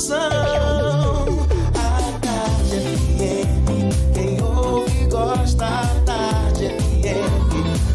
emoção. 0.00 1.46
A 1.74 2.18
tarde 2.20 2.76
é 3.20 3.44
FM, 3.44 4.14
quem 4.14 4.42
ouve 4.42 5.04
gosta. 5.06 5.66
A 5.66 5.86
tarde 6.06 6.66
é 7.04 7.22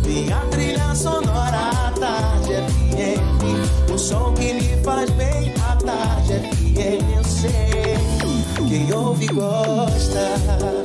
FM, 0.04 0.32
a 0.32 0.46
trilha 0.48 0.96
sonora. 0.96 1.70
A 1.88 1.92
tarde 1.92 2.54
é 2.54 3.16
FM, 3.18 3.92
o 3.92 3.98
som 3.98 4.34
que 4.34 4.54
lhe 4.54 4.84
faz 4.84 5.10
bem. 5.12 5.52
A 5.68 5.76
tarde 5.76 6.34
FM, 6.40 7.18
eu 7.18 7.24
sei, 7.24 8.68
quem 8.70 8.94
ouve 8.94 9.28
gosta. 9.28 10.85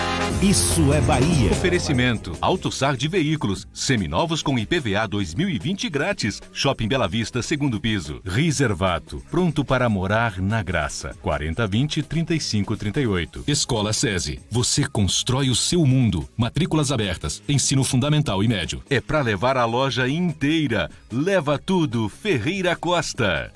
Isso 0.39 0.93
é 0.93 1.01
Bahia. 1.01 1.51
Oferecimento: 1.51 2.35
AutoSar 2.39 2.95
de 2.95 3.07
veículos, 3.07 3.67
seminovos 3.73 4.41
com 4.41 4.57
IPVA 4.57 5.07
2020 5.07 5.89
grátis. 5.89 6.41
Shopping 6.53 6.87
Bela 6.87 7.07
Vista, 7.07 7.41
segundo 7.41 7.79
piso. 7.79 8.21
Reservato, 8.23 9.21
pronto 9.29 9.65
para 9.65 9.89
morar 9.89 10.39
na 10.39 10.63
graça. 10.63 11.15
4020 11.21 12.03
3538. 12.03 13.43
Escola 13.47 13.93
SESI. 13.93 14.39
Você 14.49 14.87
constrói 14.87 15.49
o 15.49 15.55
seu 15.55 15.85
mundo. 15.85 16.27
Matrículas 16.37 16.91
abertas. 16.91 17.41
Ensino 17.47 17.83
fundamental 17.83 18.43
e 18.43 18.47
médio. 18.47 18.81
É 18.89 19.01
para 19.01 19.21
levar 19.21 19.57
a 19.57 19.65
loja 19.65 20.07
inteira. 20.07 20.89
Leva 21.11 21.59
tudo, 21.59 22.09
Ferreira 22.09 22.75
Costa. 22.75 23.51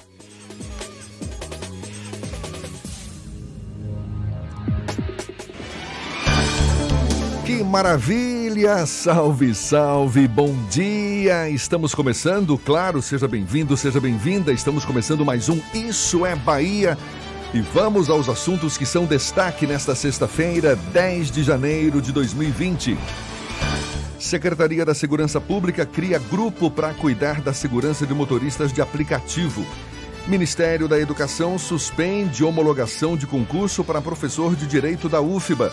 Que 7.56 7.64
maravilha! 7.64 8.86
Salve, 8.86 9.56
salve, 9.56 10.28
bom 10.28 10.54
dia! 10.70 11.50
Estamos 11.50 11.96
começando, 11.96 12.58
claro, 12.58 13.02
seja 13.02 13.30
bem-vindo, 13.30 13.78
seja 13.78 13.98
bem-vinda. 14.02 14.52
Estamos 14.52 14.84
começando 14.84 15.24
mais 15.24 15.48
um 15.48 15.58
Isso 15.74 16.26
é 16.26 16.36
Bahia. 16.36 16.98
E 17.54 17.62
vamos 17.62 18.10
aos 18.10 18.28
assuntos 18.28 18.78
que 18.78 18.86
são 18.86 19.06
destaque 19.06 19.66
nesta 19.66 19.96
sexta-feira, 19.96 20.76
10 20.92 21.32
de 21.32 21.44
janeiro 21.44 22.02
de 22.02 22.12
2020. 22.12 22.98
Secretaria 24.20 24.84
da 24.84 24.94
Segurança 24.94 25.40
Pública 25.40 25.86
cria 25.86 26.20
grupo 26.20 26.70
para 26.70 26.94
cuidar 26.94 27.40
da 27.40 27.54
segurança 27.54 28.06
de 28.06 28.14
motoristas 28.14 28.74
de 28.74 28.82
aplicativo. 28.82 29.66
Ministério 30.28 30.90
da 30.90 31.00
Educação 31.00 31.58
suspende 31.58 32.44
homologação 32.44 33.16
de 33.16 33.26
concurso 33.26 33.82
para 33.82 34.02
professor 34.02 34.58
de 34.58 34.68
direito 34.68 35.08
da 35.08 35.22
UFBA. 35.22 35.72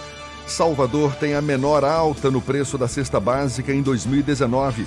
Salvador 0.52 1.16
tem 1.16 1.34
a 1.34 1.40
menor 1.40 1.82
alta 1.82 2.30
no 2.30 2.42
preço 2.42 2.76
da 2.76 2.86
cesta 2.86 3.18
básica 3.18 3.72
em 3.72 3.80
2019. 3.80 4.86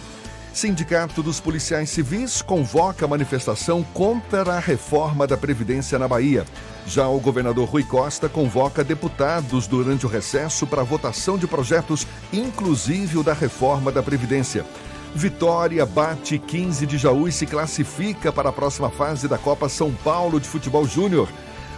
Sindicato 0.53 1.23
dos 1.23 1.39
Policiais 1.39 1.89
Civis 1.89 2.43
convoca 2.43 3.07
manifestação 3.07 3.83
contra 3.91 4.53
a 4.53 4.59
reforma 4.59 5.25
da 5.25 5.35
Previdência 5.35 5.97
na 5.97 6.07
Bahia. 6.07 6.45
Já 6.85 7.07
o 7.07 7.19
governador 7.19 7.67
Rui 7.67 7.83
Costa 7.83 8.29
convoca 8.29 8.83
deputados 8.83 9.65
durante 9.65 10.05
o 10.05 10.09
recesso 10.09 10.67
para 10.67 10.83
votação 10.83 11.35
de 11.35 11.47
projetos, 11.47 12.05
inclusive 12.31 13.17
o 13.17 13.23
da 13.23 13.33
reforma 13.33 13.91
da 13.91 14.03
Previdência. 14.03 14.63
Vitória 15.15 15.83
bate 15.83 16.37
15 16.37 16.85
de 16.85 16.97
Jaú 16.99 17.27
e 17.27 17.31
se 17.31 17.47
classifica 17.47 18.31
para 18.31 18.49
a 18.49 18.53
próxima 18.53 18.91
fase 18.91 19.27
da 19.27 19.37
Copa 19.37 19.67
São 19.67 19.91
Paulo 19.91 20.39
de 20.39 20.47
Futebol 20.47 20.85
Júnior. 20.85 21.27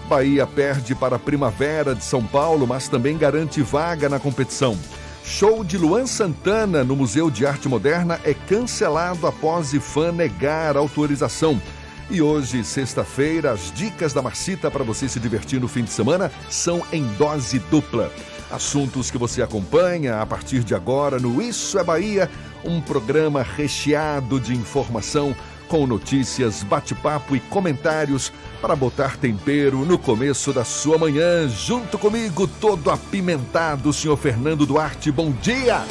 Bahia 0.07 0.47
perde 0.47 0.95
para 0.95 1.17
a 1.17 1.19
Primavera 1.19 1.93
de 1.93 2.03
São 2.03 2.23
Paulo, 2.23 2.65
mas 2.65 2.87
também 2.87 3.17
garante 3.17 3.61
vaga 3.61 4.07
na 4.07 4.19
competição. 4.19 4.77
Show 5.23 5.65
de 5.65 5.77
Luan 5.77 6.07
Santana 6.07 6.81
no 6.81 6.95
Museu 6.95 7.29
de 7.29 7.45
Arte 7.45 7.67
Moderna 7.67 8.17
é 8.23 8.33
cancelado 8.33 9.27
após 9.27 9.73
IFAM 9.73 10.13
negar 10.13 10.77
autorização. 10.77 11.61
E 12.09 12.21
hoje, 12.21 12.63
sexta-feira, 12.63 13.51
as 13.51 13.69
dicas 13.73 14.13
da 14.13 14.21
Marcita 14.21 14.71
para 14.71 14.85
você 14.85 15.09
se 15.09 15.19
divertir 15.19 15.59
no 15.59 15.67
fim 15.67 15.83
de 15.83 15.89
semana 15.89 16.31
são 16.49 16.81
em 16.93 17.03
dose 17.15 17.59
dupla. 17.59 18.09
Assuntos 18.49 19.11
que 19.11 19.17
você 19.17 19.41
acompanha 19.41 20.21
a 20.21 20.25
partir 20.25 20.63
de 20.63 20.73
agora 20.73 21.19
no 21.19 21.41
Isso 21.41 21.77
é 21.77 21.83
Bahia, 21.83 22.31
um 22.63 22.79
programa 22.79 23.43
recheado 23.43 24.39
de 24.39 24.53
informação 24.55 25.35
com 25.67 25.85
notícias, 25.85 26.63
bate-papo 26.63 27.35
e 27.35 27.39
comentários 27.39 28.31
para 28.61 28.75
botar 28.75 29.17
tempero 29.17 29.85
no 29.85 29.97
começo 29.97 30.53
da 30.53 30.63
sua 30.63 30.97
manhã. 30.97 31.47
Junto 31.47 31.97
comigo, 31.97 32.47
todo 32.47 32.89
apimentado, 32.89 33.91
senhor 33.91 34.17
Fernando 34.17 34.65
Duarte. 34.65 35.11
Bom 35.11 35.31
dia! 35.31 35.83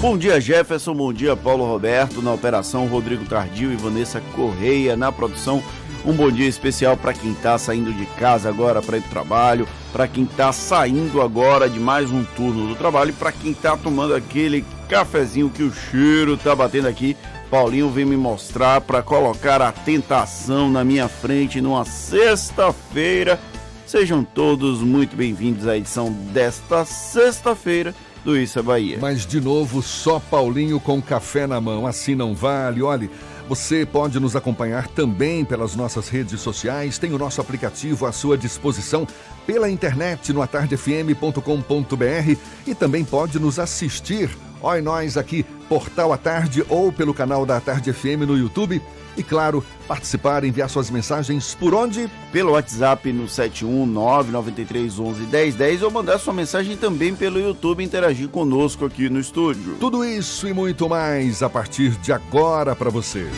Bom 0.00 0.18
dia, 0.18 0.40
Jefferson. 0.40 0.94
Bom 0.94 1.12
dia, 1.12 1.36
Paulo 1.36 1.64
Roberto. 1.64 2.20
Na 2.20 2.32
operação, 2.32 2.86
Rodrigo 2.86 3.24
Tardio 3.24 3.72
e 3.72 3.76
Vanessa 3.76 4.20
Correia. 4.34 4.96
Na 4.96 5.12
produção, 5.12 5.62
um 6.04 6.12
bom 6.12 6.30
dia 6.30 6.48
especial 6.48 6.96
para 6.96 7.12
quem 7.12 7.30
está 7.30 7.56
saindo 7.56 7.92
de 7.92 8.04
casa 8.18 8.48
agora 8.48 8.82
para 8.82 8.96
ir 8.96 9.02
para 9.02 9.08
o 9.08 9.12
trabalho, 9.12 9.68
para 9.92 10.08
quem 10.08 10.24
está 10.24 10.52
saindo 10.52 11.22
agora 11.22 11.68
de 11.68 11.78
mais 11.78 12.10
um 12.10 12.24
turno 12.24 12.66
do 12.66 12.74
trabalho 12.74 13.12
para 13.12 13.30
quem 13.30 13.52
está 13.52 13.76
tomando 13.76 14.12
aquele 14.14 14.64
cafezinho 14.88 15.48
que 15.48 15.62
o 15.62 15.72
cheiro 15.72 16.34
está 16.34 16.56
batendo 16.56 16.88
aqui 16.88 17.16
Paulinho 17.52 17.90
vem 17.90 18.06
me 18.06 18.16
mostrar 18.16 18.80
para 18.80 19.02
colocar 19.02 19.60
a 19.60 19.70
tentação 19.70 20.70
na 20.70 20.82
minha 20.82 21.06
frente 21.06 21.60
numa 21.60 21.84
sexta-feira. 21.84 23.38
Sejam 23.86 24.24
todos 24.24 24.80
muito 24.80 25.14
bem-vindos 25.14 25.66
à 25.66 25.76
edição 25.76 26.10
desta 26.32 26.86
sexta-feira 26.86 27.94
do 28.24 28.38
Isso 28.38 28.58
é 28.58 28.62
Bahia. 28.62 28.96
Mas 28.98 29.26
de 29.26 29.38
novo, 29.38 29.82
só 29.82 30.18
Paulinho 30.18 30.80
com 30.80 31.02
café 31.02 31.46
na 31.46 31.60
mão. 31.60 31.86
Assim 31.86 32.14
não 32.14 32.34
vale. 32.34 32.82
Olhe, 32.82 33.10
você 33.46 33.84
pode 33.84 34.18
nos 34.18 34.34
acompanhar 34.34 34.88
também 34.88 35.44
pelas 35.44 35.76
nossas 35.76 36.08
redes 36.08 36.40
sociais. 36.40 36.96
Tem 36.96 37.12
o 37.12 37.18
nosso 37.18 37.38
aplicativo 37.42 38.06
à 38.06 38.12
sua 38.12 38.38
disposição 38.38 39.06
pela 39.46 39.68
internet 39.68 40.32
no 40.32 40.40
atardefm.com.br 40.40 42.38
e 42.66 42.74
também 42.74 43.04
pode 43.04 43.38
nos 43.38 43.58
assistir 43.58 44.30
Oi 44.64 44.80
nós 44.80 45.16
aqui, 45.16 45.44
Portal 45.68 46.12
à 46.12 46.16
Tarde 46.16 46.64
ou 46.68 46.92
pelo 46.92 47.12
canal 47.12 47.44
da 47.44 47.60
Tarde 47.60 47.92
FM 47.92 48.28
no 48.28 48.38
YouTube. 48.38 48.80
E 49.16 49.22
claro, 49.22 49.64
participar, 49.88 50.44
enviar 50.44 50.70
suas 50.70 50.88
mensagens 50.88 51.52
por 51.52 51.74
onde? 51.74 52.08
Pelo 52.30 52.52
WhatsApp 52.52 53.12
no 53.12 53.24
71993111010 53.24 55.82
ou 55.82 55.90
mandar 55.90 56.18
sua 56.18 56.32
mensagem 56.32 56.76
também 56.76 57.12
pelo 57.12 57.40
YouTube 57.40 57.82
interagir 57.82 58.28
conosco 58.28 58.86
aqui 58.86 59.10
no 59.10 59.18
estúdio. 59.18 59.74
Tudo 59.80 60.04
isso 60.04 60.46
e 60.46 60.54
muito 60.54 60.88
mais 60.88 61.42
a 61.42 61.50
partir 61.50 61.90
de 62.00 62.12
agora 62.12 62.76
para 62.76 62.88
você. 62.88 63.28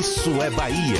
Isso 0.00 0.30
é 0.40 0.48
Bahia. 0.48 0.96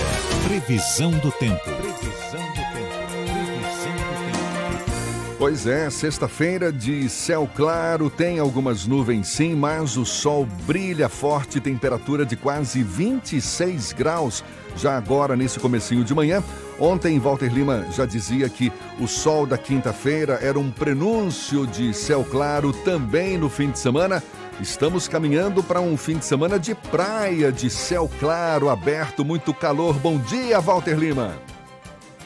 Previsão 0.46 1.10
do 1.10 1.32
tempo. 1.32 1.58
Previsão 1.64 2.46
do 2.48 2.54
tempo. 2.54 3.00
Previsão 3.32 3.92
do 3.96 4.26
tempo. 4.26 5.36
Pois 5.38 5.66
é, 5.66 5.88
sexta-feira 5.88 6.70
de 6.70 7.08
céu 7.08 7.48
claro, 7.56 8.10
tem 8.10 8.38
algumas 8.38 8.86
nuvens 8.86 9.28
sim, 9.28 9.54
mas 9.54 9.96
o 9.96 10.04
sol 10.04 10.46
brilha 10.66 11.08
forte, 11.08 11.58
temperatura 11.60 12.26
de 12.26 12.36
quase 12.36 12.82
26 12.82 13.94
graus. 13.94 14.44
Já 14.76 14.98
agora, 14.98 15.34
nesse 15.34 15.58
comecinho 15.58 16.04
de 16.04 16.14
manhã, 16.14 16.44
ontem 16.78 17.18
Walter 17.18 17.50
Lima 17.50 17.86
já 17.92 18.04
dizia 18.04 18.50
que 18.50 18.70
o 19.00 19.08
sol 19.08 19.46
da 19.46 19.56
quinta-feira 19.56 20.38
era 20.42 20.58
um 20.58 20.70
prenúncio 20.70 21.66
de 21.66 21.94
céu 21.94 22.22
claro 22.22 22.70
também 22.70 23.38
no 23.38 23.48
fim 23.48 23.70
de 23.70 23.78
semana. 23.78 24.22
Estamos 24.60 25.08
caminhando 25.08 25.62
para 25.62 25.80
um 25.80 25.96
fim 25.96 26.18
de 26.18 26.24
semana 26.26 26.58
de 26.58 26.74
praia, 26.74 27.50
de 27.50 27.70
céu 27.70 28.10
claro, 28.20 28.68
aberto, 28.68 29.24
muito 29.24 29.54
calor. 29.54 29.94
Bom 29.94 30.18
dia, 30.18 30.60
Walter 30.60 30.98
Lima. 30.98 31.34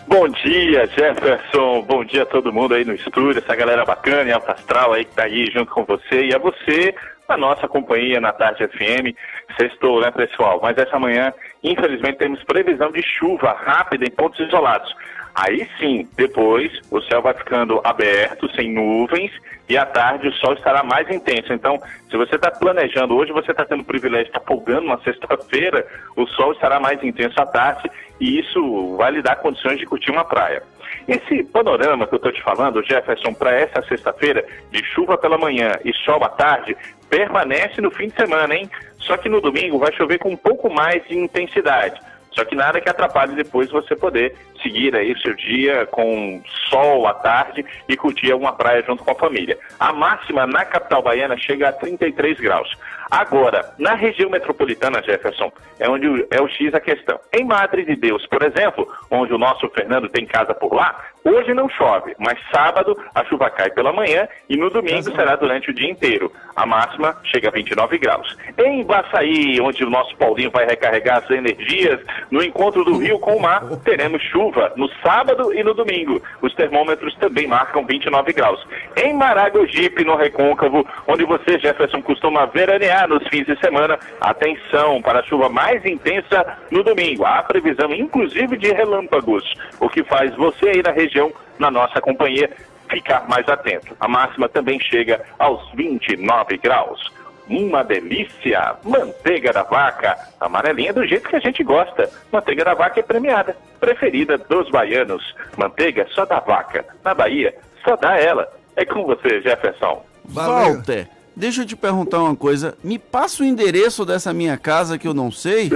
Bom 0.09 0.29
dia, 0.29 0.85
Jefferson. 0.89 1.83
Bom 1.83 2.05
dia 2.05 2.25
a 2.25 2.27
todo 2.27 2.53
mundo 2.53 2.75
aí 2.75 2.85
no 2.85 2.93
estúdio, 2.93 3.39
essa 3.39 3.55
galera 3.55 3.85
bacana 3.85 4.29
e 4.29 4.33
alta 4.33 4.51
astral 4.51 4.93
aí 4.93 5.05
que 5.05 5.15
tá 5.15 5.23
aí 5.23 5.47
junto 5.47 5.73
com 5.73 5.85
você 5.85 6.25
e 6.25 6.35
a 6.35 6.39
você, 6.39 6.93
a 7.29 7.37
nossa 7.37 7.69
companhia 7.69 8.21
na 8.21 8.33
Tarde 8.33 8.67
FM. 8.67 9.17
Sextou, 9.57 10.01
né, 10.01 10.11
pessoal? 10.11 10.59
Mas 10.61 10.77
essa 10.77 10.99
manhã, 10.99 11.33
infelizmente, 11.63 12.19
temos 12.19 12.43
previsão 12.43 12.91
de 12.91 13.03
chuva 13.03 13.53
rápida 13.53 14.05
em 14.05 14.11
pontos 14.11 14.41
isolados. 14.41 14.93
Aí 15.35 15.69
sim, 15.81 16.09
depois 16.17 16.71
o 16.93 17.01
céu 17.03 17.21
vai 17.21 17.35
ficando 17.35 17.81
aberto, 17.83 18.49
sem 18.55 18.73
nuvens, 18.73 19.33
e 19.69 19.77
à 19.77 19.85
tarde 19.85 20.29
o 20.29 20.33
sol 20.35 20.53
estará 20.53 20.85
mais 20.85 21.11
intenso. 21.11 21.53
Então, 21.53 21.83
se 22.15 22.19
você 22.19 22.37
está 22.37 22.49
planejando, 22.49 23.17
hoje 23.17 23.33
você 23.33 23.51
está 23.51 23.65
tendo 23.65 23.81
o 23.81 23.85
privilégio 23.85 24.27
de 24.27 24.31
estar 24.31 24.39
tá 24.39 24.47
folgando 24.47 24.87
uma 24.87 25.03
sexta-feira, 25.03 25.85
o 26.15 26.25
sol 26.29 26.53
estará 26.53 26.79
mais 26.79 27.03
intenso 27.03 27.35
à 27.41 27.45
tarde 27.45 27.91
e 28.21 28.39
isso 28.39 28.97
vai 28.97 29.11
lhe 29.11 29.21
dar 29.21 29.35
condições 29.35 29.81
de 29.81 29.85
curtir 29.85 30.13
uma 30.13 30.25
praia. 30.25 30.63
Esse 31.09 31.43
panorama 31.43 32.07
que 32.07 32.15
eu 32.15 32.19
estou 32.19 32.31
te 32.31 32.41
falando, 32.41 32.85
Jefferson, 32.85 33.35
para 33.35 33.51
essa 33.51 33.83
sexta-feira, 33.83 34.47
de 34.71 34.85
chuva 34.85 35.19
pela 35.19 35.37
manhã 35.37 35.73
e 35.85 35.93
sol 35.93 36.23
à 36.23 36.29
tarde, 36.29 36.77
permanece 37.11 37.81
no 37.81 37.91
fim 37.91 38.07
de 38.07 38.15
semana, 38.15 38.55
hein? 38.55 38.71
Só 39.01 39.17
que 39.17 39.29
no 39.29 39.41
domingo 39.41 39.81
vai 39.81 39.93
chover 39.93 40.19
com 40.19 40.31
um 40.31 40.37
pouco 40.37 40.73
mais 40.73 41.05
de 41.09 41.19
intensidade. 41.19 42.01
Só 42.35 42.45
que 42.45 42.55
nada 42.55 42.81
que 42.81 42.89
atrapalhe 42.89 43.35
depois 43.35 43.71
você 43.71 43.95
poder 43.95 44.37
seguir 44.63 44.95
aí 44.97 45.13
o 45.13 45.19
seu 45.19 45.35
dia 45.35 45.87
com 45.87 46.43
sol 46.69 47.07
à 47.07 47.15
tarde 47.15 47.65
e 47.89 47.97
curtir 47.97 48.33
alguma 48.33 48.53
praia 48.53 48.83
junto 48.83 49.05
com 49.05 49.13
a 49.13 49.15
família. 49.15 49.59
A 49.79 49.93
máxima 49.93 50.47
na 50.47 50.65
capital 50.65 51.03
baiana 51.03 51.37
chega 51.37 51.69
a 51.69 51.73
33 51.73 52.41
graus. 52.41 52.69
Agora, 53.11 53.73
na 53.79 53.95
região 53.95 54.31
metropolitana, 54.31 55.03
Jefferson, 55.03 55.53
é 55.79 55.89
onde 55.89 56.27
é 56.31 56.41
o 56.41 56.49
X 56.49 56.75
a 56.75 56.81
questão. 56.81 57.21
Em 57.33 57.45
Madre 57.45 57.85
de 57.85 57.95
Deus, 57.95 58.27
por 58.27 58.43
exemplo, 58.43 58.89
onde 59.11 59.33
o 59.33 59.39
nosso 59.39 59.69
Fernando 59.71 60.09
tem 60.09 60.27
casa 60.27 60.55
por 60.55 60.75
lá, 60.75 61.01
hoje 61.25 61.55
não 61.55 61.69
chove, 61.69 62.15
mas 62.19 62.39
sábado 62.53 62.97
a 63.15 63.25
chuva 63.25 63.51
cai 63.51 63.71
pela 63.71 63.93
manhã 63.93 64.29
e 64.49 64.57
no 64.57 64.71
domingo 64.71 65.15
será 65.15 65.37
durante 65.37 65.71
o 65.71 65.75
dia 65.75 65.91
inteiro. 65.91 66.31
A 66.55 66.67
máxima 66.67 67.17
chega 67.25 67.49
a 67.49 67.53
29 67.53 67.99
graus. 67.99 68.37
Em 68.59 68.85
Baçaí, 68.85 69.61
onde 69.61 69.85
o 69.85 69.91
nosso 69.91 70.17
Paulinho 70.17 70.51
vai 70.51 70.67
recarregar 70.67 71.19
as 71.19 71.31
energias, 71.31 72.01
no 72.31 72.43
encontro 72.43 72.85
do 72.85 72.99
rio 72.99 73.19
com 73.19 73.37
o 73.37 73.43
mar, 73.43 73.63
teremos 73.85 74.23
chuva 74.23 74.73
no 74.77 74.89
sábado 75.03 75.53
e 75.53 75.63
no 75.63 75.75
domingo. 75.75 76.23
Os 76.43 76.55
termômetros 76.55 77.15
também 77.17 77.47
marcam 77.47 77.85
29 77.85 78.33
graus. 78.33 78.65
Em 78.97 79.13
Maragogipe, 79.15 80.05
no 80.05 80.17
Recôncavo, 80.17 80.87
onde 81.07 81.25
você, 81.25 81.59
Jefferson, 81.59 82.03
costuma 82.03 82.47
veranear, 82.47 83.09
nos 83.09 83.27
fins 83.29 83.47
de 83.47 83.59
semana. 83.59 83.99
Atenção 84.21 85.03
para 85.03 85.21
a 85.21 85.23
chuva 85.25 85.49
mais 85.49 85.85
intensa 85.85 86.59
no 86.71 86.83
domingo. 86.83 87.25
Há 87.25 87.43
previsão, 87.43 87.93
inclusive, 87.93 88.57
de 88.57 88.73
relâmpagos, 88.73 89.45
o 89.81 89.89
que 89.89 90.03
faz 90.05 90.35
você 90.37 90.69
aí 90.69 90.83
na 90.83 90.91
região, 90.91 91.14
na 91.59 91.71
nossa 91.71 92.01
companhia, 92.01 92.51
ficar 92.91 93.29
mais 93.29 93.49
atento. 93.49 93.97
A 94.01 94.09
máxima 94.09 94.49
também 94.49 94.79
chega 94.81 95.25
aos 95.39 95.71
29 95.73 96.59
graus. 96.59 97.13
Uma 97.49 97.85
delícia! 97.85 98.77
Manteiga 98.83 99.53
da 99.53 99.63
vaca, 99.63 100.17
amarelinha 100.41 100.93
do 100.93 101.07
jeito 101.07 101.29
que 101.29 101.37
a 101.37 101.41
gente 101.41 101.63
gosta. 101.63 102.11
Manteiga 102.33 102.65
da 102.65 102.75
vaca 102.75 103.01
é 103.01 103.03
premiada, 103.03 103.57
preferida 103.79 104.39
dos 104.39 104.71
baianos. 104.71 105.35
Manteiga 105.57 106.07
só 106.15 106.25
da 106.25 106.41
vaca. 106.41 106.85
Na 107.05 107.13
Bahia, 107.15 107.55
só 107.85 107.97
dá 107.97 108.19
ela. 108.19 108.51
É 108.77 108.85
com 108.85 109.05
você, 109.05 109.43
Jefferson. 109.43 110.05
Valeu. 110.25 110.75
Walter, 110.75 111.09
Deixa 111.37 111.63
eu 111.63 111.67
te 111.67 111.75
perguntar 111.75 112.23
uma 112.23 112.37
coisa. 112.37 112.79
Me 112.83 112.97
passa 112.99 113.43
o 113.43 113.47
endereço 113.47 114.05
dessa 114.07 114.33
minha 114.33 114.57
casa 114.57 114.97
que 114.97 115.09
eu 115.09 115.13
não 115.13 115.33
sei. 115.33 115.69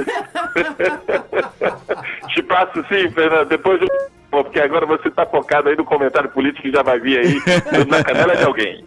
te 2.32 2.42
passo 2.44 2.80
sim, 2.88 3.10
Fernando. 3.10 3.48
Depois 3.48 3.82
eu 3.82 3.88
porque 4.30 4.60
agora 4.60 4.86
você 4.86 5.08
está 5.08 5.24
focado 5.24 5.68
aí 5.68 5.76
no 5.76 5.84
comentário 5.84 6.28
político 6.30 6.62
que 6.62 6.70
já 6.70 6.82
vai 6.82 7.00
vir 7.00 7.18
aí 7.18 7.34
na 7.88 8.02
canela 8.02 8.36
de 8.36 8.44
alguém. 8.44 8.84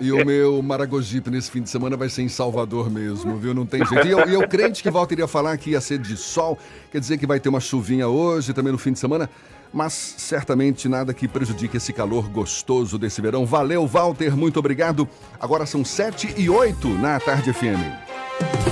E 0.00 0.12
o 0.12 0.24
meu 0.24 0.62
Maragogipe 0.62 1.30
nesse 1.30 1.50
fim 1.50 1.62
de 1.62 1.70
semana 1.70 1.96
vai 1.96 2.08
ser 2.08 2.22
em 2.22 2.28
Salvador 2.28 2.90
mesmo, 2.90 3.36
viu? 3.36 3.54
Não 3.54 3.66
tem 3.66 3.84
jeito. 3.84 4.06
E 4.06 4.10
eu, 4.10 4.28
e 4.28 4.34
eu 4.34 4.48
crente 4.48 4.82
que 4.82 4.90
Walter 4.90 5.18
ia 5.18 5.28
falar 5.28 5.56
que 5.56 5.70
ia 5.70 5.80
ser 5.80 5.98
de 5.98 6.16
sol, 6.16 6.58
quer 6.90 7.00
dizer 7.00 7.18
que 7.18 7.26
vai 7.26 7.40
ter 7.40 7.48
uma 7.48 7.60
chuvinha 7.60 8.08
hoje, 8.08 8.52
também 8.52 8.72
no 8.72 8.78
fim 8.78 8.92
de 8.92 8.98
semana 8.98 9.28
mas 9.72 9.92
certamente 10.18 10.88
nada 10.88 11.14
que 11.14 11.28
prejudique 11.28 11.76
esse 11.76 11.92
calor 11.92 12.28
gostoso 12.28 12.98
desse 12.98 13.20
verão. 13.20 13.46
Valeu, 13.46 13.86
Walter, 13.86 14.36
muito 14.36 14.58
obrigado. 14.58 15.08
Agora 15.40 15.64
são 15.64 15.84
7 15.84 16.34
e 16.36 16.50
8 16.50 16.88
na 16.88 17.20
Tarde 17.20 17.52
FM. 17.52 17.78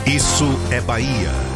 Isso 0.06 0.46
é 0.72 0.80
Bahia. 0.80 1.47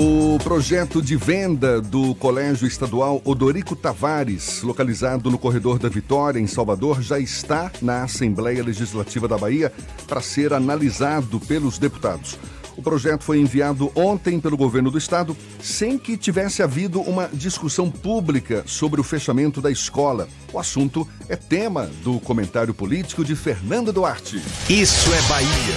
O 0.00 0.38
projeto 0.38 1.02
de 1.02 1.16
venda 1.16 1.80
do 1.80 2.14
Colégio 2.14 2.68
Estadual 2.68 3.20
Odorico 3.24 3.74
Tavares, 3.74 4.62
localizado 4.62 5.28
no 5.28 5.36
Corredor 5.36 5.76
da 5.76 5.88
Vitória, 5.88 6.38
em 6.38 6.46
Salvador, 6.46 7.02
já 7.02 7.18
está 7.18 7.72
na 7.82 8.04
Assembleia 8.04 8.62
Legislativa 8.62 9.26
da 9.26 9.36
Bahia 9.36 9.72
para 10.06 10.20
ser 10.20 10.52
analisado 10.52 11.40
pelos 11.40 11.78
deputados. 11.78 12.38
O 12.76 12.82
projeto 12.82 13.24
foi 13.24 13.40
enviado 13.40 13.90
ontem 13.92 14.38
pelo 14.38 14.56
governo 14.56 14.88
do 14.88 14.98
estado 14.98 15.36
sem 15.60 15.98
que 15.98 16.16
tivesse 16.16 16.62
havido 16.62 17.00
uma 17.00 17.28
discussão 17.32 17.90
pública 17.90 18.62
sobre 18.66 19.00
o 19.00 19.04
fechamento 19.04 19.60
da 19.60 19.68
escola. 19.68 20.28
O 20.52 20.60
assunto 20.60 21.08
é 21.28 21.34
tema 21.34 21.90
do 22.04 22.20
comentário 22.20 22.72
político 22.72 23.24
de 23.24 23.34
Fernando 23.34 23.92
Duarte. 23.92 24.40
Isso 24.70 25.12
é 25.12 25.22
Bahia. 25.22 25.74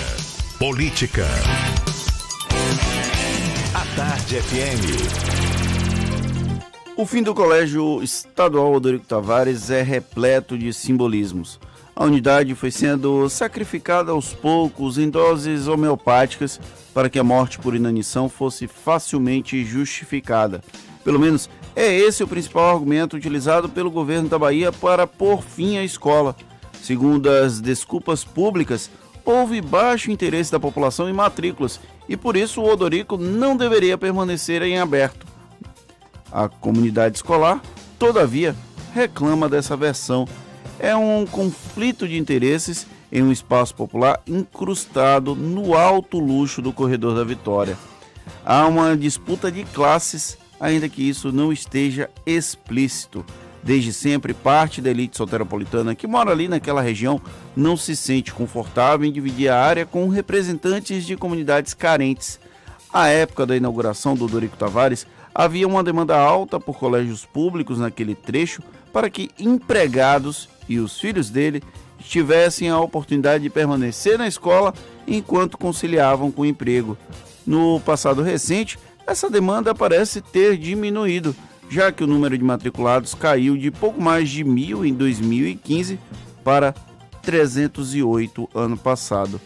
Política. 0.59 1.25
Tarde 4.21 4.41
FM. 4.41 4.85
O 6.95 7.06
fim 7.06 7.23
do 7.23 7.33
Colégio 7.33 8.03
Estadual 8.03 8.73
Odorico 8.73 9.06
Tavares 9.06 9.71
é 9.71 9.81
repleto 9.81 10.57
de 10.57 10.71
simbolismos. 10.73 11.59
A 11.95 12.03
unidade 12.06 12.53
foi 12.53 12.69
sendo 12.69 13.27
sacrificada 13.29 14.12
aos 14.12 14.33
poucos 14.33 15.00
em 15.00 15.09
doses 15.09 15.68
homeopáticas 15.68 16.59
para 16.94 17.09
que 17.09 17.18
a 17.18 17.23
morte 17.23 17.57
por 17.57 17.75
inanição 17.75 18.29
fosse 18.29 18.68
facilmente 18.68 19.63
justificada. 19.65 20.62
Pelo 21.03 21.19
menos 21.19 21.50
é 21.75 21.91
esse 21.91 22.23
o 22.23 22.27
principal 22.27 22.75
argumento 22.75 23.15
utilizado 23.15 23.69
pelo 23.69 23.89
governo 23.89 24.29
da 24.29 24.38
Bahia 24.38 24.71
para 24.71 25.07
pôr 25.07 25.41
fim 25.41 25.77
à 25.77 25.83
escola. 25.83 26.35
Segundo 26.81 27.27
as 27.27 27.59
desculpas 27.59 28.23
públicas, 28.23 28.91
houve 29.25 29.61
baixo 29.61 30.11
interesse 30.11 30.51
da 30.51 30.59
população 30.59 31.09
em 31.09 31.13
matrículas 31.13 31.80
e 32.11 32.18
por 32.18 32.35
isso 32.35 32.61
o 32.61 32.69
Odorico 32.69 33.15
não 33.15 33.56
deveria 33.56 33.97
permanecer 33.97 34.61
em 34.63 34.77
aberto. 34.77 35.25
A 36.30 36.49
comunidade 36.49 37.15
escolar, 37.15 37.61
todavia, 37.97 38.53
reclama 38.94 39.47
dessa 39.47 39.77
versão 39.77 40.27
é 40.77 40.94
um 40.94 41.25
conflito 41.25 42.06
de 42.06 42.18
interesses 42.18 42.85
em 43.09 43.23
um 43.23 43.31
espaço 43.31 43.73
popular 43.73 44.19
incrustado 44.27 45.35
no 45.35 45.73
alto 45.73 46.19
luxo 46.19 46.61
do 46.61 46.73
Corredor 46.73 47.15
da 47.15 47.23
Vitória. 47.23 47.77
Há 48.45 48.68
uma 48.68 48.97
disputa 48.97 49.49
de 49.49 49.63
classes, 49.63 50.37
ainda 50.59 50.89
que 50.89 51.07
isso 51.07 51.31
não 51.31 51.53
esteja 51.53 52.09
explícito. 52.25 53.25
Desde 53.63 53.94
sempre, 53.94 54.33
parte 54.33 54.81
da 54.81 54.89
elite 54.89 55.18
soteropolitana 55.18 55.94
que 55.94 56.07
mora 56.07 56.31
ali 56.31 56.47
naquela 56.47 56.81
região 56.81 57.21
não 57.56 57.77
se 57.77 57.95
sente 57.95 58.33
confortável 58.33 59.07
em 59.07 59.11
dividir 59.11 59.49
a 59.49 59.63
área 59.63 59.85
com 59.85 60.07
representantes 60.07 61.06
de 61.06 61.15
comunidades 61.15 61.73
carentes. 61.73 62.39
À 62.91 63.07
época 63.07 63.45
da 63.45 63.56
inauguração 63.56 64.15
do 64.15 64.27
Dorico 64.27 64.57
Tavares, 64.57 65.06
havia 65.33 65.68
uma 65.68 65.83
demanda 65.83 66.18
alta 66.18 66.59
por 66.59 66.77
colégios 66.77 67.25
públicos 67.25 67.80
naquele 67.80 68.15
trecho 68.15 68.61
para 68.91 69.09
que 69.09 69.30
empregados 69.39 70.49
e 70.68 70.80
os 70.80 70.99
filhos 70.99 71.30
dele 71.30 71.63
tivessem 71.99 72.69
a 72.69 72.80
oportunidade 72.80 73.44
de 73.44 73.49
permanecer 73.49 74.18
na 74.18 74.27
escola 74.27 74.73
enquanto 75.07 75.57
conciliavam 75.57 76.31
com 76.31 76.41
o 76.41 76.45
emprego. 76.45 76.97
No 77.45 77.80
passado 77.81 78.21
recente, 78.21 78.77
essa 79.06 79.30
demanda 79.30 79.73
parece 79.73 80.21
ter 80.21 80.57
diminuído, 80.57 81.35
já 81.71 81.90
que 81.90 82.04
o 82.04 82.07
número 82.07 82.37
de 82.37 82.44
matriculados 82.44 83.16
caiu 83.16 83.56
de 83.56 83.71
pouco 83.71 84.01
mais 84.01 84.30
de 84.30 84.44
mil 84.44 84.85
em 84.85 84.94
2015 84.94 85.97
para 86.44 86.75
308 87.21 88.49
ano 88.54 88.75
passado. 88.75 89.40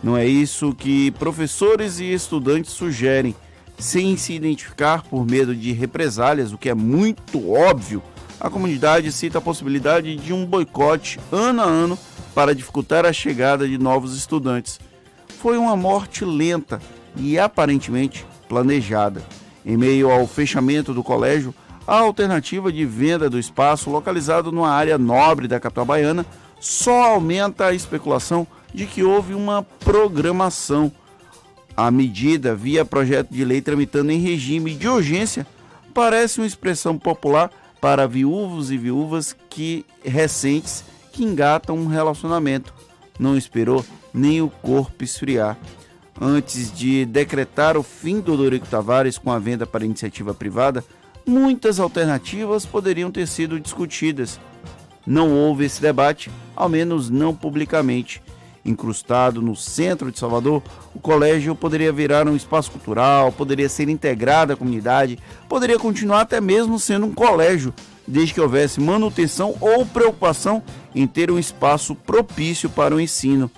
Não 0.00 0.16
é 0.16 0.24
isso 0.24 0.72
que 0.72 1.10
professores 1.12 1.98
e 1.98 2.12
estudantes 2.12 2.70
sugerem, 2.70 3.34
sem 3.76 4.16
se 4.16 4.34
identificar 4.34 5.02
por 5.02 5.26
medo 5.26 5.52
de 5.52 5.72
represálias, 5.72 6.52
o 6.52 6.58
que 6.58 6.68
é 6.68 6.74
muito 6.74 7.50
óbvio 7.50 8.00
a 8.38 8.48
comunidade 8.48 9.10
cita 9.10 9.38
a 9.38 9.40
possibilidade 9.40 10.14
de 10.14 10.32
um 10.32 10.46
boicote 10.46 11.18
ano 11.32 11.60
a 11.60 11.64
ano 11.64 11.98
para 12.34 12.54
dificultar 12.54 13.04
a 13.04 13.12
chegada 13.12 13.66
de 13.66 13.78
novos 13.78 14.16
estudantes. 14.16 14.78
Foi 15.40 15.56
uma 15.56 15.74
morte 15.74 16.24
lenta 16.24 16.80
e 17.16 17.36
aparentemente 17.36 18.24
planejada. 18.48 19.22
Em 19.66 19.76
meio 19.76 20.10
ao 20.10 20.26
fechamento 20.26 20.92
do 20.92 21.02
colégio, 21.02 21.54
a 21.86 21.98
alternativa 21.98 22.72
de 22.72 22.84
venda 22.84 23.28
do 23.28 23.38
espaço 23.38 23.90
localizado 23.90 24.50
numa 24.50 24.70
área 24.70 24.96
nobre 24.96 25.46
da 25.46 25.60
capital 25.60 25.84
baiana 25.84 26.24
só 26.58 27.02
aumenta 27.02 27.66
a 27.66 27.74
especulação 27.74 28.46
de 28.72 28.86
que 28.86 29.02
houve 29.02 29.34
uma 29.34 29.62
programação. 29.62 30.90
A 31.76 31.90
medida, 31.90 32.54
via 32.54 32.84
projeto 32.84 33.30
de 33.30 33.44
lei 33.44 33.60
tramitando 33.60 34.10
em 34.10 34.18
regime 34.18 34.74
de 34.74 34.88
urgência, 34.88 35.46
parece 35.92 36.40
uma 36.40 36.46
expressão 36.46 36.96
popular 36.96 37.50
para 37.80 38.06
viúvos 38.06 38.70
e 38.70 38.78
viúvas 38.78 39.36
que 39.50 39.84
recentes 40.02 40.84
que 41.12 41.22
engatam 41.22 41.76
um 41.76 41.86
relacionamento. 41.86 42.72
Não 43.18 43.36
esperou 43.36 43.84
nem 44.12 44.40
o 44.40 44.48
corpo 44.48 45.04
esfriar. 45.04 45.58
Antes 46.20 46.72
de 46.72 47.04
decretar 47.04 47.76
o 47.76 47.82
fim 47.82 48.20
do 48.20 48.36
Dorico 48.36 48.66
Tavares 48.66 49.18
com 49.18 49.30
a 49.30 49.38
venda 49.38 49.66
para 49.66 49.84
iniciativa 49.84 50.32
privada, 50.32 50.84
muitas 51.26 51.80
alternativas 51.80 52.66
poderiam 52.66 53.10
ter 53.10 53.26
sido 53.26 53.58
discutidas. 53.58 54.38
não 55.06 55.32
houve 55.32 55.66
esse 55.66 55.82
debate, 55.82 56.30
ao 56.56 56.68
menos 56.68 57.10
não 57.10 57.34
publicamente. 57.34 58.22
Incrustado 58.64 59.42
no 59.42 59.54
centro 59.54 60.10
de 60.10 60.18
Salvador, 60.18 60.62
o 60.94 60.98
colégio 60.98 61.54
poderia 61.54 61.92
virar 61.92 62.26
um 62.26 62.34
espaço 62.34 62.70
cultural, 62.70 63.30
poderia 63.30 63.68
ser 63.68 63.90
integrado 63.90 64.54
à 64.54 64.56
comunidade, 64.56 65.18
poderia 65.46 65.78
continuar 65.78 66.22
até 66.22 66.40
mesmo 66.40 66.78
sendo 66.78 67.04
um 67.04 67.12
colégio, 67.12 67.74
desde 68.08 68.32
que 68.32 68.40
houvesse 68.40 68.80
manutenção 68.80 69.54
ou 69.60 69.84
preocupação 69.84 70.62
em 70.94 71.06
ter 71.06 71.30
um 71.30 71.38
espaço 71.38 71.94
propício 71.94 72.70
para 72.70 72.94
o 72.94 73.00
ensino, 73.00 73.50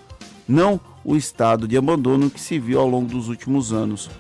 não 0.48 0.80
o 1.04 1.14
estado 1.14 1.68
de 1.68 1.76
abandono 1.76 2.28
que 2.28 2.40
se 2.40 2.58
viu 2.58 2.80
ao 2.80 2.88
longo 2.88 3.06
dos 3.06 3.28
últimos 3.28 3.72
anos. 3.72 4.10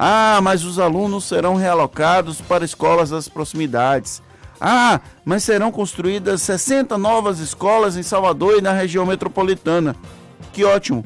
Ah, 0.00 0.38
mas 0.40 0.62
os 0.62 0.78
alunos 0.78 1.24
serão 1.24 1.56
realocados 1.56 2.40
para 2.40 2.64
escolas 2.64 3.10
das 3.10 3.28
proximidades. 3.28 4.22
Ah, 4.60 5.00
mas 5.24 5.42
serão 5.42 5.72
construídas 5.72 6.40
60 6.42 6.96
novas 6.96 7.40
escolas 7.40 7.96
em 7.96 8.04
Salvador 8.04 8.58
e 8.58 8.62
na 8.62 8.72
região 8.72 9.04
metropolitana. 9.04 9.96
Que 10.52 10.64
ótimo! 10.64 11.04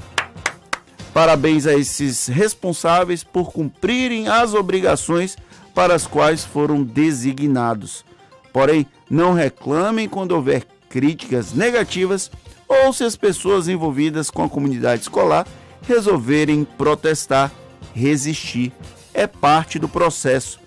Parabéns 1.14 1.66
a 1.66 1.72
esses 1.72 2.26
responsáveis 2.26 3.24
por 3.24 3.50
cumprirem 3.50 4.28
as 4.28 4.52
obrigações 4.52 5.38
para 5.74 5.94
as 5.94 6.06
quais 6.06 6.44
foram 6.44 6.82
designados. 6.82 8.04
Porém, 8.52 8.86
não 9.08 9.32
reclamem 9.32 10.06
quando 10.06 10.32
houver 10.32 10.66
críticas 10.90 11.54
negativas 11.54 12.30
ou 12.68 12.92
se 12.92 13.04
as 13.04 13.16
pessoas 13.16 13.68
envolvidas 13.68 14.28
com 14.28 14.44
a 14.44 14.48
comunidade 14.50 15.02
escolar 15.02 15.46
resolverem 15.86 16.64
protestar, 16.64 17.50
resistir. 17.94 18.72
É 19.14 19.26
parte 19.26 19.78
do 19.78 19.88
processo. 19.88 20.58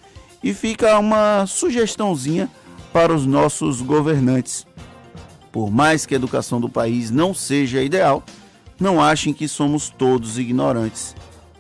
E 0.44 0.53
fica 0.53 1.00
uma 1.00 1.46
sugestãozinha 1.48 2.50
para 2.94 3.13
os 3.13 3.25
nossos 3.25 3.82
governantes. 3.82 4.65
Por 5.51 5.72
mais 5.72 6.05
que 6.05 6.13
a 6.13 6.17
educação 6.17 6.62
do 6.62 6.70
país 6.70 7.10
não 7.10 7.34
seja 7.34 7.82
ideal, 7.82 8.24
não 8.79 9.01
achem 9.01 9.34
que 9.34 9.48
somos 9.48 9.89
todos 9.89 10.38
ignorantes. 10.38 11.15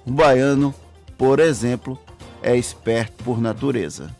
O 0.05 0.11
baiano, 0.11 0.73
por 1.17 1.39
exemplo, 1.39 1.97
é 2.43 2.55
esperto 2.55 3.23
por 3.23 3.41
natureza. 3.41 4.15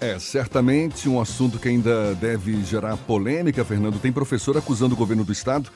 É, 0.00 0.18
certamente 0.18 1.08
um 1.08 1.20
assunto 1.20 1.58
que 1.58 1.68
ainda 1.68 2.14
deve 2.14 2.62
gerar 2.62 2.96
polêmica, 2.96 3.64
Fernando. 3.64 3.98
Tem 3.98 4.12
professor 4.12 4.56
acusando 4.56 4.94
o 4.94 4.98
governo 4.98 5.24
do 5.24 5.32
estado 5.32 5.70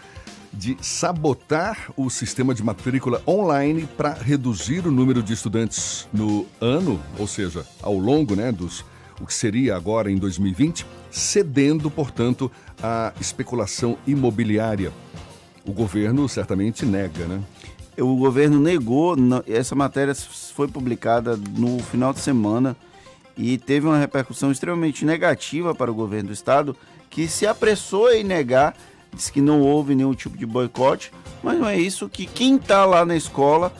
de 0.52 0.76
sabotar 0.80 1.90
o 1.96 2.10
sistema 2.10 2.54
de 2.54 2.62
matrícula 2.62 3.22
online 3.26 3.88
para 3.96 4.12
reduzir 4.12 4.86
o 4.86 4.90
número 4.90 5.22
de 5.22 5.32
estudantes 5.32 6.06
no 6.12 6.46
ano, 6.60 7.00
ou 7.18 7.26
seja, 7.26 7.64
ao 7.80 7.96
longo 7.96 8.36
né, 8.36 8.52
dos 8.52 8.84
o 9.20 9.26
que 9.26 9.34
seria 9.34 9.76
agora 9.76 10.10
em 10.10 10.16
2020, 10.16 10.84
cedendo, 11.10 11.90
portanto, 11.90 12.50
à 12.82 13.12
especulação 13.20 13.96
imobiliária. 14.06 14.92
O 15.64 15.72
governo 15.72 16.28
certamente 16.28 16.84
nega, 16.84 17.26
né? 17.26 17.40
O 17.96 18.16
governo 18.16 18.58
negou, 18.58 19.14
essa 19.46 19.74
matéria 19.74 20.14
foi 20.14 20.66
publicada 20.66 21.36
no 21.36 21.78
final 21.78 22.12
de 22.12 22.18
semana 22.18 22.76
e 23.36 23.58
teve 23.58 23.86
uma 23.86 23.98
repercussão 23.98 24.50
extremamente 24.50 25.04
negativa 25.04 25.74
para 25.74 25.90
o 25.90 25.94
governo 25.94 26.28
do 26.28 26.32
estado, 26.34 26.76
que 27.08 27.28
se 27.28 27.46
apressou 27.46 28.10
em 28.10 28.24
negar, 28.24 28.74
disse 29.14 29.32
que 29.32 29.40
não 29.40 29.60
houve 29.60 29.94
nenhum 29.94 30.14
tipo 30.14 30.36
de 30.36 30.46
boicote, 30.46 31.12
mas 31.42 31.58
não 31.58 31.68
é 31.68 31.78
isso 31.78 32.08
que 32.08 32.26
quem 32.26 32.56
está 32.56 32.84
lá 32.84 33.04
na 33.04 33.16
escola 33.16 33.72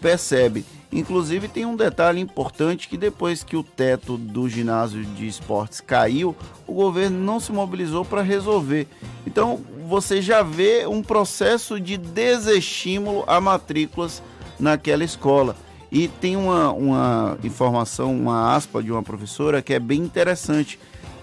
percebe. 0.00 0.64
Inclusive 0.92 1.46
tem 1.46 1.64
um 1.64 1.76
detalhe 1.76 2.20
importante 2.20 2.88
que 2.88 2.96
depois 2.96 3.44
que 3.44 3.56
o 3.56 3.62
teto 3.62 4.16
do 4.16 4.48
ginásio 4.48 5.04
de 5.04 5.28
esportes 5.28 5.80
caiu, 5.80 6.34
o 6.66 6.74
governo 6.74 7.16
não 7.18 7.38
se 7.38 7.52
mobilizou 7.52 8.04
para 8.04 8.22
resolver. 8.22 8.88
Então 9.24 9.60
você 9.88 10.20
já 10.20 10.42
vê 10.42 10.86
um 10.86 11.02
processo 11.02 11.78
de 11.78 11.96
desestímulo 11.96 13.22
a 13.26 13.40
matrículas 13.40 14.20
naquela 14.58 15.04
escola. 15.04 15.56
E 15.92 16.06
tem 16.06 16.36
uma, 16.36 16.72
uma 16.72 17.38
informação, 17.42 18.14
uma 18.14 18.54
aspa 18.54 18.82
de 18.82 18.90
uma 18.90 19.02
professora 19.02 19.62
que 19.62 19.74
é 19.74 19.80
bem 19.80 20.00
interessante, 20.00 20.78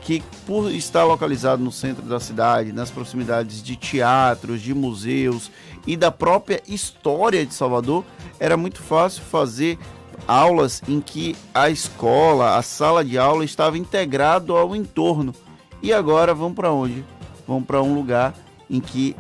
que 0.07 0.23
por 0.45 0.71
estar 0.71 1.03
localizado 1.03 1.61
no 1.61 1.69
centro 1.69 2.01
da 2.03 2.17
cidade, 2.17 2.71
nas 2.71 2.89
proximidades 2.89 3.61
de 3.61 3.75
teatros, 3.75 4.61
de 4.61 4.73
museus 4.73 5.51
e 5.85 5.97
da 5.97 6.09
própria 6.09 6.63
história 6.65 7.45
de 7.45 7.53
Salvador, 7.53 8.05
era 8.39 8.55
muito 8.55 8.81
fácil 8.81 9.21
fazer 9.23 9.77
aulas 10.25 10.81
em 10.87 11.01
que 11.01 11.35
a 11.53 11.69
escola, 11.69 12.57
a 12.57 12.61
sala 12.61 13.03
de 13.03 13.17
aula 13.17 13.43
estava 13.43 13.77
integrado 13.77 14.55
ao 14.55 14.73
entorno. 14.73 15.35
E 15.83 15.91
agora 15.91 16.33
vão 16.33 16.53
para 16.53 16.71
onde? 16.71 17.03
Vão 17.45 17.61
para 17.61 17.81
um 17.81 17.93
lugar 17.93 18.33
em 18.69 18.79
que 18.79 19.13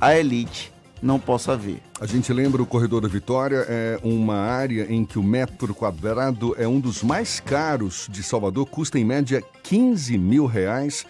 a 0.00 0.16
elite 0.16 0.72
não 1.02 1.20
possa 1.20 1.54
ver. 1.54 1.82
A 2.02 2.06
gente 2.06 2.32
lembra 2.32 2.60
o 2.60 2.66
Corredor 2.66 3.00
da 3.00 3.06
Vitória, 3.06 3.64
é 3.68 3.96
uma 4.02 4.34
área 4.34 4.92
em 4.92 5.04
que 5.04 5.20
o 5.20 5.22
metro 5.22 5.72
quadrado 5.72 6.52
é 6.58 6.66
um 6.66 6.80
dos 6.80 7.00
mais 7.00 7.38
caros 7.38 8.08
de 8.10 8.24
Salvador, 8.24 8.66
custa 8.66 8.98
em 8.98 9.04
média 9.04 9.40
15 9.62 10.18
mil 10.18 10.44
reais. 10.44 11.06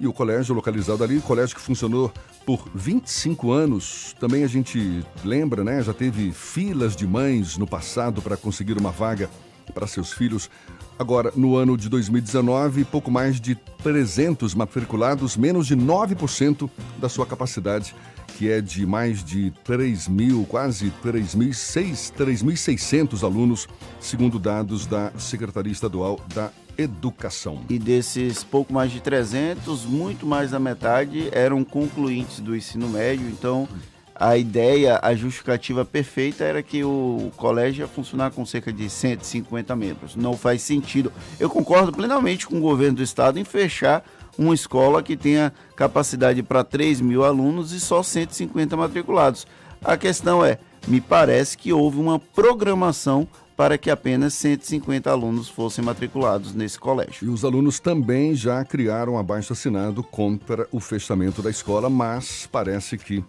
E 0.00 0.06
o 0.08 0.12
colégio 0.12 0.52
localizado 0.52 1.04
ali, 1.04 1.20
colégio 1.20 1.54
que 1.54 1.62
funcionou 1.62 2.12
por 2.44 2.68
25 2.74 3.52
anos. 3.52 4.16
Também 4.18 4.42
a 4.42 4.48
gente 4.48 5.06
lembra, 5.24 5.62
né? 5.62 5.80
Já 5.80 5.94
teve 5.94 6.32
filas 6.32 6.96
de 6.96 7.06
mães 7.06 7.56
no 7.56 7.64
passado 7.64 8.20
para 8.20 8.36
conseguir 8.36 8.76
uma 8.76 8.90
vaga 8.90 9.30
para 9.72 9.86
seus 9.86 10.12
filhos. 10.12 10.50
Agora, 10.98 11.32
no 11.36 11.54
ano 11.54 11.76
de 11.76 11.88
2019, 11.88 12.84
pouco 12.84 13.12
mais 13.12 13.40
de 13.40 13.54
300 13.54 14.56
matriculados, 14.56 15.36
menos 15.36 15.68
de 15.68 15.76
9% 15.76 16.68
da 16.98 17.08
sua 17.08 17.26
capacidade 17.26 17.94
que 18.36 18.50
é 18.50 18.60
de 18.60 18.84
mais 18.84 19.24
de 19.24 19.50
3 19.64 20.08
mil, 20.08 20.44
quase 20.44 20.92
3.600 21.02 23.22
alunos, 23.22 23.66
segundo 23.98 24.38
dados 24.38 24.86
da 24.86 25.10
Secretaria 25.16 25.72
Estadual 25.72 26.20
da 26.34 26.50
Educação. 26.76 27.62
E 27.70 27.78
desses 27.78 28.44
pouco 28.44 28.74
mais 28.74 28.92
de 28.92 29.00
300, 29.00 29.86
muito 29.86 30.26
mais 30.26 30.50
da 30.50 30.60
metade 30.60 31.30
eram 31.32 31.64
concluintes 31.64 32.40
do 32.40 32.54
ensino 32.54 32.90
médio, 32.90 33.26
então 33.26 33.66
a 34.14 34.36
ideia, 34.36 35.00
a 35.02 35.14
justificativa 35.14 35.82
perfeita 35.84 36.44
era 36.44 36.62
que 36.62 36.84
o 36.84 37.32
colégio 37.36 37.84
ia 37.84 37.88
funcionar 37.88 38.30
com 38.32 38.44
cerca 38.44 38.70
de 38.72 38.90
150 38.90 39.74
membros. 39.76 40.14
Não 40.14 40.34
faz 40.34 40.60
sentido. 40.62 41.10
Eu 41.40 41.48
concordo 41.48 41.90
plenamente 41.92 42.46
com 42.46 42.56
o 42.56 42.60
governo 42.60 42.96
do 42.96 43.02
estado 43.02 43.38
em 43.38 43.44
fechar 43.44 44.04
uma 44.38 44.54
escola 44.54 45.02
que 45.02 45.16
tenha 45.16 45.52
capacidade 45.74 46.42
para 46.42 46.64
3 46.64 47.00
mil 47.00 47.24
alunos 47.24 47.72
e 47.72 47.80
só 47.80 48.02
150 48.02 48.76
matriculados. 48.76 49.46
A 49.84 49.96
questão 49.96 50.44
é, 50.44 50.58
me 50.86 51.00
parece 51.00 51.56
que 51.56 51.72
houve 51.72 51.98
uma 51.98 52.18
programação 52.18 53.26
para 53.56 53.78
que 53.78 53.90
apenas 53.90 54.34
150 54.34 55.10
alunos 55.10 55.48
fossem 55.48 55.82
matriculados 55.82 56.54
nesse 56.54 56.78
colégio. 56.78 57.26
E 57.26 57.28
os 57.28 57.44
alunos 57.44 57.80
também 57.80 58.34
já 58.34 58.62
criaram 58.64 59.18
abaixo 59.18 59.54
assinado 59.54 60.02
contra 60.02 60.68
o 60.70 60.78
fechamento 60.78 61.40
da 61.40 61.48
escola, 61.48 61.88
mas 61.88 62.46
parece 62.52 62.98
que 62.98 63.24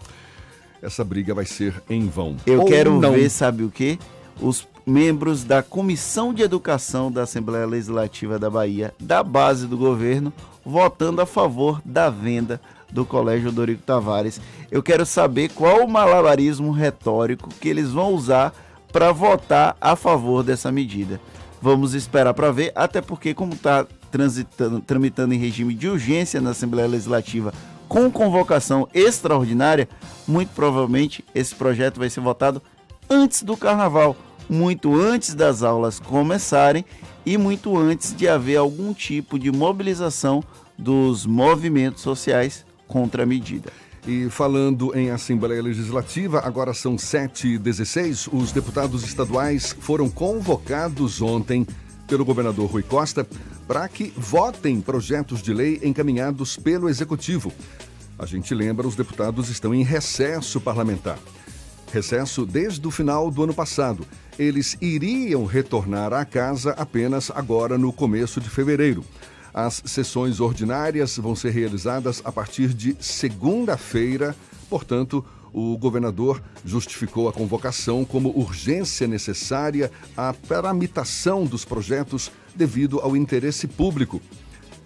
essa 0.82 1.04
briga 1.04 1.34
vai 1.34 1.46
ser 1.46 1.82
em 1.90 2.08
vão. 2.08 2.36
Eu 2.46 2.62
Ou 2.62 2.66
quero 2.66 3.00
não. 3.00 3.14
ver, 3.14 3.30
sabe 3.30 3.64
o 3.64 3.72
que? 3.72 3.98
Os 4.42 4.68
membros 4.86 5.44
da 5.44 5.64
Comissão 5.64 6.34
de 6.34 6.44
Educação 6.44 7.12
da 7.12 7.24
Assembleia 7.24 7.66
Legislativa 7.66 8.38
da 8.38 8.50
Bahia, 8.50 8.94
da 9.00 9.24
base 9.24 9.66
do 9.66 9.78
governo, 9.78 10.32
votando 10.68 11.22
a 11.22 11.26
favor 11.26 11.82
da 11.86 12.10
venda 12.10 12.60
do 12.92 13.06
Colégio 13.06 13.54
Dorico 13.54 13.84
Tavares. 13.84 14.42
Eu 14.70 14.84
quero 14.84 15.06
saber 15.06 15.50
qual 15.50 15.86
o 15.86 15.90
malabarismo 15.90 16.72
retórico 16.72 17.50
que 17.50 17.70
eles 17.70 17.92
vão 17.92 18.14
usar 18.14 18.54
para 18.92 19.14
votar 19.14 19.78
a 19.80 19.96
favor 19.96 20.44
dessa 20.44 20.70
medida. 20.70 21.22
Vamos 21.62 21.94
esperar 21.94 22.34
para 22.34 22.52
ver, 22.52 22.74
até 22.76 23.02
porque, 23.02 23.34
como 23.34 23.54
está 23.54 23.88
tramitando 24.86 25.34
em 25.34 25.38
regime 25.38 25.74
de 25.74 25.88
urgência 25.88 26.42
na 26.42 26.50
Assembleia 26.50 26.88
Legislativa 26.88 27.54
com 27.88 28.12
convocação 28.12 28.90
extraordinária, 28.94 29.88
muito 30.28 30.50
provavelmente 30.50 31.24
esse 31.34 31.56
projeto 31.56 32.00
vai 32.00 32.10
ser 32.10 32.20
votado 32.20 32.62
antes 33.10 33.42
do 33.42 33.56
carnaval, 33.56 34.18
muito 34.50 34.94
antes 35.00 35.34
das 35.34 35.64
aulas 35.64 35.98
começarem 35.98 36.84
e 37.28 37.38
muito 37.38 37.76
antes 37.78 38.16
de 38.16 38.26
haver 38.26 38.56
algum 38.56 38.94
tipo 38.94 39.38
de 39.38 39.52
mobilização 39.52 40.42
dos 40.78 41.26
movimentos 41.26 42.02
sociais 42.02 42.66
contra 42.88 43.24
a 43.24 43.26
medida. 43.26 43.70
E 44.08 44.30
falando 44.30 44.96
em 44.98 45.12
Assembleia 45.12 45.62
Legislativa, 45.62 46.40
agora 46.40 46.74
são 46.74 46.96
7h16, 46.96 48.30
os 48.32 48.54
deputados 48.54 49.04
estaduais 49.04 49.76
foram 49.78 50.10
convocados 50.10 51.22
ontem 51.22 51.68
pelo 52.08 52.24
governador 52.24 52.72
Rui 52.72 52.82
Costa 52.84 53.28
para 53.68 53.90
que 53.90 54.14
votem 54.16 54.80
projetos 54.80 55.42
de 55.42 55.54
lei 55.54 55.82
encaminhados 55.84 56.56
pelo 56.56 56.88
Executivo. 56.88 57.52
A 58.18 58.26
gente 58.26 58.56
lembra, 58.56 58.88
os 58.88 58.96
deputados 58.96 59.50
estão 59.50 59.76
em 59.76 59.84
recesso 59.84 60.62
parlamentar. 60.62 61.20
Recesso 61.92 62.46
desde 62.46 62.86
o 62.86 62.92
final 62.92 63.32
do 63.32 63.44
ano 63.44 63.54
passado 63.54 64.06
eles 64.38 64.78
iriam 64.80 65.46
retornar 65.46 66.14
à 66.14 66.24
casa 66.24 66.72
apenas 66.72 67.32
agora 67.34 67.78
no 67.78 67.92
começo 67.92 68.40
de 68.40 68.50
fevereiro. 68.50 69.04
As 69.54 69.82
sessões 69.86 70.40
ordinárias 70.40 71.18
vão 71.18 71.36
ser 71.36 71.50
realizadas 71.50 72.22
a 72.24 72.32
partir 72.32 72.74
de 72.74 72.96
segunda-feira, 73.00 74.36
portanto, 74.70 75.26
o 75.52 75.76
governador 75.78 76.44
justificou 76.64 77.28
a 77.28 77.34
convocação 77.34 78.06
como 78.06 78.30
urgência 78.38 79.08
necessária 79.08 79.92
à 80.16 80.34
tramitação 80.34 81.46
dos 81.46 81.66
projetos 81.66 82.32
devido 82.56 83.00
ao 83.00 83.18
interesse 83.18 83.66
público. 83.66 84.22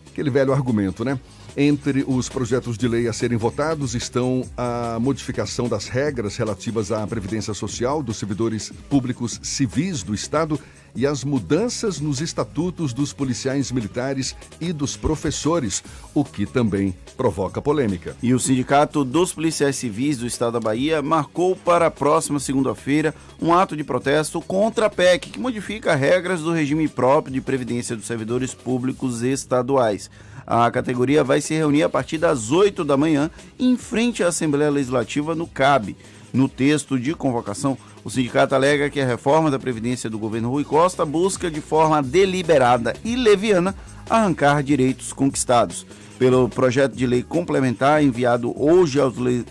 Aquele 0.10 0.29
velho 0.29 0.53
argumento, 0.53 1.03
né? 1.03 1.20
Entre 1.55 2.05
os 2.08 2.29
projetos 2.29 2.77
de 2.77 2.88
lei 2.88 3.10
a 3.10 3.13
serem 3.13 3.38
votados 3.38 3.93
estão 3.93 4.46
a 4.55 4.98
modificação 5.01 5.67
das 5.67 5.88
regras 5.88 6.38
relativas 6.38 6.93
à 6.93 7.05
Previdência 7.05 7.53
Social 7.53 8.01
dos 8.01 8.17
servidores 8.17 8.72
públicos 8.89 9.38
civis 9.43 10.01
do 10.01 10.13
Estado 10.13 10.58
e 10.96 11.05
as 11.05 11.24
mudanças 11.24 12.00
nos 12.00 12.22
estatutos 12.22 12.93
dos 12.93 13.12
policiais 13.12 13.72
militares 13.72 14.36
e 14.60 14.72
dos 14.72 14.96
professores, 14.96 15.84
o 16.13 16.24
que 16.24 16.46
também 16.46 16.96
provoca 17.17 17.62
polêmica. 17.62 18.15
E 18.24 18.34
o 18.34 18.39
Sindicato 18.39 19.03
dos 19.03 19.34
Policiais 19.34 19.75
Civis 19.75 20.17
do 20.17 20.27
Estado 20.27 20.53
da 20.53 20.60
Bahia 20.60 21.01
marcou 21.01 21.55
para 21.55 21.88
a 21.88 21.91
próxima 21.91 22.39
segunda-feira 22.39 23.13
um 23.41 23.53
ato 23.53 23.75
de 23.75 23.84
protesto 23.84 24.41
contra 24.41 24.86
a 24.86 24.89
PEC, 24.89 25.31
que 25.31 25.39
modifica 25.39 25.96
regras 25.96 26.41
do 26.41 26.51
regime 26.51 26.88
próprio 26.88 27.34
de 27.34 27.41
previdência 27.41 27.96
dos 27.96 28.05
servidores 28.05 28.53
públicos 28.53 29.22
estaduais. 29.22 30.10
A 30.53 30.70
categoria 30.70 31.24
vai 31.24 31.39
se 31.39 31.53
reunir 31.53 31.81
a 31.81 31.88
partir 31.88 32.17
das 32.17 32.51
8 32.51 32.84
da 32.84 32.98
manhã 32.98 33.31
em 33.58 33.77
frente 33.77 34.22
à 34.22 34.27
Assembleia 34.27 34.70
Legislativa 34.70 35.34
no 35.34 35.48
CAB. 35.48 35.96
No 36.34 36.50
texto 36.50 37.00
de 37.00 37.15
convocação, 37.15 37.77
o 38.03 38.10
sindicato 38.10 38.53
alega 38.53 38.89
que 38.89 39.00
a 39.00 39.05
reforma 39.05 39.50
da 39.50 39.58
Previdência 39.58 40.10
do 40.10 40.20
governo 40.20 40.50
Rui 40.50 40.65
Costa 40.65 41.05
busca 41.05 41.50
de 41.50 41.62
forma 41.62 42.03
deliberada 42.03 42.93
e 43.01 43.15
leviana 43.15 43.74
arrancar 44.10 44.62
direitos 44.62 45.13
conquistados. 45.13 45.86
Pelo 46.20 46.50
projeto 46.50 46.98
de 46.98 47.08
lei 47.08 47.24
complementar 47.24 48.03
enviado 48.03 48.53
hoje 48.62 49.00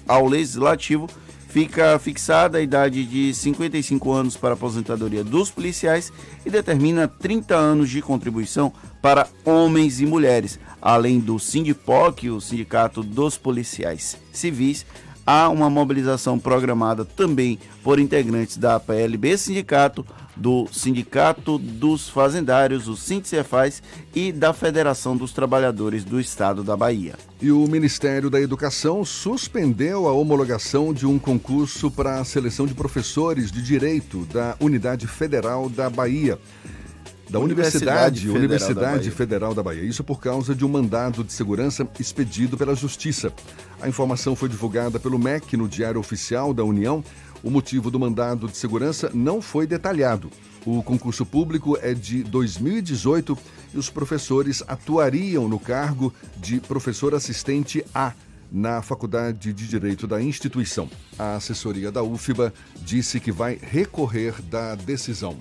ao 0.07 0.27
Legislativo, 0.27 1.07
fica 1.51 1.99
fixada 1.99 2.59
a 2.59 2.61
idade 2.61 3.05
de 3.05 3.35
55 3.35 4.13
anos 4.13 4.37
para 4.37 4.51
a 4.51 4.53
aposentadoria 4.55 5.25
dos 5.25 5.51
policiais 5.51 6.13
e 6.47 6.51
determina 6.51 7.09
30 7.09 7.57
anos 7.57 7.91
de 7.91 8.01
contribuição 8.01 8.73
para 9.03 9.27
homens 9.45 10.01
e 10.01 10.07
mulheres, 10.07 10.61
além 10.81 11.19
do 11.19 11.41
Sindipoc, 11.41 12.23
o 12.31 12.41
Sindicato 12.41 13.03
dos 13.03 13.37
Policiais 13.37 14.17
Civis, 14.33 14.87
há 15.31 15.49
uma 15.49 15.71
mobilização 15.71 16.41
programada 16.41 17.05
também 17.05 17.57
por 17.85 18.01
integrantes 18.01 18.57
da 18.57 18.81
PLB 18.81 19.39
Sindicato, 19.39 20.05
do 20.37 20.67
Sindicato 20.73 21.57
dos 21.57 22.09
Fazendários, 22.09 22.89
o 22.89 22.97
Sindicefaz 22.97 23.81
e 24.13 24.33
da 24.33 24.53
Federação 24.53 25.17
dos 25.17 25.33
Trabalhadores 25.33 26.03
do 26.03 26.19
Estado 26.19 26.65
da 26.65 26.77
Bahia. 26.77 27.15
E 27.41 27.53
o 27.53 27.65
Ministério 27.69 28.29
da 28.29 28.41
Educação 28.41 29.05
suspendeu 29.05 30.09
a 30.09 30.13
homologação 30.13 30.93
de 30.93 31.07
um 31.07 31.17
concurso 31.17 31.93
para 31.93 32.19
a 32.19 32.25
seleção 32.25 32.67
de 32.67 32.75
professores 32.75 33.53
de 33.53 33.63
Direito 33.63 34.27
da 34.33 34.57
Unidade 34.59 35.07
Federal 35.07 35.69
da 35.69 35.89
Bahia 35.89 36.41
da 37.31 37.39
Universidade, 37.39 37.39
Universidade, 37.39 38.21
Federal, 38.21 38.37
Universidade 38.37 39.11
da 39.11 39.17
Federal 39.17 39.55
da 39.55 39.63
Bahia. 39.63 39.85
Isso 39.85 40.03
por 40.03 40.21
causa 40.21 40.55
de 40.55 40.65
um 40.65 40.69
mandado 40.69 41.23
de 41.23 41.33
segurança 41.33 41.87
expedido 41.99 42.59
pela 42.59 42.75
Justiça. 42.75 43.33
A 43.81 43.89
informação 43.89 44.37
foi 44.37 44.49
divulgada 44.49 45.01
pelo 45.01 45.19
MEC 45.19 45.57
no 45.57 45.67
Diário 45.67 45.99
Oficial 45.99 46.53
da 46.53 46.63
União. 46.63 47.03
O 47.43 47.51
motivo 47.51 47.91
do 47.91 47.99
mandado 47.99 48.47
de 48.47 48.57
segurança 48.57 49.11
não 49.15 49.41
foi 49.41 49.67
detalhado. 49.67 50.31
O 50.67 50.83
concurso 50.83 51.25
público 51.25 51.79
é 51.81 51.95
de 51.95 52.23
2018 52.23 53.39
e 53.73 53.79
os 53.79 53.89
professores 53.89 54.63
atuariam 54.69 55.49
no 55.49 55.59
cargo 55.59 56.13
de 56.37 56.61
professor 56.61 57.15
assistente 57.15 57.83
A 57.95 58.13
na 58.53 58.83
Faculdade 58.83 59.53
de 59.55 59.67
Direito 59.67 60.07
da 60.07 60.21
instituição. 60.21 60.91
A 61.19 61.37
assessoria 61.37 61.91
da 61.91 62.03
UFBA 62.03 62.53
disse 62.83 63.19
que 63.19 63.33
vai 63.33 63.59
recorrer 63.61 64.43
da 64.43 64.75
decisão. 64.75 65.39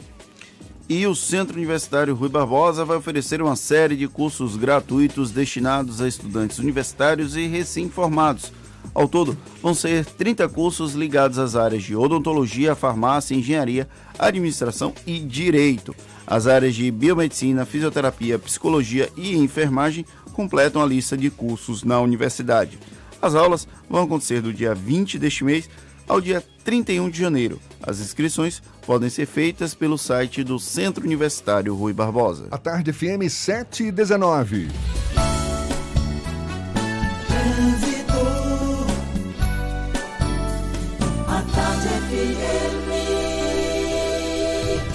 E 0.90 1.06
o 1.06 1.14
Centro 1.14 1.56
Universitário 1.56 2.16
Rui 2.16 2.30
Barbosa 2.30 2.84
vai 2.84 2.98
oferecer 2.98 3.44
uma 3.44 3.56
série 3.56 3.96
de 3.96 4.08
cursos 4.08 4.56
gratuitos 4.56 5.30
destinados 5.30 6.02
a 6.02 6.08
estudantes 6.08 6.58
universitários 6.58 7.36
e 7.36 7.46
recém-formados. 7.46 8.52
Ao 8.92 9.08
todo, 9.08 9.38
vão 9.62 9.76
ser 9.76 10.04
30 10.04 10.50
cursos 10.50 10.96
ligados 10.96 11.38
às 11.38 11.56
áreas 11.56 11.84
de 11.84 11.96
odontologia, 11.96 12.74
farmácia, 12.74 13.36
engenharia, 13.36 13.88
administração 14.18 14.92
e 15.06 15.20
direito. 15.20 15.96
As 16.26 16.48
áreas 16.48 16.74
de 16.74 16.90
biomedicina, 16.90 17.68
fisioterapia, 17.68 18.40
psicologia 18.40 19.12
e 19.16 19.36
enfermagem 19.36 20.04
completam 20.34 20.82
a 20.82 20.88
lista 20.88 21.16
de 21.16 21.30
cursos 21.30 21.84
na 21.84 22.02
universidade. 22.02 22.80
As 23.22 23.36
aulas 23.36 23.68
vão 23.88 24.02
acontecer 24.02 24.42
do 24.42 24.52
dia 24.52 24.74
20 24.74 25.20
deste 25.20 25.44
mês 25.44 25.70
ao 26.08 26.20
dia 26.20 26.44
31 26.64 27.12
de 27.12 27.20
janeiro. 27.20 27.60
As 27.80 28.00
inscrições 28.00 28.64
podem 28.90 29.08
ser 29.08 29.28
feitas 29.28 29.76
pelo 29.76 30.00
site 30.00 30.44
do 30.44 30.58
Centro 30.58 31.06
Universitário 31.06 31.76
Rui 31.76 31.94
Barbosa. 31.94 32.48
A 32.50 32.58
tarde 32.58 32.92
FM 32.92 33.30
7 33.30 33.84
e 33.84 33.92
19. 33.92 34.68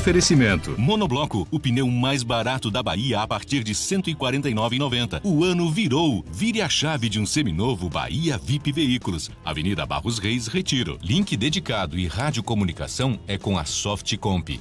Oferecimento. 0.05 0.79
Monobloco, 0.79 1.49
o 1.51 1.59
pneu 1.59 1.89
mais 1.91 2.23
barato 2.23 2.71
da 2.71 2.83
Bahia 2.83 3.23
a 3.23 3.27
partir 3.27 3.65
de 3.65 3.73
R$ 3.73 3.79
149,90. 3.79 5.23
O 5.25 5.43
ano 5.43 5.71
virou. 5.71 6.23
Vire 6.31 6.61
a 6.61 6.69
chave 6.69 7.09
de 7.09 7.19
um 7.19 7.25
seminovo 7.25 7.89
Bahia 7.89 8.37
VIP 8.37 8.71
Veículos. 8.71 9.31
Avenida 9.43 9.87
Barros 9.87 10.19
Reis, 10.19 10.47
Retiro. 10.47 10.99
Link 11.03 11.35
dedicado 11.39 11.99
e 11.99 12.07
radiocomunicação 12.07 13.19
é 13.27 13.39
com 13.39 13.57
a 13.57 13.65
Softcomp. 13.65 14.61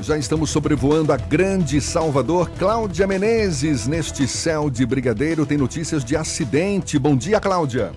Já 0.00 0.18
estamos 0.18 0.50
sobrevoando 0.50 1.12
a 1.12 1.16
grande 1.16 1.80
Salvador. 1.80 2.50
Cláudia 2.58 3.06
Menezes, 3.06 3.86
neste 3.86 4.26
céu 4.26 4.68
de 4.68 4.84
brigadeiro, 4.84 5.46
tem 5.46 5.56
notícias 5.56 6.04
de 6.04 6.16
acidente. 6.16 6.98
Bom 6.98 7.14
dia, 7.14 7.38
Cláudia. 7.38 7.92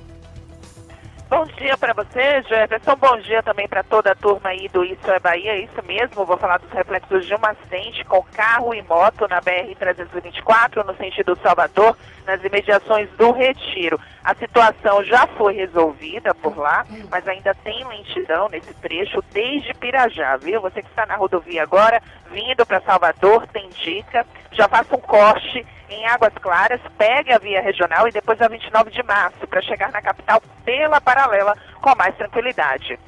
Bom 1.36 1.46
dia 1.48 1.78
para 1.78 1.92
você, 1.92 2.42
Jefferson. 2.44 2.96
Bom 2.96 3.18
dia 3.18 3.44
também 3.44 3.68
para 3.68 3.84
toda 3.84 4.14
a 4.14 4.16
turma 4.16 4.52
aí 4.52 4.70
do 4.70 4.86
Isso 4.86 5.12
é 5.12 5.20
Bahia. 5.20 5.52
É 5.52 5.60
isso 5.60 5.84
mesmo, 5.86 6.26
vou 6.26 6.38
falar 6.38 6.60
dos 6.60 6.72
reflexos 6.72 7.26
de 7.26 7.36
um 7.36 7.46
acidente 7.46 8.06
com 8.06 8.24
carro 8.34 8.74
e 8.74 8.82
moto 8.84 9.28
na 9.28 9.42
BR-324, 9.42 10.86
no 10.86 10.96
sentido 10.96 11.38
Salvador, 11.44 11.98
nas 12.26 12.42
imediações 12.42 13.10
do 13.18 13.34
Retiro. 13.34 14.00
A 14.24 14.34
situação 14.34 15.04
já 15.04 15.28
foi 15.28 15.56
resolvida 15.56 16.34
por 16.34 16.58
lá, 16.58 16.86
mas 17.12 17.28
ainda 17.28 17.54
tem 17.54 17.86
lentidão 17.86 18.48
nesse 18.48 18.74
trecho 18.76 19.22
desde 19.34 19.74
Pirajá, 19.74 20.38
viu? 20.38 20.62
Você 20.62 20.82
que 20.82 20.88
está 20.88 21.06
na 21.06 21.18
rodovia 21.18 21.64
agora, 21.64 22.02
vindo 22.32 22.66
para 22.66 22.80
Salvador, 22.80 23.46
tem 23.48 23.68
dica, 23.72 24.26
já 24.54 24.70
faça 24.70 24.96
um 24.96 25.02
corte 25.02 25.66
em 25.90 26.06
Águas 26.08 26.34
Claras, 26.42 26.82
pegue 26.98 27.32
a 27.32 27.38
via 27.38 27.62
regional 27.62 28.08
e 28.08 28.12
depois 28.12 28.42
a 28.42 28.48
29 28.48 28.92
de 28.92 29.04
março 29.04 29.48
para 29.48 29.62
chegar 29.62 29.92
na 29.92 30.02
capital 30.02 30.42
pela 30.64 31.00
paralela 31.00 31.56
com 31.82 31.96
mais 31.96 32.16
tranquilidade. 32.16 33.00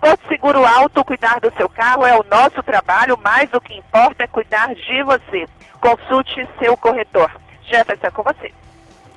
Porto 0.00 0.28
Seguro 0.28 0.64
Alto, 0.64 1.04
cuidar 1.04 1.40
do 1.40 1.52
seu 1.56 1.68
carro 1.68 2.06
é 2.06 2.14
o 2.18 2.24
nosso 2.30 2.62
trabalho, 2.62 3.18
mas 3.22 3.52
o 3.52 3.60
que 3.60 3.74
importa 3.74 4.24
é 4.24 4.26
cuidar 4.26 4.74
de 4.74 5.02
você. 5.02 5.46
Consulte 5.80 6.46
seu 6.58 6.76
corretor. 6.76 7.30
Jefferson, 7.68 8.10
com 8.10 8.22
você. 8.22 8.52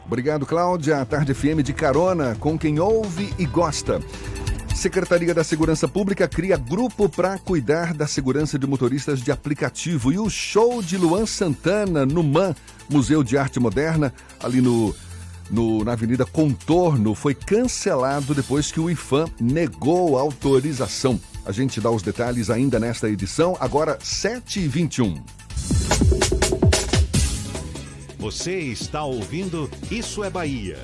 Obrigado, 0.06 0.46
Cláudia. 0.46 1.02
A 1.02 1.06
Tarde 1.06 1.34
FM 1.34 1.62
de 1.64 1.74
carona 1.74 2.36
com 2.40 2.58
quem 2.58 2.80
ouve 2.80 3.34
e 3.38 3.46
gosta. 3.46 4.00
Secretaria 4.76 5.34
da 5.34 5.44
Segurança 5.44 5.88
Pública 5.88 6.28
cria 6.28 6.56
grupo 6.56 7.10
para 7.10 7.38
cuidar 7.38 7.94
da 7.94 8.08
segurança 8.08 8.58
de 8.58 8.66
motoristas 8.66 9.22
de 9.22 9.30
aplicativo. 9.30 10.12
E 10.12 10.18
o 10.18 10.30
show 10.30 10.82
de 10.82 10.98
Luan 10.98 11.26
Santana 11.26 12.06
no 12.06 12.24
MAN, 12.24 12.56
Museu 12.90 13.24
de 13.24 13.38
Arte 13.38 13.60
Moderna, 13.60 14.14
ali 14.42 14.62
no, 14.62 14.96
no, 15.50 15.84
na 15.84 15.94
Avenida 15.94 16.26
Contorno, 16.26 17.14
foi 17.14 17.34
cancelado 17.34 18.34
depois 18.34 18.72
que 18.72 18.80
o 18.80 18.90
IFAM 18.90 19.26
negou 19.40 20.18
a 20.18 20.22
autorização. 20.22 21.20
A 21.46 21.52
gente 21.52 21.80
dá 21.80 21.90
os 21.90 22.02
detalhes 22.02 22.50
ainda 22.50 22.80
nesta 22.80 23.10
edição, 23.10 23.56
agora 23.60 23.98
7h21. 23.98 25.22
Você 28.18 28.60
está 28.60 29.04
ouvindo 29.04 29.70
Isso 29.90 30.24
é 30.24 30.30
Bahia. 30.30 30.78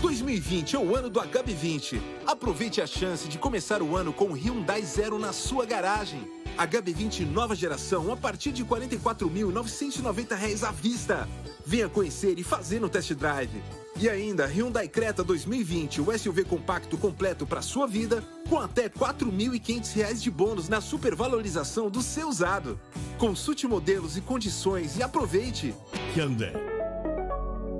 2020 0.00 0.76
é 0.76 0.78
o 0.78 0.96
ano 0.96 1.10
do 1.10 1.20
HB20. 1.20 2.00
Aproveite 2.26 2.80
a 2.80 2.86
chance 2.86 3.28
de 3.28 3.38
começar 3.38 3.82
o 3.82 3.96
ano 3.96 4.12
com 4.12 4.26
o 4.26 4.32
Hyundai 4.32 4.82
Zero 4.82 5.18
na 5.18 5.32
sua 5.32 5.66
garagem. 5.66 6.26
HB20 6.58 7.26
nova 7.26 7.54
geração 7.54 8.10
a 8.12 8.16
partir 8.16 8.50
de 8.50 8.62
R$ 8.62 8.68
44.990 8.68 10.62
à 10.66 10.72
vista. 10.72 11.28
Venha 11.66 11.88
conhecer 11.88 12.38
e 12.38 12.42
fazer 12.42 12.80
no 12.80 12.88
test 12.88 13.12
drive. 13.12 13.62
E 14.00 14.08
ainda 14.08 14.46
Hyundai 14.46 14.88
Creta 14.88 15.22
2020, 15.22 16.00
o 16.00 16.18
SUV 16.18 16.44
compacto 16.44 16.96
completo 16.96 17.46
para 17.46 17.60
sua 17.60 17.86
vida, 17.86 18.24
com 18.48 18.58
até 18.58 18.84
R$ 18.84 18.90
4.500 18.90 20.14
de 20.14 20.30
bônus 20.30 20.68
na 20.68 20.80
supervalorização 20.80 21.90
do 21.90 22.00
seu 22.00 22.28
usado. 22.28 22.80
Consulte 23.18 23.66
modelos 23.66 24.16
e 24.16 24.22
condições 24.22 24.96
e 24.96 25.02
aproveite. 25.02 25.74
Hyundai. 26.16 26.54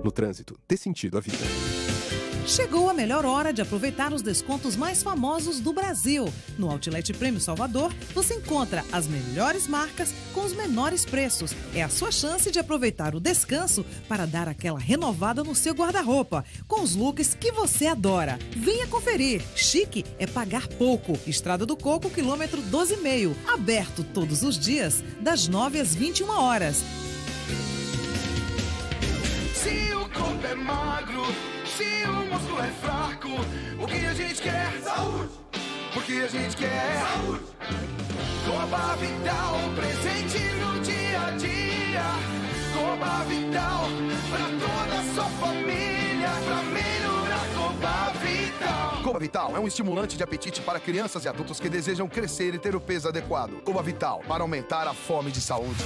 No 0.05 0.11
trânsito, 0.11 0.59
dê 0.69 0.77
sentido 0.77 1.17
à 1.17 1.21
vida. 1.21 1.39
Chegou 2.51 2.91
a 2.91 2.93
melhor 2.93 3.25
hora 3.25 3.53
de 3.53 3.63
aproveitar 3.63 4.13
os 4.13 4.23
descontos 4.23 4.75
mais 4.75 5.05
famosos 5.05 5.61
do 5.61 5.73
Brasil. 5.73 6.29
No 6.59 6.69
Outlet 6.69 7.13
Prêmio 7.13 7.41
Salvador, 7.41 7.95
você 8.13 8.35
encontra 8.35 8.85
as 8.91 9.07
melhores 9.07 9.69
marcas 9.69 10.13
com 10.35 10.41
os 10.41 10.53
menores 10.53 11.05
preços. 11.05 11.55
É 11.73 11.81
a 11.81 11.89
sua 11.89 12.11
chance 12.11 12.51
de 12.51 12.59
aproveitar 12.59 13.15
o 13.15 13.21
descanso 13.21 13.87
para 14.09 14.27
dar 14.27 14.49
aquela 14.49 14.81
renovada 14.81 15.45
no 15.45 15.55
seu 15.55 15.73
guarda-roupa, 15.73 16.45
com 16.67 16.81
os 16.81 16.97
looks 16.97 17.37
que 17.37 17.53
você 17.53 17.87
adora. 17.87 18.37
Venha 18.57 18.89
conferir. 18.89 19.43
Chique 19.55 20.05
é 20.19 20.27
pagar 20.27 20.67
pouco. 20.67 21.17
Estrada 21.29 21.65
do 21.65 21.77
Coco, 21.77 22.11
quilômetro 22.11 22.61
12,5. 22.63 23.33
Aberto 23.47 24.03
todos 24.03 24.43
os 24.43 24.59
dias, 24.59 25.05
das 25.21 25.47
9 25.47 25.79
às 25.79 25.95
21 25.95 26.29
horas. 26.29 26.83
Se 29.55 29.95
o 29.95 30.09
corpo 30.09 30.45
é 30.45 30.55
magro, 30.57 31.23
se 31.81 32.05
o 32.05 32.13
músculo 32.31 32.61
é 32.61 32.73
fraco, 32.83 33.29
o 33.83 33.87
que 33.87 34.05
a 34.05 34.13
gente 34.13 34.43
quer? 34.43 34.71
Saúde! 34.83 35.31
O 35.97 36.01
que 36.03 36.23
a 36.23 36.29
gente 36.29 36.57
quer? 36.57 37.07
Saúde! 37.07 37.45
Coba 38.47 38.97
Vital, 38.97 39.55
presente 39.77 40.39
no 40.61 40.81
dia 40.81 41.21
a 41.27 41.31
dia. 41.45 42.07
Coba 42.75 43.25
Vital, 43.25 43.85
pra 44.31 44.47
toda 44.65 44.95
a 45.01 45.15
sua 45.15 45.31
família, 45.41 46.31
pra 46.47 46.63
melhorar 46.65 47.20
Coba 47.71 48.11
Vital. 48.21 49.03
Coba 49.05 49.19
Vital 49.21 49.57
é 49.57 49.61
um 49.61 49.67
estimulante 49.69 50.17
de 50.17 50.25
apetite 50.25 50.61
para 50.61 50.81
crianças 50.81 51.25
e 51.25 51.29
adultos 51.29 51.61
que 51.61 51.69
desejam 51.69 52.09
crescer 52.09 52.53
e 52.53 52.59
ter 52.59 52.75
o 52.75 52.81
peso 52.81 53.07
adequado. 53.09 53.63
Coba 53.63 53.81
Vital, 53.81 54.21
para 54.27 54.43
aumentar 54.43 54.89
a 54.89 54.93
fome 54.93 55.31
de 55.31 55.41
saúde. 55.41 55.81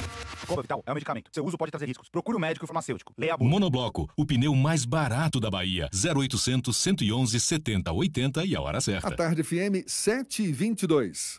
Coba 0.47 0.63
Vital 0.63 0.83
é 0.87 0.91
um 0.91 0.95
medicamento. 0.95 1.31
Seu 1.31 1.45
uso 1.45 1.59
pode 1.59 1.71
trazer 1.71 1.87
riscos. 1.87 2.09
Procure 2.09 2.39
o 2.39 2.41
médico 2.41 2.65
e 2.65 2.67
o 2.67 2.69
farmacêutico. 2.69 3.13
Leia 3.19 3.35
a 3.35 3.37
bula. 3.37 3.51
Monobloco, 3.51 4.09
o 4.17 4.25
pneu 4.25 4.55
mais 4.55 4.87
barato 4.87 5.39
da 5.39 5.51
Bahia. 5.51 5.91
0800 5.93 6.75
111 6.75 7.39
70 7.39 7.93
80 7.93 8.45
e 8.47 8.57
a 8.57 8.63
hora 8.63 8.79
A 8.79 8.81
certa. 8.81 9.15
tarde 9.15 9.43
FM 9.43 9.85
7 9.87 10.43
e 10.43 10.53
22. 10.53 11.39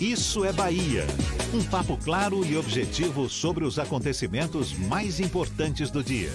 Isso 0.00 0.44
é 0.44 0.52
Bahia. 0.52 1.06
Um 1.54 1.64
papo 1.64 1.96
claro 1.96 2.44
e 2.44 2.56
objetivo 2.56 3.28
sobre 3.28 3.64
os 3.64 3.78
acontecimentos 3.78 4.72
mais 4.72 5.20
importantes 5.20 5.90
do 5.90 6.02
dia. 6.02 6.30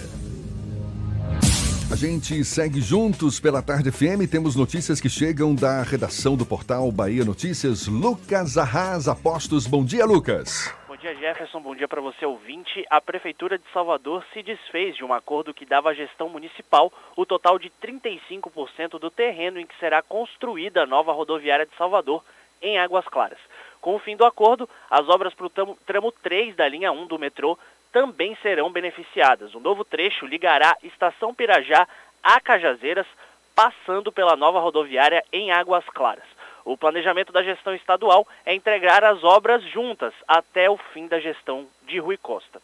A 1.92 1.94
gente 1.94 2.42
segue 2.42 2.80
juntos 2.80 3.38
pela 3.38 3.60
Tarde 3.60 3.92
FM. 3.92 4.24
Temos 4.30 4.56
notícias 4.56 4.98
que 4.98 5.10
chegam 5.10 5.54
da 5.54 5.82
redação 5.82 6.38
do 6.38 6.46
portal 6.46 6.90
Bahia 6.90 7.22
Notícias. 7.22 7.86
Lucas 7.86 8.56
Arras 8.56 9.08
Apostos. 9.08 9.66
Bom 9.66 9.84
dia, 9.84 10.06
Lucas. 10.06 10.74
Bom 10.88 10.96
dia, 10.96 11.14
Jefferson. 11.14 11.60
Bom 11.60 11.74
dia 11.74 11.86
para 11.86 12.00
você, 12.00 12.24
ouvinte. 12.24 12.82
A 12.88 12.98
Prefeitura 12.98 13.58
de 13.58 13.64
Salvador 13.74 14.24
se 14.32 14.42
desfez 14.42 14.96
de 14.96 15.04
um 15.04 15.12
acordo 15.12 15.52
que 15.52 15.66
dava 15.66 15.90
à 15.90 15.94
gestão 15.94 16.30
municipal 16.30 16.90
o 17.14 17.26
total 17.26 17.58
de 17.58 17.70
35% 17.82 18.98
do 18.98 19.10
terreno 19.10 19.60
em 19.60 19.66
que 19.66 19.78
será 19.78 20.00
construída 20.00 20.84
a 20.84 20.86
nova 20.86 21.12
rodoviária 21.12 21.66
de 21.66 21.76
Salvador, 21.76 22.24
em 22.62 22.78
Águas 22.78 23.04
Claras. 23.06 23.38
Com 23.80 23.96
o 23.96 23.98
fim 23.98 24.16
do 24.16 24.24
acordo, 24.24 24.68
as 24.88 25.08
obras 25.08 25.34
para 25.34 25.46
o 25.46 25.50
tramo, 25.50 25.78
tramo 25.84 26.12
3 26.12 26.54
da 26.54 26.68
linha 26.68 26.92
1 26.92 27.06
do 27.06 27.18
metrô 27.18 27.58
também 27.92 28.36
serão 28.40 28.70
beneficiadas. 28.70 29.54
O 29.54 29.60
novo 29.60 29.84
trecho 29.84 30.24
ligará 30.24 30.76
Estação 30.82 31.34
Pirajá 31.34 31.86
a 32.22 32.40
Cajazeiras, 32.40 33.06
passando 33.54 34.10
pela 34.10 34.36
nova 34.36 34.60
rodoviária 34.60 35.22
em 35.32 35.50
Águas 35.50 35.84
Claras. 35.86 36.24
O 36.64 36.76
planejamento 36.76 37.32
da 37.32 37.42
gestão 37.42 37.74
estadual 37.74 38.26
é 38.46 38.54
entregar 38.54 39.04
as 39.04 39.24
obras 39.24 39.62
juntas 39.64 40.14
até 40.26 40.70
o 40.70 40.76
fim 40.76 41.08
da 41.08 41.18
gestão 41.18 41.66
de 41.86 41.98
Rui 41.98 42.16
Costa. 42.16 42.62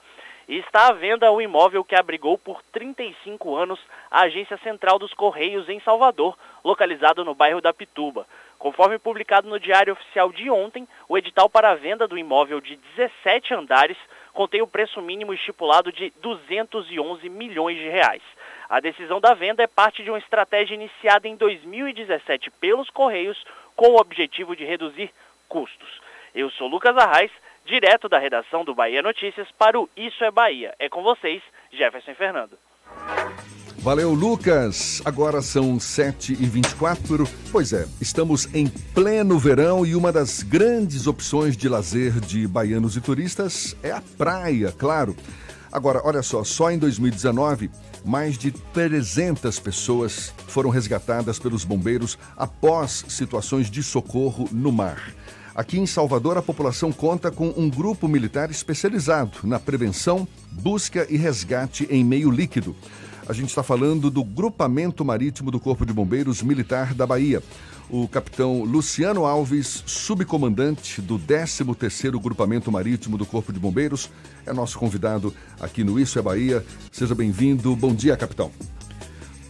E 0.49 0.57
está 0.57 0.89
à 0.89 0.93
venda 0.93 1.31
o 1.31 1.43
imóvel 1.43 1.85
que 1.85 1.95
abrigou 1.95 2.39
por 2.39 2.63
35 2.73 3.55
anos 3.55 3.79
a 4.11 4.23
Agência 4.23 4.57
Central 4.59 4.99
dos 4.99 5.13
Correios 5.13 5.69
em 5.69 5.81
Salvador, 5.81 6.39
localizado 6.65 7.25
no 7.25 7.35
bairro 7.35 7.61
da 7.61 7.73
Pituba. 7.73 8.27
Conforme 8.59 8.99
publicado 8.99 9.49
no 9.49 9.61
Diário 9.61 9.93
Oficial 9.93 10.33
de 10.33 10.51
ontem, 10.51 10.87
o 11.09 11.17
edital 11.17 11.49
para 11.49 11.71
a 11.71 11.75
venda 11.75 12.09
do 12.09 12.19
imóvel 12.19 12.61
de 12.61 12.77
17 12.97 13.55
andares 13.55 13.97
contém 14.33 14.63
o 14.63 14.67
preço 14.67 15.01
mínimo 15.01 15.33
estipulado 15.33 15.93
de 15.93 16.13
211 16.21 17.29
milhões 17.29 17.77
de 17.77 17.89
reais. 17.89 18.23
A 18.69 18.81
decisão 18.81 19.21
da 19.21 19.33
venda 19.33 19.63
é 19.63 19.67
parte 19.67 20.03
de 20.03 20.11
uma 20.11 20.19
estratégia 20.19 20.75
iniciada 20.75 21.27
em 21.27 21.37
2017 21.37 22.51
pelos 22.53 22.91
Correios 22.91 23.43
com 23.75 23.93
o 23.93 24.01
objetivo 24.01 24.55
de 24.55 24.65
reduzir 24.65 25.11
custos. 25.49 26.01
Eu 26.35 26.51
sou 26.51 26.69
Lucas 26.69 26.97
Arraes, 26.97 27.31
direto 27.65 28.09
da 28.09 28.19
redação 28.19 28.65
do 28.65 28.75
Bahia 28.75 29.03
Notícias 29.03 29.49
para 29.53 29.79
o 29.79 29.89
Isso 29.97 30.23
é 30.25 30.31
Bahia. 30.31 30.75
É 30.79 30.89
com 30.89 31.03
vocês, 31.03 31.43
Jefferson 31.73 32.15
Fernando. 32.15 32.59
Valeu, 33.81 34.13
Lucas. 34.13 35.01
Agora 35.05 35.41
são 35.41 35.79
7h24. 35.79 37.29
Pois 37.53 37.73
é, 37.73 37.87
estamos 38.01 38.49
em 38.53 38.67
pleno 38.67 39.39
verão 39.39 39.87
e 39.87 39.95
uma 39.95 40.13
das 40.13 40.43
grandes 40.43 41.07
opções 41.07 41.57
de 41.57 41.69
lazer 41.69 42.19
de 42.21 42.47
baianos 42.47 42.97
e 42.97 43.01
turistas 43.01 43.77
é 43.83 43.93
a 43.93 44.03
praia, 44.19 44.75
claro. 44.77 45.15
Agora, 45.71 46.01
olha 46.05 46.23
só, 46.23 46.43
só 46.43 46.71
em 46.73 46.79
2019, 46.79 47.71
mais 48.05 48.37
de 48.37 48.51
300 48.51 49.61
pessoas 49.61 50.35
foram 50.49 50.71
resgatadas 50.71 51.39
pelos 51.39 51.65
bombeiros 51.65 52.19
após 52.37 53.05
situações 53.09 53.71
de 53.71 53.83
socorro 53.83 54.49
no 54.51 54.73
mar. 54.73 55.15
Aqui 55.55 55.79
em 55.79 55.87
Salvador, 55.87 56.37
a 56.37 56.43
população 56.43 56.91
conta 56.91 57.31
com 57.31 57.53
um 57.57 57.69
grupo 57.69 58.09
militar 58.09 58.51
especializado 58.51 59.39
na 59.45 59.59
prevenção, 59.59 60.27
busca 60.51 61.07
e 61.09 61.17
resgate 61.17 61.87
em 61.91 62.05
meio 62.05 62.31
líquido. 62.31 62.75
A 63.29 63.35
gente 63.35 63.51
está 63.51 63.63
falando 63.63 64.11
do 64.11 64.25
Grupamento 64.25 65.05
Marítimo 65.05 65.51
do 65.51 65.61
Corpo 65.61 65.85
de 65.85 65.93
Bombeiros 65.93 66.43
Militar 66.43 66.95
da 66.95 67.07
Bahia. 67.07 67.43
O 67.91 68.09
capitão 68.09 68.65
Luciano 68.65 69.27
Alves, 69.27 69.83
subcomandante 69.85 71.03
do 71.03 71.19
13º 71.19 72.19
Grupamento 72.19 72.73
Marítimo 72.73 73.19
do 73.19 73.27
Corpo 73.27 73.53
de 73.53 73.61
Bombeiros, 73.61 74.09
é 74.47 74.53
nosso 74.55 74.79
convidado 74.79 75.35
aqui 75.61 75.85
no 75.85 76.01
Isso 76.01 76.19
é 76.19 76.23
Bahia. 76.23 76.65
Seja 76.91 77.15
bem-vindo. 77.15 77.77
Bom 77.77 77.95
dia, 77.95 78.17
capitão. 78.17 78.51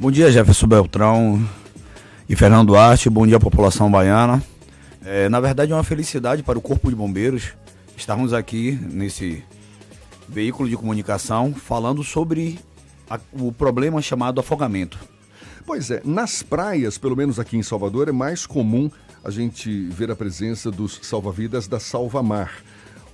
Bom 0.01 0.11
dia, 0.11 0.33
Jefferson 0.33 0.67
Beltrão 0.67 1.49
e 2.29 2.35
Fernando 2.35 2.69
Duarte. 2.69 3.09
Bom 3.09 3.29
dia, 3.29 3.39
população 3.39 3.89
baiana. 3.89 4.43
É, 5.05 5.29
na 5.29 5.39
verdade, 5.39 5.71
é 5.71 5.77
uma 5.77 5.85
felicidade 5.85 6.43
para 6.43 6.59
o 6.59 6.61
Corpo 6.61 6.91
de 6.91 6.97
Bombeiros 6.97 7.53
estarmos 7.97 8.33
aqui 8.33 8.77
nesse 8.91 9.45
veículo 10.29 10.69
de 10.69 10.77
comunicação 10.77 11.55
falando 11.55 12.03
sobre 12.03 12.59
a, 13.09 13.19
o 13.33 13.53
problema 13.53 14.01
chamado 14.03 14.41
afogamento. 14.41 14.99
Pois 15.67 15.91
é, 15.91 16.01
nas 16.05 16.43
praias, 16.43 16.97
pelo 16.97 17.17
menos 17.17 17.39
aqui 17.39 17.57
em 17.57 17.63
Salvador, 17.63 18.09
é 18.09 18.13
mais 18.13 18.47
comum 18.47 18.91
a 19.23 19.31
gente 19.31 19.85
ver 19.89 20.11
a 20.11 20.17
presença 20.17 20.71
dos 20.71 20.99
salva-vidas 21.03 21.69
da 21.69 21.79
Salvamar. 21.79 22.63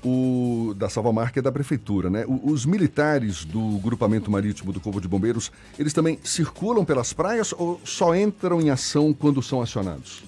O, 0.05 0.75
da 0.77 0.91
Salvamar, 0.91 1.33
que 1.33 1.39
é 1.39 1.43
da 1.43 1.51
prefeitura, 1.51 2.11
né? 2.11 2.27
O, 2.27 2.53
os 2.53 2.67
militares 2.67 3.45
do 3.45 3.79
grupamento 3.79 4.31
marítimo 4.31 4.71
do 4.71 4.79
Corpo 4.79 5.01
de 5.01 5.09
Bombeiros, 5.09 5.51
eles 5.79 5.95
também 5.95 6.19
circulam 6.23 6.85
pelas 6.85 7.15
praias 7.15 7.55
ou 7.57 7.81
só 7.85 8.15
entram 8.15 8.61
em 8.61 8.69
ação 8.69 9.15
quando 9.15 9.43
são 9.43 9.63
acionados? 9.63 10.23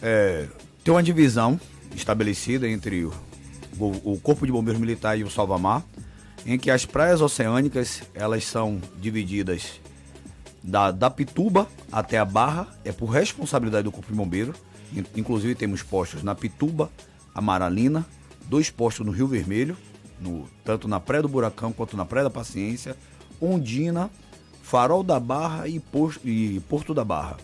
É, 0.00 0.46
tem 0.84 0.94
uma 0.94 1.02
divisão 1.02 1.60
estabelecida 1.96 2.68
entre 2.68 3.04
o, 3.04 3.12
o, 3.78 4.18
Corpo 4.22 4.46
de 4.46 4.52
Bombeiros 4.52 4.80
Militar 4.80 5.18
e 5.18 5.24
o 5.24 5.30
Salvamar, 5.30 5.82
em 6.48 6.58
que 6.58 6.70
as 6.70 6.86
praias 6.86 7.20
oceânicas 7.20 8.02
elas 8.14 8.46
são 8.46 8.80
divididas 8.98 9.78
da, 10.62 10.90
da 10.90 11.10
Pituba 11.10 11.68
até 11.92 12.18
a 12.18 12.24
Barra, 12.24 12.66
é 12.86 12.90
por 12.90 13.10
responsabilidade 13.10 13.84
do 13.84 13.92
Corpo 13.92 14.10
de 14.10 14.16
Bombeiro. 14.16 14.54
Inclusive 15.14 15.54
temos 15.54 15.82
postos 15.82 16.22
na 16.22 16.34
Pituba, 16.34 16.90
Amaralina, 17.34 18.06
dois 18.46 18.70
postos 18.70 19.04
no 19.04 19.12
Rio 19.12 19.26
Vermelho, 19.26 19.76
no, 20.18 20.48
tanto 20.64 20.88
na 20.88 20.98
Praia 20.98 21.20
do 21.20 21.28
Buracão 21.28 21.70
quanto 21.70 21.98
na 21.98 22.06
Praia 22.06 22.24
da 22.24 22.30
Paciência, 22.30 22.96
Ondina, 23.38 24.10
Farol 24.62 25.02
da 25.02 25.20
Barra 25.20 25.68
e, 25.68 25.78
Por- 25.78 26.18
e 26.24 26.60
Porto 26.60 26.94
da 26.94 27.04
Barra. 27.04 27.36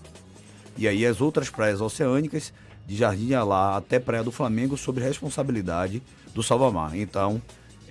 E 0.78 0.88
aí 0.88 1.04
as 1.04 1.20
outras 1.20 1.50
praias 1.50 1.82
oceânicas, 1.82 2.54
de 2.86 2.96
Jardim 2.96 3.34
Alá 3.34 3.76
até 3.76 3.98
Praia 3.98 4.24
do 4.24 4.32
Flamengo, 4.32 4.78
sob 4.78 4.98
responsabilidade 4.98 6.02
do 6.34 6.42
Salvamar. 6.42 6.96
Então, 6.96 7.40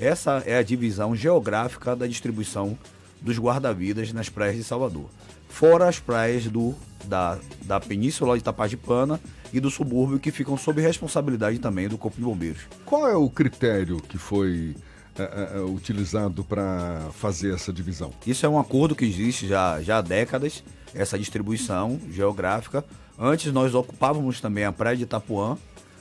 essa 0.03 0.43
é 0.45 0.57
a 0.57 0.63
divisão 0.63 1.15
geográfica 1.15 1.95
da 1.95 2.07
distribuição 2.07 2.77
dos 3.21 3.37
guarda-vidas 3.39 4.11
nas 4.11 4.29
praias 4.29 4.55
de 4.57 4.63
Salvador. 4.63 5.05
Fora 5.49 5.87
as 5.87 5.99
praias 5.99 6.45
do, 6.47 6.73
da, 7.05 7.37
da 7.63 7.79
Península 7.79 8.33
de 8.33 8.39
Itapajipana 8.39 9.19
e 9.53 9.59
do 9.59 9.69
subúrbio, 9.69 10.19
que 10.19 10.31
ficam 10.31 10.57
sob 10.57 10.81
responsabilidade 10.81 11.59
também 11.59 11.87
do 11.87 11.97
Corpo 11.97 12.17
de 12.17 12.23
Bombeiros. 12.23 12.61
Qual 12.85 13.07
é 13.07 13.15
o 13.15 13.29
critério 13.29 13.97
que 14.01 14.17
foi 14.17 14.75
eh, 15.17 15.49
eh, 15.55 15.59
utilizado 15.61 16.43
para 16.43 17.01
fazer 17.13 17.53
essa 17.53 17.71
divisão? 17.71 18.11
Isso 18.25 18.45
é 18.45 18.49
um 18.49 18.59
acordo 18.59 18.95
que 18.95 19.05
existe 19.05 19.47
já, 19.47 19.79
já 19.81 19.99
há 19.99 20.01
décadas, 20.01 20.63
essa 20.93 21.17
distribuição 21.19 21.99
geográfica. 22.11 22.83
Antes 23.17 23.53
nós 23.53 23.75
ocupávamos 23.75 24.41
também 24.41 24.65
a 24.65 24.71
praia 24.71 24.97
de 24.97 25.03
Itapuã, 25.03 25.55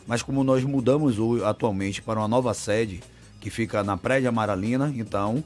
mas 0.07 0.23
como 0.23 0.43
nós 0.43 0.65
mudamos 0.65 1.19
o- 1.19 1.45
atualmente 1.45 2.01
para 2.01 2.19
uma 2.21 2.27
nova 2.29 2.55
sede 2.55 3.03
que 3.43 3.51
fica 3.51 3.83
na 3.83 3.97
praia 3.97 4.21
de 4.23 4.27
Amaralina, 4.29 4.91
então 4.97 5.43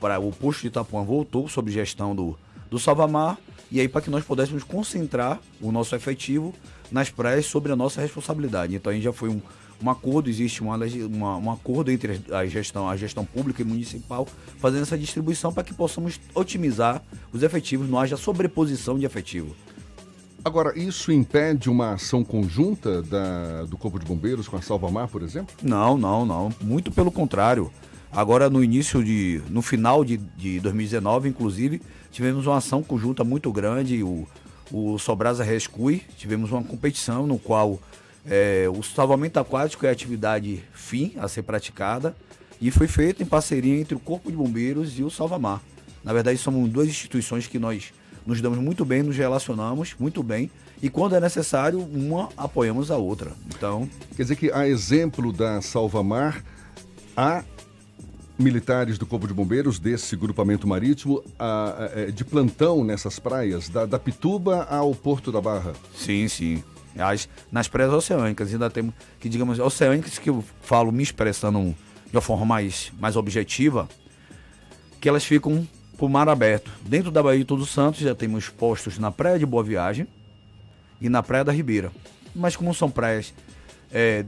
praia- 0.00 0.18
o 0.20 0.32
posto 0.32 0.62
de 0.62 0.66
Itapuã 0.66 1.04
voltou 1.04 1.48
sob 1.48 1.70
gestão 1.70 2.14
do, 2.14 2.36
do 2.68 2.76
Salvamar, 2.78 3.38
e 3.70 3.80
aí 3.80 3.88
para 3.88 4.00
que 4.00 4.10
nós 4.10 4.24
pudéssemos 4.24 4.64
concentrar 4.64 5.38
o 5.60 5.70
nosso 5.70 5.94
efetivo 5.94 6.52
nas 6.90 7.08
praias 7.08 7.46
sobre 7.46 7.70
a 7.72 7.76
nossa 7.76 8.00
responsabilidade. 8.00 8.74
Então 8.74 8.92
aí 8.92 9.00
já 9.00 9.12
foi 9.12 9.28
um, 9.28 9.40
um 9.80 9.88
acordo, 9.88 10.28
existe 10.28 10.60
uma, 10.60 10.76
uma- 10.76 11.36
um 11.36 11.50
acordo 11.52 11.90
entre 11.92 12.20
a 12.32 12.44
gestão, 12.46 12.88
a 12.88 12.96
gestão 12.96 13.24
pública 13.24 13.62
e 13.62 13.64
municipal, 13.64 14.26
fazendo 14.58 14.82
essa 14.82 14.98
distribuição 14.98 15.52
para 15.52 15.62
que 15.62 15.72
possamos 15.72 16.18
otimizar 16.34 17.00
os 17.32 17.44
efetivos, 17.44 17.88
não 17.88 17.98
haja 18.00 18.16
sobreposição 18.16 18.98
de 18.98 19.06
efetivo. 19.06 19.54
Agora, 20.46 20.78
isso 20.78 21.10
impede 21.10 21.68
uma 21.68 21.94
ação 21.94 22.22
conjunta 22.22 23.02
da- 23.02 23.64
do 23.64 23.76
Corpo 23.76 23.98
de 23.98 24.06
Bombeiros 24.06 24.46
com 24.46 24.56
a 24.56 24.62
Salvamar, 24.62 25.08
por 25.08 25.20
exemplo? 25.22 25.52
Não, 25.60 25.98
não, 25.98 26.24
não. 26.24 26.52
Muito 26.60 26.92
pelo 26.92 27.10
contrário. 27.10 27.68
Agora, 28.12 28.48
no 28.48 28.62
início 28.62 29.02
de. 29.02 29.42
No 29.50 29.60
final 29.60 30.04
de, 30.04 30.18
de 30.18 30.60
2019, 30.60 31.28
inclusive, 31.28 31.82
tivemos 32.12 32.46
uma 32.46 32.58
ação 32.58 32.80
conjunta 32.80 33.24
muito 33.24 33.50
grande, 33.52 34.04
o, 34.04 34.24
o 34.70 34.96
Sobrasa 35.00 35.42
Rescue. 35.42 36.00
Tivemos 36.16 36.52
uma 36.52 36.62
competição 36.62 37.26
no 37.26 37.40
qual 37.40 37.80
é, 38.24 38.68
o 38.72 38.84
salvamento 38.84 39.40
aquático 39.40 39.84
é 39.84 39.88
a 39.88 39.92
atividade 39.92 40.62
fim 40.72 41.12
a 41.18 41.26
ser 41.26 41.42
praticada 41.42 42.14
e 42.62 42.70
foi 42.70 42.86
feito 42.86 43.20
em 43.20 43.26
parceria 43.26 43.80
entre 43.80 43.96
o 43.96 43.98
Corpo 43.98 44.30
de 44.30 44.36
Bombeiros 44.36 44.96
e 44.96 45.02
o 45.02 45.10
Salvamar. 45.10 45.60
Na 46.04 46.12
verdade, 46.12 46.38
somos 46.38 46.70
duas 46.70 46.86
instituições 46.86 47.48
que 47.48 47.58
nós 47.58 47.92
nos 48.26 48.40
damos 48.40 48.58
muito 48.58 48.84
bem, 48.84 49.02
nos 49.02 49.16
relacionamos 49.16 49.94
muito 49.98 50.22
bem 50.22 50.50
e 50.82 50.90
quando 50.90 51.14
é 51.14 51.20
necessário, 51.20 51.80
uma 51.80 52.28
apoiamos 52.36 52.90
a 52.90 52.96
outra. 52.96 53.32
Então, 53.48 53.88
Quer 54.14 54.22
dizer 54.22 54.36
que, 54.36 54.52
a 54.52 54.68
exemplo 54.68 55.32
da 55.32 55.62
Salvamar, 55.62 56.44
há 57.16 57.42
militares 58.38 58.98
do 58.98 59.06
Corpo 59.06 59.26
de 59.26 59.32
Bombeiros 59.32 59.78
desse 59.78 60.14
grupamento 60.14 60.66
marítimo 60.66 61.24
ah, 61.38 61.90
eh, 61.94 62.10
de 62.10 62.24
plantão 62.24 62.84
nessas 62.84 63.18
praias, 63.18 63.68
da, 63.70 63.86
da 63.86 63.98
Pituba 63.98 64.64
ao 64.64 64.94
Porto 64.94 65.32
da 65.32 65.40
Barra. 65.40 65.72
Sim, 65.94 66.28
sim. 66.28 66.62
As, 66.98 67.28
nas 67.50 67.68
praias 67.68 67.92
oceânicas, 67.92 68.52
ainda 68.52 68.68
temos 68.68 68.94
que, 69.18 69.28
digamos, 69.28 69.58
oceânicas 69.58 70.18
que 70.18 70.28
eu 70.28 70.44
falo 70.62 70.92
me 70.92 71.02
expressando 71.02 71.74
de 72.06 72.16
uma 72.16 72.20
forma 72.20 72.44
mais, 72.44 72.92
mais 72.98 73.16
objetiva, 73.16 73.88
que 75.00 75.08
elas 75.08 75.24
ficam 75.24 75.66
por 75.96 76.08
mar 76.08 76.28
aberto. 76.28 76.70
Dentro 76.82 77.10
da 77.10 77.22
Baía 77.22 77.38
de 77.38 77.44
Todos 77.44 77.70
Santos 77.70 78.00
já 78.00 78.14
temos 78.14 78.48
postos 78.48 78.98
na 78.98 79.10
Praia 79.10 79.38
de 79.38 79.46
Boa 79.46 79.62
Viagem 79.62 80.06
e 81.00 81.08
na 81.08 81.22
Praia 81.22 81.44
da 81.44 81.52
Ribeira. 81.52 81.90
Mas 82.34 82.56
como 82.56 82.74
são 82.74 82.90
praias 82.90 83.32
é, 83.90 84.24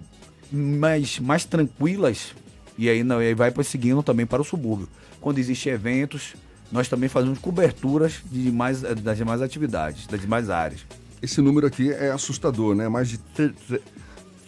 mais, 0.51 1.19
mais 1.19 1.45
tranquilas, 1.45 2.35
e 2.77 2.89
aí, 2.89 3.03
não, 3.03 3.23
e 3.23 3.27
aí 3.27 3.35
vai 3.35 3.53
seguindo 3.65 4.03
também 4.03 4.25
para 4.25 4.41
o 4.41 4.45
subúrbio. 4.45 4.89
Quando 5.21 5.39
existem 5.39 5.73
eventos, 5.73 6.35
nós 6.71 6.89
também 6.89 7.09
fazemos 7.09 7.39
coberturas 7.39 8.21
de 8.31 8.45
demais, 8.45 8.83
das 8.83 9.17
demais 9.17 9.43
atividades, 9.43 10.07
das 10.07 10.21
demais 10.21 10.49
áreas. 10.49 10.87
Esse 11.21 11.41
número 11.41 11.67
aqui 11.67 11.93
é 11.93 12.11
assustador, 12.11 12.75
né? 12.77 12.89
Mais 12.89 13.09
de 13.09 13.19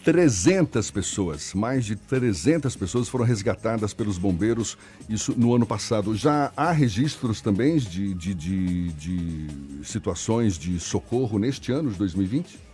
300 0.03 0.89
pessoas, 0.89 1.53
mais 1.53 1.85
de 1.85 1.95
300 1.95 2.75
pessoas 2.75 3.07
foram 3.07 3.25
resgatadas 3.25 3.93
pelos 3.93 4.17
bombeiros, 4.17 4.77
isso 5.07 5.33
no 5.37 5.53
ano 5.53 5.65
passado. 5.65 6.15
Já 6.15 6.51
há 6.57 6.71
registros 6.71 7.41
também 7.41 7.77
de, 7.77 8.13
de, 8.13 8.33
de, 8.33 8.91
de 8.93 9.47
situações 9.83 10.57
de 10.57 10.79
socorro 10.79 11.37
neste 11.37 11.71
ano 11.71 11.91
de 11.91 11.97
2020? 11.97 12.71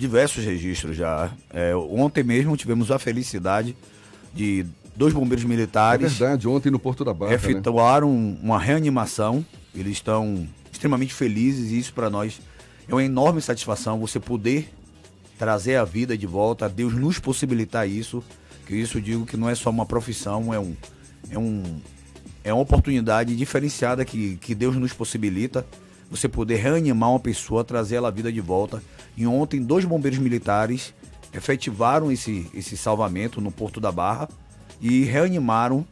diversos 0.00 0.42
registros 0.42 0.96
já. 0.96 1.30
É, 1.52 1.76
ontem 1.76 2.24
mesmo 2.24 2.56
tivemos 2.56 2.90
a 2.90 2.98
felicidade 2.98 3.76
de 4.34 4.64
dois 4.96 5.12
bombeiros 5.12 5.44
É 5.44 5.48
militares 5.48 6.12
verdade, 6.14 6.48
ontem 6.48 6.70
no 6.70 6.78
Porto 6.78 7.04
da 7.04 7.12
Barra, 7.12 7.30
né? 7.30 7.36
efetuaram 7.36 8.10
uma 8.42 8.58
reanimação. 8.58 9.44
Eles 9.74 9.92
estão 9.92 10.48
extremamente 10.72 11.12
felizes 11.12 11.70
e 11.70 11.78
isso 11.78 11.92
para 11.92 12.08
nós 12.08 12.40
é 12.88 12.94
uma 12.94 13.04
enorme 13.04 13.40
satisfação 13.40 14.00
você 14.00 14.18
poder 14.18 14.72
trazer 15.40 15.76
a 15.76 15.86
vida 15.86 16.18
de 16.18 16.26
volta, 16.26 16.68
Deus 16.68 16.92
nos 16.92 17.18
possibilitar 17.18 17.88
isso. 17.88 18.22
Que 18.66 18.76
isso 18.76 18.98
eu 18.98 19.00
digo 19.00 19.24
que 19.24 19.38
não 19.38 19.48
é 19.48 19.54
só 19.54 19.70
uma 19.70 19.86
profissão, 19.86 20.52
é 20.52 20.60
um 20.60 20.76
é 21.30 21.38
um 21.38 21.80
é 22.44 22.52
uma 22.52 22.60
oportunidade 22.60 23.34
diferenciada 23.34 24.04
que, 24.04 24.36
que 24.36 24.54
Deus 24.54 24.76
nos 24.76 24.92
possibilita. 24.92 25.66
Você 26.10 26.28
poder 26.28 26.56
reanimar 26.56 27.08
uma 27.08 27.18
pessoa, 27.18 27.64
trazer 27.64 27.96
ela 27.96 28.08
à 28.08 28.10
vida 28.10 28.30
de 28.30 28.40
volta. 28.40 28.82
E 29.16 29.26
ontem, 29.26 29.62
dois 29.62 29.86
bombeiros 29.86 30.18
militares 30.18 30.92
efetivaram 31.32 32.12
esse, 32.12 32.46
esse 32.52 32.76
salvamento 32.76 33.40
no 33.40 33.50
Porto 33.50 33.80
da 33.80 33.90
Barra 33.90 34.28
e 34.78 35.04
reanimaram 35.04 35.86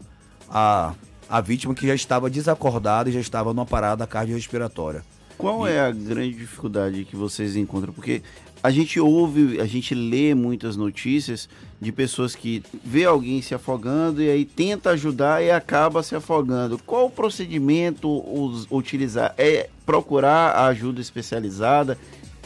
a, 0.50 0.92
a 1.26 1.40
vítima 1.40 1.74
que 1.74 1.87
já 1.87 1.94
estava 1.94 2.28
desacordada 2.28 3.08
e 3.08 3.12
já 3.12 3.20
estava 3.20 3.54
numa 3.54 3.66
parada 3.66 4.06
cardiorrespiratória. 4.06 5.02
Qual 5.38 5.64
é 5.64 5.78
a 5.78 5.92
grande 5.92 6.34
dificuldade 6.34 7.04
que 7.04 7.14
vocês 7.14 7.54
encontram? 7.54 7.92
Porque 7.92 8.22
a 8.62 8.71
gente 8.71 8.99
ouve, 8.99 9.61
a 9.61 9.66
gente 9.66 9.94
lê 9.94 10.35
muitas 10.35 10.77
notícias 10.77 11.49
de 11.81 11.92
pessoas 11.92 12.35
que 12.35 12.62
vê 12.85 13.05
alguém 13.05 13.40
se 13.40 13.55
afogando 13.55 14.21
e 14.23 14.29
aí 14.29 14.44
tenta 14.44 14.90
ajudar 14.90 15.42
e 15.42 15.51
acaba 15.51 16.03
se 16.03 16.14
afogando. 16.16 16.79
Qual 16.79 17.07
o 17.07 17.11
procedimento 17.11 18.09
us- 18.09 18.66
utilizar? 18.71 19.33
É 19.38 19.68
procurar 19.87 20.51
a 20.57 20.66
ajuda 20.66 21.01
especializada? 21.01 21.97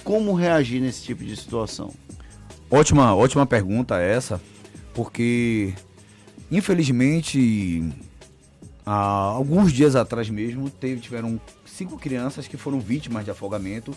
Como 0.04 0.34
reagir 0.34 0.80
nesse 0.80 1.02
tipo 1.02 1.24
de 1.24 1.34
situação? 1.36 1.90
Ótima, 2.70 3.14
ótima 3.14 3.46
pergunta 3.46 3.98
essa, 3.98 4.40
porque 4.92 5.72
infelizmente 6.50 7.82
há 8.84 8.92
alguns 8.94 9.72
dias 9.72 9.94
atrás 9.96 10.28
mesmo 10.28 10.68
teve, 10.68 11.00
tiveram 11.00 11.40
cinco 11.64 11.98
crianças 11.98 12.46
que 12.46 12.56
foram 12.56 12.80
vítimas 12.80 13.24
de 13.24 13.30
afogamento 13.30 13.94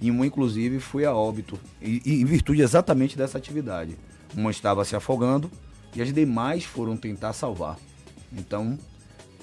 e 0.00 0.10
uma 0.10 0.26
inclusive 0.26 0.80
foi 0.80 1.04
a 1.04 1.14
óbito 1.14 1.58
e, 1.80 2.00
e 2.04 2.20
em 2.20 2.24
virtude 2.24 2.62
exatamente 2.62 3.16
dessa 3.16 3.38
atividade. 3.38 3.96
Uma 4.34 4.50
estava 4.50 4.84
se 4.84 4.96
afogando 4.96 5.50
e 5.94 6.00
as 6.00 6.12
demais 6.12 6.64
foram 6.64 6.96
tentar 6.96 7.32
salvar. 7.32 7.78
Então, 8.32 8.78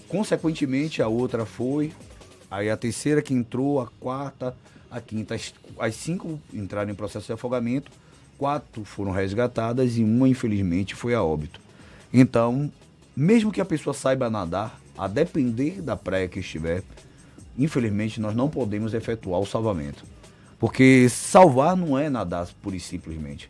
consequentemente 0.07 1.01
a 1.01 1.07
outra 1.07 1.45
foi, 1.45 1.91
aí 2.49 2.69
a 2.69 2.77
terceira 2.77 3.21
que 3.21 3.33
entrou, 3.33 3.81
a 3.81 3.87
quarta, 3.99 4.55
a 4.89 5.01
quinta, 5.01 5.35
as, 5.35 5.53
as 5.77 5.95
cinco 5.95 6.39
entraram 6.53 6.89
em 6.89 6.95
processo 6.95 7.27
de 7.27 7.33
afogamento, 7.33 7.91
quatro 8.37 8.85
foram 8.85 9.11
resgatadas 9.11 9.97
e 9.97 10.03
uma 10.03 10.29
infelizmente 10.29 10.95
foi 10.95 11.13
a 11.13 11.21
óbito. 11.21 11.59
Então, 12.13 12.71
mesmo 13.15 13.51
que 13.51 13.59
a 13.59 13.65
pessoa 13.65 13.93
saiba 13.93 14.29
nadar, 14.29 14.79
a 14.97 15.07
depender 15.07 15.81
da 15.81 15.95
praia 15.95 16.27
que 16.27 16.39
estiver, 16.39 16.81
infelizmente 17.57 18.19
nós 18.19 18.35
não 18.35 18.49
podemos 18.49 18.93
efetuar 18.93 19.39
o 19.39 19.45
salvamento. 19.45 20.03
Porque 20.59 21.07
salvar 21.09 21.75
não 21.75 21.97
é 21.97 22.09
nadar 22.09 22.47
pura 22.61 22.75
e 22.75 22.79
simplesmente. 22.79 23.49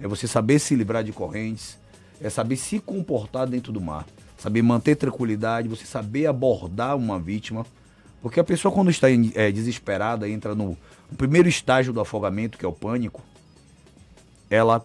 É 0.00 0.06
você 0.06 0.26
saber 0.26 0.58
se 0.58 0.74
livrar 0.74 1.04
de 1.04 1.12
correntes, 1.12 1.78
é 2.20 2.30
saber 2.30 2.56
se 2.56 2.78
comportar 2.78 3.46
dentro 3.46 3.72
do 3.72 3.80
mar, 3.80 4.06
saber 4.38 4.62
manter 4.62 4.96
tranquilidade, 4.96 5.68
você 5.68 5.84
saber 5.84 6.26
abordar 6.26 6.96
uma 6.96 7.18
vítima. 7.18 7.66
Porque 8.22 8.40
a 8.40 8.44
pessoa, 8.44 8.72
quando 8.72 8.90
está 8.90 9.08
é, 9.10 9.52
desesperada, 9.52 10.28
entra 10.28 10.54
no, 10.54 10.76
no 11.10 11.16
primeiro 11.16 11.48
estágio 11.48 11.92
do 11.92 12.00
afogamento, 12.00 12.58
que 12.58 12.64
é 12.64 12.68
o 12.68 12.72
pânico, 12.72 13.22
ela, 14.50 14.84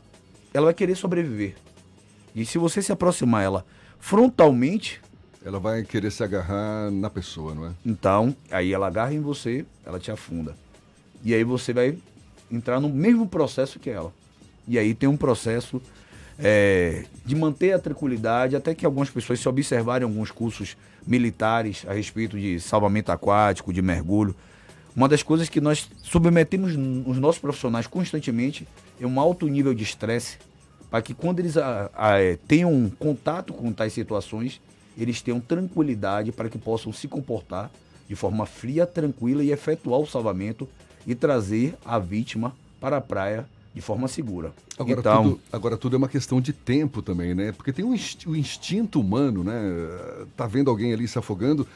ela 0.54 0.66
vai 0.66 0.74
querer 0.74 0.96
sobreviver. 0.96 1.56
E 2.36 2.46
se 2.46 2.58
você 2.58 2.82
se 2.82 2.92
aproximar 2.92 3.44
ela 3.44 3.66
frontalmente, 4.00 5.02
Ela 5.44 5.60
vai 5.60 5.84
querer 5.84 6.12
se 6.12 6.24
agarrar 6.24 6.92
na 6.92 7.10
pessoa, 7.10 7.56
não 7.56 7.66
é? 7.66 7.72
então, 7.86 8.36
aí 8.50 8.74
ela 8.74 8.88
agarra 8.88 9.14
em 9.14 9.22
você, 9.22 9.66
ela 9.86 10.00
te 10.00 10.12
afunda. 10.12 10.56
E 11.24 11.34
aí 11.34 11.44
você 11.44 11.74
vai 11.74 11.98
entrar 12.52 12.80
no 12.80 12.90
mesmo 12.90 13.28
processo 13.28 13.80
que 13.80 13.90
ela. 13.90 14.14
E 14.68 14.78
aí 14.78 14.94
tem 14.94 15.08
um 15.08 15.18
processo 15.18 15.82
é, 16.40 17.06
de 17.26 17.36
manter 17.36 17.74
a 17.74 17.80
tranquilidade, 17.80 18.56
até 18.56 18.74
que 18.74 18.86
algumas 18.86 19.10
pessoas 19.10 19.40
se 19.40 19.48
observarem 19.48 20.06
alguns 20.06 20.32
cursos 20.32 20.76
militares 21.06 21.86
a 21.88 21.94
respeito 21.94 22.38
de 22.40 22.60
salvamento 22.60 23.12
aquático, 23.12 23.74
de 23.74 23.82
mergulho. 23.82 24.36
Uma 24.96 25.08
das 25.08 25.24
coisas 25.24 25.48
que 25.48 25.62
nós 25.62 25.90
submetemos 26.04 26.74
os 27.06 27.18
nossos 27.18 27.40
profissionais 27.40 27.88
constantemente 27.88 28.68
é 29.00 29.08
um 29.08 29.20
alto 29.20 29.48
nível 29.48 29.74
de 29.74 29.84
estresse, 29.84 30.38
para 30.90 31.02
que 31.02 31.14
quando 31.14 31.40
eles 31.40 31.56
a, 31.56 31.90
a, 31.96 32.20
é, 32.20 32.36
tenham 32.36 32.92
contato 33.00 33.54
com 33.54 33.72
tais 33.72 33.94
situações, 33.94 34.60
eles 34.98 35.22
tenham 35.22 35.40
tranquilidade 35.40 36.32
para 36.34 36.50
que 36.50 36.58
possam 36.58 36.92
se 36.92 37.08
comportar 37.08 37.72
de 38.10 38.16
forma 38.16 38.46
fria, 38.46 38.86
tranquila 38.86 39.42
e 39.42 39.52
efetuar 39.52 40.02
o 40.02 40.06
salvamento 40.06 40.68
e 41.06 41.16
trazer 41.16 41.76
a 41.86 42.00
vítima 42.00 42.54
para 42.80 42.98
a 42.98 43.02
praia 43.02 43.46
de 43.74 43.82
forma 43.82 44.08
segura. 44.08 44.52
Agora, 44.78 45.00
então, 45.00 45.24
tudo, 45.24 45.40
agora 45.52 45.78
tudo 45.78 45.96
é 45.96 45.98
uma 45.98 46.10
questão 46.10 46.42
de 46.42 46.52
tempo 46.52 47.02
também, 47.02 47.34
né? 47.34 47.52
Porque 47.52 47.72
tem 47.72 47.86
um 47.86 47.96
o 48.26 48.36
instinto 48.36 49.00
humano, 49.00 49.44
né? 49.44 49.54
Tá 50.36 50.46
vendo 50.48 50.70
alguém 50.70 50.94
ali 50.94 51.08
se 51.08 51.18
afogando, 51.18 51.68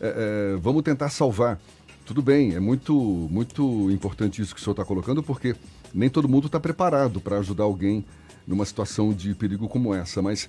é, 0.00 0.54
é, 0.54 0.56
vamos 0.56 0.82
tentar 0.82 1.08
salvar. 1.10 1.58
Tudo 2.04 2.20
bem, 2.20 2.54
é 2.54 2.60
muito, 2.60 2.94
muito 3.30 3.90
importante 3.90 4.42
isso 4.42 4.54
que 4.54 4.60
o 4.60 4.62
senhor 4.62 4.72
está 4.72 4.84
colocando, 4.84 5.22
porque 5.22 5.56
nem 5.92 6.10
todo 6.10 6.28
mundo 6.28 6.46
está 6.46 6.60
preparado 6.60 7.20
para 7.20 7.38
ajudar 7.38 7.64
alguém 7.64 8.04
numa 8.46 8.64
situação 8.66 9.12
de 9.12 9.34
perigo 9.34 9.66
como 9.68 9.94
essa, 9.94 10.20
mas 10.20 10.48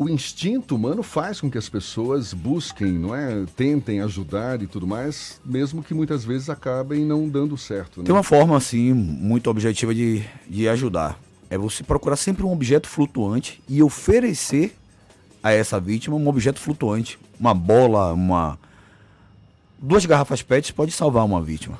o 0.00 0.08
instinto 0.08 0.76
humano 0.76 1.02
faz 1.02 1.42
com 1.42 1.50
que 1.50 1.58
as 1.58 1.68
pessoas 1.68 2.32
busquem, 2.32 2.90
não 2.90 3.14
é, 3.14 3.44
tentem 3.54 4.00
ajudar 4.00 4.62
e 4.62 4.66
tudo 4.66 4.86
mais, 4.86 5.38
mesmo 5.44 5.82
que 5.82 5.92
muitas 5.92 6.24
vezes 6.24 6.48
acabem 6.48 7.04
não 7.04 7.28
dando 7.28 7.54
certo. 7.58 8.00
Né? 8.00 8.06
Tem 8.06 8.14
uma 8.14 8.22
forma 8.22 8.56
assim 8.56 8.94
muito 8.94 9.50
objetiva 9.50 9.94
de, 9.94 10.24
de 10.48 10.66
ajudar. 10.70 11.20
É 11.50 11.58
você 11.58 11.82
procurar 11.82 12.16
sempre 12.16 12.42
um 12.46 12.50
objeto 12.50 12.88
flutuante 12.88 13.62
e 13.68 13.82
oferecer 13.82 14.74
a 15.42 15.52
essa 15.52 15.78
vítima 15.78 16.16
um 16.16 16.28
objeto 16.28 16.60
flutuante, 16.60 17.18
uma 17.38 17.52
bola, 17.52 18.14
uma 18.14 18.58
duas 19.78 20.06
garrafas 20.06 20.40
PET 20.40 20.72
pode 20.72 20.92
salvar 20.92 21.26
uma 21.26 21.42
vítima. 21.42 21.76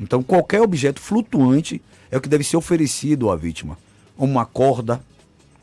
Então 0.00 0.22
qualquer 0.22 0.62
objeto 0.62 1.02
flutuante 1.02 1.82
é 2.10 2.16
o 2.16 2.20
que 2.22 2.30
deve 2.30 2.44
ser 2.44 2.56
oferecido 2.56 3.30
à 3.30 3.36
vítima. 3.36 3.76
Uma 4.16 4.46
corda, 4.46 5.02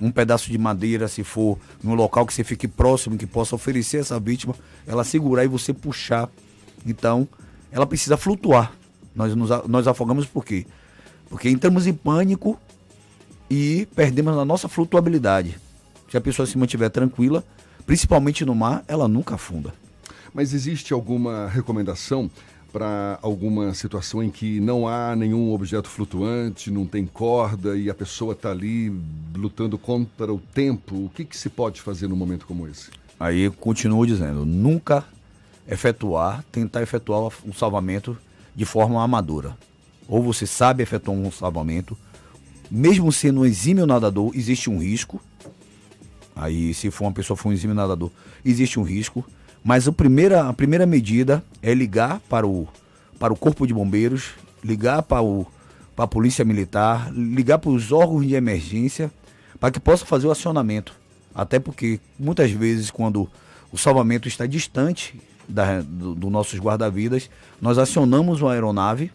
um 0.02 0.12
pedaço 0.12 0.50
de 0.50 0.58
madeira, 0.58 1.08
se 1.08 1.24
for 1.24 1.60
num 1.84 1.94
local 1.94 2.26
que 2.26 2.34
você 2.34 2.44
fique 2.44 2.68
próximo, 2.68 3.18
que 3.18 3.28
possa 3.28 3.56
oferecer 3.56 3.98
essa 3.98 4.20
vítima, 4.20 4.56
ela 4.88 5.04
segurar 5.04 5.46
e 5.46 5.48
você 5.48 5.72
puxar. 5.72 6.28
Então, 6.86 7.28
ela 7.72 7.86
precisa 7.86 8.18
flutuar. 8.18 8.74
Nós, 9.16 9.36
nos, 9.36 9.50
nós 9.68 9.88
afogamos 9.88 10.26
por 10.26 10.44
quê? 10.44 10.66
Porque 11.30 11.50
entramos 11.50 11.86
em 11.86 11.94
pânico 11.94 12.60
e 13.50 13.88
perdemos 13.96 14.38
a 14.38 14.44
nossa 14.44 14.68
flutuabilidade. 14.68 15.58
Se 16.10 16.18
a 16.18 16.22
pessoa 16.22 16.46
se 16.46 16.58
mantiver 16.58 16.90
tranquila, 16.90 17.44
principalmente 17.86 18.44
no 18.44 18.56
mar, 18.56 18.84
ela 18.88 19.08
nunca 19.08 19.36
afunda. 19.36 19.74
Mas 20.34 20.54
existe 20.54 20.94
alguma 20.94 21.48
recomendação 21.48 22.30
para 22.72 23.20
alguma 23.22 23.74
situação 23.74 24.24
em 24.24 24.30
que 24.30 24.60
não 24.60 24.88
há 24.88 25.16
nenhum 25.16 25.54
objeto 25.54 25.90
flutuante, 25.90 26.72
não 26.72 26.86
tem 26.86 27.06
corda 27.06 27.78
e 27.78 27.90
a 27.90 27.94
pessoa 27.94 28.34
está 28.34 28.52
ali 28.52 28.92
lutando 29.36 29.78
contra 29.78 30.34
o 30.34 30.40
tempo, 30.40 31.06
o 31.06 31.10
que, 31.10 31.26
que 31.26 31.38
se 31.38 31.50
pode 31.50 31.82
fazer 31.82 32.08
num 32.08 32.16
momento 32.16 32.46
como 32.46 32.68
esse? 32.68 32.90
Aí 33.20 33.50
continuo 33.52 34.06
dizendo, 34.06 34.46
nunca 34.46 35.06
efetuar, 35.68 36.44
tentar 36.52 36.82
efetuar 36.82 37.32
um 37.46 37.54
salvamento 37.54 38.18
de 38.56 38.66
forma 38.66 39.04
amadora. 39.04 39.56
Ou 40.08 40.24
você 40.24 40.48
sabe 40.48 40.82
efetuar 40.82 41.16
um 41.16 41.32
salvamento, 41.32 41.98
mesmo 42.70 43.12
sendo 43.12 43.42
um 43.42 43.46
exímio 43.46 43.86
nadador, 43.86 44.32
existe 44.34 44.70
um 44.70 44.80
risco. 44.80 45.22
Aí, 46.36 46.74
se 46.74 46.90
for 46.90 47.06
uma 47.06 47.12
pessoa 47.12 47.38
for 47.38 47.50
um 47.50 47.54
exímio 47.54 47.76
nadador, 47.76 48.10
existe 48.44 48.80
um 48.80 48.84
risco 48.84 49.26
mas 49.64 49.88
a 49.88 49.92
primeira, 49.92 50.48
a 50.48 50.54
primeira 50.54 50.86
medida 50.86 51.44
é 51.62 51.74
ligar 51.74 52.20
para 52.22 52.48
o, 52.48 52.68
para 53.20 53.32
o 53.32 53.36
Corpo 53.36 53.68
de 53.68 53.74
Bombeiros, 53.74 54.32
ligar 54.64 55.04
para, 55.04 55.22
o, 55.22 55.46
para 55.96 56.06
a 56.06 56.08
Polícia 56.08 56.44
Militar, 56.44 57.12
ligar 57.14 57.60
para 57.60 57.70
os 57.70 57.92
órgãos 57.92 58.26
de 58.26 58.34
emergência, 58.34 59.12
para 59.60 59.72
que 59.72 59.80
possa 59.80 60.06
fazer 60.06 60.28
o 60.28 60.32
acionamento. 60.32 60.94
Até 61.34 61.60
porque 61.60 62.00
muitas 62.20 62.52
vezes, 62.52 62.90
quando 62.90 63.30
o 63.72 63.78
salvamento 63.78 64.28
está 64.28 64.46
distante 64.46 65.20
da, 65.48 65.82
do, 65.82 66.16
do 66.16 66.30
nossos 66.30 66.60
guarda-vidas, 66.60 67.30
nós 67.62 67.78
acionamos 67.78 68.42
uma 68.42 68.54
aeronave. 68.54 69.12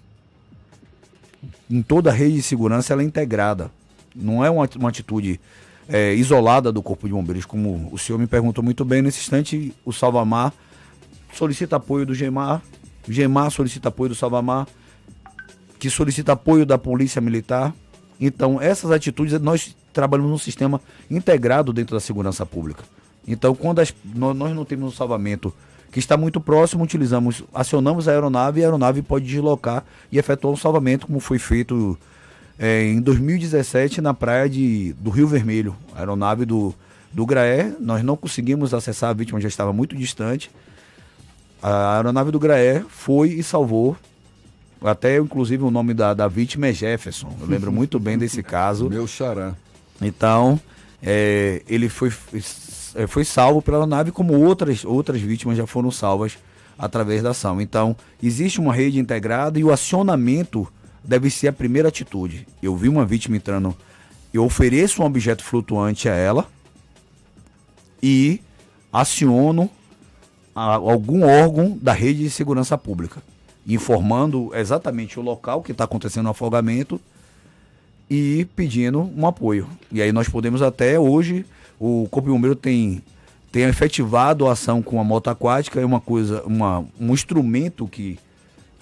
Em 1.68 1.82
toda 1.82 2.10
a 2.10 2.12
rede 2.12 2.36
de 2.36 2.42
segurança 2.42 2.92
ela 2.92 3.02
é 3.02 3.04
integrada. 3.04 3.70
Não 4.14 4.44
é 4.44 4.48
uma, 4.48 4.68
uma 4.76 4.88
atitude 4.88 5.40
é, 5.88 6.14
isolada 6.14 6.72
do 6.72 6.82
Corpo 6.82 7.06
de 7.06 7.12
Bombeiros, 7.12 7.44
como 7.44 7.88
o 7.92 7.98
senhor 7.98 8.18
me 8.18 8.26
perguntou 8.26 8.62
muito 8.62 8.84
bem. 8.84 9.02
Nesse 9.02 9.20
instante, 9.20 9.74
o 9.84 9.92
Salvamar 9.92 10.52
solicita 11.32 11.76
apoio 11.76 12.06
do 12.06 12.14
GEMAR, 12.14 12.62
GEMAR 13.08 13.50
solicita 13.50 13.88
apoio 13.88 14.10
do 14.10 14.14
Salvamar, 14.14 14.66
que 15.78 15.88
solicita 15.90 16.32
apoio 16.32 16.66
da 16.66 16.78
Polícia 16.78 17.20
Militar. 17.20 17.74
Então, 18.20 18.60
essas 18.60 18.90
atitudes, 18.90 19.38
nós 19.40 19.76
trabalhamos 19.92 20.30
num 20.30 20.38
sistema 20.38 20.80
integrado 21.10 21.72
dentro 21.72 21.94
da 21.94 22.00
segurança 22.00 22.44
pública. 22.44 22.84
Então, 23.26 23.54
quando 23.54 23.80
as, 23.80 23.94
nós 24.14 24.54
não 24.54 24.64
temos 24.64 24.92
um 24.92 24.96
salvamento 24.96 25.52
que 25.92 25.98
está 25.98 26.16
muito 26.16 26.40
próximo, 26.40 26.84
utilizamos, 26.84 27.44
acionamos 27.54 28.08
a 28.08 28.12
aeronave 28.12 28.60
e 28.60 28.64
a 28.64 28.66
aeronave 28.66 29.02
pode 29.02 29.26
deslocar 29.26 29.84
e 30.10 30.18
efetuar 30.18 30.52
um 30.52 30.56
salvamento, 30.56 31.06
como 31.06 31.20
foi 31.20 31.38
feito 31.38 31.98
é, 32.58 32.84
em 32.84 33.00
2017 33.00 34.00
na 34.00 34.14
praia 34.14 34.48
de, 34.48 34.94
do 34.94 35.10
Rio 35.10 35.26
Vermelho, 35.28 35.76
a 35.94 35.98
aeronave 35.98 36.44
do, 36.44 36.74
do 37.12 37.26
Graé. 37.26 37.72
Nós 37.78 38.02
não 38.02 38.16
conseguimos 38.16 38.72
acessar, 38.72 39.10
a 39.10 39.12
vítima 39.12 39.40
já 39.40 39.48
estava 39.48 39.72
muito 39.72 39.94
distante. 39.94 40.50
A 41.62 41.96
aeronave 41.96 42.30
do 42.30 42.38
Graé 42.38 42.84
foi 42.88 43.30
e 43.30 43.42
salvou. 43.42 43.96
Até, 44.80 45.18
inclusive, 45.18 45.64
o 45.64 45.70
nome 45.70 45.94
da, 45.94 46.14
da 46.14 46.28
vítima 46.28 46.68
é 46.68 46.72
Jefferson. 46.72 47.34
Eu 47.40 47.46
lembro 47.46 47.70
muito 47.72 47.98
bem 47.98 48.16
desse 48.16 48.42
caso. 48.42 48.88
Meu 48.88 49.06
xará. 49.06 49.54
Então, 50.00 50.60
é, 51.02 51.62
ele 51.68 51.88
foi, 51.88 52.12
é, 52.94 53.06
foi 53.06 53.24
salvo 53.24 53.60
pela 53.60 53.78
aeronave, 53.78 54.12
como 54.12 54.34
outras, 54.34 54.84
outras 54.84 55.20
vítimas 55.20 55.56
já 55.56 55.66
foram 55.66 55.90
salvas 55.90 56.38
através 56.78 57.22
da 57.22 57.30
ação. 57.30 57.60
Então, 57.60 57.96
existe 58.22 58.60
uma 58.60 58.72
rede 58.72 58.98
integrada 58.98 59.58
e 59.58 59.64
o 59.64 59.72
acionamento 59.72 60.68
deve 61.06 61.30
ser 61.30 61.48
a 61.48 61.52
primeira 61.52 61.88
atitude. 61.88 62.46
Eu 62.62 62.76
vi 62.76 62.88
uma 62.88 63.04
vítima 63.04 63.36
entrando, 63.36 63.74
eu 64.32 64.44
ofereço 64.44 65.02
um 65.02 65.06
objeto 65.06 65.44
flutuante 65.44 66.08
a 66.08 66.14
ela 66.14 66.48
e 68.02 68.40
aciono 68.92 69.70
a, 70.54 70.74
algum 70.74 71.24
órgão 71.24 71.78
da 71.80 71.92
rede 71.92 72.24
de 72.24 72.30
segurança 72.30 72.76
pública, 72.76 73.22
informando 73.66 74.50
exatamente 74.54 75.18
o 75.18 75.22
local 75.22 75.62
que 75.62 75.72
está 75.72 75.84
acontecendo 75.84 76.26
o 76.26 76.30
afogamento 76.30 77.00
e 78.10 78.46
pedindo 78.56 79.10
um 79.16 79.26
apoio. 79.26 79.68
E 79.90 80.02
aí 80.02 80.12
nós 80.12 80.28
podemos 80.28 80.62
até 80.62 80.98
hoje, 80.98 81.44
o 81.78 82.06
Corpo 82.10 82.28
de 82.28 82.34
Bombeiro 82.34 82.56
tem, 82.56 83.02
tem 83.50 83.64
efetivado 83.64 84.46
a 84.46 84.52
ação 84.52 84.82
com 84.82 85.00
a 85.00 85.04
moto 85.04 85.28
aquática, 85.28 85.80
é 85.80 85.84
uma 85.84 86.00
coisa, 86.00 86.42
uma, 86.44 86.84
um 87.00 87.12
instrumento 87.12 87.86
que 87.86 88.18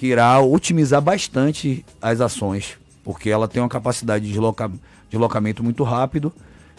que 0.05 0.09
irá 0.09 0.39
otimizar 0.39 1.01
bastante 1.01 1.83
as 2.03 2.21
ações, 2.21 2.77
porque 3.03 3.31
ela 3.31 3.49
tem 3.49 3.63
uma 3.63 3.71
capacidade 3.71 4.27
de 4.27 4.33
desloca, 4.33 4.71
deslocamento 5.09 5.65
muito 5.65 5.83
rápido 5.83 6.31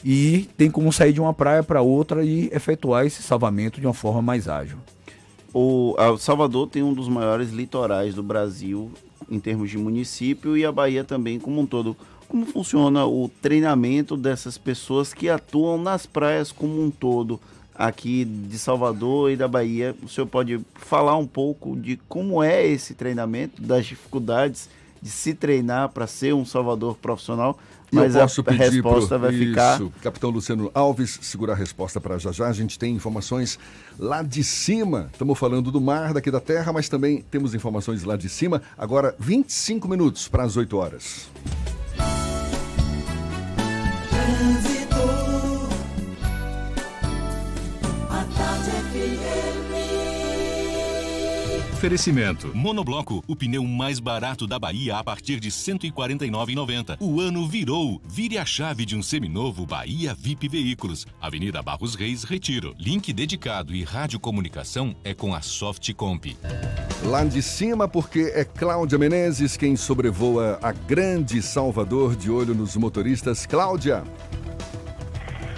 e 0.03 0.47
tem 0.55 0.69
como 0.69 0.93
sair 0.93 1.11
de 1.11 1.19
uma 1.19 1.33
praia 1.33 1.63
para 1.63 1.81
outra 1.81 2.23
e 2.23 2.51
efetuar 2.53 3.03
esse 3.03 3.23
salvamento 3.23 3.81
de 3.81 3.87
uma 3.87 3.95
forma 3.95 4.21
mais 4.21 4.47
ágil. 4.47 4.77
O 5.51 5.95
Salvador 6.19 6.67
tem 6.67 6.83
um 6.83 6.93
dos 6.93 7.09
maiores 7.09 7.49
litorais 7.49 8.13
do 8.13 8.21
Brasil 8.21 8.91
em 9.27 9.39
termos 9.39 9.71
de 9.71 9.77
município 9.79 10.55
e 10.55 10.63
a 10.63 10.71
Bahia 10.71 11.03
também 11.03 11.39
como 11.39 11.59
um 11.59 11.65
todo. 11.65 11.97
Como 12.27 12.45
funciona 12.45 13.07
o 13.07 13.27
treinamento 13.41 14.15
dessas 14.15 14.55
pessoas 14.55 15.15
que 15.15 15.29
atuam 15.29 15.79
nas 15.79 16.05
praias 16.05 16.51
como 16.51 16.79
um 16.79 16.91
todo? 16.91 17.41
Aqui 17.77 18.25
de 18.25 18.57
Salvador 18.57 19.31
e 19.31 19.35
da 19.35 19.47
Bahia. 19.47 19.95
O 20.01 20.09
senhor 20.09 20.27
pode 20.27 20.59
falar 20.75 21.17
um 21.17 21.27
pouco 21.27 21.75
de 21.75 21.97
como 22.07 22.41
é 22.41 22.65
esse 22.65 22.93
treinamento, 22.93 23.61
das 23.61 23.85
dificuldades 23.85 24.69
de 25.01 25.09
se 25.09 25.33
treinar 25.33 25.89
para 25.89 26.07
ser 26.07 26.33
um 26.33 26.45
salvador 26.45 26.95
profissional? 26.95 27.59
Mas 27.91 28.15
a, 28.15 28.25
resposta 28.25 29.19
pro... 29.19 29.19
vai 29.19 29.33
Isso. 29.33 29.45
ficar. 29.45 29.79
Capitão 30.01 30.29
Luciano 30.29 30.71
Alves, 30.73 31.19
segura 31.21 31.53
a 31.53 31.55
resposta 31.55 32.01
para 32.01 32.17
já 32.17 32.31
já. 32.31 32.47
A 32.47 32.53
gente 32.53 32.77
tem 32.77 32.93
informações 32.95 33.59
lá 33.97 34.21
de 34.21 34.43
cima. 34.43 35.09
Estamos 35.13 35.37
falando 35.37 35.71
do 35.71 35.79
mar, 35.79 36.13
daqui 36.13 36.31
da 36.31 36.41
terra, 36.41 36.73
mas 36.73 36.89
também 36.89 37.23
temos 37.29 37.53
informações 37.53 38.03
lá 38.03 38.17
de 38.17 38.27
cima. 38.27 38.61
Agora, 38.77 39.15
25 39.19 39.87
minutos 39.87 40.27
para 40.27 40.43
as 40.43 40.57
8 40.57 40.75
horas. 40.75 41.29
Oferecimento. 51.85 52.51
Monobloco, 52.55 53.23
o 53.27 53.35
pneu 53.35 53.63
mais 53.63 53.99
barato 53.99 54.47
da 54.47 54.57
Bahia 54.57 54.97
a 54.97 55.03
partir 55.03 55.39
de 55.39 55.49
R$ 55.49 55.53
149,90. 55.53 56.97
O 56.99 57.21
ano 57.21 57.47
virou. 57.47 58.01
Vire 58.03 58.39
a 58.39 58.45
chave 58.45 58.87
de 58.87 58.95
um 58.95 59.03
seminovo 59.03 59.67
Bahia 59.67 60.15
VIP 60.17 60.47
Veículos. 60.47 61.05
Avenida 61.21 61.61
Barros 61.61 61.93
Reis, 61.93 62.23
Retiro. 62.23 62.73
Link 62.79 63.13
dedicado 63.13 63.75
e 63.75 63.83
radiocomunicação 63.83 64.95
é 65.03 65.13
com 65.13 65.35
a 65.35 65.41
Softcomp. 65.41 66.35
Lá 67.03 67.23
de 67.23 67.43
cima, 67.43 67.87
porque 67.87 68.31
é 68.33 68.43
Cláudia 68.43 68.97
Menezes 68.97 69.55
quem 69.55 69.75
sobrevoa 69.75 70.57
a 70.63 70.71
grande 70.71 71.39
Salvador 71.39 72.15
de 72.15 72.31
olho 72.31 72.55
nos 72.55 72.75
motoristas. 72.75 73.45
Cláudia. 73.45 74.03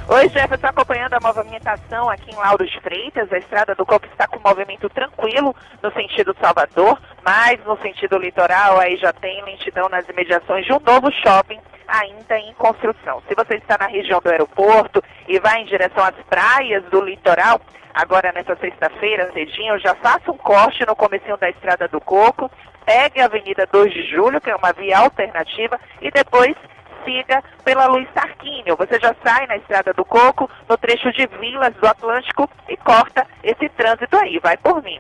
Oi, 0.10 0.30
Jefferson, 0.30 0.68
acompanhando 0.68 1.16
a 1.16 1.20
movimentação 1.20 2.10
aqui 2.10 2.32
em 2.32 2.36
Lauro 2.38 2.66
de 2.66 2.80
Freitas. 2.80 3.30
A 3.30 3.40
estrada 3.40 3.76
do 3.76 3.86
Coco 3.86 4.06
está 4.06 4.26
com 4.26 4.40
movimento 4.40 4.90
tranquilo 4.90 5.54
no 5.84 5.92
sentido 5.92 6.34
Salvador, 6.42 6.98
mas 7.26 7.62
no 7.66 7.78
sentido 7.82 8.18
litoral 8.18 8.80
aí 8.80 8.96
já 8.96 9.12
tem 9.12 9.44
lentidão 9.44 9.90
nas 9.90 10.08
imediações 10.08 10.66
de 10.66 10.72
um 10.72 10.80
novo 10.80 11.12
shopping 11.12 11.60
ainda 11.86 12.40
em 12.40 12.54
construção. 12.54 13.22
Se 13.28 13.36
você 13.36 13.56
está 13.56 13.78
na 13.78 13.88
região 13.88 14.22
do 14.22 14.30
aeroporto 14.30 15.04
e 15.28 15.40
vai 15.40 15.62
em 15.62 15.66
direção 15.66 16.02
às 16.02 16.16
praias 16.30 16.86
do 16.86 17.02
litoral, 17.02 17.60
agora 17.94 18.32
nessa 18.32 18.56
sexta-feira, 18.56 19.30
cedinho, 19.34 19.78
já 19.78 19.94
faça 19.96 20.32
um 20.32 20.38
corte 20.38 20.86
no 20.86 20.96
comecinho 20.96 21.36
da 21.36 21.50
Estrada 21.50 21.86
do 21.90 22.00
Coco, 22.00 22.50
pegue 22.86 23.20
a 23.20 23.26
Avenida 23.26 23.68
2 23.70 23.94
de 23.94 24.04
Julho, 24.10 24.40
que 24.40 24.50
é 24.50 24.56
uma 24.56 24.72
via 24.72 25.00
alternativa, 25.00 25.78
e 26.02 26.10
depois 26.10 26.56
siga 27.08 27.42
pela 27.64 27.88
Luiz 27.88 28.10
Tarquínio. 28.14 28.76
Você 28.76 29.00
já 29.00 29.16
sai 29.24 29.48
na 29.48 29.56
Estrada 29.56 29.94
do 29.94 30.04
Coco, 30.04 30.50
no 30.68 30.78
trecho 30.78 31.12
de 31.14 31.26
Vilas 31.40 31.74
do 31.76 31.88
Atlântico 31.88 32.50
e 32.68 32.76
corta 32.76 33.26
esse 33.42 33.70
trânsito 33.70 34.18
aí. 34.18 34.40
Vai 34.40 34.58
por 34.58 34.84
mim. 34.84 35.00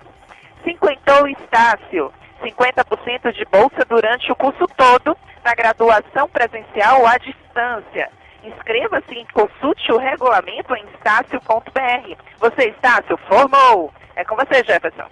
Cinquentou 0.63 1.27
Estácio. 1.27 2.11
50% 2.41 3.33
de 3.33 3.45
bolsa 3.45 3.83
durante 3.89 4.31
o 4.31 4.35
curso 4.35 4.67
todo 4.77 5.17
na 5.43 5.53
graduação 5.55 6.29
presencial 6.29 7.01
ou 7.01 7.07
à 7.07 7.17
distância. 7.17 8.09
Inscreva-se 8.43 9.13
e 9.13 9.25
consulte 9.33 9.91
o 9.91 9.97
regulamento 9.97 10.75
em 10.75 10.85
estácio.br. 10.93 12.15
Você, 12.39 12.69
Estácio, 12.69 13.17
formou. 13.27 13.91
É 14.15 14.23
com 14.23 14.35
você, 14.35 14.63
Jefferson. 14.63 15.07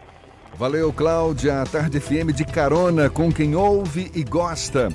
Valeu, 0.54 0.94
Cláudia. 0.94 1.64
Tarde 1.70 2.00
FM 2.00 2.32
de 2.34 2.46
carona 2.46 3.10
com 3.10 3.32
quem 3.32 3.56
ouve 3.56 4.12
e 4.14 4.24
gosta. 4.24 4.90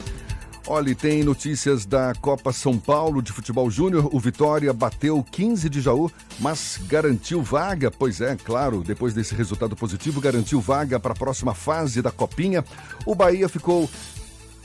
Olha, 0.67 0.95
tem 0.95 1.25
notícias 1.25 1.85
da 1.85 2.13
Copa 2.21 2.53
São 2.53 2.79
Paulo 2.79 3.23
de 3.23 3.33
Futebol 3.33 3.71
Júnior. 3.71 4.09
O 4.13 4.21
Vitória 4.21 4.73
bateu 4.73 5.25
15 5.31 5.69
de 5.69 5.81
Jaú, 5.81 6.11
mas 6.39 6.79
garantiu 6.87 7.43
vaga. 7.43 7.91
Pois 7.91 8.21
é, 8.21 8.37
claro, 8.37 8.85
depois 8.85 9.15
desse 9.15 9.35
resultado 9.35 9.75
positivo, 9.75 10.21
garantiu 10.21 10.61
vaga 10.61 11.01
para 11.01 11.13
a 11.13 11.17
próxima 11.17 11.55
fase 11.55 12.03
da 12.03 12.13
Copinha. 12.13 12.65
O 13.05 13.15
Bahia 13.15 13.49
ficou 13.49 13.89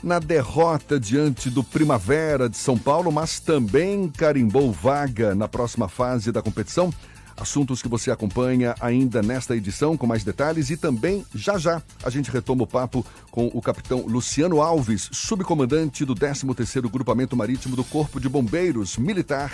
na 0.02 0.18
derrota 0.18 1.00
diante 1.00 1.50
do 1.50 1.64
Primavera 1.64 2.48
de 2.48 2.56
São 2.56 2.78
Paulo, 2.78 3.10
mas 3.10 3.40
também 3.40 4.08
carimbou 4.08 4.70
vaga 4.70 5.34
na 5.34 5.48
próxima 5.48 5.88
fase 5.88 6.30
da 6.30 6.42
competição. 6.42 6.92
Assuntos 7.36 7.82
que 7.82 7.88
você 7.88 8.10
acompanha 8.10 8.74
ainda 8.80 9.22
nesta 9.22 9.54
edição 9.54 9.96
com 9.96 10.06
mais 10.06 10.24
detalhes 10.24 10.70
e 10.70 10.76
também 10.76 11.24
já 11.34 11.58
já 11.58 11.82
a 12.02 12.08
gente 12.08 12.30
retoma 12.30 12.62
o 12.62 12.66
papo 12.66 13.04
com 13.30 13.50
o 13.52 13.60
capitão 13.60 14.06
Luciano 14.06 14.60
Alves, 14.62 15.08
subcomandante 15.12 16.04
do 16.04 16.14
13º 16.14 16.90
Grupamento 16.90 17.36
Marítimo 17.36 17.76
do 17.76 17.84
Corpo 17.84 18.18
de 18.18 18.28
Bombeiros 18.28 18.96
Militar 18.96 19.52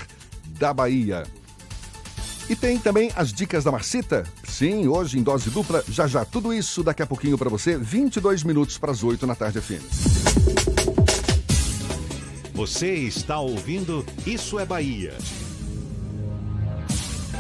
da 0.59 0.73
Bahia. 0.73 1.25
E 2.49 2.57
tem 2.57 2.79
também 2.79 3.11
as 3.17 3.33
dicas 3.33 3.65
da 3.65 3.73
Marcita? 3.73 4.25
Sim, 4.45 4.87
hoje 4.87 5.19
em 5.19 5.23
dose 5.23 5.51
dupla, 5.51 5.83
já 5.89 6.07
já 6.07 6.25
tudo 6.25 6.53
isso 6.53 6.83
daqui 6.83 7.03
a 7.03 7.07
pouquinho 7.07 7.39
para 7.39 7.49
você, 7.49 7.77
22 7.77 8.45
minutos 8.45 8.79
para 8.79 8.93
as 8.93 9.03
8 9.03 9.27
na 9.27 9.35
tarde 9.35 9.61
FM. 9.61 9.83
Você 12.55 12.95
está 12.95 13.41
ouvindo 13.41 14.05
Isso 14.27 14.59
é 14.59 14.67
Bahia. 14.67 15.15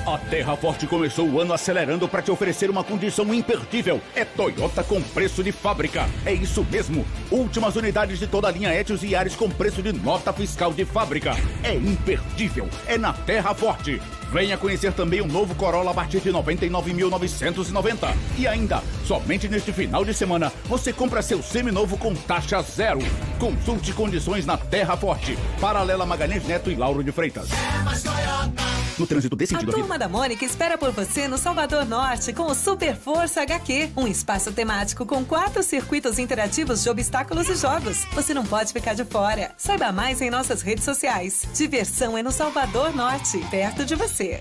A 0.04 0.18
Terra 0.18 0.56
Forte 0.56 0.84
começou 0.84 1.28
o 1.28 1.40
ano 1.40 1.52
acelerando 1.52 2.08
para 2.08 2.20
te 2.20 2.30
oferecer 2.30 2.68
uma 2.68 2.82
condição 2.82 3.32
imperdível. 3.32 4.00
É 4.16 4.24
Toyota 4.24 4.82
com 4.82 5.00
preço 5.00 5.44
de 5.44 5.52
fábrica. 5.52 6.08
É 6.26 6.32
isso 6.32 6.66
mesmo. 6.68 7.06
Últimas 7.30 7.76
unidades 7.76 8.18
de 8.18 8.26
toda 8.26 8.48
a 8.48 8.50
linha 8.50 8.74
Etios 8.74 9.04
e 9.04 9.14
Ares 9.14 9.36
com 9.36 9.48
preço 9.48 9.80
de 9.80 9.92
nota 9.92 10.32
fiscal 10.32 10.72
de 10.72 10.84
fábrica. 10.84 11.36
É 11.62 11.74
imperdível. 11.74 12.68
É 12.88 12.98
na 12.98 13.12
Terra 13.12 13.54
Forte. 13.54 14.02
Venha 14.32 14.58
conhecer 14.58 14.92
também 14.92 15.20
o 15.20 15.26
novo 15.28 15.54
Corolla 15.54 15.92
a 15.92 15.94
partir 15.94 16.18
de 16.18 16.32
99.990. 16.32 18.12
E 18.36 18.48
ainda, 18.48 18.82
somente 19.06 19.48
neste 19.48 19.72
final 19.72 20.04
de 20.04 20.12
semana, 20.12 20.52
você 20.64 20.92
compra 20.92 21.22
seu 21.22 21.40
seminovo 21.44 21.96
com 21.96 22.12
taxa 22.12 22.60
zero. 22.62 22.98
Consulte 23.38 23.92
condições 23.92 24.44
na 24.44 24.56
Terra 24.56 24.96
Forte. 24.96 25.38
Paralela 25.60 26.04
Magalhães 26.04 26.44
Neto 26.44 26.72
e 26.72 26.74
Lauro 26.74 27.04
de 27.04 27.12
Freitas. 27.12 27.50
É 27.52 27.84
mais 27.84 28.02
Toyota. 28.02 28.81
No 28.98 29.06
trânsito 29.06 29.34
desse 29.34 29.54
A 29.54 29.60
Turma 29.60 29.98
da 29.98 30.08
Mônica 30.08 30.44
espera 30.44 30.76
por 30.76 30.92
você 30.92 31.26
no 31.26 31.38
Salvador 31.38 31.86
Norte 31.86 32.32
com 32.32 32.44
o 32.44 32.54
Super 32.54 32.96
Força 32.96 33.42
HQ, 33.42 33.90
um 33.96 34.06
espaço 34.06 34.52
temático 34.52 35.06
com 35.06 35.24
quatro 35.24 35.62
circuitos 35.62 36.18
interativos 36.18 36.82
de 36.82 36.90
obstáculos 36.90 37.48
e 37.48 37.56
jogos. 37.56 38.04
Você 38.12 38.34
não 38.34 38.44
pode 38.44 38.72
ficar 38.72 38.94
de 38.94 39.04
fora. 39.04 39.52
Saiba 39.56 39.92
mais 39.92 40.20
em 40.20 40.30
nossas 40.30 40.62
redes 40.62 40.84
sociais. 40.84 41.46
Diversão 41.54 42.16
é 42.18 42.22
no 42.22 42.32
Salvador 42.32 42.94
Norte, 42.94 43.38
perto 43.50 43.84
de 43.84 43.94
você. 43.94 44.40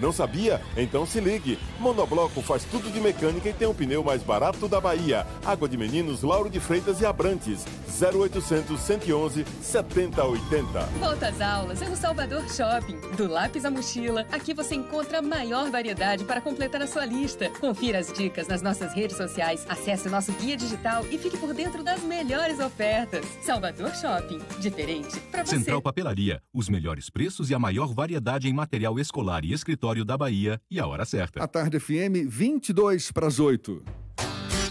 Não 0.00 0.12
sabia? 0.12 0.60
Então 0.76 1.06
se 1.06 1.20
ligue. 1.20 1.58
Monobloco 1.78 2.42
faz 2.42 2.64
tudo 2.64 2.90
de 2.90 3.00
mecânica 3.00 3.48
e 3.48 3.52
tem 3.52 3.68
o 3.68 3.74
pneu 3.74 4.02
mais 4.02 4.22
barato 4.22 4.68
da 4.68 4.80
Bahia. 4.80 5.26
Água 5.44 5.68
de 5.68 5.76
Meninos, 5.76 6.22
Lauro 6.22 6.50
de 6.50 6.58
Freitas 6.58 7.00
e 7.00 7.06
Abrantes. 7.06 7.64
0800 7.88 8.80
111 8.80 9.44
7080. 9.62 10.80
Volta 10.98 11.28
às 11.28 11.40
aulas 11.40 11.80
é 11.80 11.88
no 11.88 11.96
Salvador 11.96 12.42
Shopping. 12.50 12.98
Do 13.16 13.28
lápis 13.28 13.64
à 13.64 13.70
mochila, 13.70 14.26
aqui 14.32 14.52
você 14.52 14.74
encontra 14.74 15.18
a 15.18 15.22
maior 15.22 15.70
variedade 15.70 16.24
para 16.24 16.40
completar 16.40 16.82
a 16.82 16.86
sua 16.86 17.04
lista. 17.04 17.48
Confira 17.60 17.98
as 17.98 18.12
dicas 18.12 18.48
nas 18.48 18.62
nossas 18.62 18.92
redes 18.92 19.16
sociais, 19.16 19.64
acesse 19.68 20.08
o 20.08 20.10
nosso 20.10 20.32
guia 20.32 20.56
digital 20.56 21.04
e 21.10 21.18
fique 21.18 21.36
por 21.36 21.54
dentro 21.54 21.84
das 21.84 22.02
melhores 22.02 22.58
ofertas. 22.58 23.24
Salvador 23.42 23.94
Shopping, 23.94 24.40
diferente 24.58 25.20
para 25.30 25.44
você. 25.44 25.56
Central 25.56 25.80
Papelaria, 25.80 26.42
os 26.52 26.68
melhores 26.68 27.08
preços 27.08 27.50
e 27.50 27.54
a 27.54 27.58
maior 27.58 27.94
variedade 27.94 28.48
em 28.48 28.52
material 28.52 28.98
escolar 28.98 29.44
e 29.44 29.52
escritório 29.52 29.83
da 30.04 30.16
Bahia 30.16 30.58
e 30.70 30.80
a 30.80 30.86
hora 30.86 31.04
certa. 31.04 31.42
A 31.42 31.46
tarde 31.46 31.78
FM, 31.78 32.26
22 32.26 33.12
para 33.12 33.26
as 33.26 33.38
8. 33.38 33.82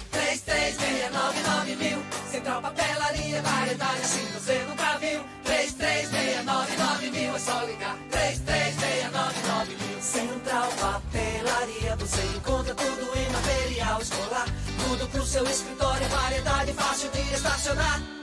3369 0.10 1.76
mil. 1.76 2.00
Central 2.32 2.62
Papelaria, 2.62 3.42
variedade 3.44 4.02
assim 4.02 4.26
você 4.34 4.66
nunca 4.68 4.98
viu. 4.98 5.22
3369 5.44 7.12
mil, 7.12 7.36
é 7.36 7.40
só 7.40 7.64
ligar. 7.64 7.98
3369 8.10 9.76
mil. 9.76 10.02
Central 10.02 10.70
Papelaria, 10.82 11.96
você 11.98 12.22
encontra 12.36 12.74
tudo 12.74 13.18
em 13.18 13.32
material 13.32 14.02
escolar. 14.02 14.48
Tudo 14.88 15.08
pro 15.10 15.24
seu 15.26 15.44
escritório, 15.44 16.08
variedade 16.08 16.74
fácil 16.74 17.12
de 17.12 17.20
estacionar. 17.34 18.23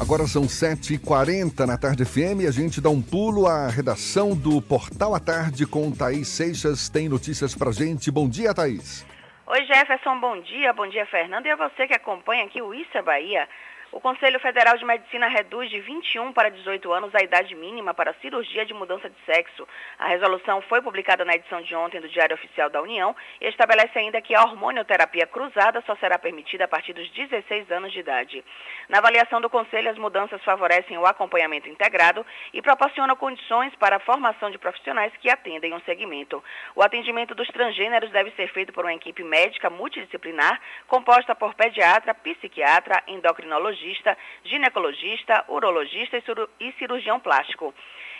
Agora 0.00 0.26
são 0.26 0.42
7h40 0.42 1.66
na 1.66 1.78
Tarde 1.78 2.04
FM 2.04 2.42
e 2.42 2.46
a 2.48 2.50
gente 2.50 2.80
dá 2.80 2.90
um 2.90 3.00
pulo 3.00 3.46
à 3.46 3.68
redação 3.68 4.34
do 4.34 4.60
Portal 4.60 5.14
à 5.14 5.20
Tarde 5.20 5.64
com 5.66 5.92
Thaís 5.92 6.26
Seixas. 6.26 6.88
Tem 6.88 7.08
notícias 7.08 7.54
pra 7.54 7.70
gente. 7.70 8.10
Bom 8.10 8.28
dia, 8.28 8.52
Thaís. 8.52 9.06
Oi 9.46 9.64
Jefferson, 9.66 10.18
bom 10.18 10.40
dia, 10.40 10.72
bom 10.72 10.88
dia 10.88 11.06
Fernando 11.06 11.46
e 11.46 11.50
a 11.50 11.56
você 11.56 11.86
que 11.86 11.94
acompanha 11.94 12.44
aqui 12.44 12.60
o 12.60 12.74
Isso 12.74 12.90
é 12.98 13.02
Bahia. 13.02 13.48
O 13.94 14.00
Conselho 14.00 14.40
Federal 14.40 14.76
de 14.76 14.84
Medicina 14.84 15.28
reduz 15.28 15.70
de 15.70 15.78
21 15.78 16.32
para 16.32 16.50
18 16.50 16.92
anos 16.92 17.14
a 17.14 17.22
idade 17.22 17.54
mínima 17.54 17.94
para 17.94 18.12
cirurgia 18.14 18.66
de 18.66 18.74
mudança 18.74 19.08
de 19.08 19.14
sexo. 19.24 19.68
A 19.96 20.08
resolução 20.08 20.60
foi 20.62 20.82
publicada 20.82 21.24
na 21.24 21.36
edição 21.36 21.62
de 21.62 21.76
ontem 21.76 22.00
do 22.00 22.08
Diário 22.08 22.34
Oficial 22.34 22.68
da 22.68 22.82
União 22.82 23.14
e 23.40 23.46
estabelece 23.46 23.96
ainda 23.96 24.20
que 24.20 24.34
a 24.34 24.42
hormonioterapia 24.42 25.28
cruzada 25.28 25.80
só 25.86 25.94
será 25.94 26.18
permitida 26.18 26.64
a 26.64 26.68
partir 26.68 26.92
dos 26.92 27.08
16 27.10 27.70
anos 27.70 27.92
de 27.92 28.00
idade. 28.00 28.44
Na 28.88 28.98
avaliação 28.98 29.40
do 29.40 29.48
Conselho, 29.48 29.88
as 29.88 29.96
mudanças 29.96 30.42
favorecem 30.42 30.98
o 30.98 31.06
acompanhamento 31.06 31.68
integrado 31.68 32.26
e 32.52 32.60
proporcionam 32.60 33.14
condições 33.14 33.76
para 33.76 33.98
a 33.98 34.00
formação 34.00 34.50
de 34.50 34.58
profissionais 34.58 35.12
que 35.20 35.30
atendem 35.30 35.72
um 35.72 35.80
segmento. 35.82 36.42
O 36.74 36.82
atendimento 36.82 37.32
dos 37.32 37.46
transgêneros 37.46 38.10
deve 38.10 38.32
ser 38.32 38.48
feito 38.48 38.72
por 38.72 38.84
uma 38.84 38.94
equipe 38.94 39.22
médica 39.22 39.70
multidisciplinar 39.70 40.60
composta 40.88 41.32
por 41.32 41.54
pediatra, 41.54 42.12
psiquiatra, 42.12 43.00
endocrinologista 43.06 43.83
endocrinologista, 43.84 44.16
ginecologista, 44.44 45.44
urologista 45.48 46.16
e 46.60 46.72
cirurgião 46.72 47.20
plástico. 47.20 47.74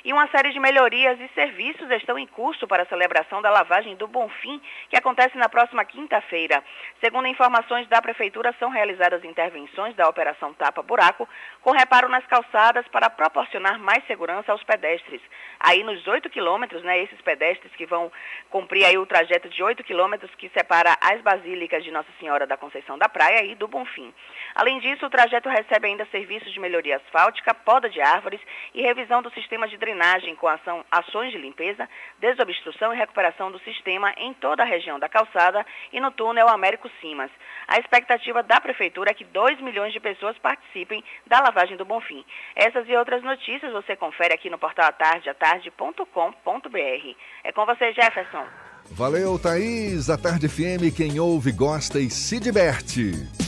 E 0.04 0.12
uma 0.12 0.28
série 0.28 0.52
de 0.52 0.60
melhorias 0.60 1.18
e 1.18 1.28
serviços 1.28 1.90
estão 1.90 2.18
em 2.18 2.26
curso 2.26 2.68
para 2.68 2.82
a 2.82 2.86
celebração 2.86 3.40
da 3.40 3.48
lavagem 3.48 3.96
do 3.96 4.06
Bonfim, 4.06 4.60
que 4.90 4.98
acontece 4.98 5.34
na 5.38 5.48
próxima 5.48 5.82
quinta-feira. 5.82 6.62
Segundo 7.02 7.26
informações 7.26 7.88
da 7.88 8.02
Prefeitura, 8.02 8.54
são 8.58 8.68
realizadas 8.68 9.24
intervenções 9.24 9.96
da 9.96 10.06
Operação 10.06 10.52
Tapa 10.52 10.82
Buraco, 10.82 11.26
com 11.62 11.70
reparo 11.70 12.06
nas 12.10 12.26
calçadas 12.26 12.86
para 12.88 13.08
proporcionar 13.08 13.78
mais 13.78 14.06
segurança 14.06 14.52
aos 14.52 14.62
pedestres. 14.62 15.22
Aí 15.58 15.82
nos 15.82 16.06
8 16.06 16.28
quilômetros, 16.28 16.82
né, 16.82 16.98
esses 16.98 17.22
pedestres 17.22 17.74
que 17.74 17.86
vão 17.86 18.12
cumprir 18.50 18.84
aí 18.84 18.98
o 18.98 19.06
trajeto 19.06 19.48
de 19.48 19.62
8 19.62 19.82
quilômetros 19.84 20.30
que 20.34 20.50
separa 20.50 20.98
as 21.00 21.22
basílicas 21.22 21.82
de 21.82 21.90
Nossa 21.90 22.12
Senhora 22.20 22.46
da 22.46 22.58
Conceição 22.58 22.98
da 22.98 23.08
Praia 23.08 23.42
e 23.46 23.54
do 23.54 23.66
Bonfim. 23.66 24.12
Além 24.54 24.80
disso, 24.80 25.06
o 25.06 25.10
trajeto 25.10 25.48
recebe 25.48 25.86
ainda 25.86 26.04
serviços 26.10 26.52
de 26.52 26.60
melhoria 26.60 26.96
asfáltica, 26.96 27.54
poda 27.54 27.88
de 27.88 28.02
árvores 28.02 28.40
e 28.74 28.82
revisão 28.82 29.22
do 29.22 29.30
sistema 29.30 29.66
de 29.66 29.78
drenagem 29.78 29.93
com 30.38 30.48
ação, 30.48 30.84
ações 30.90 31.32
de 31.32 31.38
limpeza, 31.38 31.88
desobstrução 32.20 32.92
e 32.92 32.96
recuperação 32.96 33.50
do 33.50 33.58
sistema 33.60 34.12
em 34.16 34.32
toda 34.34 34.62
a 34.62 34.66
região 34.66 34.98
da 34.98 35.08
calçada 35.08 35.64
e 35.92 36.00
no 36.00 36.10
túnel 36.10 36.48
Américo 36.48 36.90
Simas. 37.00 37.30
A 37.68 37.78
expectativa 37.78 38.42
da 38.42 38.60
Prefeitura 38.60 39.10
é 39.10 39.14
que 39.14 39.24
2 39.24 39.60
milhões 39.60 39.92
de 39.92 40.00
pessoas 40.00 40.36
participem 40.38 41.02
da 41.26 41.40
lavagem 41.40 41.76
do 41.76 41.84
Bonfim. 41.84 42.24
Essas 42.54 42.88
e 42.88 42.96
outras 42.96 43.22
notícias 43.22 43.72
você 43.72 43.96
confere 43.96 44.34
aqui 44.34 44.50
no 44.50 44.58
portal 44.58 44.86
atardeatarde.com.br. 44.86 47.16
É 47.42 47.52
com 47.52 47.66
você, 47.66 47.92
Jefferson. 47.92 48.46
Valeu, 48.90 49.38
Thaís. 49.38 50.10
A 50.10 50.18
Tarde 50.18 50.48
FM, 50.48 50.94
quem 50.94 51.18
ouve, 51.18 51.52
gosta 51.52 51.98
e 51.98 52.10
se 52.10 52.38
diverte. 52.38 53.43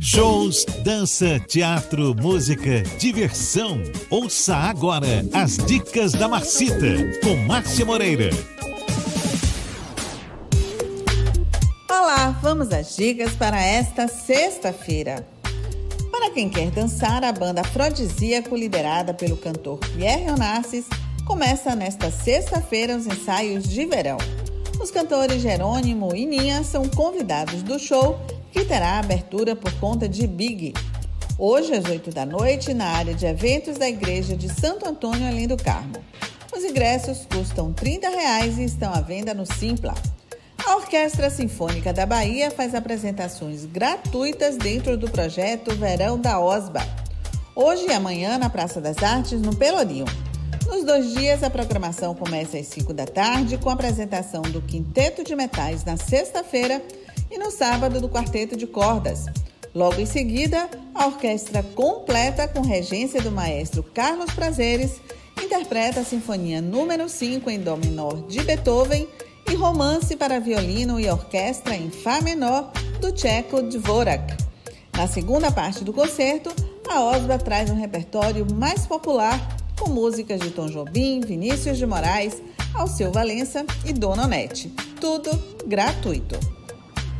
Shows, 0.00 0.64
dança, 0.82 1.38
teatro, 1.38 2.12
música, 2.12 2.82
diversão. 2.98 3.80
Ouça 4.10 4.56
agora 4.56 5.24
as 5.32 5.56
dicas 5.56 6.10
da 6.10 6.26
Marcita 6.26 7.20
com 7.22 7.36
Márcia 7.46 7.86
Moreira. 7.86 8.30
Olá, 11.88 12.36
vamos 12.42 12.72
às 12.72 12.96
dicas 12.96 13.36
para 13.36 13.62
esta 13.62 14.08
sexta-feira. 14.08 15.24
Para 16.10 16.32
quem 16.32 16.48
quer 16.48 16.72
dançar, 16.72 17.22
a 17.22 17.30
banda 17.30 17.60
Afrodisíaco, 17.60 18.56
liderada 18.56 19.14
pelo 19.14 19.36
cantor 19.36 19.78
Pierre 19.78 20.28
Onassis, 20.28 20.86
começa 21.24 21.76
nesta 21.76 22.10
sexta-feira 22.10 22.96
os 22.96 23.06
ensaios 23.06 23.68
de 23.68 23.86
verão. 23.86 24.18
Os 24.80 24.90
cantores 24.90 25.40
Jerônimo 25.40 26.16
e 26.16 26.26
Ninha 26.26 26.64
são 26.64 26.88
convidados 26.88 27.62
do 27.62 27.78
show 27.78 28.18
que 28.58 28.64
terá 28.64 28.98
abertura 28.98 29.54
por 29.54 29.72
conta 29.74 30.08
de 30.08 30.26
Big. 30.26 30.74
Hoje, 31.38 31.72
às 31.74 31.84
8 31.84 32.10
da 32.10 32.26
noite, 32.26 32.74
na 32.74 32.86
área 32.86 33.14
de 33.14 33.24
eventos 33.24 33.78
da 33.78 33.88
Igreja 33.88 34.36
de 34.36 34.48
Santo 34.48 34.84
Antônio, 34.84 35.28
além 35.28 35.46
do 35.46 35.56
Carmo. 35.56 36.04
Os 36.52 36.64
ingressos 36.64 37.24
custam 37.32 37.72
30 37.72 38.08
reais 38.08 38.58
e 38.58 38.64
estão 38.64 38.92
à 38.92 39.00
venda 39.00 39.32
no 39.32 39.46
Simpla. 39.46 39.94
A 40.66 40.74
Orquestra 40.74 41.30
Sinfônica 41.30 41.92
da 41.92 42.04
Bahia 42.04 42.50
faz 42.50 42.74
apresentações 42.74 43.64
gratuitas 43.64 44.56
dentro 44.56 44.96
do 44.96 45.08
projeto 45.08 45.72
Verão 45.76 46.18
da 46.18 46.40
OSBA. 46.40 46.84
Hoje 47.54 47.86
e 47.86 47.92
amanhã 47.92 48.38
na 48.38 48.50
Praça 48.50 48.80
das 48.80 49.00
Artes, 49.04 49.40
no 49.40 49.54
Pelourinho. 49.54 50.06
Nos 50.66 50.84
dois 50.84 51.14
dias, 51.14 51.44
a 51.44 51.48
programação 51.48 52.12
começa 52.12 52.58
às 52.58 52.66
5 52.66 52.92
da 52.92 53.06
tarde, 53.06 53.56
com 53.56 53.70
a 53.70 53.74
apresentação 53.74 54.42
do 54.42 54.60
Quinteto 54.60 55.22
de 55.22 55.36
Metais 55.36 55.84
na 55.84 55.96
sexta-feira 55.96 56.82
e 57.30 57.38
no 57.38 57.50
sábado 57.50 58.00
do 58.00 58.08
Quarteto 58.08 58.56
de 58.56 58.66
Cordas. 58.66 59.26
Logo 59.74 60.00
em 60.00 60.06
seguida, 60.06 60.68
a 60.94 61.06
orquestra 61.06 61.62
completa 61.62 62.48
com 62.48 62.60
regência 62.60 63.20
do 63.20 63.30
maestro 63.30 63.82
Carlos 63.82 64.32
Prazeres 64.32 65.00
interpreta 65.42 66.00
a 66.00 66.04
Sinfonia 66.04 66.60
número 66.60 67.08
5 67.08 67.48
em 67.50 67.60
Dó 67.60 67.76
menor 67.76 68.26
de 68.26 68.42
Beethoven 68.42 69.06
e 69.50 69.54
Romance 69.54 70.16
para 70.16 70.40
violino 70.40 70.98
e 70.98 71.08
orquestra 71.08 71.76
em 71.76 71.90
Fá 71.90 72.20
menor 72.20 72.72
do 73.00 73.12
tcheco 73.12 73.62
Dvorak. 73.62 74.36
Na 74.96 75.06
segunda 75.06 75.50
parte 75.50 75.84
do 75.84 75.92
concerto, 75.92 76.50
a 76.88 77.00
Osba 77.02 77.38
traz 77.38 77.70
um 77.70 77.76
repertório 77.76 78.46
mais 78.52 78.84
popular 78.86 79.56
com 79.78 79.90
músicas 79.90 80.40
de 80.40 80.50
Tom 80.50 80.66
Jobim, 80.66 81.20
Vinícius 81.20 81.78
de 81.78 81.86
Moraes, 81.86 82.42
Alceu 82.74 83.12
Valença 83.12 83.64
e 83.84 83.92
Dona 83.92 84.24
Onete. 84.24 84.68
Tudo 85.00 85.30
gratuito. 85.66 86.57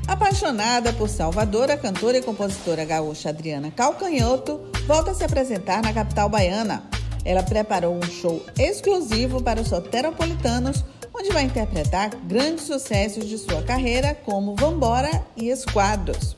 Apaixonada 0.08 0.90
por 0.94 1.10
Salvador, 1.10 1.70
a 1.70 1.76
cantora 1.76 2.16
e 2.16 2.22
compositora 2.22 2.82
gaúcha 2.82 3.28
Adriana 3.28 3.70
Calcanhoto 3.70 4.58
volta 4.86 5.10
a 5.10 5.14
se 5.14 5.22
apresentar 5.22 5.82
na 5.82 5.92
capital 5.92 6.30
baiana. 6.30 6.82
Ela 7.26 7.42
preparou 7.42 7.94
um 7.94 8.02
show 8.02 8.42
exclusivo 8.58 9.42
para 9.42 9.60
os 9.60 9.68
soteropolitanos, 9.68 10.82
onde 11.14 11.28
vai 11.28 11.42
interpretar 11.42 12.08
grandes 12.26 12.64
sucessos 12.64 13.26
de 13.26 13.36
sua 13.36 13.62
carreira, 13.62 14.14
como 14.14 14.56
Vambora 14.56 15.10
e 15.36 15.50
Esquadros. 15.50 16.34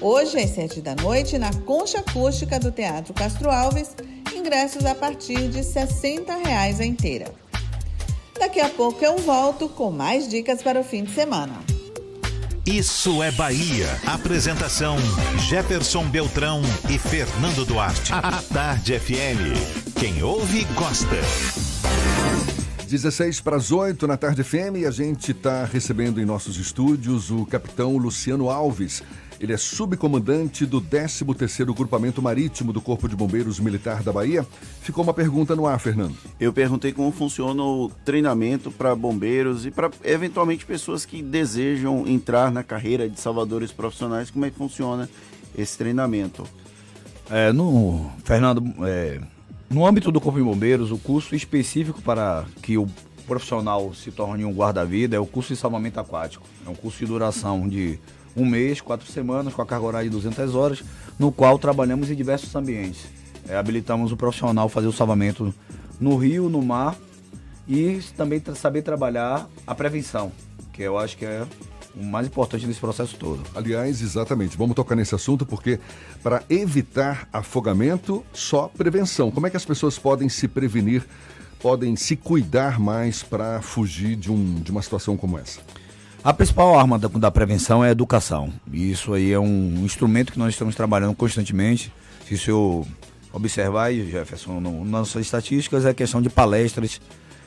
Hoje, 0.00 0.38
às 0.38 0.50
sete 0.50 0.80
da 0.80 0.94
noite, 0.94 1.36
na 1.36 1.52
Concha 1.66 1.98
Acústica 1.98 2.58
do 2.58 2.72
Teatro 2.72 3.12
Castro 3.12 3.50
Alves, 3.50 3.94
ingressos 4.34 4.86
a 4.86 4.94
partir 4.94 5.46
de 5.50 5.62
60 5.62 6.36
reais 6.36 6.80
a 6.80 6.86
inteira. 6.86 7.26
Daqui 8.38 8.60
a 8.60 8.70
pouco 8.70 9.04
eu 9.04 9.18
volto 9.18 9.68
com 9.68 9.90
mais 9.90 10.26
dicas 10.26 10.62
para 10.62 10.80
o 10.80 10.84
fim 10.84 11.04
de 11.04 11.12
semana. 11.12 11.69
Isso 12.66 13.22
é 13.22 13.30
Bahia. 13.32 13.88
Apresentação: 14.06 14.96
Jefferson 15.48 16.04
Beltrão 16.08 16.60
e 16.90 16.98
Fernando 16.98 17.64
Duarte. 17.64 18.12
A 18.12 18.42
Tarde 18.52 18.98
FM. 18.98 19.98
Quem 19.98 20.22
ouve, 20.22 20.64
gosta. 20.74 21.16
16 22.86 23.40
para 23.40 23.56
as 23.56 23.70
8 23.70 24.06
na 24.06 24.16
Tarde 24.16 24.42
FM 24.42 24.78
e 24.78 24.86
a 24.86 24.90
gente 24.90 25.30
está 25.30 25.64
recebendo 25.64 26.20
em 26.20 26.24
nossos 26.26 26.58
estúdios 26.58 27.30
o 27.30 27.46
capitão 27.46 27.96
Luciano 27.96 28.50
Alves. 28.50 29.02
Ele 29.40 29.54
é 29.54 29.56
subcomandante 29.56 30.66
do 30.66 30.82
13º 30.82 31.74
Grupamento 31.74 32.20
Marítimo 32.20 32.74
do 32.74 32.80
Corpo 32.80 33.08
de 33.08 33.16
Bombeiros 33.16 33.58
Militar 33.58 34.02
da 34.02 34.12
Bahia. 34.12 34.46
Ficou 34.82 35.02
uma 35.02 35.14
pergunta 35.14 35.56
no 35.56 35.66
ar, 35.66 35.80
Fernando. 35.80 36.14
Eu 36.38 36.52
perguntei 36.52 36.92
como 36.92 37.10
funciona 37.10 37.62
o 37.62 37.90
treinamento 38.04 38.70
para 38.70 38.94
bombeiros 38.94 39.64
e 39.64 39.70
para 39.70 39.90
eventualmente 40.04 40.66
pessoas 40.66 41.06
que 41.06 41.22
desejam 41.22 42.06
entrar 42.06 42.52
na 42.52 42.62
carreira 42.62 43.08
de 43.08 43.18
salvadores 43.18 43.72
profissionais, 43.72 44.30
como 44.30 44.44
é 44.44 44.50
que 44.50 44.58
funciona 44.58 45.08
esse 45.56 45.78
treinamento? 45.78 46.46
É, 47.30 47.50
no, 47.50 48.10
Fernando, 48.22 48.62
é, 48.84 49.22
no 49.70 49.86
âmbito 49.86 50.12
do 50.12 50.20
Corpo 50.20 50.38
de 50.38 50.44
Bombeiros, 50.44 50.90
o 50.90 50.98
curso 50.98 51.34
específico 51.34 52.02
para 52.02 52.44
que 52.60 52.76
o 52.76 52.86
profissional 53.26 53.94
se 53.94 54.10
torne 54.10 54.44
um 54.44 54.52
guarda-vida 54.52 55.16
é 55.16 55.18
o 55.18 55.24
curso 55.24 55.54
de 55.54 55.58
salvamento 55.58 55.98
aquático. 55.98 56.44
É 56.66 56.68
um 56.68 56.74
curso 56.74 56.98
de 56.98 57.06
duração 57.06 57.66
de 57.66 57.98
um 58.36 58.46
mês, 58.46 58.80
quatro 58.80 59.10
semanas, 59.10 59.54
com 59.54 59.62
a 59.62 59.66
carga 59.66 59.86
horária 59.86 60.08
de 60.08 60.16
200 60.16 60.54
horas, 60.54 60.82
no 61.18 61.32
qual 61.32 61.58
trabalhamos 61.58 62.10
em 62.10 62.14
diversos 62.14 62.54
ambientes. 62.54 63.06
É, 63.48 63.56
habilitamos 63.56 64.12
o 64.12 64.16
profissional 64.16 64.66
a 64.66 64.70
fazer 64.70 64.86
o 64.86 64.92
salvamento 64.92 65.54
no 65.98 66.16
rio, 66.16 66.48
no 66.48 66.62
mar 66.62 66.96
e 67.66 68.00
também 68.16 68.42
saber 68.54 68.82
trabalhar 68.82 69.48
a 69.66 69.74
prevenção, 69.74 70.32
que 70.72 70.82
eu 70.82 70.98
acho 70.98 71.16
que 71.16 71.24
é 71.24 71.46
o 71.94 72.04
mais 72.04 72.26
importante 72.26 72.66
nesse 72.66 72.80
processo 72.80 73.16
todo. 73.16 73.42
Aliás, 73.54 74.00
exatamente. 74.00 74.56
Vamos 74.56 74.74
tocar 74.74 74.94
nesse 74.94 75.14
assunto 75.14 75.44
porque 75.44 75.80
para 76.22 76.42
evitar 76.48 77.28
afogamento, 77.32 78.24
só 78.32 78.68
prevenção. 78.68 79.30
Como 79.30 79.46
é 79.46 79.50
que 79.50 79.56
as 79.56 79.64
pessoas 79.64 79.98
podem 79.98 80.28
se 80.28 80.46
prevenir, 80.46 81.04
podem 81.60 81.96
se 81.96 82.16
cuidar 82.16 82.78
mais 82.78 83.22
para 83.22 83.60
fugir 83.60 84.16
de, 84.16 84.30
um, 84.30 84.54
de 84.54 84.70
uma 84.70 84.82
situação 84.82 85.16
como 85.16 85.38
essa? 85.38 85.60
A 86.22 86.34
principal 86.34 86.78
arma 86.78 86.98
da, 86.98 87.08
da, 87.08 87.30
prevenção 87.30 87.82
é 87.82 87.88
a 87.88 87.92
educação. 87.92 88.52
E 88.70 88.90
isso 88.90 89.14
aí 89.14 89.32
é 89.32 89.38
um 89.38 89.82
instrumento 89.84 90.32
que 90.32 90.38
nós 90.38 90.52
estamos 90.52 90.74
trabalhando 90.74 91.14
constantemente. 91.14 91.90
Se 92.26 92.34
o 92.34 92.38
senhor 92.38 92.86
observar, 93.32 93.90
Jefferson, 93.92 94.60
no, 94.60 94.84
nas 94.84 94.90
nossas 94.90 95.24
estatísticas, 95.24 95.86
é 95.86 95.94
questão 95.94 96.20
de 96.20 96.28
palestras, 96.28 97.00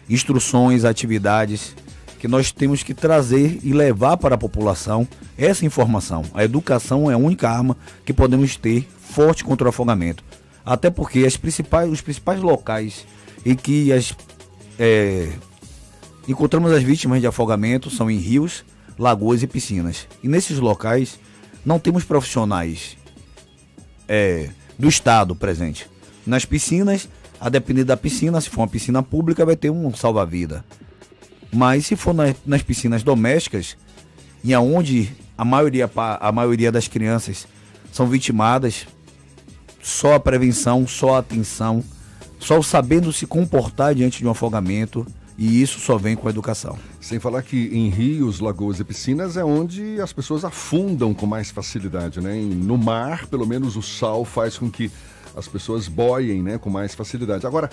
instruções, 0.10 0.86
atividades 0.86 1.76
que 2.18 2.28
nós 2.28 2.52
temos 2.52 2.82
que 2.82 2.96
trazer 2.96 3.60
e 3.64 3.74
levar 3.74 4.18
para 4.18 4.36
a 4.36 4.38
população 4.40 5.08
essa 5.38 5.66
informação. 5.66 6.24
A 6.34 6.44
educação 6.44 7.12
é 7.12 7.14
a 7.14 7.18
única 7.18 7.48
arma 7.48 7.78
que 8.04 8.14
podemos 8.14 8.56
ter 8.56 8.88
forte 8.98 9.44
contra 9.44 9.68
o 9.68 9.70
afogamento. 9.70 10.24
Até 10.66 10.90
porque 10.90 11.26
as 11.26 11.38
principais, 11.38 11.92
os 11.92 12.02
principais 12.02 12.42
locais 12.42 13.06
em 13.46 13.56
que 13.56 13.92
as, 13.94 14.16
é, 14.80 15.30
encontramos 16.28 16.72
as 16.72 16.84
vítimas 16.84 17.20
de 17.20 17.28
afogamento 17.28 17.90
são 17.90 18.10
em 18.10 18.18
rios, 18.18 18.64
lagoas 18.98 19.44
e 19.44 19.48
piscinas. 19.48 20.08
E 20.24 20.28
nesses 20.28 20.60
locais 20.60 21.20
não 21.66 21.80
temos 21.80 22.04
profissionais 22.04 22.98
é, 24.08 24.50
do 24.78 24.88
Estado 24.88 25.36
presente. 25.36 25.90
Nas 26.26 26.46
piscinas, 26.46 27.10
a 27.40 27.50
depender 27.50 27.84
da 27.84 27.98
piscina, 27.98 28.40
se 28.40 28.50
for 28.50 28.62
uma 28.62 28.68
piscina 28.68 29.04
pública, 29.04 29.46
vai 29.46 29.56
ter 29.56 29.70
um 29.70 29.94
salva-vida. 29.94 30.64
Mas 31.52 31.86
se 31.86 31.96
for 31.96 32.14
nas, 32.14 32.36
nas 32.46 32.62
piscinas 32.62 33.04
domésticas, 33.04 33.78
e 34.44 34.54
aonde 34.54 35.16
a 35.38 35.46
maioria, 35.46 35.90
a 35.96 36.32
maioria 36.32 36.72
das 36.72 36.88
crianças 36.88 37.48
são 37.92 38.08
vitimadas, 38.08 38.88
só 39.82 40.16
a 40.16 40.20
prevenção, 40.20 40.88
só 40.88 41.16
a 41.16 41.20
atenção, 41.20 41.84
só 42.40 42.58
o 42.58 42.64
sabendo 42.64 43.12
se 43.14 43.26
comportar 43.26 43.94
diante 43.94 44.20
de 44.20 44.28
um 44.28 44.32
afogamento, 44.32 45.06
e 45.38 45.62
isso 45.62 45.80
só 45.80 45.98
vem 45.98 46.16
com 46.16 46.28
a 46.28 46.32
educação. 46.32 46.78
Sem 47.02 47.20
falar 47.20 47.42
que 47.42 47.70
em 47.74 47.90
rios, 47.90 48.40
lagoas 48.40 48.80
e 48.80 48.84
piscinas 48.84 49.36
é 49.36 49.44
onde 49.44 50.00
as 50.00 50.14
pessoas 50.14 50.46
afundam 50.46 51.14
com 51.14 51.26
mais 51.26 51.50
facilidade, 51.50 52.22
né? 52.22 52.36
No 52.36 52.78
mar, 52.78 53.28
pelo 53.28 53.48
menos 53.48 53.76
o 53.76 53.82
sal 53.82 54.24
faz 54.24 54.58
com 54.58 54.70
que 54.70 54.92
as 55.36 55.48
pessoas 55.48 55.88
boiem, 55.88 56.44
né, 56.44 56.58
com 56.58 56.70
mais 56.70 56.94
facilidade. 56.94 57.48
Agora, 57.48 57.70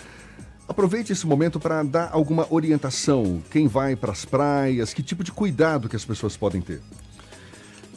aproveite 0.66 1.12
esse 1.12 1.26
momento 1.26 1.60
para 1.60 1.82
dar 1.82 2.08
alguma 2.12 2.46
orientação. 2.50 3.42
Quem 3.50 3.68
vai 3.68 3.94
para 3.94 4.12
as 4.12 4.24
praias, 4.24 4.94
que 4.94 5.02
tipo 5.02 5.22
de 5.22 5.30
cuidado 5.30 5.88
que 5.88 5.96
as 5.96 6.04
pessoas 6.04 6.36
podem 6.36 6.62
ter? 6.62 6.80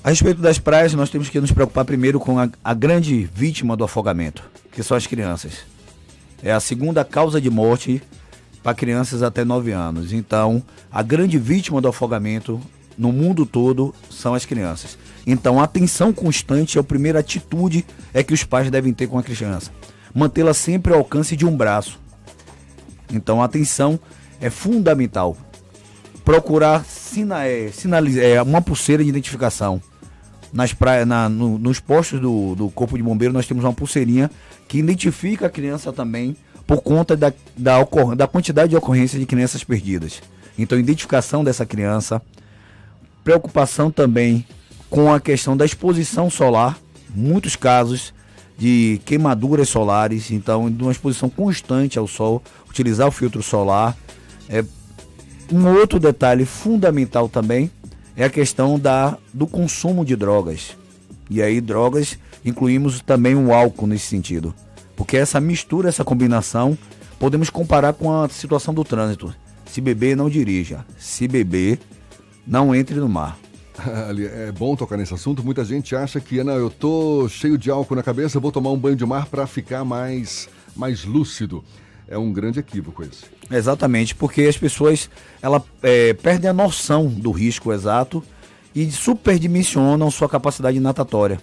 A 0.03 0.09
respeito 0.09 0.41
das 0.41 0.59
praias, 0.59 0.93
nós 0.93 1.09
temos 1.09 1.29
que 1.29 1.39
nos 1.39 1.53
preocupar 1.53 1.85
primeiro 1.85 2.19
com 2.19 2.37
a, 2.37 2.49
a 2.61 2.73
grande 2.73 3.29
vítima 3.33 3.77
do 3.77 3.85
afogamento, 3.85 4.43
que 4.69 4.83
são 4.83 4.97
as 4.97 5.07
crianças. 5.07 5.59
É 6.43 6.51
a 6.51 6.59
segunda 6.59 7.05
causa 7.05 7.39
de 7.39 7.49
morte 7.49 8.01
para 8.63 8.73
crianças 8.73 9.21
até 9.21 9.43
9 9.43 9.71
anos. 9.71 10.13
Então, 10.13 10.63
a 10.89 11.03
grande 11.03 11.37
vítima 11.37 11.81
do 11.81 11.89
afogamento 11.89 12.59
no 12.97 13.11
mundo 13.11 13.45
todo 13.45 13.93
são 14.09 14.33
as 14.33 14.45
crianças. 14.45 14.97
Então, 15.27 15.59
a 15.59 15.63
atenção 15.63 16.13
constante 16.13 16.77
é 16.77 16.81
a 16.81 16.83
primeira 16.83 17.19
atitude 17.19 17.85
é 18.13 18.23
que 18.23 18.33
os 18.33 18.43
pais 18.43 18.71
devem 18.71 18.93
ter 18.93 19.07
com 19.07 19.19
a 19.19 19.23
criança. 19.23 19.71
Mantê-la 20.15 20.53
sempre 20.53 20.93
ao 20.93 20.99
alcance 20.99 21.35
de 21.35 21.45
um 21.45 21.55
braço. 21.55 21.99
Então, 23.11 23.41
a 23.41 23.45
atenção 23.45 23.99
é 24.39 24.49
fundamental. 24.49 25.35
Procurar 26.23 26.85
sina, 26.85 27.45
é, 27.45 27.69
sinalizar 27.69 28.23
é, 28.23 28.41
uma 28.41 28.61
pulseira 28.61 29.03
de 29.03 29.09
identificação 29.09 29.81
nas 30.53 30.71
praias, 30.71 31.07
na, 31.07 31.27
no, 31.27 31.57
nos 31.57 31.79
postos 31.79 32.19
do, 32.21 32.55
do 32.55 32.69
Corpo 32.69 32.95
de 32.95 33.03
Bombeiro, 33.03 33.33
nós 33.33 33.47
temos 33.47 33.63
uma 33.63 33.73
pulseirinha 33.73 34.29
que 34.67 34.77
identifica 34.77 35.47
a 35.47 35.49
criança 35.49 35.91
também 35.91 36.37
por 36.65 36.81
conta 36.81 37.15
da, 37.15 37.33
da, 37.57 37.77
da 38.15 38.27
quantidade 38.27 38.69
de 38.69 38.75
ocorrência 38.75 39.19
de 39.19 39.25
crianças 39.25 39.63
perdidas. 39.63 40.21
Então, 40.57 40.79
identificação 40.79 41.43
dessa 41.43 41.65
criança, 41.65 42.21
preocupação 43.23 43.91
também 43.91 44.45
com 44.89 45.11
a 45.11 45.19
questão 45.19 45.57
da 45.57 45.65
exposição 45.65 46.29
solar, 46.29 46.77
muitos 47.13 47.55
casos 47.55 48.13
de 48.57 49.01
queimaduras 49.05 49.69
solares, 49.69 50.31
então, 50.31 50.69
de 50.69 50.81
uma 50.83 50.91
exposição 50.91 51.29
constante 51.29 51.97
ao 51.97 52.07
sol, 52.07 52.41
utilizar 52.69 53.07
o 53.07 53.11
filtro 53.11 53.41
solar. 53.41 53.97
É, 54.47 54.63
um 55.51 55.67
outro 55.67 55.99
detalhe 55.99 56.45
fundamental 56.45 57.27
também 57.27 57.71
é 58.15 58.23
a 58.23 58.29
questão 58.29 58.77
da, 58.77 59.17
do 59.33 59.47
consumo 59.47 60.05
de 60.05 60.15
drogas. 60.15 60.77
E 61.29 61.41
aí, 61.41 61.59
drogas, 61.59 62.17
incluímos 62.45 63.01
também 63.01 63.35
o 63.35 63.51
álcool 63.51 63.87
nesse 63.87 64.05
sentido. 64.05 64.53
Porque 64.95 65.17
essa 65.17 65.39
mistura, 65.39 65.89
essa 65.89 66.03
combinação, 66.03 66.77
podemos 67.19 67.49
comparar 67.49 67.93
com 67.93 68.11
a 68.11 68.29
situação 68.29 68.73
do 68.73 68.83
trânsito. 68.83 69.33
Se 69.65 69.81
beber, 69.81 70.15
não 70.15 70.29
dirija. 70.29 70.85
Se 70.97 71.27
beber, 71.27 71.79
não 72.45 72.75
entre 72.75 72.95
no 72.95 73.09
mar. 73.09 73.37
É 74.35 74.51
bom 74.51 74.75
tocar 74.75 74.97
nesse 74.97 75.13
assunto. 75.13 75.43
Muita 75.43 75.65
gente 75.65 75.95
acha 75.95 76.19
que 76.19 76.43
não, 76.43 76.53
eu 76.53 76.69
tô 76.69 77.27
cheio 77.27 77.57
de 77.57 77.71
álcool 77.71 77.95
na 77.95 78.03
cabeça, 78.03 78.39
vou 78.39 78.51
tomar 78.51 78.71
um 78.71 78.77
banho 78.77 78.95
de 78.95 79.05
mar 79.05 79.25
para 79.25 79.47
ficar 79.47 79.83
mais, 79.83 80.47
mais 80.75 81.03
lúcido. 81.03 81.63
É 82.07 82.17
um 82.17 82.31
grande 82.31 82.59
equívoco 82.59 83.03
esse. 83.03 83.25
Exatamente, 83.49 84.13
porque 84.13 84.43
as 84.43 84.57
pessoas 84.57 85.09
ela, 85.41 85.63
é, 85.81 86.13
perdem 86.13 86.49
a 86.49 86.53
noção 86.53 87.07
do 87.07 87.31
risco 87.31 87.73
exato 87.73 88.23
e 88.75 88.91
superdimensionam 88.91 90.09
sua 90.11 90.29
capacidade 90.29 90.79
natatória. 90.79 91.39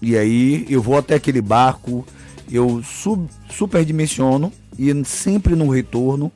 E 0.00 0.16
aí 0.16 0.66
eu 0.68 0.80
vou 0.80 0.96
até 0.96 1.14
aquele 1.14 1.40
barco, 1.40 2.06
eu 2.50 2.82
sub, 2.82 3.28
superdimensiono 3.50 4.52
e 4.78 4.92
sempre 5.04 5.54
no 5.54 5.68
retorno 5.68 6.32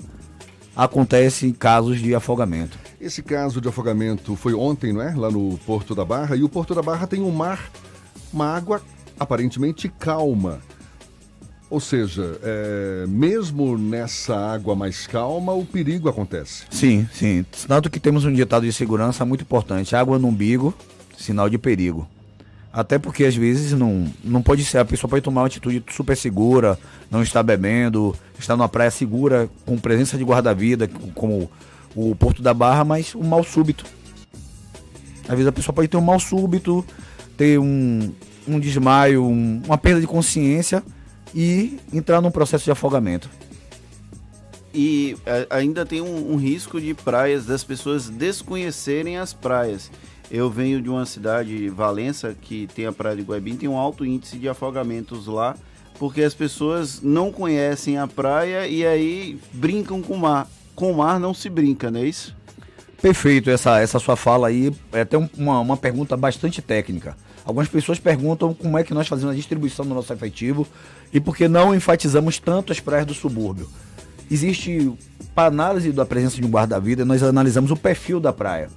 acontecem 0.75 1.53
casos 1.53 2.01
de 2.01 2.15
afogamento. 2.15 2.79
Esse 3.01 3.23
caso 3.23 3.61
de 3.61 3.69
afogamento 3.69 4.37
foi 4.37 4.55
ontem, 4.55 4.93
não 4.93 5.03
é? 5.03 5.15
Lá 5.15 5.31
no 5.31 5.59
Porto 5.67 5.95
da 5.95 6.05
Barra. 6.05 6.37
E 6.37 6.43
o 6.43 6.49
Porto 6.49 6.75
da 6.75 6.83
Barra 6.83 7.07
tem 7.07 7.21
um 7.21 7.31
mar, 7.31 7.71
uma 8.33 8.47
água 8.47 8.81
aparentemente 9.19 9.89
calma. 9.89 10.61
Ou 11.69 11.81
seja, 11.81 12.39
é, 12.43 13.07
mesmo 13.09 13.79
nessa 13.79 14.37
água 14.37 14.77
mais 14.77 15.07
calma, 15.07 15.53
o 15.55 15.65
perigo 15.65 16.09
acontece. 16.09 16.65
Sim, 16.71 17.09
sim. 17.13 17.47
Tanto 17.67 17.89
que 17.89 17.99
temos 17.99 18.27
um 18.27 18.33
ditado 18.33 18.67
de 18.67 18.73
segurança 18.73 19.25
muito 19.25 19.41
importante: 19.41 19.97
água 19.97 20.19
no 20.19 20.29
umbigo, 20.29 20.75
sinal 21.17 21.49
de 21.49 21.57
perigo. 21.57 22.07
Até 22.73 22.99
porque 22.99 23.25
às 23.25 23.37
vezes 23.37 23.73
não, 23.73 24.07
não 24.25 24.43
pode 24.43 24.65
ser, 24.65 24.79
a 24.79 24.85
pessoa 24.85 25.11
pode 25.11 25.23
tomar 25.23 25.43
uma 25.43 25.47
atitude 25.47 25.85
super 25.91 26.17
segura, 26.17 26.79
não 27.11 27.23
está 27.23 27.43
bebendo, 27.43 28.17
está 28.39 28.57
numa 28.57 28.69
praia 28.69 28.91
segura, 28.91 29.51
com 29.67 29.77
presença 29.77 30.17
de 30.17 30.25
guarda-vida, 30.25 30.89
como 31.15 31.51
o 31.95 32.15
Porto 32.17 32.41
da 32.41 32.55
Barra, 32.55 32.85
mas 32.85 33.15
um 33.15 33.25
mal 33.25 33.45
súbito. 33.45 33.85
Às 35.25 35.31
vezes 35.31 35.47
a 35.47 35.53
pessoa 35.53 35.75
pode 35.75 35.89
ter 35.89 35.99
um 35.99 36.03
mal 36.03 36.19
súbito, 36.19 36.85
ter 37.37 37.59
um, 37.59 38.11
um 38.49 38.59
desmaio, 38.59 39.25
um, 39.25 39.63
uma 39.67 39.77
perda 39.77 40.01
de 40.01 40.07
consciência 40.07 40.83
e 41.35 41.79
entrar 41.93 42.21
num 42.21 42.31
processo 42.31 42.65
de 42.65 42.71
afogamento. 42.71 43.29
E 44.75 45.17
a, 45.27 45.57
ainda 45.57 45.85
tem 45.85 46.01
um, 46.01 46.33
um, 46.33 46.37
risco 46.37 46.81
de 46.81 46.95
praias, 46.95 47.45
das 47.45 47.63
pessoas 47.63 48.09
desconhecerem 48.09 49.19
as 49.19 49.35
praias. 49.35 49.91
Eu 50.33 50.49
venho 50.49 50.81
de 50.81 50.89
uma 50.89 51.05
cidade, 51.05 51.69
Valença, 51.69 52.35
que 52.41 52.67
tem 52.75 52.87
a 52.87 52.93
praia 52.93 53.17
de 53.17 53.23
Guaibim, 53.23 53.55
tem 53.55 53.69
um 53.69 53.77
alto 53.77 54.03
índice 54.03 54.39
de 54.39 54.49
afogamentos 54.49 55.27
lá, 55.27 55.55
porque 55.99 56.23
as 56.23 56.33
pessoas 56.33 57.03
não 57.03 57.31
conhecem 57.31 57.99
a 57.99 58.07
praia 58.09 58.67
e 58.67 58.87
aí 58.87 59.39
brincam 59.53 60.01
com 60.01 60.15
o 60.15 60.19
mar. 60.19 60.49
Com 60.75 60.91
o 60.91 60.97
mar 60.97 61.21
não 61.21 61.35
se 61.35 61.51
brinca, 61.51 61.91
não 61.91 62.01
é 62.01 62.07
isso? 62.07 62.35
Perfeito, 63.03 63.51
essa, 63.51 63.79
essa 63.79 63.99
sua 63.99 64.17
fala 64.17 64.49
aí 64.49 64.75
é 64.91 65.03
até 65.03 65.19
uma, 65.37 65.61
uma 65.61 65.77
pergunta 65.77 66.17
bastante 66.17 66.63
técnica. 66.63 67.15
Algumas 67.45 67.69
pessoas 67.69 67.99
perguntam 67.99 68.55
como 68.55 68.79
é 68.79 68.85
que 68.85 68.95
nós 68.95 69.09
fazemos 69.09 69.35
a 69.35 69.37
distribuição 69.37 69.85
do 69.85 69.95
nosso 69.95 70.15
efetivo 70.15 70.67
e 71.13 71.21
por 71.21 71.37
que 71.37 71.47
não 71.47 71.75
enfatizamos 71.75 72.39
tanto 72.39 72.73
as 72.73 72.81
praias 72.81 73.05
do 73.05 73.13
subúrbio. 73.13 73.69
Existe, 74.31 74.91
para 75.35 75.49
análise 75.49 75.93
da 75.93 76.07
presença 76.07 76.37
de 76.37 76.47
um 76.47 76.51
guarda-vida, 76.51 77.05
nós 77.05 77.23
analisamos 77.23 77.71
o 77.71 77.77
perfil 77.77 78.19
da 78.19 78.33
praia. 78.33 78.71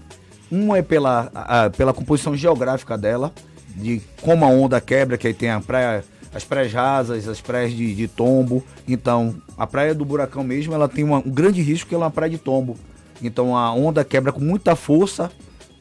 Um 0.51 0.75
é 0.75 0.81
pela, 0.81 1.31
a, 1.33 1.69
pela 1.69 1.93
composição 1.93 2.35
geográfica 2.35 2.97
dela, 2.97 3.33
de 3.75 4.01
como 4.21 4.45
a 4.45 4.47
onda 4.47 4.79
quebra, 4.79 5.17
que 5.17 5.27
aí 5.27 5.33
tem 5.33 5.49
a 5.49 5.59
praia, 5.59 6.03
as 6.33 6.43
praias 6.43 6.71
rasas, 6.71 7.27
as 7.27 7.41
praias 7.41 7.71
de, 7.71 7.95
de 7.95 8.07
tombo. 8.07 8.63
Então, 8.87 9.35
a 9.57 9.65
praia 9.65 9.93
do 9.93 10.05
Buracão 10.05 10.43
mesmo, 10.43 10.73
ela 10.73 10.87
tem 10.87 11.03
uma, 11.03 11.17
um 11.17 11.31
grande 11.31 11.61
risco 11.61 11.89
que 11.89 11.95
ela 11.95 12.05
é 12.05 12.07
uma 12.07 12.11
praia 12.11 12.29
de 12.29 12.37
tombo. 12.37 12.77
Então, 13.21 13.55
a 13.55 13.73
onda 13.73 14.03
quebra 14.03 14.31
com 14.31 14.41
muita 14.41 14.75
força 14.75 15.31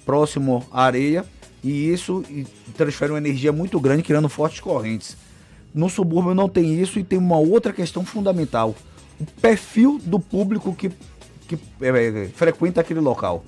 próximo 0.04 0.64
à 0.70 0.84
areia 0.84 1.24
e 1.62 1.90
isso 1.90 2.22
transfere 2.76 3.12
uma 3.12 3.18
energia 3.18 3.50
muito 3.50 3.80
grande, 3.80 4.02
criando 4.02 4.28
fortes 4.28 4.60
correntes. 4.60 5.16
No 5.74 5.88
subúrbio 5.88 6.34
não 6.34 6.48
tem 6.48 6.80
isso 6.80 6.98
e 6.98 7.04
tem 7.04 7.18
uma 7.18 7.38
outra 7.38 7.72
questão 7.72 8.04
fundamental: 8.04 8.74
o 9.18 9.24
perfil 9.40 9.98
do 10.04 10.20
público 10.20 10.74
que, 10.74 10.90
que 11.48 11.58
é, 11.80 11.88
é, 11.88 12.28
frequenta 12.28 12.80
aquele 12.80 13.00
local. 13.00 13.44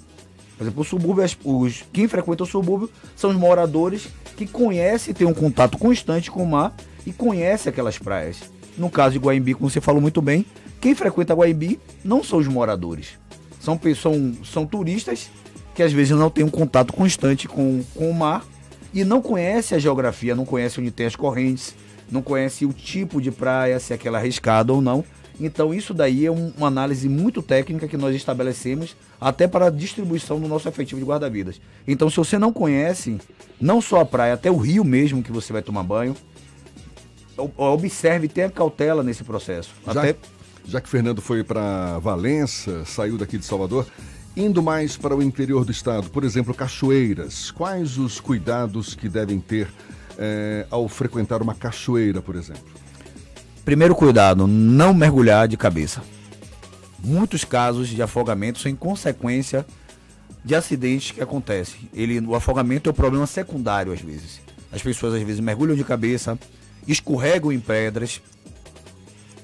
Por 0.56 0.64
exemplo, 0.64 0.82
o 0.82 0.84
subúrbio, 0.84 1.24
os, 1.44 1.84
quem 1.92 2.08
frequenta 2.08 2.42
o 2.42 2.46
subúrbio 2.46 2.90
são 3.14 3.30
os 3.30 3.36
moradores 3.36 4.08
que 4.36 4.46
conhecem, 4.46 5.12
têm 5.12 5.26
um 5.26 5.34
contato 5.34 5.76
constante 5.76 6.30
com 6.30 6.42
o 6.42 6.46
mar 6.46 6.74
e 7.04 7.12
conhecem 7.12 7.70
aquelas 7.70 7.98
praias. 7.98 8.38
No 8.76 8.90
caso 8.90 9.12
de 9.12 9.18
Guaimbi, 9.18 9.54
como 9.54 9.68
você 9.70 9.80
falou 9.80 10.00
muito 10.00 10.22
bem, 10.22 10.46
quem 10.80 10.94
frequenta 10.94 11.34
Guaimbi 11.34 11.80
não 12.04 12.22
são 12.22 12.38
os 12.38 12.48
moradores. 12.48 13.18
São, 13.60 13.78
são, 13.94 14.34
são 14.44 14.66
turistas 14.66 15.30
que 15.74 15.82
às 15.82 15.92
vezes 15.92 16.16
não 16.16 16.30
tem 16.30 16.44
um 16.44 16.50
contato 16.50 16.92
constante 16.92 17.46
com, 17.46 17.82
com 17.94 18.10
o 18.10 18.14
mar 18.14 18.44
e 18.94 19.04
não 19.04 19.20
conhece 19.20 19.74
a 19.74 19.78
geografia, 19.78 20.34
não 20.34 20.46
conhece 20.46 20.80
onde 20.80 20.90
tem 20.90 21.06
as 21.06 21.16
correntes, 21.16 21.74
não 22.10 22.22
conhece 22.22 22.64
o 22.64 22.72
tipo 22.72 23.20
de 23.20 23.30
praia, 23.30 23.78
se 23.78 23.92
é 23.92 23.96
aquela 23.96 24.18
arriscada 24.18 24.72
ou 24.72 24.80
não. 24.80 25.04
Então 25.40 25.74
isso 25.74 25.92
daí 25.92 26.26
é 26.26 26.30
um, 26.30 26.52
uma 26.56 26.68
análise 26.68 27.08
muito 27.08 27.42
técnica 27.42 27.86
que 27.86 27.96
nós 27.96 28.14
estabelecemos 28.14 28.96
até 29.20 29.46
para 29.46 29.66
a 29.66 29.70
distribuição 29.70 30.40
do 30.40 30.48
nosso 30.48 30.68
efetivo 30.68 31.00
de 31.00 31.06
guarda-vidas. 31.06 31.60
Então 31.86 32.08
se 32.08 32.16
você 32.16 32.38
não 32.38 32.52
conhece, 32.52 33.18
não 33.60 33.80
só 33.80 34.00
a 34.00 34.04
praia, 34.04 34.34
até 34.34 34.50
o 34.50 34.56
rio 34.56 34.84
mesmo 34.84 35.22
que 35.22 35.32
você 35.32 35.52
vai 35.52 35.62
tomar 35.62 35.82
banho, 35.82 36.16
observe, 37.56 38.28
tenha 38.28 38.50
cautela 38.50 39.02
nesse 39.02 39.22
processo. 39.24 39.70
Já, 39.84 40.00
até... 40.00 40.16
já 40.64 40.80
que 40.80 40.88
Fernando 40.88 41.20
foi 41.20 41.44
para 41.44 41.98
Valença, 41.98 42.84
saiu 42.84 43.18
daqui 43.18 43.36
de 43.36 43.44
Salvador, 43.44 43.86
indo 44.36 44.62
mais 44.62 44.96
para 44.96 45.14
o 45.14 45.22
interior 45.22 45.64
do 45.64 45.72
estado, 45.72 46.10
por 46.10 46.24
exemplo, 46.24 46.54
cachoeiras, 46.54 47.50
quais 47.50 47.98
os 47.98 48.20
cuidados 48.20 48.94
que 48.94 49.08
devem 49.08 49.40
ter 49.40 49.68
é, 50.18 50.66
ao 50.70 50.88
frequentar 50.88 51.42
uma 51.42 51.54
cachoeira, 51.54 52.22
por 52.22 52.36
exemplo? 52.36 52.64
Primeiro 53.66 53.96
cuidado, 53.96 54.46
não 54.46 54.94
mergulhar 54.94 55.48
de 55.48 55.56
cabeça. 55.56 56.00
Muitos 57.02 57.44
casos 57.44 57.88
de 57.88 58.00
afogamento 58.00 58.60
são 58.60 58.70
em 58.70 58.76
consequência 58.76 59.66
de 60.44 60.54
acidentes 60.54 61.10
que 61.10 61.20
acontecem. 61.20 61.90
Ele, 61.92 62.20
o 62.20 62.36
afogamento 62.36 62.88
é 62.88 62.92
um 62.92 62.94
problema 62.94 63.26
secundário 63.26 63.92
às 63.92 64.00
vezes. 64.00 64.40
As 64.70 64.80
pessoas 64.80 65.14
às 65.14 65.22
vezes 65.22 65.40
mergulham 65.40 65.74
de 65.74 65.82
cabeça, 65.82 66.38
escorregam 66.86 67.50
em 67.50 67.58
pedras, 67.58 68.22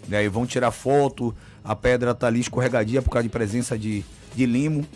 e 0.09 0.15
aí 0.15 0.29
vão 0.29 0.47
tirar 0.47 0.71
foto, 0.71 1.35
a 1.65 1.75
pedra 1.75 2.13
está 2.13 2.29
ali 2.29 2.39
escorregadia 2.39 3.03
por 3.03 3.11
causa 3.11 3.25
de 3.25 3.29
presença 3.29 3.77
de, 3.77 4.05
de 4.37 4.47
limo. 4.47 4.87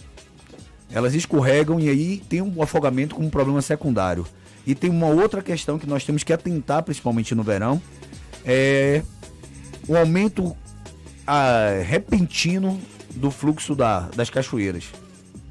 Elas 0.89 1.14
escorregam 1.14 1.81
e 1.81 1.89
aí 1.89 2.22
tem 2.29 2.43
um 2.43 2.62
afogamento 2.62 3.16
como 3.16 3.27
um 3.27 3.31
problema 3.31 3.61
secundário. 3.61 4.24
E 4.64 4.72
tem 4.72 4.89
uma 4.89 5.09
outra 5.09 5.43
questão 5.43 5.81
que 5.81 5.87
nós 5.89 6.05
temos 6.05 6.22
que 6.22 6.33
atentar, 6.33 6.85
principalmente 6.85 7.35
no 7.35 7.43
verão, 7.43 7.83
é 8.45 9.03
o 9.89 9.97
aumento 9.97 10.57
ah, 11.26 11.82
repentino 11.84 12.80
do 13.14 13.30
fluxo 13.30 13.74
da, 13.74 14.09
das 14.14 14.30
cachoeiras. 14.30 14.84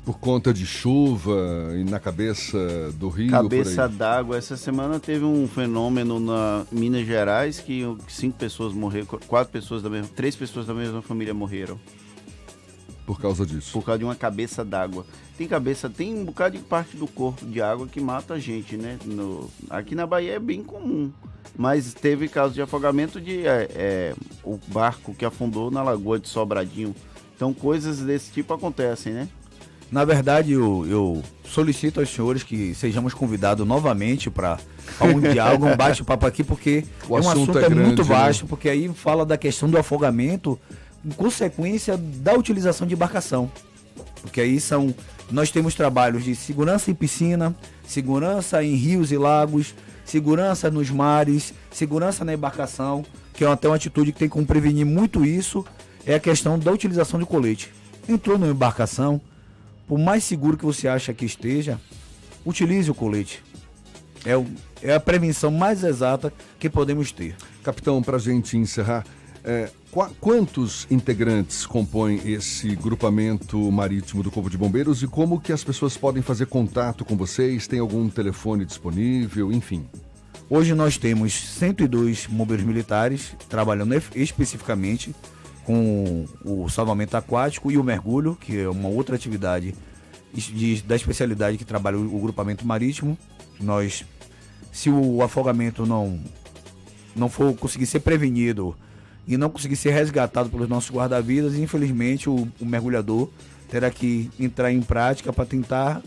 Por 0.05 0.19
conta 0.19 0.53
de 0.53 0.67
chuva 0.67 1.73
e 1.75 1.83
na 1.83 1.99
cabeça 1.99 2.91
do 2.93 3.09
rio? 3.09 3.31
Cabeça 3.31 3.89
d'água. 3.89 4.37
Essa 4.37 4.55
semana 4.55 4.99
teve 4.99 5.25
um 5.25 5.47
fenômeno 5.47 6.19
na 6.19 6.63
Minas 6.71 7.07
Gerais 7.07 7.59
que 7.59 7.83
cinco 8.07 8.37
pessoas 8.37 8.71
morreram, 8.71 9.07
quatro 9.27 9.51
pessoas 9.51 9.81
da 9.81 9.89
mesma, 9.89 10.07
três 10.15 10.35
pessoas 10.35 10.67
da 10.67 10.75
mesma 10.75 11.01
família 11.01 11.33
morreram. 11.33 11.79
Por 13.05 13.19
causa 13.19 13.45
disso? 13.45 13.71
Por 13.71 13.83
causa 13.83 13.99
de 13.99 14.05
uma 14.05 14.15
cabeça 14.15 14.65
d'água. 14.65 15.05
Tem 15.37 15.47
cabeça, 15.47 15.89
tem 15.89 16.13
um 16.13 16.25
bocado 16.25 16.57
de 16.57 16.63
parte 16.63 16.97
do 16.97 17.07
corpo 17.07 17.45
de 17.45 17.61
água 17.61 17.87
que 17.87 17.99
mata 17.99 18.33
a 18.33 18.39
gente, 18.39 18.77
né? 18.77 18.97
No, 19.05 19.49
aqui 19.69 19.93
na 19.93 20.07
Bahia 20.07 20.33
é 20.33 20.39
bem 20.39 20.63
comum. 20.63 21.11
Mas 21.57 21.93
teve 21.93 22.27
caso 22.27 22.53
de 22.53 22.61
afogamento 22.61 23.21
de 23.21 23.45
é, 23.45 23.69
é, 23.75 24.15
o 24.43 24.59
barco 24.67 25.13
que 25.13 25.23
afundou 25.23 25.69
na 25.69 25.83
lagoa 25.83 26.19
de 26.19 26.27
Sobradinho. 26.27 26.95
Então 27.35 27.53
coisas 27.53 27.99
desse 27.99 28.31
tipo 28.31 28.53
acontecem, 28.53 29.13
né? 29.13 29.29
Na 29.91 30.03
verdade, 30.03 30.51
eu, 30.51 30.85
eu, 30.87 31.23
solicito 31.45 31.99
aos 31.99 32.09
senhores 32.09 32.43
que 32.43 32.73
sejamos 32.73 33.13
convidados 33.13 33.65
novamente 33.67 34.31
para 34.31 34.57
um 34.99 35.19
diálogo, 35.19 35.67
um 35.67 35.75
bate-papo 35.77 36.25
aqui, 36.25 36.43
porque 36.43 36.83
o 37.07 37.17
é 37.17 37.21
um 37.21 37.29
assunto, 37.29 37.51
assunto 37.51 37.59
é, 37.59 37.69
grande, 37.69 37.81
muito 37.81 38.01
né? 38.01 38.07
vasto, 38.07 38.43
né? 38.43 38.47
porque 38.49 38.67
aí 38.67 38.89
fala 38.93 39.25
da 39.25 39.37
questão 39.37 39.69
do 39.69 39.77
afogamento 39.77 40.59
consequência 41.15 41.97
da 41.97 42.33
utilização 42.33 42.87
de 42.87 42.93
embarcação. 42.93 43.51
Porque 44.21 44.41
aí 44.41 44.59
são. 44.59 44.93
Nós 45.31 45.49
temos 45.51 45.73
trabalhos 45.73 46.23
de 46.23 46.35
segurança 46.35 46.91
em 46.91 46.93
piscina, 46.93 47.55
segurança 47.87 48.63
em 48.63 48.75
rios 48.75 49.11
e 49.11 49.17
lagos, 49.17 49.73
segurança 50.05 50.69
nos 50.69 50.89
mares, 50.89 51.53
segurança 51.71 52.23
na 52.23 52.33
embarcação, 52.33 53.03
que 53.33 53.43
é 53.43 53.47
até 53.47 53.67
uma 53.67 53.75
atitude 53.75 54.11
que 54.11 54.19
tem 54.19 54.29
como 54.29 54.45
prevenir 54.45 54.85
muito 54.85 55.25
isso, 55.25 55.65
é 56.05 56.15
a 56.15 56.19
questão 56.19 56.57
da 56.59 56.71
utilização 56.71 57.19
de 57.19 57.25
colete. 57.25 57.73
Entrou 58.07 58.37
numa 58.37 58.51
embarcação, 58.51 59.19
por 59.87 59.97
mais 59.97 60.23
seguro 60.23 60.57
que 60.57 60.65
você 60.65 60.87
acha 60.87 61.13
que 61.13 61.25
esteja, 61.25 61.79
utilize 62.45 62.89
o 62.89 62.95
colete. 62.95 63.43
É, 64.23 64.37
o, 64.37 64.45
é 64.81 64.93
a 64.93 64.99
prevenção 64.99 65.51
mais 65.51 65.83
exata 65.83 66.31
que 66.59 66.69
podemos 66.69 67.11
ter. 67.11 67.35
Capitão, 67.63 68.01
para 68.01 68.17
a 68.17 68.19
gente 68.19 68.57
encerrar, 68.57 69.03
é, 69.43 69.69
qu 69.95 70.13
quantos 70.19 70.85
integrantes 70.91 71.65
compõem 71.65 72.19
esse 72.25 72.75
grupamento 72.75 73.71
marítimo 73.71 74.21
do 74.21 74.29
Corpo 74.29 74.49
de 74.49 74.57
Bombeiros 74.57 75.01
e 75.01 75.07
como 75.07 75.39
que 75.39 75.53
as 75.53 75.63
pessoas 75.63 75.95
podem 75.95 76.21
fazer 76.21 76.47
contato 76.47 77.05
com 77.05 77.15
vocês? 77.15 77.65
Tem 77.65 77.79
algum 77.79 78.09
telefone 78.09 78.65
disponível, 78.65 79.53
enfim? 79.53 79.87
Hoje 80.49 80.75
nós 80.75 80.97
temos 80.97 81.33
102 81.33 82.25
bombeiros 82.25 82.65
militares 82.65 83.37
trabalhando 83.47 83.95
especificamente 84.13 85.15
com 85.63 86.25
o 86.43 86.67
salvamento 86.67 87.15
aquático 87.15 87.71
e 87.71 87.77
o 87.77 87.83
mergulho, 87.83 88.35
que 88.35 88.59
é 88.59 88.69
uma 88.69 88.89
outra 88.89 89.15
atividade 89.15 89.73
de, 90.33 90.81
da 90.81 90.97
especialidade 90.97 91.57
que 91.57 91.63
trabalha 91.63 91.97
o, 91.97 92.17
o 92.17 92.19
grupamento 92.19 92.67
marítimo. 92.67 93.17
Nós, 93.61 94.03
se 94.73 94.89
o 94.89 95.23
afogamento 95.23 95.85
não 95.85 96.19
não 97.15 97.29
for 97.29 97.55
conseguir 97.55 97.85
ser 97.85 98.01
prevenido 98.01 98.75
e 99.27 99.37
não 99.37 99.49
conseguir 99.49 99.75
ser 99.75 99.91
resgatado 99.91 100.49
pelos 100.49 100.69
nossos 100.69 100.91
guarda-vidas, 100.91 101.55
infelizmente 101.55 102.29
o, 102.29 102.47
o, 102.59 102.65
mergulhador 102.65 103.29
terá 103.69 103.89
que 103.89 104.29
entrar 104.39 104.71
em 104.71 104.81
prática 104.81 105.33
para 105.33 105.45
tentar 105.45 106.01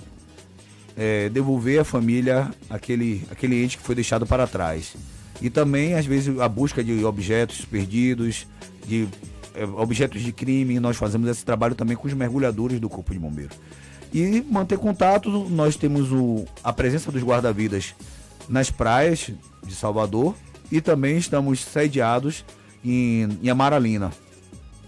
é, 0.96 1.28
devolver 1.28 1.80
à 1.80 1.84
família 1.84 2.50
aquele, 2.70 3.24
aquele 3.30 3.62
ente 3.62 3.76
que 3.76 3.82
foi 3.82 3.94
deixado 3.94 4.26
para 4.26 4.46
trás. 4.46 4.94
E 5.40 5.50
também, 5.50 5.94
às 5.94 6.06
vezes, 6.06 6.38
a 6.40 6.48
busca 6.48 6.82
de 6.82 7.04
objetos 7.04 7.64
perdidos, 7.64 8.46
de 8.86 9.08
é, 9.54 9.64
objetos 9.64 10.22
de 10.22 10.32
crime, 10.32 10.80
nós 10.80 10.96
fazemos 10.96 11.28
esse 11.28 11.44
trabalho 11.44 11.74
também 11.74 11.96
com 11.96 12.06
os 12.06 12.14
mergulhadores 12.14 12.80
do 12.80 12.88
Corpo 12.88 13.12
de 13.12 13.18
Bombeiros. 13.18 13.56
E 14.12 14.42
manter 14.48 14.78
contato, 14.78 15.28
nós 15.50 15.76
temos 15.76 16.10
o, 16.10 16.44
a 16.64 16.72
presença 16.72 17.12
dos 17.12 17.22
guarda-vidas 17.22 17.94
nas 18.48 18.70
praias 18.70 19.30
de 19.64 19.74
Salvador 19.74 20.34
e 20.72 20.80
também 20.80 21.18
estamos 21.18 21.60
sediados 21.60 22.44
em, 22.84 23.38
em 23.42 23.48
Amaralina, 23.48 24.10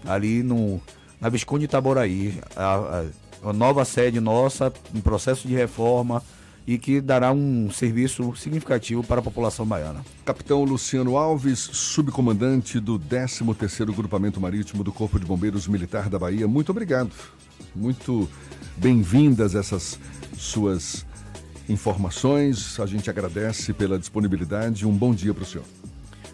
ali 0.05 0.43
no, 0.43 0.81
na 1.19 1.29
Visconde 1.29 1.65
Itaboraí, 1.65 2.39
a, 2.55 3.03
a, 3.43 3.49
a 3.49 3.53
nova 3.53 3.85
sede 3.85 4.19
nossa 4.19 4.71
em 4.93 5.01
processo 5.01 5.47
de 5.47 5.53
reforma, 5.53 6.23
e 6.65 6.77
que 6.77 7.01
dará 7.01 7.31
um 7.31 7.71
serviço 7.71 8.35
significativo 8.35 9.03
para 9.03 9.19
a 9.19 9.23
população 9.23 9.65
baiana. 9.65 10.05
Capitão 10.23 10.63
Luciano 10.63 11.17
Alves, 11.17 11.59
subcomandante 11.59 12.79
do 12.79 12.99
13º 12.99 13.93
Grupamento 13.95 14.39
Marítimo 14.39 14.83
do 14.83 14.91
Corpo 14.91 15.19
de 15.19 15.25
Bombeiros 15.25 15.67
Militar 15.67 16.07
da 16.09 16.19
Bahia, 16.19 16.47
muito 16.47 16.69
obrigado. 16.69 17.11
Muito 17.75 18.29
bem-vindas 18.77 19.55
essas 19.55 19.99
suas 20.37 21.05
informações. 21.67 22.79
A 22.79 22.85
gente 22.85 23.09
agradece 23.09 23.73
pela 23.73 23.97
disponibilidade. 23.97 24.85
Um 24.85 24.95
bom 24.95 25.13
dia 25.13 25.33
para 25.33 25.43
o 25.43 25.45
senhor. 25.45 25.80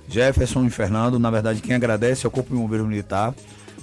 Jefferson 0.07 0.65
e 0.65 0.69
Fernando, 0.69 1.19
na 1.19 1.29
verdade, 1.29 1.61
quem 1.61 1.75
agradece 1.75 2.25
é 2.25 2.27
o 2.27 2.31
Corpo 2.31 2.53
de 2.53 2.61
Bombeiros 2.61 2.87
Militar 2.87 3.33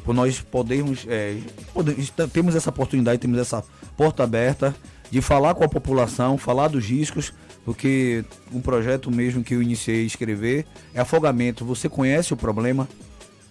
por 0.04 0.14
nós 0.14 0.40
podermos, 0.40 1.06
é, 1.08 1.38
podemos, 1.72 2.12
temos 2.32 2.54
essa 2.54 2.70
oportunidade, 2.70 3.18
temos 3.18 3.38
essa 3.38 3.64
porta 3.96 4.22
aberta 4.22 4.74
de 5.10 5.20
falar 5.20 5.54
com 5.54 5.64
a 5.64 5.68
população, 5.68 6.36
falar 6.36 6.68
dos 6.68 6.84
riscos, 6.84 7.32
porque 7.64 8.24
um 8.52 8.60
projeto 8.60 9.10
mesmo 9.10 9.42
que 9.42 9.54
eu 9.54 9.62
iniciei 9.62 10.02
a 10.02 10.06
escrever 10.06 10.66
é 10.92 11.00
afogamento. 11.00 11.64
Você 11.64 11.88
conhece 11.88 12.34
o 12.34 12.36
problema, 12.36 12.86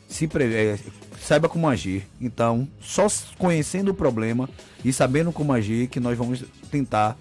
se 0.08 0.28
pre... 0.28 0.54
é, 0.54 0.80
saiba 1.20 1.50
como 1.50 1.68
agir. 1.68 2.08
Então, 2.22 2.68
só 2.80 3.08
conhecendo 3.38 3.90
o 3.90 3.94
problema 3.94 4.48
e 4.86 4.94
sabendo 4.94 5.32
como 5.32 5.54
agir 5.54 5.88
que 5.88 6.00
nós 6.00 6.18
vamos 6.18 6.44
tentar 6.70 7.18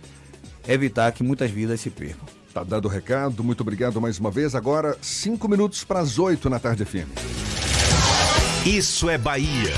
evitar 0.69 1.11
que 1.13 1.23
muitas 1.23 1.51
vidas 1.51 1.81
se 1.81 1.89
percam. 1.89 2.27
Tá 2.53 2.63
dado 2.63 2.85
o 2.85 2.89
recado, 2.89 3.43
muito 3.43 3.63
obrigado 3.63 3.99
mais 3.99 4.19
uma 4.19 4.31
vez. 4.31 4.55
Agora, 4.55 4.95
cinco 5.01 5.49
minutos 5.49 5.85
para 5.85 6.01
as 6.01 6.19
oito 6.19 6.51
na 6.51 6.61
tarde 6.61 6.85
FM. 6.85 7.09
Isso 8.67 9.09
é 9.09 9.17
Bahia. 9.17 9.73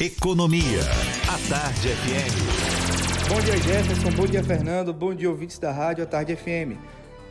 Economia. 0.00 0.80
A 1.28 1.36
Tarde 1.46 1.88
FM. 1.88 3.28
Bom 3.28 3.38
dia, 3.42 3.58
Jefferson. 3.58 4.10
Bom 4.12 4.26
dia, 4.26 4.42
Fernando. 4.42 4.94
Bom 4.94 5.14
dia, 5.14 5.28
ouvintes 5.28 5.58
da 5.58 5.70
Rádio 5.70 6.04
A 6.04 6.06
Tarde 6.06 6.34
FM. 6.34 6.78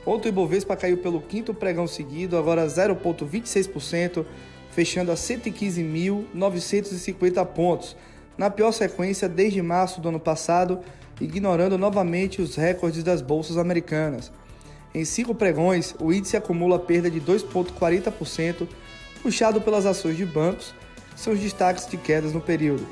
Ontem 0.06 0.28
o 0.28 0.30
Ibovespa 0.30 0.76
caiu 0.76 0.98
pelo 0.98 1.20
quinto 1.20 1.52
pregão 1.52 1.88
seguido, 1.88 2.38
agora 2.38 2.68
0,26%, 2.68 4.24
fechando 4.70 5.12
a 5.12 5.16
115.950 5.16 7.44
pontos, 7.48 7.98
na 8.38 8.52
pior 8.52 8.72
sequência 8.72 9.28
desde 9.28 9.64
março 9.64 10.00
do 10.00 10.10
ano 10.10 10.20
passado, 10.20 10.80
ignorando 11.20 11.76
novamente 11.76 12.40
os 12.40 12.56
recordes 12.56 13.04
das 13.04 13.24
bolsas 13.24 13.58
americanas. 13.58 14.32
Em 14.94 15.06
cinco 15.06 15.36
pregões, 15.36 15.96
o 16.00 16.12
índice 16.12 16.36
acumula 16.36 16.80
perda 16.80 17.12
de 17.12 17.22
2,40%, 17.22 18.68
puxado 19.22 19.62
pelas 19.62 19.86
ações 19.86 20.18
de 20.18 20.26
bancos, 20.26 20.74
são 21.16 21.34
os 21.34 21.40
destaques 21.40 21.88
de 21.88 21.98
quedas 21.98 22.34
no 22.34 22.42
período. 22.42 22.88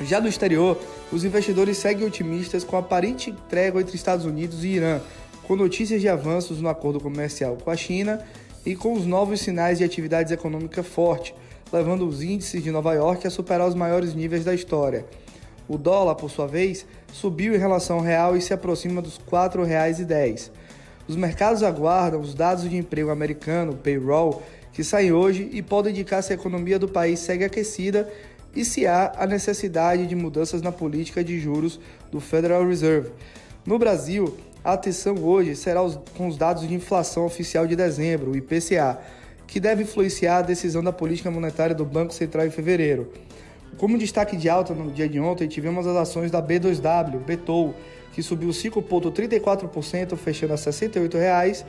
Já 0.00 0.20
no 0.20 0.28
exterior, 0.28 0.78
os 1.12 1.24
investidores 1.24 1.76
seguem 1.76 2.06
otimistas 2.06 2.64
com 2.64 2.76
a 2.76 2.80
aparente 2.80 3.34
trégua 3.48 3.80
entre 3.80 3.94
Estados 3.94 4.24
Unidos 4.24 4.64
e 4.64 4.68
Irã, 4.68 5.00
com 5.42 5.54
notícias 5.54 6.00
de 6.00 6.08
avanços 6.08 6.60
no 6.60 6.68
acordo 6.68 7.00
comercial 7.00 7.58
com 7.62 7.70
a 7.70 7.76
China 7.76 8.24
e 8.64 8.74
com 8.74 8.94
os 8.94 9.04
novos 9.04 9.40
sinais 9.40 9.78
de 9.78 9.84
atividades 9.84 10.32
econômica 10.32 10.82
forte, 10.82 11.34
levando 11.72 12.06
os 12.06 12.22
índices 12.22 12.62
de 12.62 12.70
Nova 12.70 12.94
York 12.94 13.26
a 13.26 13.30
superar 13.30 13.68
os 13.68 13.74
maiores 13.74 14.14
níveis 14.14 14.44
da 14.44 14.54
história. 14.54 15.04
O 15.68 15.76
dólar, 15.76 16.14
por 16.14 16.30
sua 16.30 16.46
vez, 16.46 16.86
subiu 17.12 17.54
em 17.54 17.58
relação 17.58 17.96
ao 17.96 18.02
real 18.02 18.36
e 18.36 18.40
se 18.40 18.52
aproxima 18.52 19.02
dos 19.02 19.16
R$ 19.16 19.24
4,10. 19.30 20.50
Os 21.12 21.16
mercados 21.16 21.62
aguardam 21.62 22.22
os 22.22 22.32
dados 22.32 22.66
de 22.66 22.74
emprego 22.74 23.10
americano, 23.10 23.74
payroll, 23.74 24.42
que 24.72 24.82
saem 24.82 25.12
hoje 25.12 25.46
e 25.52 25.60
podem 25.60 25.92
indicar 25.92 26.22
se 26.22 26.32
a 26.32 26.36
economia 26.36 26.78
do 26.78 26.88
país 26.88 27.20
segue 27.20 27.44
aquecida 27.44 28.10
e 28.56 28.64
se 28.64 28.86
há 28.86 29.12
a 29.18 29.26
necessidade 29.26 30.06
de 30.06 30.16
mudanças 30.16 30.62
na 30.62 30.72
política 30.72 31.22
de 31.22 31.38
juros 31.38 31.78
do 32.10 32.18
Federal 32.18 32.66
Reserve. 32.66 33.10
No 33.66 33.78
Brasil, 33.78 34.38
a 34.64 34.72
atenção 34.72 35.14
hoje 35.22 35.54
será 35.54 35.80
com 36.16 36.28
os 36.28 36.38
dados 36.38 36.66
de 36.66 36.72
inflação 36.72 37.26
oficial 37.26 37.66
de 37.66 37.76
dezembro, 37.76 38.30
o 38.30 38.34
IPCA, 38.34 38.98
que 39.46 39.60
deve 39.60 39.82
influenciar 39.82 40.38
a 40.38 40.42
decisão 40.42 40.82
da 40.82 40.94
política 40.94 41.30
monetária 41.30 41.74
do 41.74 41.84
Banco 41.84 42.14
Central 42.14 42.46
em 42.46 42.50
fevereiro. 42.50 43.12
Como 43.76 43.98
destaque 43.98 44.34
de 44.34 44.48
alta 44.48 44.72
no 44.72 44.90
dia 44.90 45.10
de 45.10 45.20
ontem, 45.20 45.46
tivemos 45.46 45.86
as 45.86 45.94
ações 45.94 46.30
da 46.30 46.42
B2W, 46.42 47.18
Betou, 47.18 47.74
que 48.12 48.22
subiu 48.22 48.50
5,34%, 48.50 50.16
fechando 50.16 50.52
a 50.52 50.56
R$ 50.56 50.62
68,00. 50.62 51.64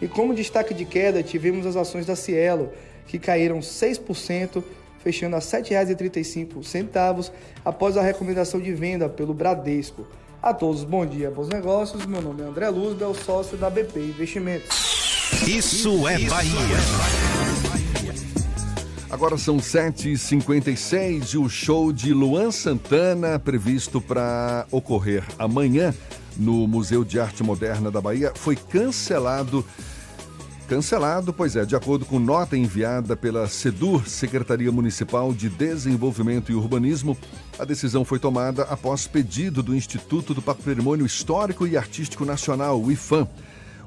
E 0.00 0.06
como 0.06 0.34
destaque 0.34 0.72
de 0.72 0.84
queda, 0.84 1.22
tivemos 1.22 1.66
as 1.66 1.76
ações 1.76 2.06
da 2.06 2.14
Cielo, 2.14 2.70
que 3.06 3.18
caíram 3.18 3.58
6%, 3.58 4.62
fechando 5.02 5.36
a 5.36 5.40
R$ 5.40 5.44
7,35 5.44 7.30
após 7.64 7.96
a 7.96 8.02
recomendação 8.02 8.60
de 8.60 8.72
venda 8.72 9.08
pelo 9.08 9.34
Bradesco. 9.34 10.06
A 10.40 10.54
todos, 10.54 10.84
bom 10.84 11.04
dia, 11.04 11.30
bons 11.30 11.48
negócios. 11.48 12.06
Meu 12.06 12.22
nome 12.22 12.42
é 12.42 12.44
André 12.44 12.68
Luzbel, 12.68 13.12
sócio 13.12 13.56
da 13.56 13.68
BP 13.68 13.98
Investimentos. 13.98 14.68
Isso 15.46 16.06
é 16.06 16.18
Bahia. 16.20 17.47
Agora 19.10 19.38
são 19.38 19.56
7h56 19.56 21.32
e 21.32 21.38
o 21.38 21.48
show 21.48 21.90
de 21.94 22.12
Luan 22.12 22.50
Santana, 22.50 23.38
previsto 23.38 24.02
para 24.02 24.66
ocorrer 24.70 25.24
amanhã 25.38 25.94
no 26.36 26.68
Museu 26.68 27.02
de 27.04 27.18
Arte 27.18 27.42
Moderna 27.42 27.90
da 27.90 28.02
Bahia, 28.02 28.32
foi 28.34 28.54
cancelado. 28.54 29.64
Cancelado, 30.68 31.32
pois 31.32 31.56
é, 31.56 31.64
de 31.64 31.74
acordo 31.74 32.04
com 32.04 32.18
nota 32.18 32.54
enviada 32.54 33.16
pela 33.16 33.48
SEDUR, 33.48 34.06
Secretaria 34.06 34.70
Municipal 34.70 35.32
de 35.32 35.48
Desenvolvimento 35.48 36.52
e 36.52 36.54
Urbanismo, 36.54 37.16
a 37.58 37.64
decisão 37.64 38.04
foi 38.04 38.18
tomada 38.18 38.64
após 38.64 39.06
pedido 39.06 39.62
do 39.62 39.74
Instituto 39.74 40.34
do 40.34 40.42
Patrimônio 40.42 41.06
Histórico 41.06 41.66
e 41.66 41.78
Artístico 41.78 42.26
Nacional, 42.26 42.78
o 42.78 42.92
IFAM 42.92 43.26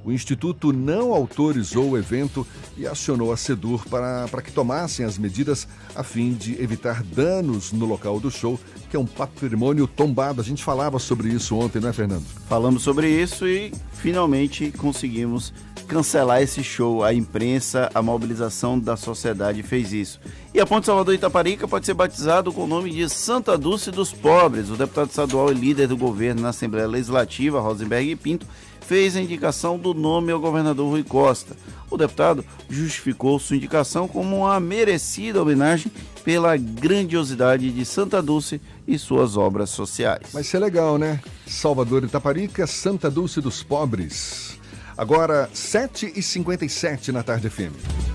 o 0.03 0.11
Instituto 0.11 0.73
não 0.73 1.13
autorizou 1.13 1.91
o 1.91 1.97
evento 1.97 2.45
e 2.77 2.87
acionou 2.87 3.31
a 3.31 3.37
SEDUR 3.37 3.87
para, 3.87 4.27
para 4.27 4.41
que 4.41 4.51
tomassem 4.51 5.05
as 5.05 5.17
medidas 5.17 5.67
a 5.95 6.03
fim 6.03 6.33
de 6.33 6.61
evitar 6.61 7.03
danos 7.03 7.71
no 7.71 7.85
local 7.85 8.19
do 8.19 8.31
show, 8.31 8.59
que 8.89 8.95
é 8.95 8.99
um 8.99 9.05
patrimônio 9.05 9.87
tombado. 9.87 10.41
A 10.41 10.43
gente 10.43 10.63
falava 10.63 10.97
sobre 10.97 11.29
isso 11.29 11.55
ontem, 11.55 11.79
não 11.79 11.89
é, 11.89 11.93
Fernando? 11.93 12.25
Falamos 12.47 12.81
sobre 12.83 13.09
isso 13.09 13.47
e 13.47 13.71
finalmente 13.93 14.71
conseguimos 14.71 15.53
cancelar 15.87 16.41
esse 16.41 16.63
show. 16.63 17.03
A 17.03 17.13
imprensa, 17.13 17.89
a 17.93 18.01
mobilização 18.01 18.79
da 18.79 18.95
sociedade 18.95 19.61
fez 19.61 19.91
isso. 19.91 20.19
E 20.53 20.59
a 20.59 20.65
Ponte 20.65 20.85
Salvador 20.85 21.13
Itaparica 21.13 21.67
pode 21.67 21.85
ser 21.85 21.93
batizado 21.93 22.51
com 22.51 22.63
o 22.63 22.67
nome 22.67 22.89
de 22.91 23.07
Santa 23.09 23.57
Dulce 23.57 23.91
dos 23.91 24.11
Pobres. 24.11 24.69
O 24.69 24.75
deputado 24.75 25.09
estadual 25.09 25.51
e 25.51 25.55
líder 25.55 25.87
do 25.87 25.97
governo 25.97 26.41
na 26.41 26.49
Assembleia 26.49 26.87
Legislativa, 26.87 27.59
Rosenberg 27.59 28.15
Pinto, 28.15 28.47
fez 28.81 29.15
a 29.15 29.21
indicação 29.21 29.77
do 29.77 29.93
nome 29.93 30.31
ao 30.31 30.39
governador 30.39 30.89
Rui 30.89 31.03
Costa. 31.03 31.55
O 31.89 31.97
deputado 31.97 32.45
justificou 32.69 33.39
sua 33.39 33.57
indicação 33.57 34.07
como 34.07 34.37
uma 34.37 34.59
merecida 34.59 35.41
homenagem 35.41 35.91
pela 36.23 36.55
grandiosidade 36.55 37.71
de 37.71 37.85
Santa 37.85 38.21
Dulce 38.21 38.61
e 38.87 38.97
suas 38.97 39.35
obras 39.37 39.69
sociais. 39.69 40.27
Mas 40.33 40.45
isso 40.45 40.57
é 40.57 40.59
legal, 40.59 40.97
né? 40.97 41.19
Salvador 41.45 42.03
Itaparica, 42.03 42.65
Santa 42.67 43.09
Dulce 43.09 43.41
dos 43.41 43.63
Pobres. 43.63 44.57
Agora, 44.97 45.49
7h57 45.53 47.09
na 47.09 47.23
tarde 47.23 47.49
FM. 47.49 48.11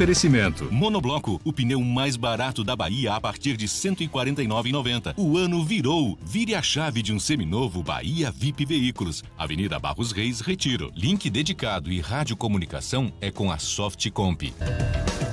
Oferecimento. 0.00 0.72
Monobloco, 0.72 1.38
o 1.44 1.52
pneu 1.52 1.78
mais 1.82 2.16
barato 2.16 2.64
da 2.64 2.74
Bahia 2.74 3.12
a 3.12 3.20
partir 3.20 3.54
de 3.54 3.66
R$ 3.66 3.70
149,90. 3.70 5.12
O 5.14 5.36
ano 5.36 5.62
virou. 5.62 6.18
Vire 6.22 6.54
a 6.54 6.62
chave 6.62 7.02
de 7.02 7.12
um 7.12 7.20
seminovo 7.20 7.82
Bahia 7.82 8.30
VIP 8.30 8.64
Veículos. 8.64 9.22
Avenida 9.36 9.78
Barros 9.78 10.10
Reis, 10.10 10.40
Retiro. 10.40 10.90
Link 10.96 11.28
dedicado 11.28 11.92
e 11.92 12.00
radiocomunicação 12.00 13.12
é 13.20 13.30
com 13.30 13.52
a 13.52 13.58
Softcomp. 13.58 14.54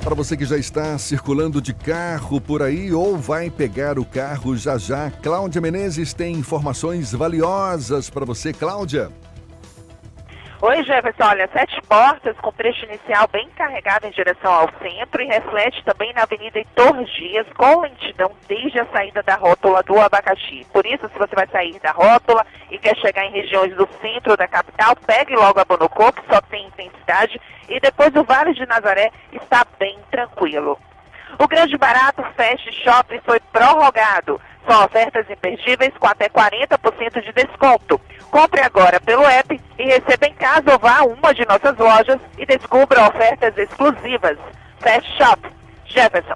Para 0.04 0.14
você 0.14 0.36
que 0.36 0.46
já 0.46 0.58
está 0.58 0.98
circulando 0.98 1.62
de 1.62 1.74
carro 1.74 2.42
por 2.42 2.62
aí 2.62 2.92
ou 2.92 3.18
vai 3.18 3.50
pegar 3.50 3.98
o 3.98 4.04
carro 4.04 4.58
já 4.58 4.78
já, 4.78 5.10
Cláudia 5.10 5.62
Menezes 5.62 6.14
tem 6.14 6.36
informações 6.36 7.14
valiosas 7.14 8.10
para 8.10 8.26
você, 8.26 8.52
Cláudia. 8.52 9.10
Oi, 10.60 10.84
Jefferson. 10.84 11.24
Olha, 11.24 11.48
sete 11.54 11.80
portas 11.84 12.36
com 12.40 12.52
trecho 12.52 12.84
inicial 12.86 13.28
bem 13.32 13.48
carregado 13.50 14.08
em 14.08 14.12
direção 14.12 14.52
ao 14.52 14.70
centro 14.82 15.22
e 15.22 15.28
reflete 15.28 15.84
também 15.84 16.12
na 16.14 16.24
Avenida 16.24 16.58
Heitor 16.58 17.04
Dias 17.04 17.46
com 17.56 17.82
lentidão 17.82 18.32
desde 18.48 18.80
a 18.80 18.86
saída 18.88 19.22
da 19.22 19.36
rótula 19.36 19.84
do 19.84 20.00
Abacaxi. 20.00 20.66
Por 20.74 20.84
isso, 20.88 21.08
se 21.10 21.20
você 21.20 21.36
vai 21.36 21.46
sair 21.50 21.80
da 21.80 21.92
rótula 21.92 22.44
e 22.72 22.80
quer 22.80 22.98
chegar 22.98 23.26
em 23.26 23.32
regiões 23.34 23.76
do 23.76 23.88
centro 24.02 24.36
da 24.36 24.48
capital, 24.48 24.96
pegue 25.06 25.36
logo 25.36 25.60
a 25.60 25.66
Bonocô, 25.66 26.12
que 26.12 26.26
só 26.28 26.42
tem 26.42 26.66
intensidade, 26.66 27.40
e 27.70 27.80
depois 27.80 28.16
o 28.16 28.24
Vale 28.24 28.56
de 28.56 28.66
Nazaré 28.66 29.12
está 29.32 29.64
bem 29.78 30.00
tranquilo. 30.10 30.80
O 31.40 31.48
Grande 31.48 31.78
Barato 31.78 32.24
Fast 32.36 32.72
Shopping 32.84 33.20
foi 33.24 33.40
prorrogado. 33.52 34.42
São 34.68 34.84
ofertas 34.84 35.30
imperdíveis 35.30 35.94
com 36.00 36.08
até 36.08 36.28
40% 36.30 37.24
de 37.24 37.32
desconto. 37.32 38.02
Compre 38.30 38.62
agora 38.62 39.00
pelo 39.00 39.26
app 39.26 39.60
e 39.80 39.84
receba 39.84 40.28
em 40.28 40.34
casa 40.34 40.74
ou 40.74 40.80
vá 40.80 41.00
a 41.00 41.04
uma 41.04 41.34
de 41.34 41.46
nossas 41.46 41.78
lojas 41.78 42.20
e 42.38 42.46
descubra 42.46 43.08
ofertas 43.08 43.58
exclusivas. 43.58 44.38
Fast 44.80 45.18
Shop. 45.18 45.42
Jefferson. 45.86 46.36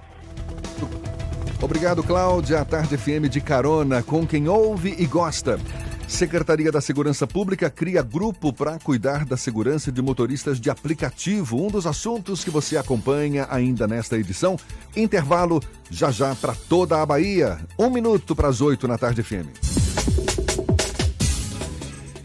Obrigado, 1.62 2.04
Cláudia. 2.04 2.62
A 2.62 2.66
Tarde 2.66 2.98
FM 2.98 3.30
de 3.30 3.42
carona 3.42 4.02
com 4.02 4.26
quem 4.26 4.48
ouve 4.48 4.96
e 4.98 5.06
gosta. 5.06 5.60
Secretaria 6.12 6.72
da 6.72 6.82
Segurança 6.82 7.26
Pública 7.26 7.70
cria 7.70 8.04
grupo 8.04 8.52
para 8.52 8.78
cuidar 8.78 9.26
da 9.26 9.38
segurança 9.38 9.92
de 9.92 10.02
motoristas 10.02 10.60
de 10.60 10.70
aplicativo. 10.70 11.66
Um 11.66 11.68
dos 11.68 11.88
assuntos 11.88 12.44
que 12.44 12.50
você 12.50 12.76
acompanha 12.78 13.48
ainda 13.50 13.88
nesta 13.88 14.18
edição. 14.18 14.58
Intervalo 14.96 15.64
já 15.90 16.12
já 16.12 16.36
para 16.36 16.54
toda 16.54 17.02
a 17.02 17.06
Bahia. 17.06 17.58
Um 17.80 17.90
minuto 17.90 18.36
para 18.36 18.50
as 18.50 18.60
oito 18.60 18.90
na 18.90 18.98
tarde 18.98 19.24
FM. 19.24 19.48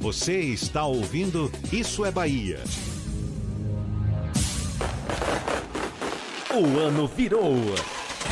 Você 0.00 0.40
está 0.40 0.84
ouvindo 0.84 1.50
Isso 1.72 2.04
é 2.04 2.10
Bahia. 2.10 2.58
O 6.52 6.78
ano 6.78 7.06
virou. 7.06 7.54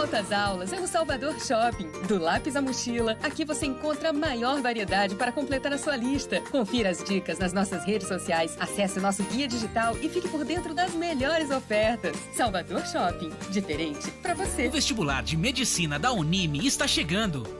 Volta 0.00 0.20
às 0.20 0.32
aulas 0.32 0.72
é 0.72 0.80
no 0.80 0.88
Salvador 0.88 1.38
Shopping. 1.38 1.90
Do 2.08 2.18
lápis 2.18 2.56
à 2.56 2.62
mochila, 2.62 3.18
aqui 3.22 3.44
você 3.44 3.66
encontra 3.66 4.08
a 4.08 4.12
maior 4.14 4.62
variedade 4.62 5.14
para 5.14 5.30
completar 5.30 5.74
a 5.74 5.76
sua 5.76 5.94
lista. 5.94 6.40
Confira 6.50 6.88
as 6.88 7.04
dicas 7.04 7.38
nas 7.38 7.52
nossas 7.52 7.84
redes 7.84 8.08
sociais, 8.08 8.56
acesse 8.58 8.98
o 8.98 9.02
nosso 9.02 9.22
guia 9.24 9.46
digital 9.46 9.94
e 10.00 10.08
fique 10.08 10.26
por 10.26 10.42
dentro 10.42 10.72
das 10.72 10.94
melhores 10.94 11.50
ofertas. 11.50 12.16
Salvador 12.32 12.80
Shopping, 12.86 13.30
diferente 13.50 14.10
para 14.22 14.32
você. 14.32 14.68
O 14.68 14.70
vestibular 14.70 15.22
de 15.22 15.36
medicina 15.36 15.98
da 15.98 16.10
Unime 16.12 16.66
está 16.66 16.88
chegando. 16.88 17.59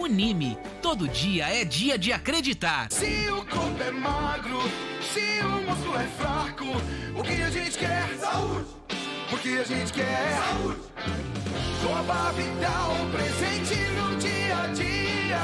Unime, 0.00 0.56
todo 0.80 1.06
dia 1.06 1.54
é 1.54 1.62
dia 1.62 1.98
de 1.98 2.10
acreditar. 2.10 2.90
Se 2.90 3.28
o 3.30 3.44
corpo 3.44 3.82
é 3.82 3.90
magro, 3.90 4.58
se 5.12 5.44
o 5.44 5.70
músculo 5.70 5.94
é 6.00 6.06
fraco, 6.06 6.64
o 7.14 7.22
que 7.22 7.42
a 7.42 7.50
gente 7.50 7.76
quer? 7.76 8.08
Saúde! 8.18 8.64
Porque 9.28 9.48
a 9.50 9.62
gente 9.62 9.92
quer 9.92 10.38
saúde! 10.38 10.80
Coba 11.82 12.32
Vital, 12.32 12.96
presente 13.12 13.74
no 13.90 14.16
dia 14.16 14.56
a 14.56 14.66
dia. 14.68 15.40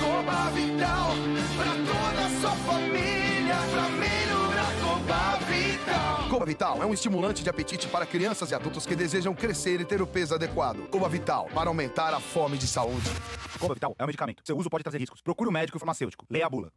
Coba 0.00 0.50
Vital, 0.50 1.10
pra 1.56 1.72
toda 1.74 2.26
a 2.26 2.40
sua 2.40 2.72
família, 2.72 3.56
pra 3.72 3.88
melhorar 3.88 4.72
Coba 4.80 5.36
Vital. 5.46 6.28
Coba 6.30 6.46
Vital 6.46 6.80
é 6.80 6.86
um 6.86 6.94
estimulante 6.94 7.42
de 7.42 7.50
apetite 7.50 7.88
para 7.88 8.06
crianças 8.06 8.52
e 8.52 8.54
adultos 8.54 8.86
que 8.86 8.94
desejam 8.94 9.34
crescer 9.34 9.80
e 9.80 9.84
ter 9.84 10.00
o 10.00 10.06
peso 10.06 10.32
adequado. 10.36 10.88
Coba 10.88 11.08
Vital, 11.08 11.48
para 11.52 11.68
aumentar 11.68 12.14
a 12.14 12.20
fome 12.20 12.56
de 12.56 12.68
saúde. 12.68 13.10
Coba 13.60 13.74
Vital 13.74 13.94
é 13.98 14.02
um 14.02 14.06
medicamento. 14.06 14.42
Seu 14.42 14.56
uso 14.56 14.70
pode 14.70 14.82
trazer 14.82 14.98
riscos. 14.98 15.20
Procure 15.20 15.50
o 15.50 15.52
médico 15.52 15.76
e 15.76 15.80
farmacêutico. 15.80 16.24
Leia 16.30 16.46
a 16.46 16.50
bula. 16.50 16.72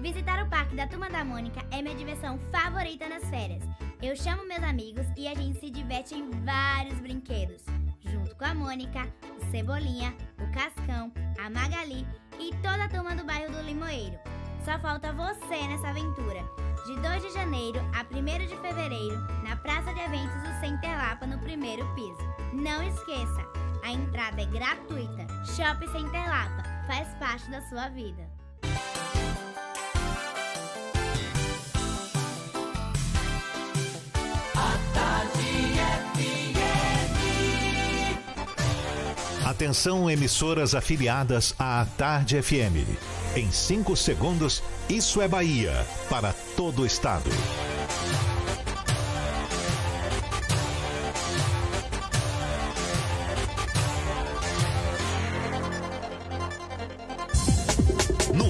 Visitar 0.00 0.42
o 0.42 0.48
parque 0.48 0.74
da 0.74 0.86
Turma 0.86 1.10
da 1.10 1.22
Mônica 1.22 1.60
é 1.70 1.82
minha 1.82 1.94
diversão 1.94 2.38
favorita 2.50 3.08
nas 3.08 3.28
férias. 3.28 3.62
Eu 4.00 4.16
chamo 4.16 4.46
meus 4.46 4.62
amigos 4.62 5.06
e 5.16 5.28
a 5.28 5.34
gente 5.34 5.60
se 5.60 5.70
diverte 5.70 6.14
em 6.14 6.30
vários 6.44 6.98
brinquedos. 7.00 7.62
Junto 8.00 8.34
com 8.36 8.44
a 8.44 8.54
Mônica, 8.54 9.06
o 9.36 9.50
Cebolinha, 9.50 10.16
o 10.38 10.50
Cascão, 10.52 11.12
a 11.38 11.50
Magali 11.50 12.06
e 12.38 12.54
toda 12.62 12.84
a 12.84 12.88
turma 12.88 13.14
do 13.14 13.24
bairro 13.24 13.52
do 13.52 13.60
Limoeiro. 13.60 14.18
Só 14.64 14.78
falta 14.78 15.12
você 15.12 15.66
nessa 15.66 15.88
aventura. 15.88 16.42
De 16.86 16.96
2 17.00 17.22
de 17.22 17.32
janeiro 17.34 17.80
a 17.92 18.02
1 18.02 18.46
de 18.46 18.56
fevereiro, 18.56 19.18
na 19.42 19.56
Praça 19.56 19.92
de 19.92 20.00
Eventos 20.00 20.42
do 20.42 20.60
Center 20.60 20.96
Lapa, 20.96 21.26
no 21.26 21.38
primeiro 21.38 21.84
piso. 21.94 22.18
Não 22.54 22.82
esqueça, 22.82 23.44
a 23.82 23.92
entrada 23.92 24.42
é 24.42 24.46
gratuita. 24.46 25.26
Shopping 25.54 25.90
Center 25.92 26.28
Lapa 26.28 26.62
faz 26.86 27.08
parte 27.18 27.50
da 27.50 27.60
sua 27.62 27.88
vida. 27.88 28.28
Atenção, 39.44 40.08
emissoras 40.10 40.74
afiliadas 40.74 41.54
à 41.58 41.84
Tarde 41.96 42.40
FM. 42.40 42.86
Em 43.34 43.50
5 43.50 43.96
segundos, 43.96 44.62
isso 44.88 45.20
é 45.20 45.26
Bahia 45.26 45.86
para 46.08 46.32
todo 46.54 46.82
o 46.82 46.86
estado. 46.86 47.30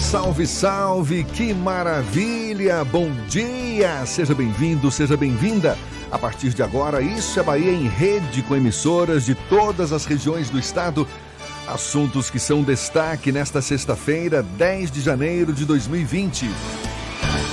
Salve, 0.00 0.46
salve, 0.46 1.22
que 1.22 1.54
maravilha! 1.54 2.82
Bom 2.84 3.12
dia! 3.28 4.04
Seja 4.06 4.34
bem-vindo, 4.34 4.90
seja 4.90 5.16
bem-vinda. 5.16 5.78
A 6.10 6.18
partir 6.18 6.52
de 6.52 6.62
agora, 6.62 7.00
Isso 7.00 7.38
é 7.38 7.42
Bahia 7.42 7.70
em 7.70 7.86
rede 7.86 8.42
com 8.42 8.56
emissoras 8.56 9.26
de 9.26 9.36
todas 9.36 9.92
as 9.92 10.06
regiões 10.06 10.50
do 10.50 10.58
estado. 10.58 11.06
Assuntos 11.68 12.28
que 12.28 12.40
são 12.40 12.62
destaque 12.64 13.30
nesta 13.30 13.62
sexta-feira, 13.62 14.42
10 14.42 14.90
de 14.90 15.00
janeiro 15.00 15.52
de 15.52 15.64
2020. 15.64 16.50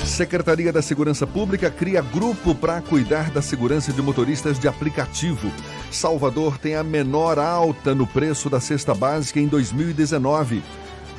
Secretaria 0.03 0.71
da 0.71 0.81
Segurança 0.81 1.27
Pública 1.27 1.69
cria 1.69 2.01
grupo 2.01 2.55
para 2.55 2.81
cuidar 2.81 3.29
da 3.29 3.41
segurança 3.41 3.91
de 3.91 4.01
motoristas 4.01 4.57
de 4.57 4.67
aplicativo. 4.67 5.51
Salvador 5.91 6.57
tem 6.57 6.75
a 6.75 6.83
menor 6.83 7.37
alta 7.37 7.93
no 7.93 8.07
preço 8.07 8.49
da 8.49 8.59
cesta 8.59 8.95
básica 8.95 9.39
em 9.39 9.47
2019. 9.47 10.63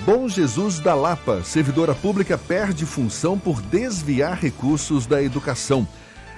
Bom 0.04 0.28
Jesus 0.28 0.78
da 0.78 0.94
Lapa, 0.94 1.42
servidora 1.42 1.94
pública 1.94 2.38
perde 2.38 2.86
função 2.86 3.38
por 3.38 3.60
desviar 3.60 4.38
recursos 4.38 5.06
da 5.06 5.22
educação. 5.22 5.86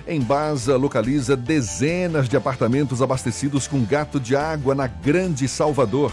Embasa 0.09 0.77
localiza 0.77 1.37
dezenas 1.37 2.29
de 2.29 2.37
apartamentos 2.37 3.01
abastecidos 3.01 3.69
com 3.69 3.85
gato 3.85 4.19
de 4.19 4.35
água 4.35 4.75
na 4.75 4.87
Grande 4.89 5.47
Salvador. 5.47 6.13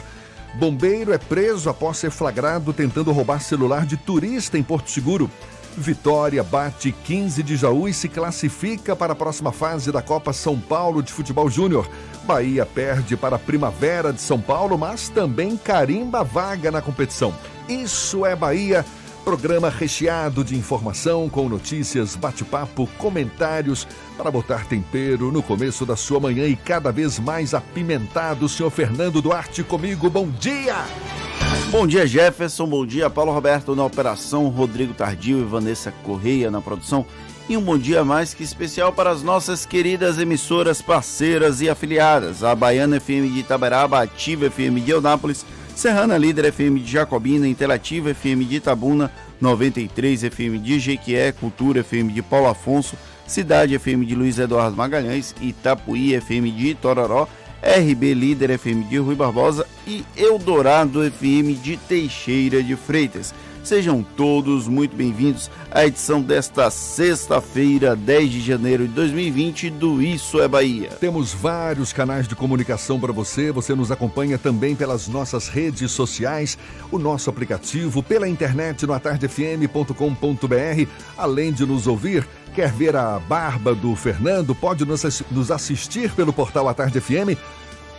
Bombeiro 0.55 1.13
é 1.13 1.17
preso 1.17 1.69
após 1.69 1.97
ser 1.97 2.11
flagrado 2.11 2.73
tentando 2.73 3.11
roubar 3.11 3.41
celular 3.41 3.85
de 3.85 3.97
turista 3.97 4.57
em 4.57 4.63
Porto 4.63 4.91
Seguro. 4.91 5.29
Vitória 5.77 6.43
bate 6.43 6.91
15 6.91 7.43
de 7.43 7.55
Jaú 7.55 7.87
e 7.87 7.93
se 7.93 8.09
classifica 8.09 8.95
para 8.95 9.13
a 9.13 9.15
próxima 9.15 9.51
fase 9.51 9.91
da 9.91 10.01
Copa 10.01 10.33
São 10.33 10.59
Paulo 10.59 11.03
de 11.03 11.13
Futebol 11.13 11.47
Júnior. 11.51 11.87
Bahia 12.23 12.65
perde 12.65 13.15
para 13.15 13.35
a 13.35 13.39
Primavera 13.39 14.11
de 14.11 14.19
São 14.19 14.41
Paulo, 14.41 14.75
mas 14.75 15.07
também 15.07 15.55
carimba 15.55 16.23
vaga 16.23 16.71
na 16.71 16.81
competição. 16.81 17.31
Isso 17.69 18.25
é 18.25 18.35
Bahia. 18.35 18.83
Programa 19.27 19.69
recheado 19.69 20.41
de 20.41 20.55
informação 20.55 21.27
com 21.27 21.49
notícias, 21.49 22.15
bate-papo, 22.15 22.87
comentários 22.97 23.85
para 24.17 24.31
botar 24.31 24.65
tempero 24.65 25.33
no 25.33 25.43
começo 25.43 25.85
da 25.85 25.97
sua 25.97 26.17
manhã 26.17 26.47
e 26.47 26.55
cada 26.55 26.93
vez 26.93 27.19
mais 27.19 27.53
apimentado. 27.53 28.47
Senhor 28.47 28.69
Fernando 28.69 29.21
Duarte 29.21 29.65
comigo, 29.65 30.09
bom 30.09 30.29
dia! 30.29 30.77
Bom 31.69 31.85
dia, 31.85 32.07
Jefferson. 32.07 32.67
Bom 32.67 32.85
dia, 32.85 33.09
Paulo 33.09 33.33
Roberto 33.33 33.75
na 33.75 33.83
operação, 33.83 34.47
Rodrigo 34.47 34.93
Tardio 34.93 35.39
e 35.39 35.43
Vanessa 35.43 35.91
Correia 36.05 36.49
na 36.49 36.61
produção. 36.61 37.05
E 37.49 37.57
um 37.57 37.61
bom 37.61 37.77
dia 37.77 38.05
mais 38.05 38.33
que 38.33 38.43
especial 38.43 38.93
para 38.93 39.09
as 39.09 39.23
nossas 39.23 39.65
queridas 39.65 40.19
emissoras 40.19 40.81
parceiras 40.81 41.59
e 41.59 41.69
afiliadas: 41.69 42.45
a 42.45 42.55
Baiana 42.55 42.97
FM 42.97 43.27
de 43.33 43.39
Itaberaba, 43.39 43.99
a 43.99 44.03
Ativa 44.03 44.49
FM 44.49 44.79
de 44.85 44.91
Eunápolis, 44.91 45.45
Serrana 45.77 46.17
Líder 46.17 46.45
FM 46.45 46.79
de 46.79 46.91
Jacobina, 46.91 47.47
Interativa 47.47 48.09
FM 48.09 48.45
de 48.45 48.55
Itabuna, 48.55 49.11
93 49.39 50.23
FM 50.23 50.57
de 50.57 50.79
Jequié, 50.79 51.31
Cultura 51.31 51.81
FM 51.81 52.11
de 52.13 52.23
Paulo 52.23 52.47
Afonso, 52.47 52.97
Cidade 53.27 53.75
FM 53.75 54.03
de 54.03 54.15
Luiz 54.15 54.39
Eduardo 54.39 54.75
Magalhães, 54.75 55.35
Itapuí 55.39 56.15
FM 56.15 56.49
de 56.51 56.69
Itororó, 56.69 57.29
RB 57.61 58.15
Líder 58.15 58.49
FM 58.49 58.85
de 58.85 58.97
Rui 58.97 59.13
Barbosa 59.13 59.67
e 59.85 60.03
Eldorado 60.15 61.03
FM 61.03 61.53
de 61.53 61.77
Teixeira 61.77 62.63
de 62.63 62.75
Freitas. 62.75 63.31
Sejam 63.67 64.01
todos 64.01 64.65
muito 64.65 64.95
bem-vindos 64.95 65.51
à 65.69 65.85
edição 65.85 66.21
desta 66.21 66.71
sexta-feira, 66.71 67.97
10 67.97 68.31
de 68.31 68.39
janeiro 68.39 68.87
de 68.87 68.93
2020 68.93 69.69
do 69.71 70.01
Isso 70.01 70.41
é 70.41 70.47
Bahia. 70.47 70.91
Temos 70.91 71.33
vários 71.33 71.91
canais 71.91 72.29
de 72.29 72.33
comunicação 72.33 72.97
para 72.97 73.11
você. 73.11 73.51
Você 73.51 73.75
nos 73.75 73.91
acompanha 73.91 74.37
também 74.37 74.73
pelas 74.73 75.09
nossas 75.09 75.49
redes 75.49 75.91
sociais, 75.91 76.57
o 76.89 76.97
nosso 76.97 77.29
aplicativo, 77.29 78.01
pela 78.01 78.29
internet 78.29 78.87
no 78.87 78.93
atardefm.com.br. 78.93 80.89
Além 81.17 81.51
de 81.51 81.65
nos 81.65 81.87
ouvir, 81.87 82.25
quer 82.55 82.71
ver 82.71 82.95
a 82.95 83.19
barba 83.19 83.75
do 83.75 83.93
Fernando? 83.97 84.55
Pode 84.55 84.85
nos 84.85 85.51
assistir 85.51 86.13
pelo 86.13 86.31
portal 86.31 86.69
A 86.69 86.73
Tarde 86.73 87.01
FM 87.01 87.35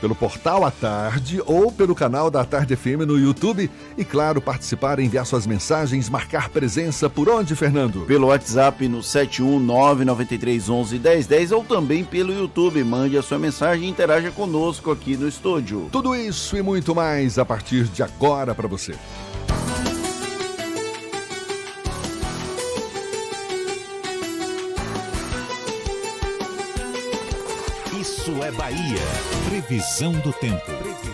pelo 0.00 0.14
portal 0.14 0.64
à 0.64 0.70
tarde 0.70 1.42
ou 1.46 1.72
pelo 1.72 1.94
canal 1.94 2.30
da 2.30 2.42
Tarde 2.44 2.76
FM 2.76 3.06
no 3.06 3.18
YouTube. 3.18 3.70
E 3.96 4.04
claro, 4.04 4.40
participar, 4.40 4.98
enviar 4.98 5.26
suas 5.26 5.46
mensagens, 5.46 6.08
marcar 6.08 6.48
presença 6.48 7.10
por 7.10 7.28
onde, 7.28 7.54
Fernando? 7.54 8.06
Pelo 8.06 8.28
WhatsApp 8.28 8.88
no 8.88 9.00
71993111010 9.00 11.54
ou 11.56 11.62
também 11.64 12.02
pelo 12.04 12.32
YouTube. 12.32 12.82
Mande 12.84 13.18
a 13.18 13.22
sua 13.22 13.38
mensagem 13.38 13.86
e 13.86 13.90
interaja 13.90 14.30
conosco 14.30 14.90
aqui 14.90 15.16
no 15.16 15.28
estúdio. 15.28 15.88
Tudo 15.90 16.14
isso 16.14 16.56
e 16.56 16.62
muito 16.62 16.94
mais 16.94 17.38
a 17.38 17.44
partir 17.44 17.84
de 17.84 18.02
agora 18.02 18.54
para 18.54 18.68
você. 18.68 18.94
É 28.48 28.52
Bahia. 28.52 28.98
Previsão 29.46 30.12
do 30.12 30.32
tempo. 30.32 30.64
Tempo. 30.64 31.08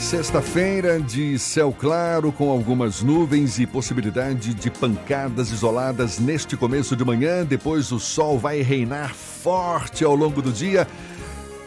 Sexta-feira 0.00 1.00
de 1.00 1.38
céu 1.38 1.72
claro 1.72 2.32
com 2.32 2.50
algumas 2.50 3.00
nuvens 3.00 3.60
e 3.60 3.66
possibilidade 3.66 4.52
de 4.52 4.70
pancadas 4.70 5.52
isoladas 5.52 6.18
neste 6.18 6.56
começo 6.56 6.96
de 6.96 7.04
manhã. 7.04 7.44
Depois 7.44 7.92
o 7.92 8.00
sol 8.00 8.36
vai 8.36 8.60
reinar 8.60 9.14
forte 9.14 10.04
ao 10.04 10.16
longo 10.16 10.42
do 10.42 10.52
dia. 10.52 10.86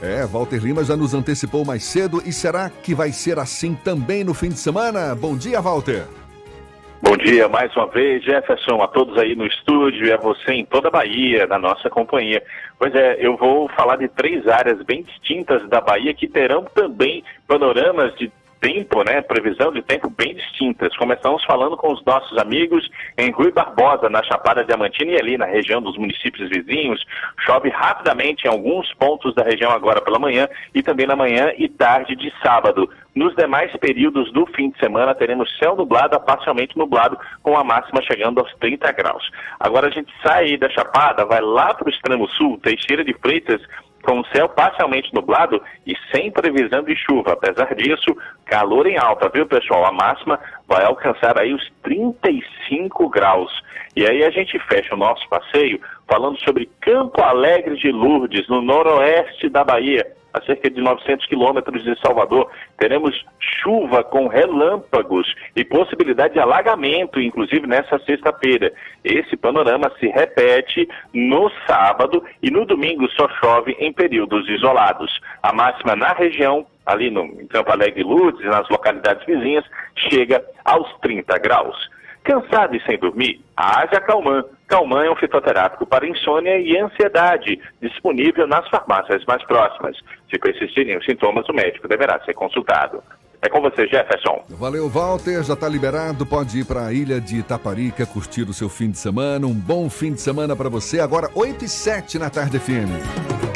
É, 0.01 0.26
Walter 0.26 0.61
Lima 0.61 0.84
já 0.84 0.97
nos 0.97 1.13
antecipou 1.13 1.63
mais 1.63 1.86
cedo 1.86 2.22
e 2.26 2.34
será 2.34 2.70
que 2.70 2.93
vai 2.93 3.13
ser 3.13 3.39
assim 3.39 3.76
também 3.76 4.26
no 4.26 4.34
fim 4.34 4.49
de 4.49 4.59
semana? 4.59 5.15
Bom 5.15 5.38
dia, 5.38 5.61
Walter. 5.61 6.05
Bom 6.99 7.15
dia 7.15 7.47
mais 7.47 7.73
uma 7.75 7.85
vez, 7.87 8.23
Jefferson, 8.23 8.81
a 8.81 8.87
todos 8.87 9.17
aí 9.19 9.35
no 9.35 9.45
estúdio 9.45 10.07
e 10.07 10.11
a 10.11 10.17
você 10.17 10.53
em 10.53 10.65
toda 10.65 10.87
a 10.87 10.91
Bahia, 10.91 11.45
na 11.45 11.59
nossa 11.59 11.89
companhia. 11.91 12.43
Pois 12.79 12.93
é, 12.95 13.17
eu 13.19 13.37
vou 13.37 13.69
falar 13.69 13.97
de 13.97 14.07
três 14.07 14.47
áreas 14.47 14.81
bem 14.83 15.03
distintas 15.03 15.67
da 15.69 15.79
Bahia 15.79 16.13
que 16.13 16.27
terão 16.27 16.63
também 16.63 17.23
panoramas 17.47 18.15
de 18.15 18.31
tempo, 18.59 19.03
né, 19.03 19.21
previsão 19.21 19.71
de 19.71 19.81
tempo 19.81 20.09
bem 20.09 20.35
distintas. 20.35 20.95
Começamos 20.97 21.43
falando 21.45 21.77
com 21.77 21.91
os 21.91 22.03
nossos 22.05 22.37
amigos 22.37 22.89
em 23.17 23.31
Rui 23.31 23.51
Barbosa, 23.51 24.09
na 24.09 24.23
Chapada 24.23 24.63
Diamantina 24.63 25.11
e 25.11 25.19
ali 25.19 25.37
na 25.37 25.45
região 25.45 25.81
dos 25.81 25.97
municípios 25.97 26.49
vizinhos. 26.49 27.03
Chove 27.45 27.69
rapidamente 27.69 28.45
em 28.45 28.49
alguns 28.49 28.93
pontos 28.95 29.33
da 29.35 29.43
região 29.43 29.71
agora 29.71 30.01
pela 30.01 30.19
manhã 30.19 30.47
e 30.73 30.81
também 30.83 31.07
na 31.07 31.15
manhã 31.15 31.51
e 31.57 31.67
tarde 31.67 32.15
de 32.15 32.31
sábado. 32.41 32.89
Nos 33.15 33.35
demais 33.35 33.75
períodos 33.77 34.31
do 34.31 34.45
fim 34.45 34.69
de 34.69 34.77
semana 34.77 35.15
teremos 35.15 35.49
céu 35.57 35.75
nublado 35.75 36.15
a 36.15 36.19
parcialmente 36.19 36.77
nublado, 36.77 37.17
com 37.41 37.57
a 37.57 37.63
máxima 37.63 37.99
chegando 38.03 38.39
aos 38.39 38.53
30 38.59 38.91
graus. 38.91 39.27
Agora 39.59 39.87
a 39.87 39.91
gente 39.91 40.13
sai 40.21 40.55
da 40.55 40.69
Chapada, 40.69 41.25
vai 41.25 41.41
lá 41.41 41.73
para 41.73 41.87
o 41.87 41.89
extremo 41.89 42.27
sul, 42.29 42.59
Teixeira 42.61 43.03
de 43.03 43.13
Freitas, 43.15 43.59
com 44.07 44.21
o 44.21 44.25
céu 44.27 44.47
parcialmente 44.47 45.13
nublado 45.13 45.61
e 45.85 45.93
sem 46.15 46.31
previsão 46.31 46.81
de 46.81 46.95
chuva. 46.95 47.33
Apesar 47.33 47.75
disso, 47.75 48.15
calor 48.45 48.87
em 48.87 48.97
alta, 48.97 49.27
viu, 49.27 49.45
pessoal? 49.45 49.85
A 49.85 49.91
máxima 49.91 50.39
vai 50.65 50.85
alcançar 50.85 51.37
aí 51.37 51.53
os 51.53 51.69
35 51.83 53.09
graus. 53.09 53.51
E 53.97 54.07
aí 54.07 54.23
a 54.23 54.29
gente 54.29 54.57
fecha 54.59 54.95
o 54.95 54.97
nosso 54.97 55.27
passeio 55.27 55.81
falando 56.07 56.39
sobre 56.39 56.69
Campo 56.79 57.21
Alegre 57.21 57.75
de 57.75 57.91
Lourdes, 57.91 58.47
no 58.47 58.61
noroeste 58.61 59.49
da 59.49 59.65
Bahia 59.65 60.16
a 60.38 60.45
cerca 60.45 60.69
de 60.69 60.81
900 60.81 61.25
quilômetros 61.27 61.83
de 61.83 61.99
Salvador. 61.99 62.49
Teremos 62.77 63.25
chuva 63.39 64.03
com 64.03 64.27
relâmpagos 64.27 65.33
e 65.55 65.63
possibilidade 65.63 66.35
de 66.35 66.39
alagamento, 66.39 67.19
inclusive 67.19 67.67
nessa 67.67 67.99
sexta-feira. 67.99 68.71
Esse 69.03 69.35
panorama 69.35 69.91
se 69.99 70.07
repete 70.07 70.88
no 71.13 71.51
sábado 71.65 72.23
e 72.41 72.49
no 72.51 72.65
domingo 72.65 73.09
só 73.11 73.27
chove 73.41 73.75
em 73.79 73.91
períodos 73.91 74.47
isolados. 74.49 75.19
A 75.41 75.53
máxima 75.53 75.95
na 75.95 76.13
região 76.13 76.65
ali 76.88 77.11
no 77.11 77.25
em 77.25 77.47
Campo 77.47 77.71
Alegre 77.71 78.01
Lourdes 78.01 78.41
e 78.41 78.47
nas 78.47 78.67
localidades 78.69 79.25
vizinhas, 79.25 79.65
chega 80.09 80.43
aos 80.63 80.89
30 81.01 81.38
graus. 81.39 81.89
Cansado 82.23 82.75
e 82.75 82.81
sem 82.83 82.97
dormir? 82.97 83.41
Haja 83.55 84.01
Calman. 84.01 84.43
Calman 84.67 85.05
é 85.05 85.11
um 85.11 85.15
fitoterápico 85.15 85.85
para 85.85 86.07
insônia 86.07 86.59
e 86.59 86.77
ansiedade, 86.77 87.59
disponível 87.81 88.47
nas 88.47 88.67
farmácias 88.69 89.23
mais 89.25 89.43
próximas. 89.43 89.97
Se 90.30 90.38
persistirem 90.38 90.97
os 90.97 91.05
sintomas, 91.05 91.47
o 91.47 91.53
médico 91.53 91.88
deverá 91.88 92.19
ser 92.25 92.34
consultado. 92.34 93.01
É 93.41 93.49
com 93.49 93.61
você, 93.61 93.88
Jefferson. 93.88 94.43
Valeu, 94.49 94.89
Walter. 94.89 95.43
Já 95.43 95.53
está 95.53 95.69
liberado. 95.69 96.25
Pode 96.25 96.59
ir 96.59 96.65
para 96.65 96.88
a 96.88 96.93
ilha 96.93 97.21
de 97.21 97.38
Itaparica 97.38 98.05
curtir 98.05 98.43
o 98.43 98.53
seu 98.53 98.67
fim 98.67 98.89
de 98.89 98.97
semana. 98.97 99.45
Um 99.45 99.53
bom 99.53 99.89
fim 99.89 100.13
de 100.13 100.21
semana 100.21 100.55
para 100.55 100.69
você. 100.69 100.99
Agora, 100.99 101.30
8 101.36 101.63
e 101.63 101.69
7 101.69 102.17
na 102.17 102.30
tarde 102.30 102.59
FM. 102.59 102.91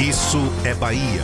Isso 0.00 0.38
é 0.64 0.72
Bahia. 0.74 1.22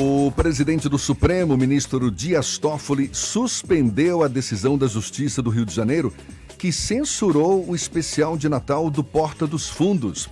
O 0.00 0.30
presidente 0.30 0.88
do 0.88 0.96
Supremo, 0.96 1.56
ministro 1.56 2.10
Dias 2.10 2.56
Toffoli, 2.56 3.10
suspendeu 3.12 4.22
a 4.22 4.28
decisão 4.28 4.78
da 4.78 4.86
Justiça 4.86 5.42
do 5.42 5.50
Rio 5.50 5.66
de 5.66 5.74
Janeiro 5.74 6.12
que 6.56 6.72
censurou 6.72 7.68
o 7.68 7.74
especial 7.74 8.36
de 8.36 8.48
Natal 8.48 8.90
do 8.90 9.04
Porta 9.04 9.46
dos 9.46 9.68
Fundos. 9.68 10.28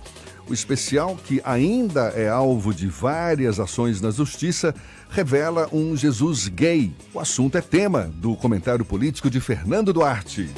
O 0.49 0.53
especial, 0.53 1.17
que 1.25 1.41
ainda 1.43 2.07
é 2.15 2.29
alvo 2.29 2.73
de 2.73 2.87
várias 2.87 3.59
ações 3.59 3.99
na 3.99 4.11
Justiça, 4.11 4.73
revela 5.09 5.67
um 5.73 5.95
Jesus 5.95 6.47
gay. 6.47 6.93
O 7.13 7.19
assunto 7.19 7.57
é 7.57 7.61
tema 7.61 8.09
do 8.15 8.33
comentário 8.35 8.85
político 8.85 9.29
de 9.29 9.41
Fernando 9.41 9.91
Duarte. 9.91 10.49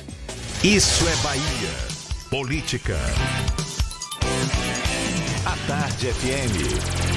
Isso 0.63 1.07
é 1.07 1.15
Bahia. 1.23 1.99
Política. 2.29 2.97
A 5.43 5.67
Tarde 5.67 6.13
FM. 6.13 7.09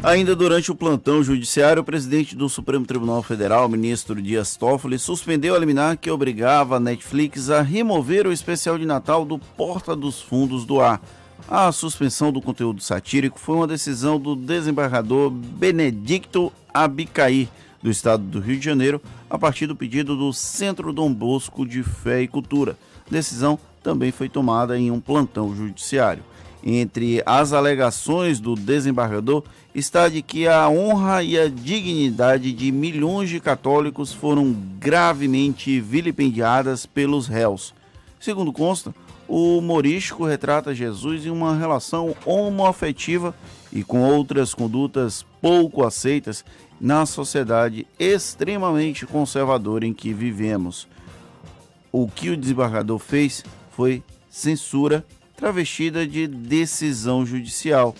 Ainda 0.00 0.36
durante 0.36 0.70
o 0.70 0.76
plantão 0.76 1.24
judiciário, 1.24 1.82
o 1.82 1.84
presidente 1.84 2.36
do 2.36 2.48
Supremo 2.48 2.86
Tribunal 2.86 3.20
Federal, 3.24 3.68
ministro 3.68 4.22
Dias 4.22 4.56
Toffoli, 4.56 4.96
suspendeu 4.96 5.56
a 5.56 5.58
liminar 5.58 5.96
que 5.96 6.08
obrigava 6.08 6.76
a 6.76 6.80
Netflix 6.80 7.50
a 7.50 7.60
remover 7.60 8.24
o 8.24 8.32
especial 8.32 8.78
de 8.78 8.86
Natal 8.86 9.24
do 9.24 9.40
Porta 9.40 9.96
dos 9.96 10.22
Fundos 10.22 10.64
do 10.64 10.80
Ar. 10.80 11.00
A 11.46 11.70
suspensão 11.72 12.32
do 12.32 12.42
conteúdo 12.42 12.82
satírico 12.82 13.38
foi 13.38 13.56
uma 13.56 13.66
decisão 13.66 14.18
do 14.18 14.34
desembargador 14.34 15.30
Benedicto 15.30 16.52
Abicair, 16.72 17.48
do 17.82 17.90
estado 17.90 18.22
do 18.22 18.40
Rio 18.40 18.58
de 18.58 18.64
Janeiro, 18.64 19.00
a 19.30 19.38
partir 19.38 19.66
do 19.66 19.76
pedido 19.76 20.16
do 20.16 20.32
Centro 20.32 20.92
Dom 20.92 21.12
Bosco 21.12 21.66
de 21.66 21.82
Fé 21.82 22.22
e 22.22 22.28
Cultura. 22.28 22.76
Decisão 23.10 23.58
também 23.82 24.10
foi 24.10 24.28
tomada 24.28 24.78
em 24.78 24.90
um 24.90 25.00
plantão 25.00 25.54
judiciário. 25.54 26.22
Entre 26.62 27.22
as 27.24 27.52
alegações 27.52 28.40
do 28.40 28.54
desembargador 28.54 29.44
está 29.74 30.08
de 30.08 30.22
que 30.22 30.48
a 30.48 30.68
honra 30.68 31.22
e 31.22 31.38
a 31.38 31.48
dignidade 31.48 32.52
de 32.52 32.72
milhões 32.72 33.30
de 33.30 33.38
católicos 33.38 34.12
foram 34.12 34.54
gravemente 34.78 35.80
vilipendiadas 35.80 36.84
pelos 36.84 37.28
réus. 37.28 37.72
Segundo 38.20 38.52
consta, 38.52 38.92
o 39.28 39.58
humorístico 39.58 40.24
retrata 40.24 40.74
Jesus 40.74 41.26
em 41.26 41.30
uma 41.30 41.54
relação 41.54 42.16
homoafetiva 42.24 43.34
e 43.70 43.84
com 43.84 44.00
outras 44.02 44.54
condutas 44.54 45.24
pouco 45.40 45.84
aceitas 45.84 46.44
na 46.80 47.04
sociedade 47.04 47.86
extremamente 47.98 49.04
conservadora 49.04 49.86
em 49.86 49.92
que 49.92 50.14
vivemos. 50.14 50.88
O 51.92 52.08
que 52.08 52.30
o 52.30 52.36
desembargador 52.36 52.98
fez 52.98 53.44
foi 53.70 54.02
censura 54.30 55.04
travestida 55.36 56.06
de 56.06 56.26
decisão 56.26 57.24
judicial. 57.24 57.94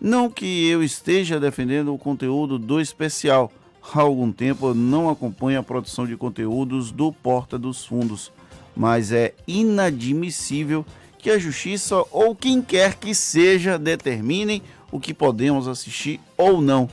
Não 0.00 0.30
que 0.30 0.68
eu 0.68 0.82
esteja 0.82 1.38
defendendo 1.38 1.94
o 1.94 1.98
conteúdo 1.98 2.58
do 2.58 2.80
especial. 2.80 3.52
Há 3.92 4.00
algum 4.00 4.32
tempo 4.32 4.68
eu 4.68 4.74
não 4.74 5.08
acompanho 5.08 5.60
a 5.60 5.62
produção 5.62 6.06
de 6.06 6.16
conteúdos 6.16 6.90
do 6.90 7.12
Porta 7.12 7.58
dos 7.58 7.84
Fundos, 7.84 8.32
mas 8.76 9.12
é 9.12 9.34
inadmissível 9.46 10.84
que 11.18 11.30
a 11.30 11.38
justiça 11.38 12.04
ou 12.10 12.34
quem 12.34 12.60
quer 12.60 12.94
que 12.96 13.14
seja 13.14 13.78
determinem 13.78 14.62
o 14.90 15.00
que 15.00 15.14
podemos 15.14 15.68
assistir 15.68 16.20
ou 16.36 16.60
não. 16.60 16.88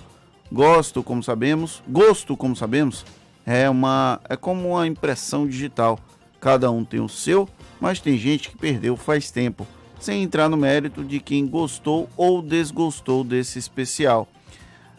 Gosto, 0.51 1.03
como 1.03 1.23
sabemos, 1.23 1.81
gosto, 1.87 2.35
como 2.35 2.55
sabemos, 2.55 3.05
é 3.45 3.69
uma 3.69 4.19
é 4.27 4.35
como 4.35 4.69
uma 4.69 4.87
impressão 4.87 5.47
digital. 5.47 5.99
Cada 6.39 6.71
um 6.71 6.83
tem 6.83 6.99
o 6.99 7.09
seu 7.09 7.47
mas 7.81 7.99
tem 7.99 8.15
gente 8.15 8.49
que 8.49 8.57
perdeu 8.57 8.95
faz 8.95 9.31
tempo, 9.31 9.65
sem 9.99 10.21
entrar 10.21 10.47
no 10.47 10.55
mérito 10.55 11.03
de 11.03 11.19
quem 11.19 11.47
gostou 11.47 12.07
ou 12.15 12.39
desgostou 12.41 13.23
desse 13.23 13.57
especial. 13.57 14.29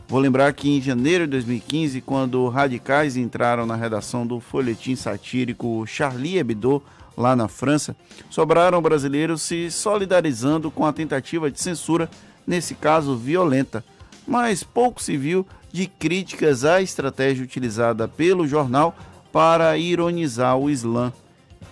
Vou 0.09 0.21
lembrar 0.21 0.53
que 0.53 0.69
em 0.69 0.81
janeiro 0.81 1.25
de 1.25 1.31
2015, 1.33 2.01
quando 2.03 2.49
radicais 2.49 3.17
entraram 3.17 3.65
na 3.65 3.77
redação 3.77 4.27
do 4.27 4.41
folhetim 4.41 4.95
satírico 4.95 5.87
Charlie 5.87 6.39
Hebdo, 6.39 6.83
lá 7.17 7.35
na 7.35 7.49
França, 7.49 7.97
sobraram 8.29 8.81
brasileiros 8.83 9.43
se 9.43 9.71
solidarizando 9.71 10.71
com 10.71 10.85
a 10.85 10.93
tentativa 10.93 11.51
de 11.51 11.61
censura, 11.61 12.11
nesse 12.47 12.75
caso 12.75 13.17
violenta. 13.17 13.85
Mas 14.27 14.63
pouco 14.63 15.03
se 15.03 15.17
viu 15.17 15.47
de 15.73 15.87
críticas 15.87 16.65
à 16.65 16.83
estratégia 16.83 17.45
utilizada 17.45 18.07
pelo 18.07 18.47
jornal 18.47 18.95
para 19.33 19.77
ironizar 19.79 20.59
o 20.59 20.69
Islã. 20.69 21.13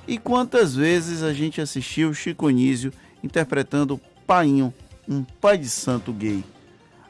E 0.09 0.18
quantas 0.18 0.74
vezes 0.74 1.22
a 1.22 1.32
gente 1.32 1.60
assistiu 1.60 2.14
Chico 2.14 2.48
Nísio 2.48 2.92
interpretando 3.22 4.00
Painho, 4.26 4.72
um 5.06 5.22
pai 5.22 5.59
de 5.59 5.68
santo 5.68 6.12
gay? 6.12 6.42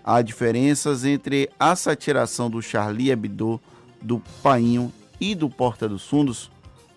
Há 0.04 0.22
diferenças 0.22 1.04
entre 1.04 1.50
a 1.58 1.76
satiração 1.76 2.48
do 2.50 2.62
Charlie 2.62 3.10
Hebdo, 3.10 3.60
do 4.00 4.20
Painho 4.42 4.92
e 5.20 5.34
do 5.34 5.50
Porta 5.50 5.88
dos 5.88 6.06
Fundos? 6.06 6.50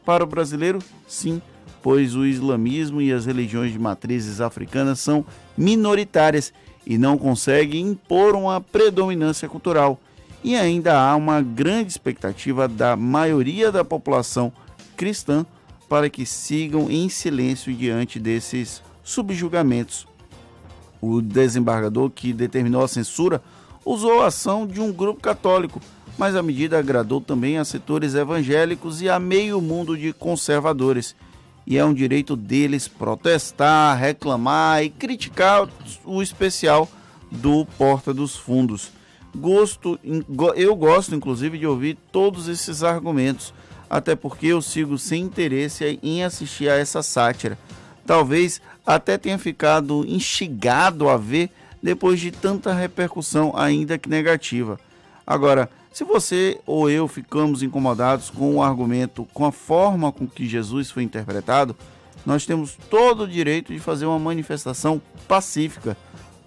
Para 0.06 0.24
o 0.24 0.28
brasileiro, 0.28 0.80
sim, 1.08 1.42
pois 1.82 2.16
o 2.16 2.26
islamismo 2.26 3.02
e 3.02 3.12
as 3.12 3.26
religiões 3.26 3.72
de 3.72 3.80
matrizes 3.80 4.40
africanas 4.40 5.00
são 5.00 5.26
minoritárias 5.58 6.54
e 6.86 6.98
não 6.98 7.18
conseguem 7.18 7.90
impor 7.90 8.36
uma 8.36 8.60
predominância 8.62 9.48
cultural. 9.48 10.00
E 10.44 10.56
ainda 10.56 11.00
há 11.00 11.16
uma 11.16 11.42
grande 11.42 11.92
expectativa 11.92 12.68
da 12.68 12.96
maioria 12.96 13.72
da 13.72 13.84
população 13.84 14.52
cristã 14.96 15.46
para 15.88 16.10
que 16.10 16.26
sigam 16.26 16.90
em 16.90 17.08
silêncio 17.08 17.74
diante 17.74 18.20
desses 18.20 18.82
subjugamentos. 19.04 20.08
O 21.06 21.22
desembargador 21.22 22.10
que 22.10 22.32
determinou 22.32 22.82
a 22.82 22.88
censura 22.88 23.44
usou 23.84 24.22
a 24.22 24.28
ação 24.28 24.66
de 24.66 24.80
um 24.80 24.90
grupo 24.90 25.20
católico, 25.20 25.82
mas 26.18 26.34
a 26.34 26.42
medida 26.42 26.80
agradou 26.80 27.20
também 27.20 27.58
a 27.58 27.66
setores 27.66 28.16
evangélicos 28.16 29.02
e 29.02 29.10
a 29.10 29.20
meio 29.20 29.60
mundo 29.60 29.98
de 29.98 30.14
conservadores. 30.14 31.14
e 31.68 31.78
é 31.78 31.84
um 31.84 31.94
direito 31.94 32.38
deles 32.38 32.88
protestar, 32.88 33.98
reclamar 33.98 34.82
e 34.82 34.90
criticar 34.90 35.68
o 36.06 36.22
especial 36.22 36.88
do 37.30 37.66
Porta 37.78 38.14
dos 38.14 38.38
Fundos. 38.38 38.90
Gosto, 39.36 40.00
eu 40.56 40.74
gosto 40.74 41.16
inclusive 41.16 41.58
de 41.58 41.68
ouvir 41.68 41.98
todos 42.14 42.48
esses 42.48 42.82
argumentos, 42.82 43.54
até 43.90 44.16
porque 44.16 44.48
eu 44.48 44.62
sigo 44.62 44.98
sem 44.98 45.24
interesse 45.24 46.00
em 46.02 46.24
assistir 46.24 46.70
a 46.70 46.78
essa 46.78 47.04
sátira. 47.04 47.58
Talvez 48.06 48.62
até 48.86 49.18
tenha 49.18 49.38
ficado 49.38 50.06
instigado 50.08 51.10
a 51.10 51.18
ver 51.18 51.50
depois 51.82 52.20
de 52.20 52.32
tanta 52.32 52.74
repercussão, 52.74 53.54
ainda 53.56 53.98
que 53.98 54.10
negativa. 54.10 54.80
Agora, 55.26 55.70
se 55.92 56.04
você 56.04 56.60
ou 56.66 56.90
eu 56.90 57.08
ficamos 57.08 57.62
incomodados 57.62 58.30
com 58.30 58.56
o 58.56 58.64
argumento, 58.64 59.28
com 59.34 59.46
a 59.46 59.52
forma 59.52 60.12
com 60.12 60.28
que 60.28 60.48
Jesus 60.48 60.90
foi 60.90 61.04
interpretado, 61.04 61.76
nós 62.26 62.46
temos 62.46 62.78
todo 62.90 63.24
o 63.24 63.28
direito 63.28 63.74
de 63.74 63.80
fazer 63.80 64.06
uma 64.06 64.18
manifestação 64.18 65.02
pacífica, 65.28 65.96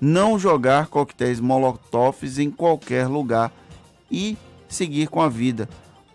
não 0.01 0.39
jogar 0.39 0.89
coquetéis 0.89 1.39
molotovs 1.39 2.39
em 2.39 2.51
qualquer 2.51 3.07
lugar 3.07 3.53
e 4.11 4.37
seguir 4.69 5.09
com 5.09 5.21
a 5.21 5.29
vida. 5.29 5.69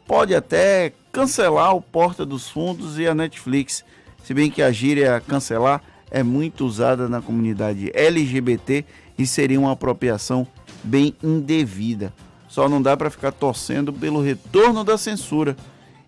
Pode 0.06 0.36
até 0.36 0.94
cancelar 1.12 1.76
o 1.76 1.82
Porta 1.82 2.26
dos 2.26 2.50
Fundos 2.50 3.00
e 3.00 3.08
a 3.08 3.16
Netflix, 3.16 3.86
se 4.24 4.34
bem 4.34 4.52
que 4.52 4.62
a 4.62 4.72
gíria 4.72 5.22
cancelar 5.26 5.82
é 6.12 6.22
muito 6.22 6.66
usada 6.66 7.08
na 7.08 7.22
comunidade 7.22 7.90
LGBT 7.94 8.86
e 9.18 9.26
seria 9.26 9.60
uma 9.60 9.72
apropriação 9.72 10.46
bem 10.84 11.16
indevida. 11.24 12.14
Só 12.48 12.68
não 12.68 12.82
dá 12.82 12.98
para 12.98 13.10
ficar 13.10 13.32
torcendo 13.32 13.94
pelo 13.94 14.22
retorno 14.22 14.84
da 14.84 14.98
censura. 14.98 15.56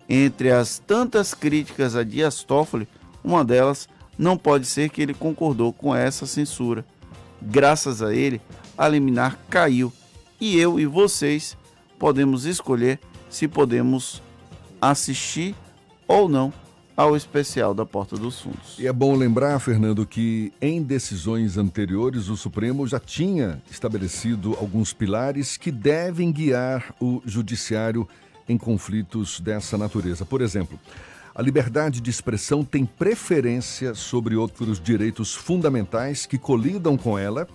Entre 0.06 0.52
as 0.52 0.78
tantas 0.78 1.32
críticas 1.32 1.96
a 1.96 2.04
Dias 2.04 2.44
Toffoli, 2.44 2.86
uma 3.24 3.42
delas 3.42 3.88
não 4.18 4.36
pode 4.36 4.66
ser 4.66 4.90
que 4.90 5.00
ele 5.00 5.14
concordou 5.14 5.72
com 5.72 5.96
essa 5.96 6.26
censura. 6.26 6.84
Graças 7.40 8.02
a 8.02 8.14
ele, 8.14 8.42
a 8.76 8.86
liminar 8.86 9.38
caiu 9.48 9.90
e 10.38 10.58
eu 10.58 10.78
e 10.78 10.84
vocês 10.84 11.56
podemos 11.98 12.44
escolher 12.44 13.00
se 13.30 13.48
podemos 13.48 14.22
assistir 14.80 15.54
ou 16.06 16.28
não 16.28 16.52
ao 16.96 17.16
especial 17.16 17.74
da 17.74 17.84
Porta 17.84 18.16
dos 18.16 18.40
Fundos. 18.40 18.78
E 18.78 18.86
é 18.86 18.92
bom 18.92 19.16
lembrar, 19.16 19.58
Fernando, 19.58 20.06
que 20.06 20.52
em 20.60 20.82
decisões 20.82 21.56
anteriores 21.56 22.28
o 22.28 22.36
Supremo 22.36 22.86
já 22.86 23.00
tinha 23.00 23.60
estabelecido 23.70 24.56
alguns 24.60 24.92
pilares 24.92 25.56
que 25.56 25.72
devem 25.72 26.30
guiar 26.30 26.94
o 27.00 27.20
judiciário 27.24 28.08
em 28.48 28.56
conflitos 28.56 29.40
dessa 29.40 29.76
natureza. 29.76 30.24
Por 30.24 30.40
exemplo, 30.40 30.78
a 31.34 31.42
liberdade 31.42 32.00
de 32.00 32.10
expressão 32.10 32.64
tem 32.64 32.86
preferência 32.86 33.94
sobre 33.94 34.36
outros 34.36 34.80
direitos 34.80 35.34
fundamentais 35.34 36.26
que 36.26 36.38
colidam 36.38 36.96
com 36.96 37.18
ela. 37.18 37.48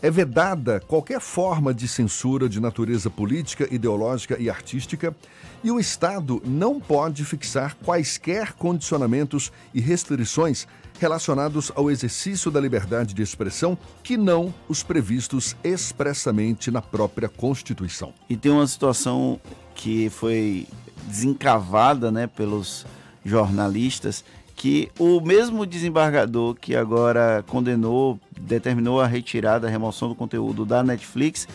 É 0.00 0.10
vedada 0.12 0.78
qualquer 0.78 1.20
forma 1.20 1.74
de 1.74 1.88
censura 1.88 2.48
de 2.48 2.60
natureza 2.60 3.10
política, 3.10 3.66
ideológica 3.68 4.36
e 4.38 4.48
artística 4.48 5.14
e 5.62 5.72
o 5.72 5.80
Estado 5.80 6.40
não 6.46 6.78
pode 6.78 7.24
fixar 7.24 7.74
quaisquer 7.84 8.52
condicionamentos 8.52 9.50
e 9.74 9.80
restrições 9.80 10.68
relacionados 11.00 11.72
ao 11.74 11.90
exercício 11.90 12.48
da 12.48 12.60
liberdade 12.60 13.12
de 13.12 13.22
expressão 13.22 13.76
que 14.00 14.16
não 14.16 14.54
os 14.68 14.84
previstos 14.84 15.56
expressamente 15.64 16.70
na 16.70 16.80
própria 16.80 17.28
Constituição. 17.28 18.14
E 18.30 18.36
tem 18.36 18.52
uma 18.52 18.66
situação 18.68 19.40
que 19.74 20.08
foi 20.10 20.68
desencavada 21.08 22.12
né, 22.12 22.28
pelos 22.28 22.86
jornalistas 23.24 24.24
que 24.58 24.90
o 24.98 25.20
mesmo 25.20 25.64
desembargador 25.64 26.56
que 26.56 26.74
agora 26.74 27.44
condenou, 27.46 28.18
determinou 28.40 29.00
a 29.00 29.06
retirada, 29.06 29.68
a 29.68 29.70
remoção 29.70 30.08
do 30.08 30.16
conteúdo 30.16 30.66
da 30.66 30.82
Netflix, 30.82 31.46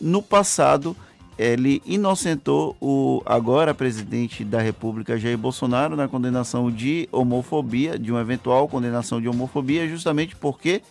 no 0.00 0.20
passado 0.20 0.96
ele 1.38 1.80
inocentou 1.86 2.76
o 2.80 3.22
agora 3.24 3.72
presidente 3.72 4.44
da 4.44 4.60
República, 4.60 5.16
Jair 5.16 5.38
Bolsonaro, 5.38 5.96
na 5.96 6.08
condenação 6.08 6.70
de 6.70 7.08
homofobia, 7.12 7.96
de 7.96 8.10
uma 8.10 8.20
eventual 8.20 8.68
condenação 8.68 9.20
de 9.20 9.28
homofobia, 9.28 9.88
justamente 9.88 10.34
porque, 10.34 10.82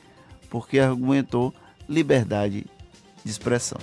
porque 0.49 0.79
argumentou 0.79 1.53
liberdade 1.87 2.65
de 3.23 3.31
expressão. 3.31 3.77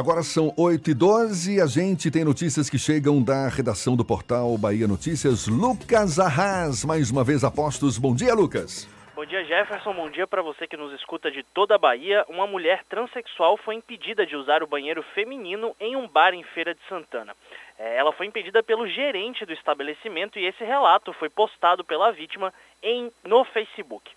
Agora 0.00 0.22
são 0.22 0.50
8 0.56 0.92
e 0.92 0.94
12 0.94 1.56
e 1.56 1.60
a 1.60 1.66
gente 1.66 2.10
tem 2.10 2.24
notícias 2.24 2.70
que 2.70 2.78
chegam 2.78 3.22
da 3.22 3.48
redação 3.48 3.94
do 3.94 4.02
portal 4.02 4.56
Bahia 4.56 4.88
Notícias. 4.88 5.46
Lucas 5.46 6.18
Arras, 6.18 6.86
mais 6.86 7.10
uma 7.10 7.22
vez 7.22 7.44
apostos. 7.44 7.98
Bom 7.98 8.14
dia, 8.14 8.32
Lucas. 8.32 8.88
Bom 9.14 9.26
dia, 9.26 9.44
Jefferson. 9.44 9.92
Bom 9.92 10.08
dia 10.08 10.26
para 10.26 10.40
você 10.40 10.66
que 10.66 10.74
nos 10.74 10.90
escuta 10.94 11.30
de 11.30 11.42
toda 11.42 11.74
a 11.74 11.78
Bahia. 11.78 12.24
Uma 12.30 12.46
mulher 12.46 12.82
transexual 12.88 13.58
foi 13.58 13.74
impedida 13.74 14.24
de 14.24 14.34
usar 14.34 14.62
o 14.62 14.66
banheiro 14.66 15.02
feminino 15.14 15.76
em 15.78 15.94
um 15.96 16.08
bar 16.08 16.32
em 16.32 16.44
Feira 16.44 16.74
de 16.74 16.80
Santana. 16.88 17.36
É, 17.78 17.98
ela 17.98 18.10
foi 18.10 18.24
impedida 18.24 18.62
pelo 18.62 18.88
gerente 18.88 19.44
do 19.44 19.52
estabelecimento 19.52 20.38
e 20.38 20.46
esse 20.46 20.64
relato 20.64 21.12
foi 21.12 21.28
postado 21.28 21.84
pela 21.84 22.10
vítima 22.10 22.54
em, 22.82 23.12
no 23.22 23.44
Facebook. 23.44 24.10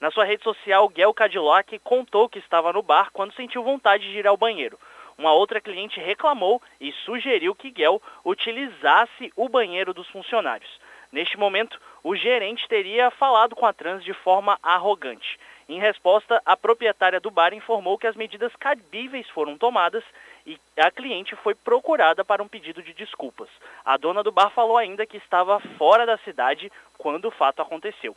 Na 0.00 0.10
sua 0.10 0.24
rede 0.24 0.42
social, 0.42 0.90
Gel 0.96 1.12
Cadillac 1.12 1.78
contou 1.80 2.26
que 2.26 2.38
estava 2.38 2.72
no 2.72 2.82
bar 2.82 3.10
quando 3.12 3.34
sentiu 3.34 3.62
vontade 3.62 4.10
de 4.10 4.18
ir 4.18 4.26
ao 4.26 4.38
banheiro. 4.38 4.78
Uma 5.18 5.32
outra 5.32 5.60
cliente 5.60 5.98
reclamou 5.98 6.60
e 6.80 6.92
sugeriu 6.92 7.54
que 7.54 7.72
Gel 7.74 8.02
utilizasse 8.24 9.32
o 9.34 9.48
banheiro 9.48 9.94
dos 9.94 10.08
funcionários. 10.08 10.70
Neste 11.10 11.38
momento, 11.38 11.80
o 12.02 12.14
gerente 12.14 12.68
teria 12.68 13.10
falado 13.10 13.56
com 13.56 13.64
a 13.64 13.72
trans 13.72 14.04
de 14.04 14.12
forma 14.12 14.58
arrogante. 14.62 15.38
Em 15.68 15.80
resposta, 15.80 16.40
a 16.44 16.56
proprietária 16.56 17.18
do 17.18 17.30
bar 17.30 17.52
informou 17.52 17.98
que 17.98 18.06
as 18.06 18.14
medidas 18.14 18.54
cabíveis 18.56 19.28
foram 19.30 19.56
tomadas 19.58 20.04
e 20.46 20.58
a 20.76 20.90
cliente 20.90 21.34
foi 21.36 21.54
procurada 21.54 22.24
para 22.24 22.42
um 22.42 22.46
pedido 22.46 22.82
de 22.82 22.92
desculpas. 22.92 23.48
A 23.84 23.96
dona 23.96 24.22
do 24.22 24.30
bar 24.30 24.50
falou 24.50 24.76
ainda 24.76 25.06
que 25.06 25.16
estava 25.16 25.58
fora 25.78 26.06
da 26.06 26.18
cidade 26.18 26.70
quando 26.98 27.24
o 27.24 27.32
fato 27.32 27.62
aconteceu. 27.62 28.14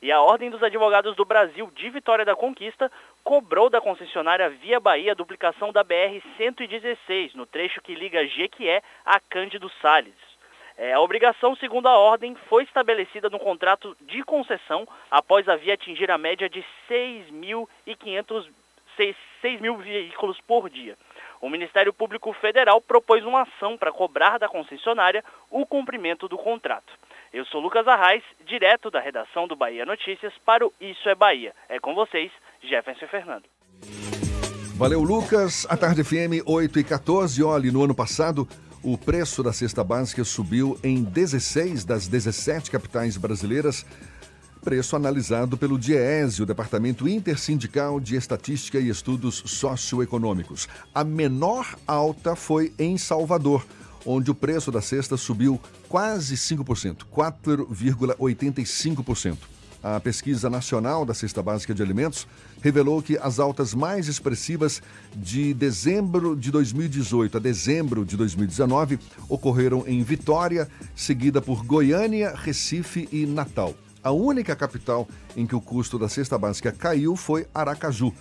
E 0.00 0.12
a 0.12 0.22
Ordem 0.22 0.48
dos 0.48 0.62
Advogados 0.62 1.16
do 1.16 1.24
Brasil 1.24 1.70
de 1.74 1.90
Vitória 1.90 2.24
da 2.24 2.36
Conquista 2.36 2.90
cobrou 3.28 3.68
da 3.68 3.78
concessionária 3.78 4.48
Via 4.48 4.80
Bahia 4.80 5.12
a 5.12 5.14
duplicação 5.14 5.70
da 5.70 5.84
BR-116, 5.84 7.34
no 7.34 7.44
trecho 7.44 7.82
que 7.82 7.94
liga 7.94 8.26
Jequié 8.26 8.82
a 9.04 9.20
Cândido 9.20 9.70
Salles. 9.82 10.14
É, 10.78 10.94
a 10.94 11.00
obrigação, 11.00 11.54
segundo 11.56 11.88
a 11.88 11.98
ordem, 11.98 12.34
foi 12.48 12.62
estabelecida 12.62 13.28
no 13.28 13.38
contrato 13.38 13.94
de 14.00 14.22
concessão 14.22 14.88
após 15.10 15.46
a 15.46 15.56
via 15.56 15.74
atingir 15.74 16.10
a 16.10 16.16
média 16.16 16.48
de 16.48 16.64
6.500 16.88 18.48
6, 18.96 19.16
6 19.42 19.60
mil 19.60 19.76
veículos 19.76 20.40
por 20.40 20.68
dia. 20.68 20.96
O 21.40 21.48
Ministério 21.48 21.92
Público 21.92 22.32
Federal 22.32 22.80
propôs 22.80 23.24
uma 23.24 23.42
ação 23.42 23.78
para 23.78 23.92
cobrar 23.92 24.38
da 24.38 24.48
concessionária 24.48 25.22
o 25.50 25.64
cumprimento 25.64 26.28
do 26.28 26.36
contrato. 26.36 26.92
Eu 27.32 27.44
sou 27.44 27.60
Lucas 27.60 27.86
Arraes, 27.86 28.24
direto 28.40 28.90
da 28.90 29.00
redação 29.00 29.46
do 29.46 29.54
Bahia 29.54 29.86
Notícias 29.86 30.32
para 30.44 30.66
o 30.66 30.72
Isso 30.80 31.08
é 31.08 31.14
Bahia. 31.14 31.54
É 31.68 31.78
com 31.78 31.94
vocês, 31.94 32.32
Jefferson 32.62 33.06
Fernando. 33.08 33.44
Valeu, 34.74 35.02
Lucas. 35.02 35.66
A 35.68 35.76
Tarde 35.76 36.04
FM 36.04 36.46
8 36.46 36.78
e 36.78 36.84
14. 36.84 37.42
Olha, 37.42 37.72
no 37.72 37.82
ano 37.82 37.94
passado, 37.94 38.46
o 38.82 38.96
preço 38.96 39.42
da 39.42 39.52
cesta 39.52 39.82
básica 39.82 40.22
subiu 40.22 40.78
em 40.84 41.02
16 41.02 41.84
das 41.84 42.06
17 42.06 42.70
capitais 42.70 43.16
brasileiras. 43.16 43.84
Preço 44.62 44.94
analisado 44.94 45.56
pelo 45.56 45.78
DIEESE, 45.78 46.42
o 46.42 46.46
Departamento 46.46 47.08
Intersindical 47.08 47.98
de 47.98 48.14
Estatística 48.16 48.78
e 48.78 48.88
Estudos 48.88 49.42
Socioeconômicos. 49.46 50.68
A 50.94 51.02
menor 51.02 51.74
alta 51.86 52.36
foi 52.36 52.72
em 52.78 52.98
Salvador, 52.98 53.66
onde 54.06 54.30
o 54.30 54.34
preço 54.34 54.70
da 54.70 54.80
cesta 54.80 55.16
subiu 55.16 55.60
quase 55.88 56.36
5%, 56.36 57.04
4,85%. 57.12 59.57
A 59.82 60.00
pesquisa 60.00 60.50
nacional 60.50 61.04
da 61.06 61.14
cesta 61.14 61.40
básica 61.40 61.72
de 61.72 61.80
alimentos 61.80 62.26
revelou 62.60 63.00
que 63.00 63.16
as 63.16 63.38
altas 63.38 63.74
mais 63.74 64.08
expressivas 64.08 64.82
de 65.14 65.54
dezembro 65.54 66.34
de 66.34 66.50
2018 66.50 67.36
a 67.36 67.40
dezembro 67.40 68.04
de 68.04 68.16
2019 68.16 68.98
ocorreram 69.28 69.84
em 69.86 70.02
Vitória, 70.02 70.68
seguida 70.96 71.40
por 71.40 71.64
Goiânia, 71.64 72.34
Recife 72.34 73.08
e 73.12 73.24
Natal. 73.24 73.72
A 74.02 74.10
única 74.10 74.56
capital 74.56 75.08
em 75.36 75.46
que 75.46 75.54
o 75.54 75.60
custo 75.60 75.96
da 75.96 76.08
cesta 76.08 76.36
básica 76.36 76.72
caiu 76.72 77.14
foi 77.14 77.46
Aracaju. 77.54 78.12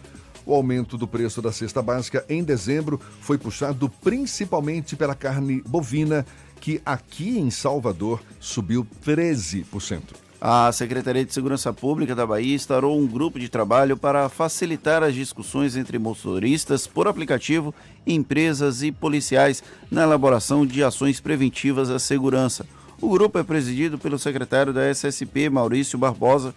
O 0.46 0.54
aumento 0.54 0.96
do 0.96 1.08
preço 1.08 1.42
da 1.42 1.52
cesta 1.52 1.82
básica 1.82 2.24
em 2.30 2.44
dezembro 2.44 3.02
foi 3.20 3.38
puxado 3.38 3.90
principalmente 3.90 4.96
pela 4.96 5.16
carne 5.16 5.62
bovina, 5.68 6.26
que 6.62 6.82
aqui 6.86 7.40
em 7.40 7.50
Salvador 7.50 8.22
subiu 8.40 8.86
13%. 9.04 10.27
A 10.40 10.72
Secretaria 10.72 11.26
de 11.26 11.34
Segurança 11.34 11.74
Pública 11.74 12.14
da 12.14 12.26
Bahia 12.26 12.54
instaurou 12.54 13.00
um 13.00 13.08
grupo 13.08 13.40
de 13.40 13.50
trabalho 13.50 13.98
para 13.98 14.30
facilitar 14.30 15.02
as 15.02 15.16
discussões 15.16 15.76
entre 15.76 15.98
motoristas 15.98 16.86
por 16.86 17.08
aplicativo, 17.08 17.74
empresas 18.06 18.84
e 18.84 18.92
policiais 18.92 19.64
na 19.90 20.04
elaboração 20.04 20.64
de 20.64 20.84
ações 20.84 21.20
preventivas 21.20 21.90
à 21.90 21.98
segurança. 21.98 22.68
O 23.02 23.10
grupo 23.10 23.40
é 23.40 23.44
presidido 23.44 23.98
pelo 23.98 24.20
secretário 24.20 24.72
da 24.72 24.88
SSP, 24.88 25.50
Maurício 25.50 25.98
Barbosa, 25.98 26.54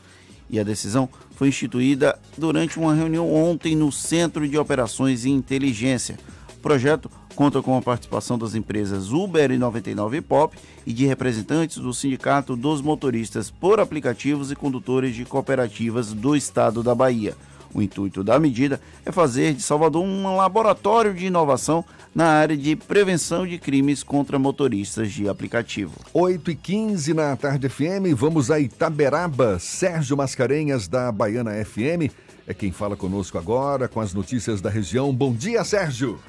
e 0.50 0.60
a 0.60 0.64
decisão 0.64 1.08
foi 1.34 1.48
instituída 1.48 2.18
durante 2.36 2.78
uma 2.78 2.94
reunião 2.94 3.32
ontem 3.32 3.74
no 3.74 3.90
Centro 3.90 4.46
de 4.46 4.58
Operações 4.58 5.24
e 5.24 5.30
Inteligência. 5.30 6.18
O 6.54 6.60
projeto 6.60 7.10
conta 7.40 7.62
com 7.62 7.74
a 7.74 7.80
participação 7.80 8.38
das 8.38 8.54
empresas 8.54 9.12
Uber 9.12 9.50
e 9.50 9.56
99 9.56 10.20
Pop 10.20 10.54
e 10.84 10.92
de 10.92 11.06
representantes 11.06 11.78
do 11.78 11.94
Sindicato 11.94 12.54
dos 12.54 12.82
Motoristas 12.82 13.50
por 13.50 13.80
Aplicativos 13.80 14.52
e 14.52 14.54
Condutores 14.54 15.14
de 15.14 15.24
Cooperativas 15.24 16.12
do 16.12 16.36
Estado 16.36 16.82
da 16.82 16.94
Bahia. 16.94 17.34
O 17.72 17.80
intuito 17.80 18.22
da 18.22 18.38
medida 18.38 18.78
é 19.06 19.10
fazer 19.10 19.54
de 19.54 19.62
Salvador 19.62 20.04
um 20.04 20.36
laboratório 20.36 21.14
de 21.14 21.28
inovação 21.28 21.82
na 22.14 22.26
área 22.26 22.54
de 22.54 22.76
prevenção 22.76 23.46
de 23.46 23.56
crimes 23.56 24.02
contra 24.02 24.38
motoristas 24.38 25.10
de 25.10 25.26
aplicativo. 25.26 25.94
8 26.12 26.50
e 26.50 26.54
15 26.54 27.14
na 27.14 27.34
tarde 27.36 27.70
FM, 27.70 28.12
vamos 28.14 28.50
a 28.50 28.60
Itaberaba. 28.60 29.58
Sérgio 29.58 30.14
Mascarenhas, 30.14 30.86
da 30.86 31.10
Baiana 31.10 31.52
FM, 31.64 32.12
é 32.46 32.52
quem 32.52 32.70
fala 32.70 32.96
conosco 32.96 33.38
agora 33.38 33.88
com 33.88 33.98
as 33.98 34.12
notícias 34.12 34.60
da 34.60 34.68
região. 34.68 35.10
Bom 35.10 35.32
dia, 35.32 35.64
Sérgio! 35.64 36.20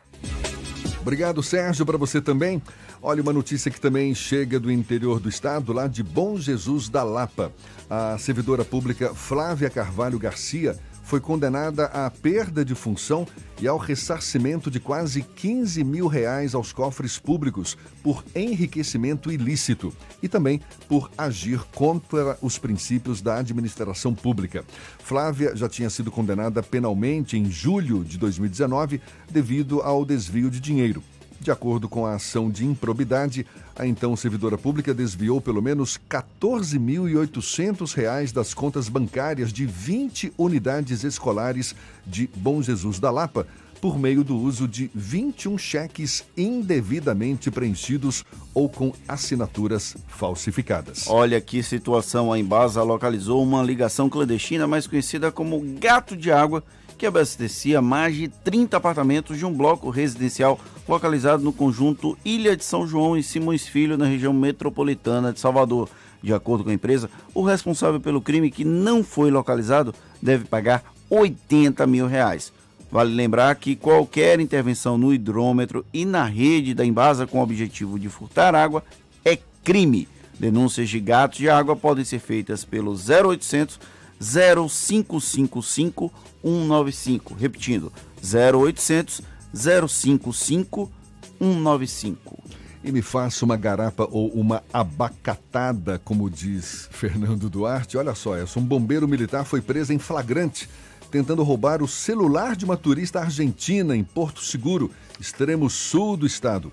Obrigado, 1.01 1.41
Sérgio, 1.41 1.83
para 1.83 1.97
você 1.97 2.21
também. 2.21 2.61
Olha, 3.01 3.23
uma 3.23 3.33
notícia 3.33 3.71
que 3.71 3.81
também 3.81 4.13
chega 4.13 4.59
do 4.59 4.71
interior 4.71 5.19
do 5.19 5.27
estado, 5.27 5.73
lá 5.73 5.87
de 5.87 6.03
Bom 6.03 6.37
Jesus 6.37 6.89
da 6.89 7.03
Lapa. 7.03 7.51
A 7.89 8.19
servidora 8.19 8.63
pública 8.63 9.13
Flávia 9.15 9.69
Carvalho 9.69 10.19
Garcia 10.19 10.75
foi 11.11 11.19
condenada 11.19 11.87
à 11.87 12.09
perda 12.09 12.63
de 12.63 12.73
função 12.73 13.27
e 13.61 13.67
ao 13.67 13.77
ressarcimento 13.77 14.71
de 14.71 14.79
quase 14.79 15.21
15 15.21 15.83
mil 15.83 16.07
reais 16.07 16.55
aos 16.55 16.71
cofres 16.71 17.19
públicos 17.19 17.77
por 18.01 18.23
enriquecimento 18.33 19.29
ilícito 19.29 19.93
e 20.23 20.29
também 20.29 20.61
por 20.87 21.11
agir 21.17 21.59
contra 21.75 22.37
os 22.41 22.57
princípios 22.57 23.21
da 23.21 23.39
administração 23.39 24.15
pública. 24.15 24.63
Flávia 24.99 25.53
já 25.53 25.67
tinha 25.67 25.89
sido 25.89 26.09
condenada 26.09 26.63
penalmente 26.63 27.37
em 27.37 27.51
julho 27.51 28.05
de 28.05 28.17
2019 28.17 29.01
devido 29.29 29.81
ao 29.81 30.05
desvio 30.05 30.49
de 30.49 30.61
dinheiro. 30.61 31.03
De 31.41 31.49
acordo 31.49 31.89
com 31.89 32.05
a 32.05 32.13
ação 32.13 32.51
de 32.51 32.63
improbidade, 32.67 33.47
a 33.75 33.87
então 33.87 34.15
servidora 34.15 34.59
pública 34.59 34.93
desviou 34.93 35.41
pelo 35.41 35.59
menos 35.59 35.95
R$ 35.95 36.01
14.800 36.39 38.31
das 38.31 38.53
contas 38.53 38.87
bancárias 38.87 39.51
de 39.51 39.65
20 39.65 40.33
unidades 40.37 41.03
escolares 41.03 41.73
de 42.05 42.29
Bom 42.35 42.61
Jesus 42.61 42.99
da 42.99 43.09
Lapa 43.09 43.47
por 43.81 43.97
meio 43.97 44.23
do 44.23 44.37
uso 44.37 44.67
de 44.67 44.91
21 44.93 45.57
cheques 45.57 46.23
indevidamente 46.37 47.49
preenchidos 47.49 48.23
ou 48.53 48.69
com 48.69 48.93
assinaturas 49.07 49.97
falsificadas. 50.07 51.07
Olha 51.07 51.41
que 51.41 51.63
situação, 51.63 52.31
a 52.31 52.37
Embasa 52.37 52.83
localizou 52.83 53.41
uma 53.41 53.63
ligação 53.63 54.07
clandestina 54.07 54.67
mais 54.67 54.85
conhecida 54.85 55.31
como 55.31 55.59
gato 55.79 56.15
de 56.15 56.31
água 56.31 56.63
que 57.01 57.07
abastecia 57.07 57.81
mais 57.81 58.15
de 58.15 58.27
30 58.27 58.77
apartamentos 58.77 59.35
de 59.35 59.43
um 59.43 59.51
bloco 59.51 59.89
residencial 59.89 60.59
localizado 60.87 61.41
no 61.41 61.51
conjunto 61.51 62.15
Ilha 62.23 62.55
de 62.55 62.63
São 62.63 62.85
João 62.85 63.17
e 63.17 63.23
Simões 63.23 63.65
Filho, 63.65 63.97
na 63.97 64.05
região 64.05 64.31
metropolitana 64.31 65.33
de 65.33 65.39
Salvador. 65.39 65.89
De 66.21 66.31
acordo 66.31 66.63
com 66.63 66.69
a 66.69 66.73
empresa, 66.75 67.09
o 67.33 67.41
responsável 67.41 67.99
pelo 67.99 68.21
crime 68.21 68.51
que 68.51 68.63
não 68.63 69.03
foi 69.03 69.31
localizado 69.31 69.95
deve 70.21 70.45
pagar 70.45 70.83
80 71.09 71.87
mil 71.87 72.05
reais. 72.05 72.53
Vale 72.91 73.11
lembrar 73.15 73.55
que 73.55 73.75
qualquer 73.75 74.39
intervenção 74.39 74.95
no 74.95 75.11
hidrômetro 75.11 75.83
e 75.91 76.05
na 76.05 76.25
rede 76.25 76.75
da 76.75 76.85
Embasa 76.85 77.25
com 77.25 77.39
o 77.39 77.43
objetivo 77.43 77.97
de 77.97 78.09
furtar 78.09 78.53
água 78.53 78.83
é 79.25 79.39
crime. 79.63 80.07
Denúncias 80.39 80.87
de 80.87 80.99
gatos 80.99 81.39
de 81.39 81.49
água 81.49 81.75
podem 81.75 82.05
ser 82.05 82.19
feitas 82.19 82.63
pelo 82.63 82.91
0800 82.93 83.79
0555 84.21 86.11
195. 86.43 87.33
Repetindo, 87.33 87.91
0800 88.23 89.21
055 89.53 90.91
195. 91.39 92.43
E 92.83 92.91
me 92.91 93.01
faça 93.01 93.45
uma 93.45 93.57
garapa 93.57 94.07
ou 94.11 94.29
uma 94.29 94.63
abacatada, 94.73 95.99
como 96.03 96.29
diz 96.29 96.87
Fernando 96.91 97.49
Duarte. 97.49 97.97
Olha 97.97 98.15
só, 98.15 98.35
essa. 98.35 98.59
Um 98.59 98.63
bombeiro 98.63 99.07
militar 99.07 99.45
foi 99.45 99.61
preso 99.61 99.93
em 99.93 99.99
flagrante, 99.99 100.69
tentando 101.11 101.43
roubar 101.43 101.83
o 101.83 101.87
celular 101.87 102.55
de 102.55 102.65
uma 102.65 102.77
turista 102.77 103.19
argentina 103.19 103.95
em 103.95 104.03
Porto 104.03 104.41
Seguro, 104.41 104.89
extremo 105.19 105.69
sul 105.69 106.17
do 106.17 106.25
estado. 106.25 106.71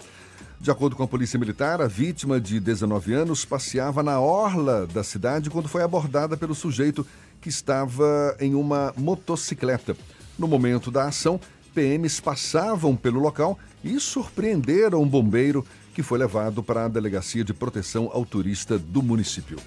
De 0.60 0.70
acordo 0.70 0.96
com 0.96 1.04
a 1.04 1.08
Polícia 1.08 1.38
Militar, 1.38 1.80
a 1.80 1.86
vítima 1.86 2.40
de 2.40 2.58
19 2.58 3.12
anos 3.12 3.44
passeava 3.44 4.02
na 4.02 4.18
orla 4.18 4.86
da 4.86 5.04
cidade 5.04 5.50
quando 5.50 5.68
foi 5.68 5.82
abordada 5.82 6.36
pelo 6.36 6.54
sujeito 6.54 7.06
que 7.40 7.48
estava 7.48 8.36
em 8.40 8.54
uma 8.54 8.92
motocicleta. 8.96 9.96
No 10.38 10.46
momento 10.46 10.90
da 10.90 11.06
ação, 11.06 11.40
PMs 11.74 12.20
passavam 12.20 12.96
pelo 12.96 13.20
local 13.20 13.58
e 13.84 13.98
surpreenderam 14.00 15.02
um 15.02 15.08
bombeiro 15.08 15.64
que 15.94 16.02
foi 16.02 16.18
levado 16.18 16.62
para 16.62 16.84
a 16.84 16.88
Delegacia 16.88 17.42
de 17.42 17.52
Proteção 17.52 18.10
ao 18.12 18.24
Turista 18.24 18.78
do 18.78 19.02
município. 19.02 19.58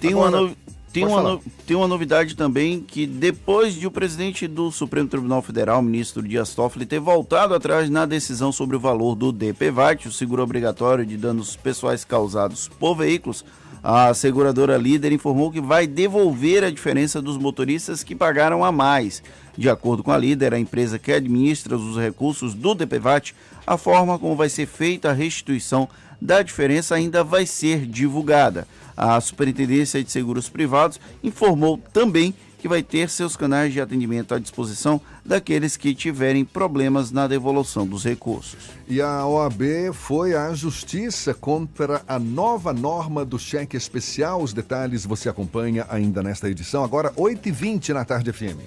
Tem 0.00 0.12
Agora, 0.12 0.30
uma, 0.30 0.48
no... 0.48 0.56
tem, 0.92 1.04
uma 1.04 1.22
no... 1.22 1.42
tem 1.66 1.76
uma 1.76 1.88
novidade 1.88 2.34
também 2.34 2.80
que 2.80 3.06
depois 3.06 3.74
de 3.74 3.86
o 3.86 3.90
presidente 3.90 4.46
do 4.46 4.70
Supremo 4.70 5.08
Tribunal 5.08 5.42
Federal, 5.42 5.82
ministro 5.82 6.22
Dias 6.22 6.54
Toffoli, 6.54 6.86
ter 6.86 7.00
voltado 7.00 7.54
atrás 7.54 7.90
na 7.90 8.06
decisão 8.06 8.52
sobre 8.52 8.76
o 8.76 8.80
valor 8.80 9.14
do 9.14 9.32
DPVAT, 9.32 10.08
o 10.08 10.12
seguro 10.12 10.42
obrigatório 10.42 11.04
de 11.04 11.16
danos 11.16 11.56
pessoais 11.56 12.04
causados 12.04 12.68
por 12.68 12.94
veículos, 12.94 13.44
A 13.88 14.12
seguradora 14.14 14.76
líder 14.76 15.12
informou 15.12 15.48
que 15.48 15.60
vai 15.60 15.86
devolver 15.86 16.64
a 16.64 16.72
diferença 16.72 17.22
dos 17.22 17.38
motoristas 17.38 18.02
que 18.02 18.16
pagaram 18.16 18.64
a 18.64 18.72
mais. 18.72 19.22
De 19.56 19.70
acordo 19.70 20.02
com 20.02 20.10
a 20.10 20.18
líder, 20.18 20.52
a 20.52 20.58
empresa 20.58 20.98
que 20.98 21.12
administra 21.12 21.76
os 21.76 21.96
recursos 21.96 22.52
do 22.52 22.74
DPVAT, 22.74 23.32
a 23.64 23.76
forma 23.76 24.18
como 24.18 24.34
vai 24.34 24.48
ser 24.48 24.66
feita 24.66 25.10
a 25.10 25.12
restituição 25.12 25.88
da 26.20 26.42
diferença 26.42 26.96
ainda 26.96 27.22
vai 27.22 27.46
ser 27.46 27.86
divulgada. 27.86 28.66
A 28.96 29.20
Superintendência 29.20 30.02
de 30.02 30.10
Seguros 30.10 30.48
Privados 30.48 30.98
informou 31.22 31.80
também 31.92 32.34
que 32.66 32.68
vai 32.68 32.82
ter 32.82 33.08
seus 33.08 33.36
canais 33.36 33.72
de 33.72 33.80
atendimento 33.80 34.34
à 34.34 34.40
disposição 34.40 35.00
daqueles 35.24 35.76
que 35.76 35.94
tiverem 35.94 36.44
problemas 36.44 37.12
na 37.12 37.28
devolução 37.28 37.86
dos 37.86 38.02
recursos. 38.02 38.70
E 38.88 39.00
a 39.00 39.24
OAB 39.24 39.92
foi 39.92 40.34
à 40.34 40.52
justiça 40.52 41.32
contra 41.32 42.02
a 42.08 42.18
nova 42.18 42.72
norma 42.72 43.24
do 43.24 43.38
cheque 43.38 43.76
especial. 43.76 44.42
Os 44.42 44.52
detalhes 44.52 45.06
você 45.06 45.28
acompanha 45.28 45.86
ainda 45.88 46.24
nesta 46.24 46.50
edição, 46.50 46.82
agora 46.82 47.12
8h20 47.12 47.90
na 47.90 48.04
tarde 48.04 48.32
FM. 48.32 48.58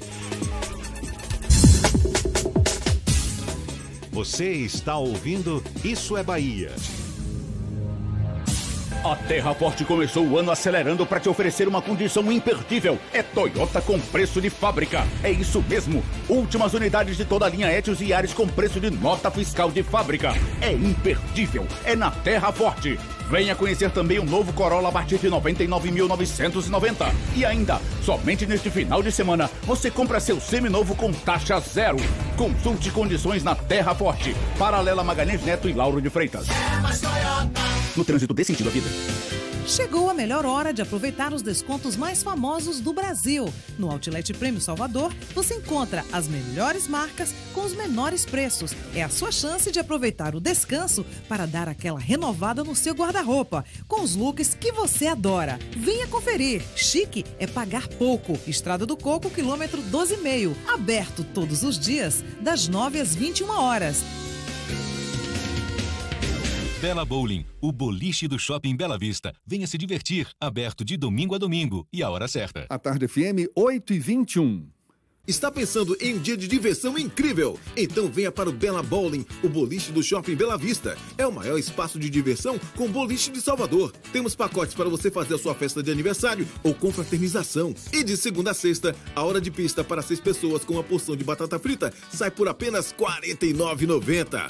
Você 4.13 4.49
está 4.49 4.97
ouvindo 4.97 5.61
Isso 5.83 6.15
é 6.15 6.23
Bahia. 6.23 6.71
A 9.03 9.15
Terra 9.15 9.53
Forte 9.53 9.85
começou 9.85 10.27
o 10.27 10.37
ano 10.37 10.51
acelerando 10.51 11.05
para 11.05 11.21
te 11.21 11.29
oferecer 11.29 11.69
uma 11.69 11.81
condição 11.81 12.29
imperdível. 12.29 12.99
É 13.13 13.23
Toyota 13.23 13.81
com 13.81 13.97
preço 13.97 14.41
de 14.41 14.49
fábrica. 14.49 15.07
É 15.23 15.31
isso 15.31 15.63
mesmo. 15.69 16.03
Últimas 16.27 16.73
unidades 16.73 17.15
de 17.15 17.23
toda 17.23 17.45
a 17.45 17.49
linha 17.49 17.71
Etios 17.71 18.01
e 18.01 18.11
Ares 18.11 18.33
com 18.33 18.45
preço 18.45 18.77
de 18.77 18.91
nota 18.91 19.31
fiscal 19.31 19.71
de 19.71 19.83
fábrica. 19.83 20.33
É 20.59 20.73
imperdível. 20.73 21.65
É 21.85 21.95
na 21.95 22.11
Terra 22.11 22.51
Forte. 22.51 22.99
Venha 23.29 23.55
conhecer 23.55 23.91
também 23.91 24.17
o 24.17 24.25
novo 24.25 24.51
Corolla 24.51 24.89
a 24.89 24.91
partir 24.91 25.19
de 25.19 25.29
99.990. 25.29 27.13
E 27.35 27.45
ainda, 27.45 27.79
somente 28.03 28.45
neste 28.45 28.71
final 28.71 29.03
de 29.03 29.11
semana, 29.11 29.49
você 29.63 29.91
compra 29.91 30.19
seu 30.19 30.41
seminovo 30.41 30.95
com 30.95 31.13
taxa 31.13 31.59
zero. 31.59 31.97
Consulte 32.35 32.89
condições 32.89 33.43
na 33.43 33.53
Terra 33.53 33.93
Forte. 33.93 34.35
Paralela 34.57 35.03
Magalhães 35.03 35.43
Neto 35.43 35.69
e 35.69 35.73
Lauro 35.73 36.01
de 36.01 36.09
Freitas. 36.09 36.47
É 36.49 36.81
mais 36.81 36.99
Toyota. 36.99 37.61
No 37.95 38.03
trânsito 38.03 38.33
dê 38.33 38.43
sentido 38.43 38.69
à 38.69 38.71
vida. 38.71 38.87
Chegou 39.65 40.09
a 40.09 40.13
melhor 40.13 40.45
hora 40.45 40.73
de 40.73 40.81
aproveitar 40.81 41.31
os 41.33 41.41
descontos 41.41 41.95
mais 41.95 42.23
famosos 42.23 42.79
do 42.79 42.91
Brasil. 42.91 43.53
No 43.77 43.91
Outlet 43.91 44.33
Prêmio 44.33 44.59
Salvador, 44.59 45.13
você 45.33 45.55
encontra 45.55 46.03
as 46.11 46.27
melhores 46.27 46.87
marcas 46.87 47.33
com 47.53 47.61
os 47.61 47.73
menores 47.73 48.25
preços. 48.25 48.73
É 48.95 49.03
a 49.03 49.09
sua 49.09 49.31
chance 49.31 49.71
de 49.71 49.79
aproveitar 49.79 50.35
o 50.35 50.39
descanso 50.39 51.05
para 51.27 51.45
dar 51.45 51.69
aquela 51.69 51.99
renovada 51.99 52.63
no 52.63 52.75
seu 52.75 52.93
guarda-roupa, 52.93 53.63
com 53.87 54.01
os 54.01 54.15
looks 54.15 54.55
que 54.55 54.71
você 54.71 55.07
adora. 55.07 55.59
Venha 55.77 56.07
conferir. 56.07 56.63
Chique 56.75 57.23
é 57.37 57.45
pagar 57.45 57.87
pouco. 57.87 58.39
Estrada 58.47 58.85
do 58.85 58.97
Coco, 58.97 59.29
quilômetro 59.29 59.81
12,5. 59.83 60.55
Aberto 60.67 61.23
todos 61.23 61.63
os 61.63 61.77
dias, 61.77 62.23
das 62.41 62.67
9 62.67 62.99
às 62.99 63.13
21 63.13 63.49
horas. 63.49 64.03
Bela 66.81 67.03
Bowling, 67.03 67.45
o 67.59 67.73
boliche 67.73 68.25
do 68.25 68.39
Shopping 68.39 68.73
Bela 68.73 68.97
Vista. 68.97 69.35
Venha 69.45 69.67
se 69.67 69.77
divertir, 69.77 70.29
aberto 70.39 70.85
de 70.85 70.95
domingo 70.95 71.35
a 71.35 71.37
domingo 71.37 71.85
e 71.91 72.01
a 72.01 72.09
hora 72.09 72.25
certa. 72.25 72.65
A 72.69 72.79
tarde 72.79 73.05
FM 73.05 73.51
8 73.53 73.93
e 73.93 73.99
21. 73.99 74.65
Está 75.27 75.51
pensando 75.51 75.97
em 75.99 76.15
um 76.15 76.19
dia 76.19 76.37
de 76.37 76.47
diversão 76.47 76.97
incrível? 76.97 77.59
Então 77.75 78.07
venha 78.07 78.31
para 78.31 78.49
o 78.49 78.53
Bela 78.53 78.81
Bowling, 78.81 79.25
o 79.43 79.49
boliche 79.49 79.91
do 79.91 80.01
Shopping 80.01 80.35
Bela 80.35 80.57
Vista. 80.57 80.97
É 81.17 81.27
o 81.27 81.33
maior 81.33 81.59
espaço 81.59 81.99
de 81.99 82.09
diversão 82.09 82.57
com 82.77 82.87
boliche 82.87 83.29
de 83.29 83.41
Salvador. 83.41 83.91
Temos 84.13 84.33
pacotes 84.33 84.73
para 84.73 84.87
você 84.87 85.11
fazer 85.11 85.35
a 85.35 85.37
sua 85.37 85.53
festa 85.53 85.83
de 85.83 85.91
aniversário 85.91 86.47
ou 86.63 86.73
confraternização. 86.73 87.75
E 87.91 88.05
de 88.05 88.15
segunda 88.15 88.51
a 88.51 88.53
sexta, 88.53 88.95
a 89.13 89.21
hora 89.21 89.41
de 89.41 89.51
pista 89.51 89.83
para 89.83 90.01
seis 90.01 90.21
pessoas 90.21 90.63
com 90.63 90.75
uma 90.75 90.83
porção 90.83 91.15
de 91.17 91.25
batata 91.25 91.59
frita 91.59 91.93
sai 92.09 92.31
por 92.31 92.47
apenas 92.47 92.91
R$ 92.91 93.05
49,90. 93.05 94.49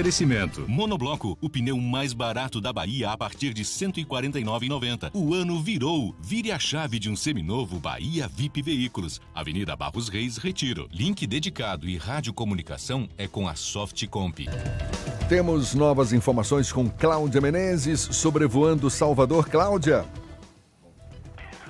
Oferecimento. 0.00 0.64
Monobloco, 0.66 1.36
o 1.42 1.50
pneu 1.50 1.76
mais 1.76 2.14
barato 2.14 2.58
da 2.58 2.72
Bahia 2.72 3.10
a 3.10 3.18
partir 3.18 3.52
de 3.52 3.60
R$ 3.60 3.68
149,90. 3.68 5.10
O 5.12 5.34
ano 5.34 5.62
virou. 5.62 6.16
Vire 6.22 6.50
a 6.50 6.58
chave 6.58 6.98
de 6.98 7.10
um 7.10 7.14
seminovo 7.14 7.78
Bahia 7.78 8.26
VIP 8.26 8.62
Veículos. 8.62 9.20
Avenida 9.34 9.76
Barros 9.76 10.08
Reis, 10.08 10.38
Retiro. 10.38 10.88
Link 10.90 11.26
dedicado 11.26 11.86
e 11.86 11.98
radiocomunicação 11.98 13.10
é 13.18 13.28
com 13.28 13.46
a 13.46 13.54
Softcomp. 13.54 14.48
Temos 15.28 15.74
novas 15.74 16.14
informações 16.14 16.72
com 16.72 16.88
Cláudia 16.88 17.42
Menezes, 17.42 18.00
sobrevoando 18.00 18.88
Salvador. 18.88 19.50
Cláudia. 19.50 20.06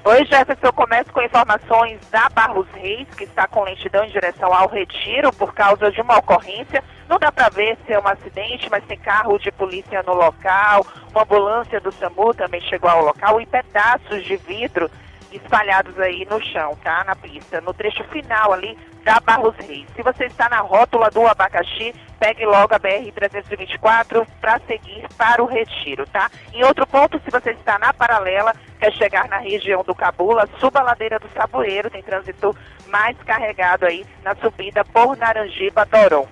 Oi, 0.02 0.24
Jefferson. 0.24 0.66
Eu 0.66 0.72
começo 0.72 1.12
com 1.12 1.20
informações 1.20 2.00
da 2.10 2.30
Barros 2.30 2.66
Reis, 2.72 3.06
que 3.14 3.24
está 3.24 3.46
com 3.46 3.64
lentidão 3.64 4.02
em 4.02 4.08
direção 4.08 4.52
ao 4.52 4.66
Retiro 4.66 5.30
por 5.30 5.52
causa 5.52 5.90
de 5.90 6.00
uma 6.00 6.18
ocorrência. 6.18 6.82
Não 7.06 7.18
dá 7.18 7.30
para 7.30 7.50
ver 7.50 7.76
se 7.84 7.92
é 7.92 8.00
um 8.00 8.08
acidente, 8.08 8.66
mas 8.70 8.82
tem 8.84 8.98
carro 8.98 9.38
de 9.38 9.52
polícia 9.52 10.02
no 10.04 10.14
local, 10.14 10.86
uma 11.10 11.22
ambulância 11.22 11.80
do 11.80 11.92
SAMU 11.92 12.32
também 12.32 12.62
chegou 12.62 12.88
ao 12.88 13.04
local 13.04 13.40
e 13.42 13.46
pedaços 13.46 14.24
de 14.24 14.36
vidro 14.36 14.90
espalhados 15.32 15.98
aí 15.98 16.26
no 16.30 16.42
chão, 16.42 16.76
tá? 16.82 17.04
Na 17.04 17.16
pista, 17.16 17.60
no 17.60 17.72
trecho 17.72 18.04
final 18.04 18.52
ali 18.52 18.76
da 19.04 19.20
Barros 19.20 19.54
Reis. 19.56 19.86
Se 19.94 20.02
você 20.02 20.26
está 20.26 20.48
na 20.48 20.60
rótula 20.60 21.10
do 21.10 21.26
abacaxi, 21.26 21.94
pegue 22.18 22.44
logo 22.44 22.74
a 22.74 22.80
BR-324 22.80 24.26
para 24.40 24.60
seguir 24.66 25.06
para 25.16 25.42
o 25.42 25.46
Retiro, 25.46 26.06
tá? 26.06 26.30
Em 26.52 26.62
outro 26.64 26.86
ponto, 26.86 27.20
se 27.24 27.30
você 27.30 27.50
está 27.52 27.78
na 27.78 27.92
paralela, 27.92 28.54
quer 28.78 28.92
chegar 28.92 29.28
na 29.28 29.38
região 29.38 29.82
do 29.82 29.94
Cabula, 29.94 30.48
suba 30.58 30.80
a 30.80 30.84
ladeira 30.84 31.18
do 31.18 31.28
Saboeiro, 31.30 31.90
tem 31.90 32.02
trânsito 32.02 32.54
mais 32.88 33.16
carregado 33.18 33.86
aí 33.86 34.04
na 34.22 34.34
subida 34.36 34.84
por 34.84 35.16
Naranjiba, 35.16 35.86
Doron. 35.86 36.26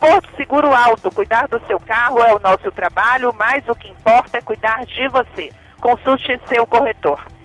Porto 0.00 0.28
Seguro 0.36 0.72
Alto, 0.72 1.10
cuidar 1.10 1.48
do 1.48 1.60
seu 1.66 1.80
carro 1.80 2.20
é 2.20 2.32
o 2.32 2.38
nosso 2.38 2.70
trabalho, 2.70 3.34
mas 3.36 3.68
o 3.68 3.74
que 3.74 3.88
importa 3.88 4.38
é 4.38 4.40
cuidar 4.40 4.86
de 4.86 5.08
você. 5.08 5.50
Consulte 5.80 6.40
seu 6.48 6.66
corretor. 6.66 7.20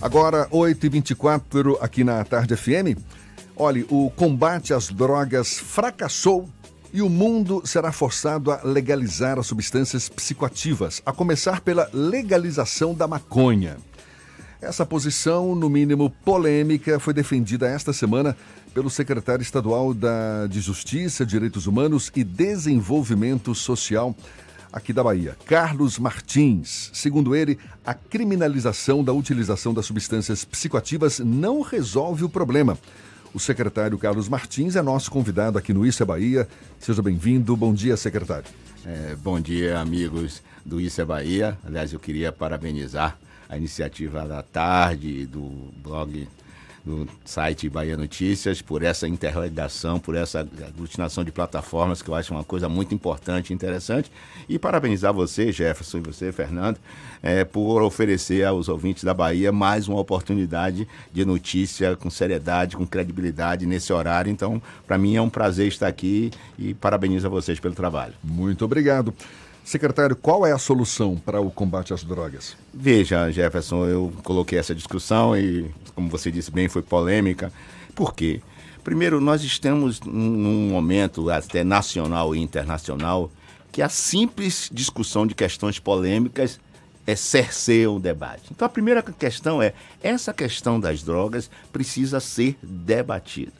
Agora, 0.00 0.48
8h24 0.50 1.76
aqui 1.80 2.04
na 2.04 2.24
Tarde 2.24 2.54
FM. 2.54 2.96
Olhe, 3.56 3.84
o 3.90 4.08
combate 4.10 4.72
às 4.72 4.88
drogas 4.88 5.58
fracassou 5.58 6.48
e 6.92 7.02
o 7.02 7.08
mundo 7.08 7.62
será 7.64 7.90
forçado 7.90 8.52
a 8.52 8.60
legalizar 8.62 9.40
as 9.40 9.48
substâncias 9.48 10.08
psicoativas, 10.08 11.02
a 11.04 11.12
começar 11.12 11.60
pela 11.60 11.90
legalização 11.92 12.94
da 12.94 13.08
maconha. 13.08 13.76
Essa 14.62 14.86
posição, 14.86 15.56
no 15.56 15.68
mínimo 15.68 16.10
polêmica, 16.24 17.00
foi 17.00 17.12
defendida 17.12 17.68
esta 17.68 17.92
semana 17.92 18.36
pelo 18.72 18.88
secretário 18.88 19.42
estadual 19.42 19.92
da, 19.92 20.46
de 20.46 20.60
Justiça, 20.60 21.26
Direitos 21.26 21.66
Humanos 21.66 22.12
e 22.14 22.22
Desenvolvimento 22.22 23.52
Social 23.52 24.14
aqui 24.78 24.92
da 24.92 25.04
Bahia, 25.04 25.36
Carlos 25.44 25.98
Martins. 25.98 26.90
Segundo 26.94 27.34
ele, 27.34 27.58
a 27.84 27.92
criminalização 27.92 29.04
da 29.04 29.12
utilização 29.12 29.74
das 29.74 29.86
substâncias 29.86 30.44
psicoativas 30.44 31.18
não 31.18 31.60
resolve 31.60 32.24
o 32.24 32.28
problema. 32.28 32.78
O 33.34 33.38
secretário 33.38 33.98
Carlos 33.98 34.28
Martins 34.28 34.76
é 34.76 34.82
nosso 34.82 35.10
convidado 35.10 35.58
aqui 35.58 35.74
no 35.74 35.84
Isso 35.84 36.02
é 36.02 36.06
Bahia. 36.06 36.48
Seja 36.78 37.02
bem-vindo. 37.02 37.54
Bom 37.56 37.74
dia, 37.74 37.96
secretário. 37.96 38.46
É, 38.86 39.14
bom 39.16 39.38
dia, 39.38 39.78
amigos 39.80 40.42
do 40.64 40.80
Isso 40.80 41.00
é 41.00 41.04
Bahia. 41.04 41.58
Aliás, 41.66 41.92
eu 41.92 42.00
queria 42.00 42.32
parabenizar 42.32 43.18
a 43.48 43.56
iniciativa 43.56 44.26
da 44.26 44.42
tarde, 44.42 45.26
do 45.26 45.72
blog 45.82 46.28
do 46.88 47.06
site 47.22 47.68
Bahia 47.68 47.98
Notícias, 47.98 48.62
por 48.62 48.82
essa 48.82 49.06
interrogação, 49.06 50.00
por 50.00 50.14
essa 50.14 50.40
aglutinação 50.40 51.22
de 51.22 51.30
plataformas, 51.30 52.00
que 52.00 52.08
eu 52.08 52.14
acho 52.14 52.32
uma 52.32 52.42
coisa 52.42 52.66
muito 52.66 52.94
importante 52.94 53.50
e 53.50 53.54
interessante. 53.54 54.10
E 54.48 54.58
parabenizar 54.58 55.12
você, 55.12 55.52
Jefferson, 55.52 55.98
e 55.98 56.00
você, 56.00 56.32
Fernando, 56.32 56.78
é, 57.22 57.44
por 57.44 57.82
oferecer 57.82 58.44
aos 58.44 58.68
ouvintes 58.68 59.04
da 59.04 59.12
Bahia 59.12 59.52
mais 59.52 59.86
uma 59.86 60.00
oportunidade 60.00 60.88
de 61.12 61.24
notícia 61.26 61.94
com 61.94 62.08
seriedade, 62.08 62.76
com 62.76 62.86
credibilidade 62.86 63.66
nesse 63.66 63.92
horário. 63.92 64.32
Então, 64.32 64.62
para 64.86 64.96
mim 64.96 65.14
é 65.14 65.20
um 65.20 65.28
prazer 65.28 65.68
estar 65.68 65.88
aqui 65.88 66.30
e 66.58 66.72
parabenizo 66.72 67.26
a 67.26 67.30
vocês 67.30 67.60
pelo 67.60 67.74
trabalho. 67.74 68.14
Muito 68.24 68.64
obrigado. 68.64 69.12
Secretário, 69.68 70.16
qual 70.16 70.46
é 70.46 70.52
a 70.52 70.56
solução 70.56 71.14
para 71.14 71.42
o 71.42 71.50
combate 71.50 71.92
às 71.92 72.02
drogas? 72.02 72.56
Veja, 72.72 73.30
Jefferson, 73.30 73.84
eu 73.84 74.10
coloquei 74.24 74.58
essa 74.58 74.74
discussão 74.74 75.36
e, 75.36 75.70
como 75.94 76.08
você 76.08 76.30
disse 76.30 76.50
bem, 76.50 76.70
foi 76.70 76.80
polêmica. 76.80 77.52
Por 77.94 78.14
quê? 78.14 78.40
Primeiro, 78.82 79.20
nós 79.20 79.42
estamos 79.42 80.00
num 80.00 80.70
momento 80.70 81.28
até 81.28 81.62
nacional 81.62 82.34
e 82.34 82.38
internacional 82.38 83.30
que 83.70 83.82
a 83.82 83.90
simples 83.90 84.70
discussão 84.72 85.26
de 85.26 85.34
questões 85.34 85.78
polêmicas 85.78 86.58
é 87.06 87.14
cerceia 87.14 87.90
o 87.90 88.00
debate. 88.00 88.44
Então, 88.50 88.64
a 88.64 88.70
primeira 88.70 89.02
questão 89.02 89.60
é: 89.60 89.74
essa 90.02 90.32
questão 90.32 90.80
das 90.80 91.02
drogas 91.02 91.50
precisa 91.70 92.20
ser 92.20 92.56
debatida. 92.62 93.52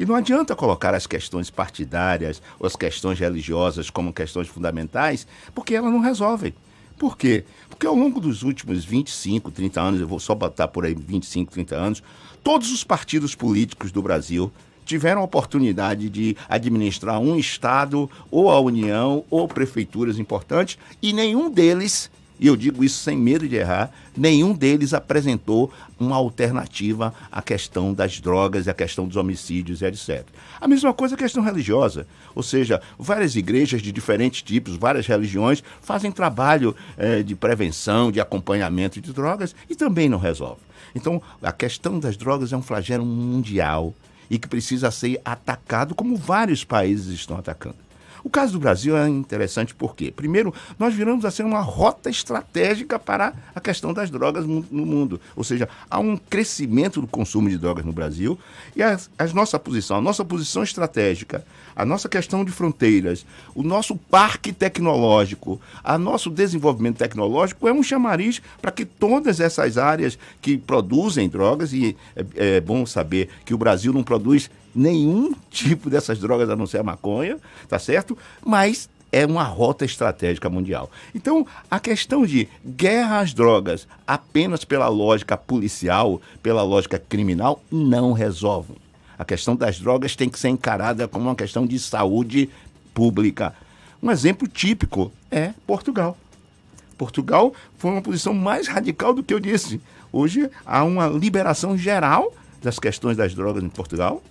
E 0.00 0.06
não 0.06 0.14
adianta 0.14 0.56
colocar 0.56 0.94
as 0.94 1.06
questões 1.06 1.50
partidárias 1.50 2.40
ou 2.58 2.66
as 2.66 2.74
questões 2.74 3.18
religiosas 3.18 3.90
como 3.90 4.14
questões 4.14 4.48
fundamentais, 4.48 5.26
porque 5.54 5.74
elas 5.74 5.92
não 5.92 6.00
resolvem. 6.00 6.54
Por 6.98 7.18
quê? 7.18 7.44
Porque 7.68 7.86
ao 7.86 7.94
longo 7.94 8.18
dos 8.18 8.42
últimos 8.42 8.82
25, 8.82 9.50
30 9.50 9.78
anos, 9.78 10.00
eu 10.00 10.08
vou 10.08 10.18
só 10.18 10.34
botar 10.34 10.68
por 10.68 10.86
aí 10.86 10.94
25, 10.94 11.52
30 11.52 11.76
anos, 11.76 12.02
todos 12.42 12.72
os 12.72 12.82
partidos 12.82 13.34
políticos 13.34 13.92
do 13.92 14.00
Brasil 14.00 14.50
tiveram 14.86 15.20
a 15.20 15.24
oportunidade 15.24 16.08
de 16.08 16.34
administrar 16.48 17.20
um 17.20 17.36
Estado, 17.36 18.10
ou 18.30 18.50
a 18.50 18.58
União, 18.58 19.22
ou 19.28 19.46
prefeituras 19.46 20.18
importantes, 20.18 20.78
e 21.02 21.12
nenhum 21.12 21.50
deles 21.50 22.10
e 22.40 22.46
eu 22.46 22.56
digo 22.56 22.82
isso 22.82 23.04
sem 23.04 23.18
medo 23.18 23.46
de 23.46 23.56
errar, 23.56 23.92
nenhum 24.16 24.54
deles 24.54 24.94
apresentou 24.94 25.70
uma 25.98 26.16
alternativa 26.16 27.12
à 27.30 27.42
questão 27.42 27.92
das 27.92 28.18
drogas 28.18 28.66
à 28.66 28.72
questão 28.72 29.06
dos 29.06 29.16
homicídios 29.16 29.82
etc. 29.82 30.24
A 30.58 30.66
mesma 30.66 30.94
coisa 30.94 31.14
a 31.14 31.18
questão 31.18 31.42
religiosa, 31.42 32.06
ou 32.34 32.42
seja, 32.42 32.80
várias 32.98 33.36
igrejas 33.36 33.82
de 33.82 33.92
diferentes 33.92 34.40
tipos, 34.40 34.76
várias 34.76 35.06
religiões 35.06 35.62
fazem 35.82 36.10
trabalho 36.10 36.74
eh, 36.96 37.22
de 37.22 37.34
prevenção, 37.34 38.10
de 38.10 38.20
acompanhamento 38.20 39.00
de 39.00 39.12
drogas 39.12 39.54
e 39.68 39.76
também 39.76 40.08
não 40.08 40.18
resolve. 40.18 40.62
Então, 40.94 41.20
a 41.42 41.52
questão 41.52 42.00
das 42.00 42.16
drogas 42.16 42.52
é 42.52 42.56
um 42.56 42.62
flagelo 42.62 43.04
mundial 43.04 43.94
e 44.30 44.38
que 44.38 44.48
precisa 44.48 44.90
ser 44.90 45.20
atacado 45.24 45.94
como 45.94 46.16
vários 46.16 46.64
países 46.64 47.12
estão 47.12 47.36
atacando. 47.36 47.89
O 48.22 48.30
caso 48.30 48.52
do 48.52 48.58
Brasil 48.58 48.96
é 48.96 49.08
interessante 49.08 49.74
porque, 49.74 50.10
primeiro, 50.10 50.52
nós 50.78 50.94
viramos 50.94 51.24
a 51.24 51.30
ser 51.30 51.44
uma 51.44 51.60
rota 51.60 52.10
estratégica 52.10 52.98
para 52.98 53.32
a 53.54 53.60
questão 53.60 53.92
das 53.92 54.10
drogas 54.10 54.46
no 54.46 54.86
mundo. 54.86 55.20
Ou 55.34 55.44
seja, 55.44 55.68
há 55.90 55.98
um 55.98 56.16
crescimento 56.16 57.00
do 57.00 57.06
consumo 57.06 57.48
de 57.48 57.58
drogas 57.58 57.84
no 57.84 57.92
Brasil 57.92 58.38
e 58.74 58.82
a, 58.82 58.98
a 59.18 59.26
nossa 59.28 59.58
posição, 59.58 59.96
a 59.96 60.00
nossa 60.00 60.24
posição 60.24 60.62
estratégica, 60.62 61.44
a 61.74 61.84
nossa 61.84 62.08
questão 62.08 62.44
de 62.44 62.52
fronteiras, 62.52 63.24
o 63.54 63.62
nosso 63.62 63.96
parque 63.96 64.52
tecnológico, 64.52 65.60
a 65.82 65.96
nosso 65.96 66.30
desenvolvimento 66.30 66.98
tecnológico 66.98 67.68
é 67.68 67.72
um 67.72 67.82
chamariz 67.82 68.42
para 68.60 68.70
que 68.70 68.84
todas 68.84 69.40
essas 69.40 69.78
áreas 69.78 70.18
que 70.40 70.58
produzem 70.58 71.28
drogas, 71.28 71.72
e 71.72 71.96
é, 72.14 72.56
é 72.56 72.60
bom 72.60 72.84
saber 72.84 73.28
que 73.44 73.54
o 73.54 73.58
Brasil 73.58 73.92
não 73.92 74.02
produz 74.02 74.50
nenhum 74.74 75.34
tipo 75.50 75.90
dessas 75.90 76.18
drogas 76.18 76.48
a 76.48 76.56
não 76.56 76.66
ser 76.66 76.78
a 76.78 76.82
maconha, 76.82 77.38
tá 77.68 77.78
certo? 77.78 78.16
Mas 78.44 78.88
é 79.12 79.26
uma 79.26 79.42
rota 79.42 79.84
estratégica 79.84 80.48
mundial. 80.48 80.90
Então, 81.14 81.46
a 81.70 81.80
questão 81.80 82.24
de 82.24 82.48
guerra 82.64 83.20
às 83.20 83.34
drogas 83.34 83.86
apenas 84.06 84.64
pela 84.64 84.88
lógica 84.88 85.36
policial, 85.36 86.20
pela 86.42 86.62
lógica 86.62 86.98
criminal, 86.98 87.62
não 87.70 88.12
resolve. 88.12 88.74
A 89.18 89.24
questão 89.24 89.54
das 89.54 89.78
drogas 89.78 90.16
tem 90.16 90.28
que 90.28 90.38
ser 90.38 90.48
encarada 90.48 91.06
como 91.06 91.26
uma 91.26 91.34
questão 91.34 91.66
de 91.66 91.78
saúde 91.78 92.48
pública. 92.94 93.54
Um 94.02 94.10
exemplo 94.10 94.48
típico 94.48 95.12
é 95.30 95.52
Portugal. 95.66 96.16
Portugal 96.96 97.52
foi 97.76 97.90
uma 97.90 98.02
posição 98.02 98.32
mais 98.32 98.68
radical 98.68 99.12
do 99.12 99.22
que 99.22 99.34
eu 99.34 99.40
disse. 99.40 99.80
Hoje 100.12 100.50
há 100.64 100.84
uma 100.84 101.06
liberação 101.06 101.76
geral 101.76 102.32
das 102.62 102.78
questões 102.78 103.16
das 103.16 103.34
drogas 103.34 103.62
em 103.62 103.68
Portugal 103.68 104.22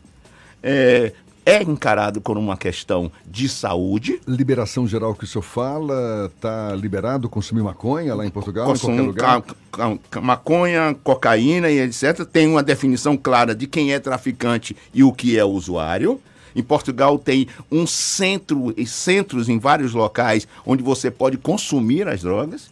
é, 0.61 1.13
é 1.45 1.63
encarado 1.63 2.21
como 2.21 2.39
uma 2.39 2.55
questão 2.55 3.11
de 3.25 3.49
saúde. 3.49 4.21
Liberação 4.27 4.87
geral 4.87 5.15
que 5.15 5.23
o 5.23 5.27
senhor 5.27 5.41
fala, 5.41 6.31
está 6.33 6.75
liberado 6.75 7.27
consumir 7.27 7.63
maconha 7.63 8.13
lá 8.13 8.25
em 8.25 8.29
Portugal, 8.29 8.67
Consum, 8.67 8.91
em 8.91 8.95
qualquer 8.95 9.07
lugar? 9.07 9.41
Ca, 9.71 9.97
ca, 10.11 10.21
maconha, 10.21 10.95
cocaína 11.03 11.69
e 11.69 11.79
etc. 11.79 12.25
Tem 12.25 12.47
uma 12.47 12.61
definição 12.61 13.17
clara 13.17 13.55
de 13.55 13.65
quem 13.65 13.93
é 13.93 13.99
traficante 13.99 14.75
e 14.93 15.03
o 15.03 15.11
que 15.11 15.37
é 15.39 15.43
usuário. 15.43 16.21
Em 16.55 16.63
Portugal 16.63 17.17
tem 17.17 17.47
um 17.71 17.87
centro 17.87 18.73
e 18.75 18.85
centros 18.85 19.49
em 19.49 19.57
vários 19.57 19.93
locais 19.93 20.47
onde 20.65 20.83
você 20.83 21.09
pode 21.09 21.37
consumir 21.37 22.07
as 22.07 22.21
drogas. 22.21 22.69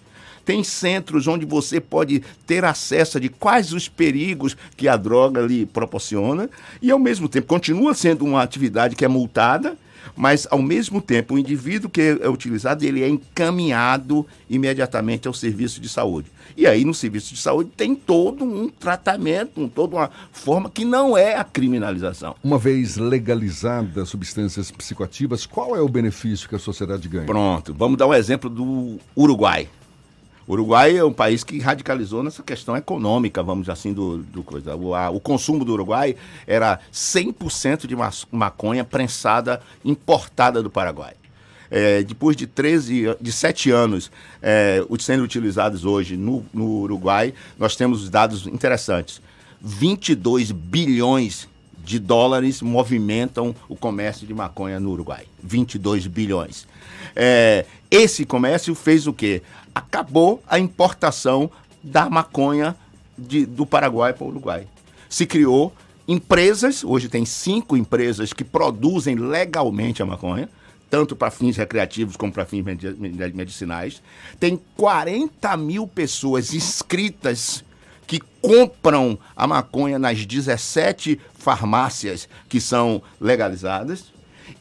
Tem 0.48 0.64
centros 0.64 1.28
onde 1.28 1.46
você 1.46 1.82
pode 1.82 2.24
ter 2.46 2.64
acesso 2.64 3.20
de 3.20 3.28
quais 3.28 3.74
os 3.74 3.90
perigos 3.90 4.56
que 4.78 4.88
a 4.88 4.96
droga 4.96 5.42
lhe 5.42 5.66
proporciona 5.66 6.50
e, 6.82 6.90
ao 6.90 6.98
mesmo 6.98 7.28
tempo, 7.28 7.48
continua 7.48 7.94
sendo 7.94 8.24
uma 8.24 8.42
atividade 8.42 8.96
que 8.96 9.04
é 9.04 9.10
multada, 9.10 9.78
mas 10.16 10.48
ao 10.50 10.62
mesmo 10.62 11.02
tempo 11.02 11.34
o 11.34 11.38
indivíduo 11.38 11.90
que 11.90 12.18
é 12.22 12.30
utilizado 12.30 12.86
ele 12.86 13.04
é 13.04 13.10
encaminhado 13.10 14.26
imediatamente 14.50 15.28
ao 15.28 15.34
serviço 15.34 15.82
de 15.82 15.90
saúde. 15.90 16.32
E 16.56 16.66
aí 16.66 16.86
no 16.86 16.94
serviço 16.94 17.34
de 17.34 17.42
saúde 17.42 17.70
tem 17.76 17.94
todo 17.94 18.46
um 18.46 18.70
tratamento, 18.70 19.62
um, 19.62 19.68
toda 19.68 19.98
uma 19.98 20.10
forma 20.32 20.70
que 20.70 20.86
não 20.86 21.18
é 21.18 21.36
a 21.36 21.44
criminalização. 21.44 22.38
Uma 22.42 22.58
vez 22.58 22.96
legalizadas 22.96 24.08
substâncias 24.08 24.72
psicoativas, 24.72 25.46
qual 25.46 25.76
é 25.76 25.82
o 25.82 25.90
benefício 25.90 26.48
que 26.48 26.56
a 26.56 26.60
sociedade 26.60 27.10
ganha? 27.10 27.26
Pronto, 27.26 27.76
vamos 27.78 27.98
dar 27.98 28.08
um 28.08 28.14
exemplo 28.14 28.50
do 28.50 28.98
Uruguai. 29.14 29.68
O 30.48 30.54
Uruguai 30.54 30.96
é 30.96 31.04
um 31.04 31.12
país 31.12 31.44
que 31.44 31.60
radicalizou 31.60 32.24
nessa 32.24 32.42
questão 32.42 32.78
econômica, 32.78 33.44
vamos 33.44 33.70
assim, 33.70 33.92
do, 33.92 34.20
do 34.20 34.42
coisa. 34.42 34.78
O, 34.78 34.96
a, 34.96 35.10
o 35.10 35.20
consumo 35.20 35.66
do 35.66 35.74
Uruguai 35.74 36.16
era 36.48 36.80
100% 36.92 37.86
de 37.86 37.96
maconha 38.32 38.86
prensada, 38.86 39.62
importada 39.84 40.64
do 40.64 40.70
Paraguai. 40.70 41.14
É, 41.70 42.02
depois 42.02 42.38
de 42.38 42.48
13, 42.48 43.18
de 43.20 43.30
7 43.30 43.72
anos 43.72 44.10
é, 44.42 44.82
sendo 45.00 45.22
utilizados 45.24 45.84
hoje 45.84 46.16
no, 46.16 46.46
no 46.54 46.80
Uruguai, 46.80 47.34
nós 47.60 47.76
temos 47.76 48.10
dados 48.10 48.48
interessantes. 48.48 49.22
22 49.60 50.54
bilhões 50.54 51.50
de 51.84 52.00
dólares 52.00 52.62
movimentam 52.62 53.54
o 53.68 53.76
comércio 53.76 54.26
de 54.26 54.34
maconha 54.34 54.80
no 54.80 54.92
Uruguai. 54.92 55.26
22 55.44 56.08
bilhões. 56.08 56.68
É, 57.16 57.66
esse 57.90 58.26
comércio 58.26 58.76
fez 58.76 59.08
o 59.08 59.14
quê? 59.14 59.42
Acabou 59.78 60.44
a 60.48 60.60
importação 60.60 61.50
da 61.82 62.10
maconha 62.10 62.76
de, 63.18 63.46
do 63.46 63.66
Paraguai 63.66 64.12
para 64.14 64.26
o 64.26 64.30
Uruguai. 64.30 64.68
Se 65.10 65.26
criou 65.26 65.74
empresas, 66.08 66.84
hoje 66.84 67.10
tem 67.10 67.26
cinco 67.26 67.76
empresas 67.78 68.34
que 68.34 68.44
produzem 68.44 69.16
legalmente 69.16 70.02
a 70.02 70.06
maconha, 70.06 70.50
tanto 70.90 71.16
para 71.16 71.32
fins 71.32 71.56
recreativos 71.58 72.16
como 72.16 72.32
para 72.32 72.46
fins 72.46 72.64
medicinais. 73.34 74.02
Tem 74.40 74.62
40 74.76 75.58
mil 75.58 75.88
pessoas 75.88 76.54
inscritas 76.54 77.64
que 78.06 78.22
compram 78.42 79.20
a 79.36 79.46
maconha 79.46 80.00
nas 80.00 80.26
17 80.26 81.20
farmácias 81.38 82.30
que 82.48 82.62
são 82.62 83.02
legalizadas. 83.20 84.06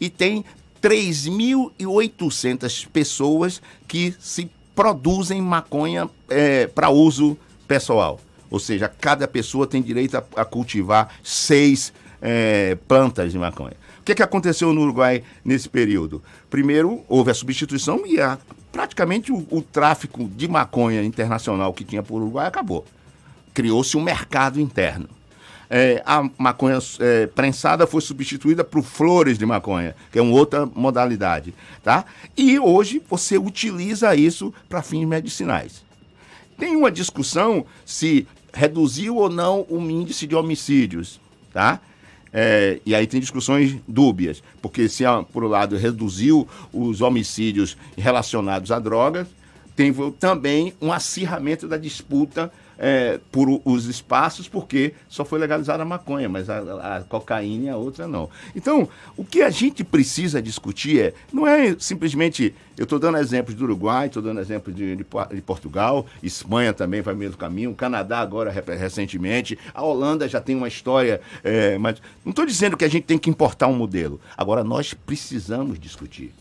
E 0.01 0.11
tem 0.11 0.45
3.800 0.83 2.89
pessoas 2.89 3.63
que 3.87 4.13
se 4.19 4.51
produzem 4.77 5.41
maconha 5.41 6.09
é, 6.29 6.67
para 6.67 6.91
uso 6.91 7.37
pessoal. 7.67 8.21
Ou 8.51 8.61
seja, 8.61 8.89
cada 8.89 9.27
pessoa 9.27 9.67
tem 9.67 9.83
direito 9.83 10.17
a, 10.17 10.25
a 10.37 10.45
cultivar 10.45 11.09
seis 11.25 11.93
é, 12.21 12.77
plantas 12.87 13.33
de 13.33 13.39
maconha. 13.39 13.75
O 13.99 14.05
que, 14.05 14.15
que 14.15 14.23
aconteceu 14.23 14.73
no 14.73 14.83
Uruguai 14.83 15.25
nesse 15.45 15.69
período? 15.69 16.23
Primeiro, 16.49 17.03
houve 17.09 17.31
a 17.31 17.35
substituição 17.35 18.07
e 18.07 18.21
a, 18.21 18.39
praticamente 18.71 19.33
o, 19.33 19.45
o 19.51 19.63
tráfico 19.63 20.29
de 20.29 20.47
maconha 20.47 21.03
internacional 21.03 21.73
que 21.73 21.83
tinha 21.83 22.03
por 22.03 22.21
Uruguai 22.21 22.47
acabou. 22.47 22.85
Criou-se 23.53 23.97
um 23.97 24.03
mercado 24.03 24.61
interno 24.61 25.09
é, 25.69 26.03
a 26.07 26.29
maconha 26.39 26.79
é, 27.01 27.27
prensada 27.27 27.87
foi 27.87 28.01
substituída 28.01 28.63
por 28.65 28.83
flores 28.83 29.39
de 29.39 29.47
maconha, 29.47 29.95
que 30.13 30.19
é 30.19 30.23
uma 30.23 30.35
outra 30.35 30.67
modalidade, 30.67 31.55
tá? 31.83 32.05
E 32.37 32.59
hoje 32.59 33.03
você 33.09 33.37
utiliza 33.37 34.15
isso 34.15 34.53
para 34.69 34.83
fins 34.83 35.07
medicinais. 35.07 35.85
Tem 36.59 36.75
uma 36.77 36.91
discussão 36.91 37.67
se 37.85 38.27
reduziu 38.53 39.17
ou 39.17 39.29
não 39.29 39.67
o 39.69 39.79
índice 39.81 40.27
de 40.27 40.35
homicídios, 40.35 41.21
tá? 41.53 41.81
É, 42.33 42.81
e 42.85 42.95
aí 42.95 43.07
tem 43.07 43.21
discussões 43.21 43.77
dúbias, 43.87 44.43
porque 44.61 44.89
se, 44.89 45.05
por 45.33 45.45
um 45.45 45.49
lado, 45.49 45.77
reduziu 45.77 46.47
os 46.73 47.01
homicídios 47.01 47.77
relacionados 47.97 48.71
a 48.71 48.79
drogas, 48.79 49.27
tem 49.75 49.93
também 50.19 50.73
um 50.81 50.93
acirramento 50.93 51.69
da 51.69 51.77
disputa 51.77 52.51
é, 52.79 53.19
por 53.31 53.61
os 53.65 53.87
espaços, 53.87 54.49
porque 54.49 54.95
só 55.09 55.25
foi 55.25 55.39
legalizada 55.39 55.83
a 55.83 55.87
maconha, 55.87 56.29
mas 56.29 56.49
a, 56.51 56.97
a, 56.99 57.03
cocaína 57.03 57.67
e 57.67 57.69
a 57.69 57.77
outra 57.77 58.07
não. 58.07 58.29
Então, 58.55 58.89
o 59.17 59.25
que 59.25 59.43
a 59.43 59.51
gente 59.51 59.83
precisa 59.85 60.41
discutir 60.43 61.01
é, 61.01 61.15
não 61.33 61.47
é 61.47 61.77
simplesmente, 61.79 62.55
eu 62.77 62.85
estou 62.85 62.99
dando 62.99 63.19
exemplos 63.19 63.55
do 63.55 63.65
Uruguai, 63.65 64.07
estou 64.07 64.23
dando 64.23 64.41
exemplos 64.41 64.75
de, 64.75 64.97
de, 64.97 65.05
de, 65.05 65.43
Portugal, 65.43 66.07
Espanha 66.23 66.73
também 66.73 67.01
vai 67.01 67.15
no 67.15 67.21
mesmo 67.21 67.37
caminho, 67.37 67.75
Canadá 67.75 68.21
agora 68.21 68.51
recentemente, 68.51 69.59
a 69.73 69.83
Holanda 69.83 70.29
já 70.29 70.41
tem 70.41 70.57
uma 70.57 70.69
história, 70.69 71.21
é, 71.43 71.79
mas 71.79 72.01
não 72.25 72.31
estou 72.31 72.47
dizendo 72.47 72.77
que 72.77 72.85
a 72.85 72.89
gente 72.89 73.05
tem 73.05 73.19
que 73.19 73.31
importar 73.31 73.67
um 73.67 73.77
modelo. 73.77 74.21
Agora, 74.37 74.63
nós 74.63 74.95
precisamos 74.95 75.79
discutir. 75.79 76.33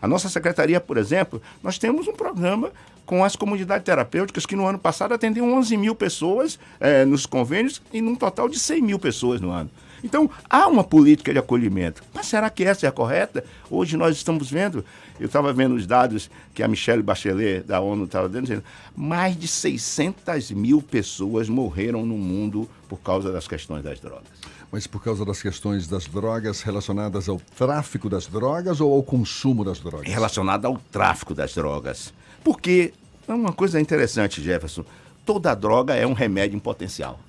A 0.00 0.06
nossa 0.06 0.28
secretaria, 0.28 0.80
por 0.80 0.96
exemplo, 0.96 1.42
nós 1.62 1.76
temos 1.76 2.06
um 2.06 2.12
programa 2.12 2.70
com 3.08 3.24
as 3.24 3.34
comunidades 3.34 3.86
terapêuticas 3.86 4.44
que 4.44 4.54
no 4.54 4.66
ano 4.66 4.78
passado 4.78 5.14
atendiam 5.14 5.50
11 5.54 5.78
mil 5.78 5.94
pessoas 5.94 6.58
é, 6.78 7.06
nos 7.06 7.24
convênios 7.24 7.80
e 7.90 8.02
num 8.02 8.14
total 8.14 8.50
de 8.50 8.58
100 8.58 8.82
mil 8.82 8.98
pessoas 8.98 9.40
no 9.40 9.50
ano. 9.50 9.70
Então, 10.04 10.30
há 10.48 10.68
uma 10.68 10.84
política 10.84 11.32
de 11.32 11.38
acolhimento. 11.38 12.02
Mas 12.12 12.26
será 12.26 12.50
que 12.50 12.62
essa 12.62 12.84
é 12.84 12.88
a 12.90 12.92
correta? 12.92 13.42
Hoje 13.70 13.96
nós 13.96 14.14
estamos 14.14 14.50
vendo, 14.50 14.84
eu 15.18 15.24
estava 15.24 15.54
vendo 15.54 15.74
os 15.74 15.86
dados 15.86 16.30
que 16.52 16.62
a 16.62 16.68
Michelle 16.68 17.02
Bachelet, 17.02 17.66
da 17.66 17.80
ONU, 17.80 18.04
estava 18.04 18.28
dando, 18.28 18.42
dizendo, 18.42 18.64
mais 18.94 19.34
de 19.34 19.48
600 19.48 20.50
mil 20.50 20.82
pessoas 20.82 21.48
morreram 21.48 22.04
no 22.04 22.18
mundo 22.18 22.68
por 22.90 22.98
causa 22.98 23.32
das 23.32 23.48
questões 23.48 23.82
das 23.82 23.98
drogas. 24.00 24.28
Mas 24.70 24.86
por 24.86 25.02
causa 25.02 25.24
das 25.24 25.40
questões 25.40 25.88
das 25.88 26.04
drogas 26.04 26.60
relacionadas 26.60 27.26
ao 27.26 27.40
tráfico 27.56 28.10
das 28.10 28.26
drogas 28.26 28.82
ou 28.82 28.92
ao 28.92 29.02
consumo 29.02 29.64
das 29.64 29.80
drogas? 29.80 30.06
Relacionada 30.06 30.68
ao 30.68 30.76
tráfico 30.92 31.34
das 31.34 31.54
drogas. 31.54 32.12
Porque 32.44 32.92
uma 33.34 33.52
coisa 33.52 33.80
interessante, 33.80 34.42
Jefferson. 34.42 34.84
Toda 35.24 35.54
droga 35.54 35.94
é 35.94 36.06
um 36.06 36.12
remédio 36.12 36.56
em 36.56 36.60
potencial. 36.60 37.20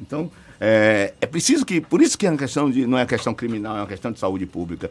Então, 0.00 0.30
é, 0.60 1.14
é 1.20 1.26
preciso 1.26 1.64
que. 1.64 1.80
Por 1.80 2.00
isso 2.00 2.16
que 2.16 2.26
é 2.26 2.30
uma 2.30 2.38
questão 2.38 2.70
de, 2.70 2.86
não 2.86 2.98
é 2.98 3.02
uma 3.02 3.06
questão 3.06 3.34
criminal, 3.34 3.76
é 3.76 3.80
uma 3.80 3.86
questão 3.86 4.10
de 4.10 4.18
saúde 4.18 4.46
pública. 4.46 4.90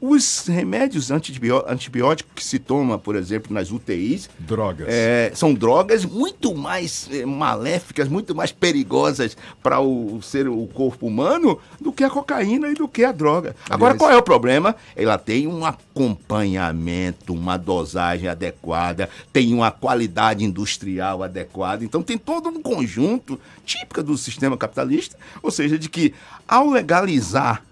Os 0.00 0.46
remédios 0.46 1.10
antibióticos 1.10 2.32
que 2.34 2.44
se 2.44 2.58
toma, 2.58 2.98
por 2.98 3.16
exemplo, 3.16 3.52
nas 3.52 3.70
UTIs. 3.70 4.28
Drogas. 4.38 4.86
É, 4.90 5.32
são 5.34 5.54
drogas 5.54 6.04
muito 6.04 6.54
mais 6.54 7.08
é, 7.10 7.24
maléficas, 7.24 8.06
muito 8.06 8.34
mais 8.34 8.52
perigosas 8.52 9.36
para 9.62 9.80
o 9.80 10.20
ser 10.20 10.48
o 10.48 10.66
corpo 10.66 11.06
humano 11.06 11.58
do 11.80 11.92
que 11.92 12.04
a 12.04 12.10
cocaína 12.10 12.68
e 12.68 12.74
do 12.74 12.86
que 12.86 13.04
a 13.04 13.12
droga. 13.12 13.56
Aliás, 13.64 13.70
Agora, 13.70 13.94
qual 13.94 14.10
é 14.10 14.16
o 14.16 14.22
problema? 14.22 14.76
Ela 14.94 15.16
tem 15.16 15.46
um 15.46 15.64
acompanhamento, 15.64 17.32
uma 17.32 17.56
dosagem 17.56 18.28
adequada, 18.28 19.08
tem 19.32 19.54
uma 19.54 19.70
qualidade 19.70 20.44
industrial 20.44 21.22
adequada. 21.22 21.84
Então, 21.84 22.02
tem 22.02 22.18
todo 22.18 22.50
um 22.50 22.60
conjunto 22.60 23.40
típico 23.64 24.02
do 24.02 24.18
sistema 24.18 24.58
capitalista, 24.58 25.16
ou 25.42 25.50
seja, 25.50 25.78
de 25.78 25.88
que 25.88 26.12
ao 26.46 26.68
legalizar 26.68 27.62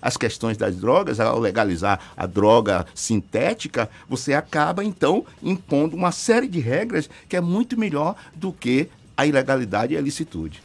as 0.00 0.16
questões 0.16 0.56
das 0.56 0.76
drogas, 0.76 1.20
ao 1.20 1.38
legalizar 1.38 2.00
a 2.16 2.26
droga 2.26 2.86
sintética, 2.94 3.88
você 4.08 4.34
acaba 4.34 4.84
então 4.84 5.24
impondo 5.42 5.96
uma 5.96 6.12
série 6.12 6.48
de 6.48 6.60
regras 6.60 7.08
que 7.28 7.36
é 7.36 7.40
muito 7.40 7.78
melhor 7.78 8.14
do 8.34 8.52
que 8.52 8.88
a 9.16 9.26
ilegalidade 9.26 9.94
e 9.94 9.96
a 9.96 10.00
licitude. 10.00 10.62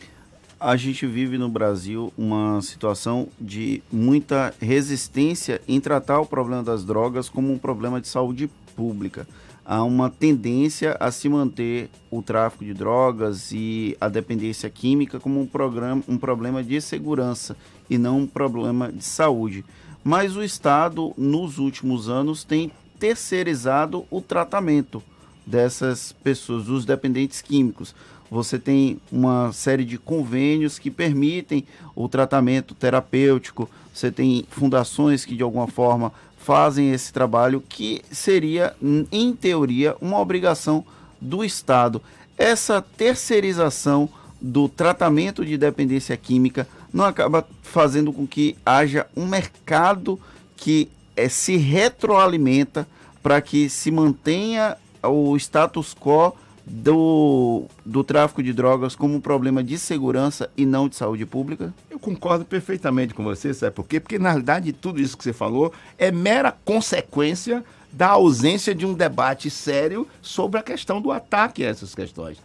A 0.60 0.78
gente 0.78 1.06
vive 1.06 1.38
no 1.38 1.50
Brasil 1.50 2.14
uma 2.18 2.62
situação 2.62 3.28
de 3.40 3.84
muita 3.92 4.54
resistência 4.60 5.62
em 5.68 5.80
tratar 5.80 6.20
o 6.22 6.26
problema 6.26 6.64
das 6.64 6.86
drogas 6.86 7.28
como 7.28 7.52
um 7.52 7.58
problema 7.58 8.00
de 8.00 8.08
saúde 8.08 8.50
pública 8.76 9.28
há 9.66 9.84
uma 9.84 10.10
tendência 10.10 10.96
a 11.00 11.12
se 11.12 11.28
manter 11.28 11.90
o 12.12 12.22
tráfico 12.22 12.64
de 12.64 12.74
drogas 12.74 13.52
e 13.52 13.98
a 14.00 14.08
dependência 14.08 14.70
química 14.70 15.20
como 15.20 15.42
um, 15.42 15.48
programa, 15.48 16.04
um 16.08 16.18
problema 16.18 16.64
de 16.64 16.80
segurança 16.80 17.58
e 17.90 17.98
não 17.98 18.20
um 18.20 18.28
problema 18.28 18.92
de 18.92 19.04
saúde. 19.04 19.66
Mas 20.04 20.38
o 20.38 20.44
Estado, 20.44 21.14
nos 21.18 21.58
últimos 21.58 22.08
anos, 22.08 22.44
tem 22.44 22.72
terceirizado 23.00 24.06
o 24.12 24.22
tratamento 24.22 25.02
dessas 25.46 26.12
pessoas, 26.12 26.66
dos 26.66 26.86
dependentes 26.86 27.42
químicos. 27.42 27.96
Você 28.30 28.58
tem 28.58 29.00
uma 29.12 29.52
série 29.52 29.84
de 29.84 29.98
convênios 29.98 30.78
que 30.78 30.92
permitem 30.92 31.66
o 31.96 32.08
tratamento 32.08 32.74
terapêutico, 32.74 33.70
você 33.94 34.12
tem 34.12 34.46
fundações 34.50 35.24
que 35.24 35.36
de 35.36 35.44
alguma 35.44 35.68
forma 35.68 36.12
fazem 36.46 36.92
esse 36.92 37.12
trabalho 37.12 37.64
que 37.68 38.04
seria, 38.12 38.76
em 39.12 39.34
teoria, 39.34 39.96
uma 40.00 40.20
obrigação 40.20 40.86
do 41.20 41.44
Estado. 41.44 42.00
Essa 42.38 42.84
terceirização 42.84 44.08
do 44.40 44.70
tratamento 44.70 45.44
de 45.44 45.58
dependência 45.58 46.16
química 46.16 46.68
não 46.94 47.04
acaba 47.04 47.48
fazendo 47.64 48.14
com 48.14 48.28
que 48.28 48.56
haja 48.64 49.08
um 49.18 49.26
mercado 49.26 50.20
que 50.56 50.88
é, 51.16 51.28
se 51.28 51.58
retroalimenta 51.58 52.88
para 53.24 53.42
que 53.42 53.68
se 53.68 53.90
mantenha 53.90 54.78
o 55.02 55.36
status 55.38 55.96
quo 56.00 56.32
do, 56.66 57.66
do 57.86 58.04
tráfico 58.04 58.42
de 58.42 58.52
drogas 58.52 58.96
como 58.96 59.16
um 59.16 59.22
problema 59.22 59.64
de 59.64 59.78
segurança 59.78 60.50
e 60.58 60.66
não 60.66 60.90
de 60.90 60.96
saúde 60.96 61.26
pública? 61.26 61.74
Eu 61.90 62.00
concordo 62.00 62.44
perfeitamente 62.44 63.14
com 63.14 63.24
você, 63.24 63.54
sabe 63.54 63.76
por 63.76 63.88
quê? 63.88 64.00
Porque, 64.00 64.18
na 64.18 64.30
realidade, 64.30 64.74
tudo 64.74 65.00
isso 65.00 65.18
que 65.18 65.24
você 65.24 65.34
falou 65.34 65.72
é 65.98 66.12
mera 66.12 66.52
consequência 66.52 67.64
da 67.92 68.10
ausência 68.10 68.74
de 68.74 68.86
um 68.86 68.94
debate 68.94 69.50
sério 69.50 70.08
sobre 70.22 70.60
a 70.60 70.64
questão 70.64 71.00
do 71.00 71.12
ataque 71.12 71.64
a 71.64 71.70
essas 71.70 71.94
questões. 71.94 72.38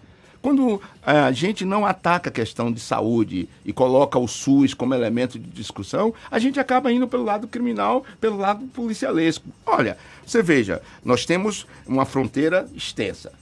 Quando 0.43 0.81
é, 1.07 1.19
a 1.19 1.33
gente 1.33 1.65
não 1.67 1.85
ataca 1.85 2.31
a 2.31 2.33
questão 2.33 2.73
de 2.73 2.81
saúde 2.81 3.49
e 3.65 3.73
coloca 3.73 4.19
o 4.19 4.27
SUS 4.27 4.73
como 4.73 4.95
elemento 4.95 5.39
de 5.39 5.51
discussão, 5.51 6.15
a 6.31 6.39
gente 6.39 6.59
acaba 6.59 6.91
indo 6.91 7.07
pelo 7.07 7.25
lado 7.25 7.47
criminal, 7.47 8.05
pelo 8.21 8.39
lado 8.39 8.65
policialesco. 8.69 9.47
Olha, 9.67 9.99
você 10.25 10.43
veja, 10.43 10.81
nós 11.05 11.27
temos 11.27 11.67
uma 11.87 12.07
fronteira 12.07 12.67
extensa 12.75 13.33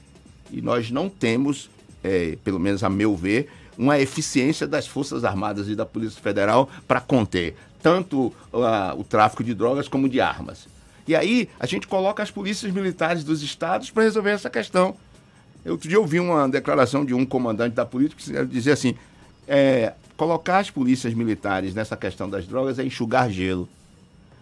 e 0.50 0.60
nós 0.60 0.90
não 0.90 1.08
temos, 1.08 1.70
é, 2.02 2.36
pelo 2.42 2.58
menos 2.58 2.82
a 2.82 2.88
meu 2.88 3.16
ver, 3.16 3.48
uma 3.76 3.98
eficiência 3.98 4.66
das 4.66 4.86
Forças 4.86 5.24
Armadas 5.24 5.68
e 5.68 5.74
da 5.74 5.86
Polícia 5.86 6.20
Federal 6.20 6.68
para 6.86 7.00
conter 7.00 7.54
tanto 7.80 8.26
uh, 8.52 8.98
o 8.98 9.04
tráfico 9.04 9.44
de 9.44 9.54
drogas 9.54 9.86
como 9.86 10.08
de 10.08 10.20
armas. 10.20 10.66
E 11.06 11.14
aí 11.14 11.48
a 11.60 11.66
gente 11.66 11.86
coloca 11.86 12.22
as 12.22 12.30
polícias 12.30 12.72
militares 12.72 13.22
dos 13.22 13.40
estados 13.42 13.90
para 13.90 14.02
resolver 14.02 14.30
essa 14.30 14.50
questão. 14.50 14.96
Outro 15.64 15.88
dia 15.88 15.96
eu 15.96 16.02
ouvi 16.02 16.18
uma 16.18 16.48
declaração 16.48 17.04
de 17.04 17.14
um 17.14 17.24
comandante 17.24 17.74
da 17.74 17.86
polícia 17.86 18.16
que 18.16 18.46
dizia 18.46 18.72
assim: 18.72 18.94
é, 19.46 19.94
colocar 20.16 20.58
as 20.58 20.70
polícias 20.70 21.14
militares 21.14 21.72
nessa 21.72 21.96
questão 21.96 22.28
das 22.28 22.46
drogas 22.46 22.78
é 22.78 22.84
enxugar 22.84 23.30
gelo. 23.30 23.68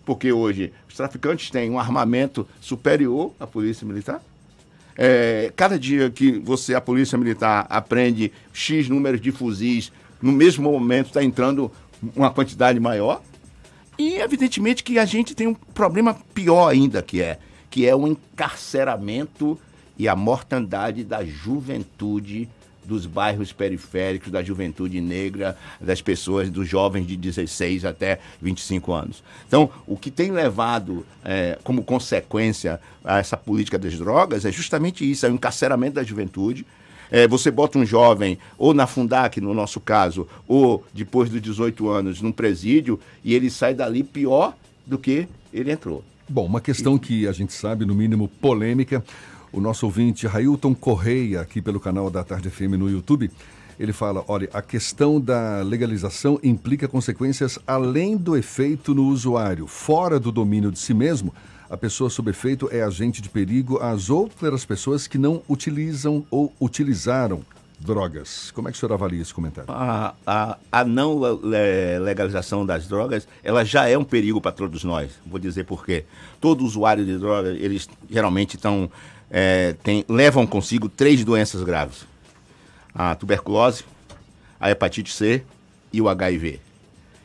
Porque 0.05 0.33
hoje 0.33 0.73
os 0.89 0.95
traficantes 0.95 1.51
têm 1.51 1.71
um 1.71 1.79
armamento 1.79 2.47
superior 2.61 3.33
à 3.39 3.47
polícia 3.47 3.87
militar 3.87 4.23
é, 4.97 5.53
cada 5.55 5.79
dia 5.79 6.11
que 6.11 6.39
você, 6.39 6.75
a 6.75 6.81
polícia 6.81 7.19
militar, 7.19 7.67
aprende 7.69 8.33
X 8.53 8.89
números 8.89 9.21
de 9.21 9.31
fuzis, 9.31 9.93
no 10.21 10.33
mesmo 10.33 10.71
momento 10.71 11.09
está 11.09 11.23
entrando 11.23 11.71
uma 12.15 12.31
quantidade 12.31 12.81
maior. 12.81 13.23
E 13.99 14.17
evidentemente 14.17 14.85
que 14.85 14.99
a 14.99 15.05
gente 15.05 15.35
tem 15.35 15.47
um 15.47 15.55
problema 15.55 16.17
pior 16.35 16.69
ainda 16.69 17.03
que 17.03 17.23
é, 17.23 17.39
que 17.71 17.87
é 17.87 17.95
o 17.95 18.07
encarceramento 18.07 19.59
e 19.99 20.07
a 20.09 20.15
mortandade 20.15 21.03
da 21.05 21.25
juventude 21.25 22.49
dos 22.87 23.07
bairros 23.07 23.53
periféricos, 23.53 24.31
da 24.31 24.43
juventude 24.43 25.01
negra, 25.01 25.57
das 25.81 26.01
pessoas, 26.01 26.49
dos 26.49 26.69
jovens 26.69 27.07
de 27.07 27.17
16 27.17 27.85
até 27.85 28.21
25 28.41 28.93
anos. 28.93 29.23
Então, 29.47 29.69
o 29.87 29.97
que 29.97 30.11
tem 30.11 30.31
levado 30.31 31.05
é, 31.25 31.59
como 31.63 31.83
consequência 31.83 32.81
a 33.05 33.19
essa 33.19 33.37
política 33.37 33.79
das 33.79 33.99
drogas 33.99 34.45
é 34.45 34.53
justamente 34.53 35.09
isso, 35.09 35.27
é 35.27 35.29
o 35.29 35.33
encarceramento 35.33 35.97
da 35.97 36.03
juventude. 36.03 36.65
É, 37.11 37.29
você 37.29 37.51
bota 37.51 37.79
um 37.79 37.87
jovem, 37.87 38.39
ou 38.59 38.75
na 38.75 38.87
Fundac, 38.87 39.41
no 39.41 39.55
nosso 39.55 39.79
caso, 39.79 40.27
ou 40.49 40.85
depois 40.93 41.31
dos 41.31 41.41
18 41.41 41.89
anos, 41.89 42.21
num 42.21 42.33
presídio, 42.33 42.99
e 43.25 43.35
ele 43.35 43.49
sai 43.49 43.75
dali 43.75 44.03
pior 44.03 44.55
do 44.85 44.99
que 44.99 45.29
ele 45.53 45.71
entrou. 45.71 46.03
Bom, 46.29 46.47
uma 46.47 46.61
questão 46.61 46.99
que 46.99 47.29
a 47.29 47.33
gente 47.33 47.53
sabe, 47.53 47.85
no 47.85 47.95
mínimo 47.95 48.27
polêmica, 48.27 49.05
o 49.57 49.61
nosso 49.61 49.87
ouvinte 49.87 50.27
Railton 50.27 50.75
Correia, 50.75 51.41
aqui 51.41 51.63
pelo 51.63 51.81
canal 51.81 52.11
da 52.11 52.23
Tarde 52.23 52.51
FM 52.51 52.77
no 52.79 52.91
YouTube, 52.91 53.31
ele 53.81 53.93
fala: 53.93 54.23
olha, 54.29 54.49
a 54.53 54.61
questão 54.61 55.21
da 55.21 55.63
legalização 55.63 56.39
implica 56.43 56.87
consequências 56.87 57.59
além 57.67 58.17
do 58.17 58.37
efeito 58.37 58.95
no 58.95 59.07
usuário. 59.07 59.67
Fora 59.67 60.21
do 60.21 60.31
domínio 60.31 60.71
de 60.71 60.79
si 60.79 60.93
mesmo, 60.93 61.35
a 61.71 61.77
pessoa 61.77 62.11
sob 62.11 62.31
efeito 62.31 62.69
é 62.71 62.83
agente 62.83 63.23
de 63.23 63.29
perigo 63.29 63.79
às 63.79 64.11
outras 64.11 64.65
pessoas 64.65 65.07
que 65.07 65.19
não 65.19 65.43
utilizam 65.49 66.25
ou 66.31 66.53
utilizaram 66.61 67.41
drogas. 67.79 68.51
Como 68.53 68.69
é 68.69 68.71
que 68.73 68.77
o 68.77 68.81
senhor 68.81 68.93
avalia 68.95 69.21
esse 69.21 69.35
comentário? 69.35 69.71
A, 69.71 70.15
a, 70.27 70.57
a 70.73 70.85
não 70.85 71.19
le- 71.21 71.99
legalização 71.99 72.65
das 72.65 72.87
drogas, 72.89 73.29
ela 73.45 73.65
já 73.65 73.87
é 73.89 73.99
um 73.99 74.05
perigo 74.05 74.41
para 74.41 74.53
todos 74.53 74.83
nós. 74.85 75.11
Vou 75.27 75.39
dizer 75.39 75.65
por 75.65 75.85
quê. 75.85 76.05
Todo 76.41 76.65
usuário 76.65 77.05
de 77.05 77.19
droga, 77.19 77.51
eles 77.51 77.87
geralmente 78.11 78.57
estão, 78.57 78.91
é, 79.31 79.75
tem, 79.83 80.05
levam 80.09 80.47
consigo 80.47 80.89
três 80.89 81.25
doenças 81.25 81.63
graves. 81.63 82.07
A 82.95 83.15
tuberculose, 83.15 83.85
a 84.59 84.71
hepatite 84.71 85.13
C 85.13 85.43
e 85.93 86.01
o 86.01 86.09
HIV. 86.09 86.61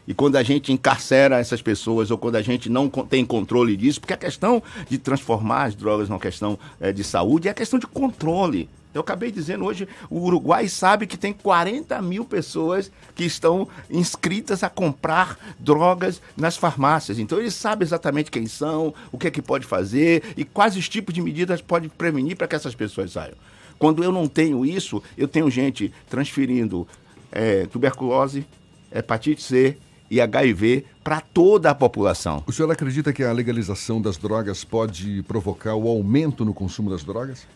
E 0.07 0.14
quando 0.14 0.36
a 0.36 0.44
gente 0.44 0.73
encarcera 0.73 1.40
essas 1.40 1.61
pessoas 1.61 2.11
ou 2.11 2.18
quando 2.18 2.36
a 2.36 2.41
gente 2.41 2.69
não 2.69 2.90
tem 2.90 3.26
controle 3.26 3.78
disso, 3.78 3.99
porque 4.02 4.14
a 4.14 4.18
questão 4.18 4.61
de 4.90 4.98
transformar 4.98 5.65
as 5.65 5.76
drogas 5.76 6.10
numa 6.10 6.19
questão 6.19 6.57
eh, 6.80 6.91
de 6.91 7.03
saúde 7.03 7.48
é 7.48 7.52
a 7.52 7.53
questão 7.53 7.80
de 7.80 7.88
controle. 7.88 8.68
Eu 8.93 9.01
acabei 9.01 9.31
dizendo 9.31 9.65
hoje, 9.65 9.88
o 10.09 10.19
Uruguai 10.19 10.68
sabe 10.68 11.07
que 11.07 11.18
tem 11.18 11.34
40 11.34 12.01
mil 12.01 12.26
pessoas 12.26 12.91
que 13.15 13.23
estão 13.23 13.68
inscritas 13.89 14.63
a 14.63 14.69
comprar 14.69 15.38
drogas 15.59 16.22
nas 16.35 16.57
farmácias. 16.57 17.18
Então 17.19 17.39
ele 17.39 17.51
sabe 17.51 17.84
exatamente 17.84 18.30
quem 18.30 18.47
são, 18.47 18.93
o 19.11 19.18
que 19.18 19.27
é 19.27 19.31
que 19.31 19.41
pode 19.41 19.65
fazer 19.65 20.23
e 20.35 20.43
quais 20.43 20.76
os 20.76 20.89
tipos 20.89 21.13
de 21.13 21.22
medidas 21.22 21.61
pode 21.61 21.88
prevenir 21.89 22.35
para 22.35 22.47
que 22.47 22.55
essas 22.55 22.76
pessoas 22.76 23.11
saiam. 23.11 23.35
Quando 23.80 24.03
eu 24.03 24.11
não 24.11 24.27
tenho 24.27 24.65
isso, 24.65 25.01
eu 25.18 25.27
tenho 25.27 25.49
gente 25.49 25.91
transferindo 26.09 26.88
eh, 27.31 27.65
tuberculose, 27.72 28.45
hepatite 28.93 29.41
C 29.41 29.77
e 30.09 30.19
HIV 30.19 30.85
para 31.03 31.22
toda 31.22 31.69
a 31.72 31.76
população. 31.76 32.43
O 32.45 32.51
senhor 32.51 32.69
acredita 32.69 33.13
que 33.13 33.23
a 33.23 33.31
legalização 33.31 34.01
das 34.01 34.18
drogas 34.18 34.63
pode 34.63 35.23
provocar 35.23 35.73
o 35.76 35.88
aumento 35.88 36.43
no 36.43 36.53
consumo 36.53 36.89
das 36.89 37.03
drogas? 37.03 37.47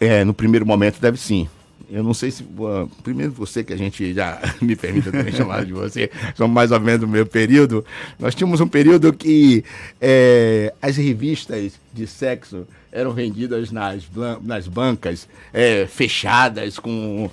É, 0.00 0.24
no 0.24 0.34
primeiro 0.34 0.66
momento 0.66 1.00
deve 1.00 1.16
sim. 1.16 1.48
Eu 1.88 2.02
não 2.02 2.12
sei 2.12 2.30
se. 2.30 2.42
uh, 2.42 2.90
primeiro 3.02 3.32
você, 3.32 3.62
que 3.62 3.72
a 3.72 3.76
gente 3.76 4.12
já 4.12 4.40
me 4.60 4.74
permita 4.74 5.12
também 5.12 5.32
chamar 5.32 5.64
de 5.64 5.72
você, 5.72 6.10
somos 6.34 6.54
mais 6.54 6.72
ou 6.72 6.80
menos 6.80 7.00
do 7.00 7.08
meu 7.08 7.24
período. 7.24 7.84
Nós 8.18 8.34
tínhamos 8.34 8.60
um 8.60 8.68
período 8.68 9.12
que 9.12 9.64
é, 10.00 10.74
as 10.82 10.96
revistas 10.96 11.78
de 11.96 12.06
sexo 12.06 12.66
eram 12.92 13.12
vendidas 13.12 13.70
nas, 13.70 14.04
nas 14.42 14.66
bancas 14.68 15.28
é, 15.52 15.86
fechadas 15.86 16.78
com 16.78 17.28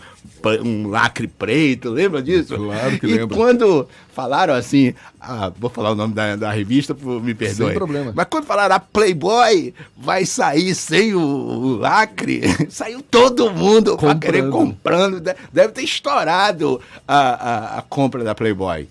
um 0.61 0.87
lacre 0.87 1.27
preto, 1.27 1.89
lembra 1.89 2.21
disso? 2.21 2.55
Claro 2.57 2.99
que 2.99 3.05
e 3.07 3.13
lembro. 3.17 3.35
quando 3.37 3.87
falaram 4.11 4.53
assim, 4.53 4.93
ah, 5.19 5.51
vou 5.57 5.69
falar 5.69 5.91
o 5.91 5.95
nome 5.95 6.13
da, 6.13 6.35
da 6.35 6.51
revista, 6.51 6.93
por- 6.93 7.21
me 7.23 7.33
perdoe. 7.33 7.67
Sem 7.67 7.73
problema. 7.75 8.11
Mas 8.13 8.25
quando 8.29 8.45
falaram 8.45 8.75
a 8.75 8.79
Playboy 8.79 9.73
vai 9.95 10.25
sair 10.25 10.75
sem 10.75 11.13
o, 11.13 11.19
o 11.21 11.77
lacre, 11.77 12.41
saiu 12.69 13.01
todo 13.01 13.51
mundo 13.51 13.95
para 13.97 14.15
querer 14.15 14.49
comprando. 14.49 15.19
De- 15.21 15.35
Deve 15.51 15.71
ter 15.73 15.83
estourado 15.83 16.81
a, 17.07 17.17
a, 17.17 17.79
a 17.79 17.81
compra 17.83 18.23
da 18.23 18.35
Playboy. 18.35 18.87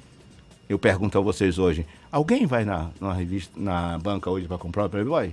Eu 0.69 0.79
pergunto 0.79 1.19
a 1.19 1.21
vocês 1.21 1.59
hoje: 1.59 1.85
alguém 2.11 2.47
vai 2.47 2.65
na, 2.65 2.89
na 2.99 3.13
revista, 3.13 3.53
na 3.61 3.99
banca 3.99 4.31
hoje 4.31 4.47
para 4.47 4.57
comprar 4.57 4.87
a 4.87 4.89
Playboy? 4.89 5.33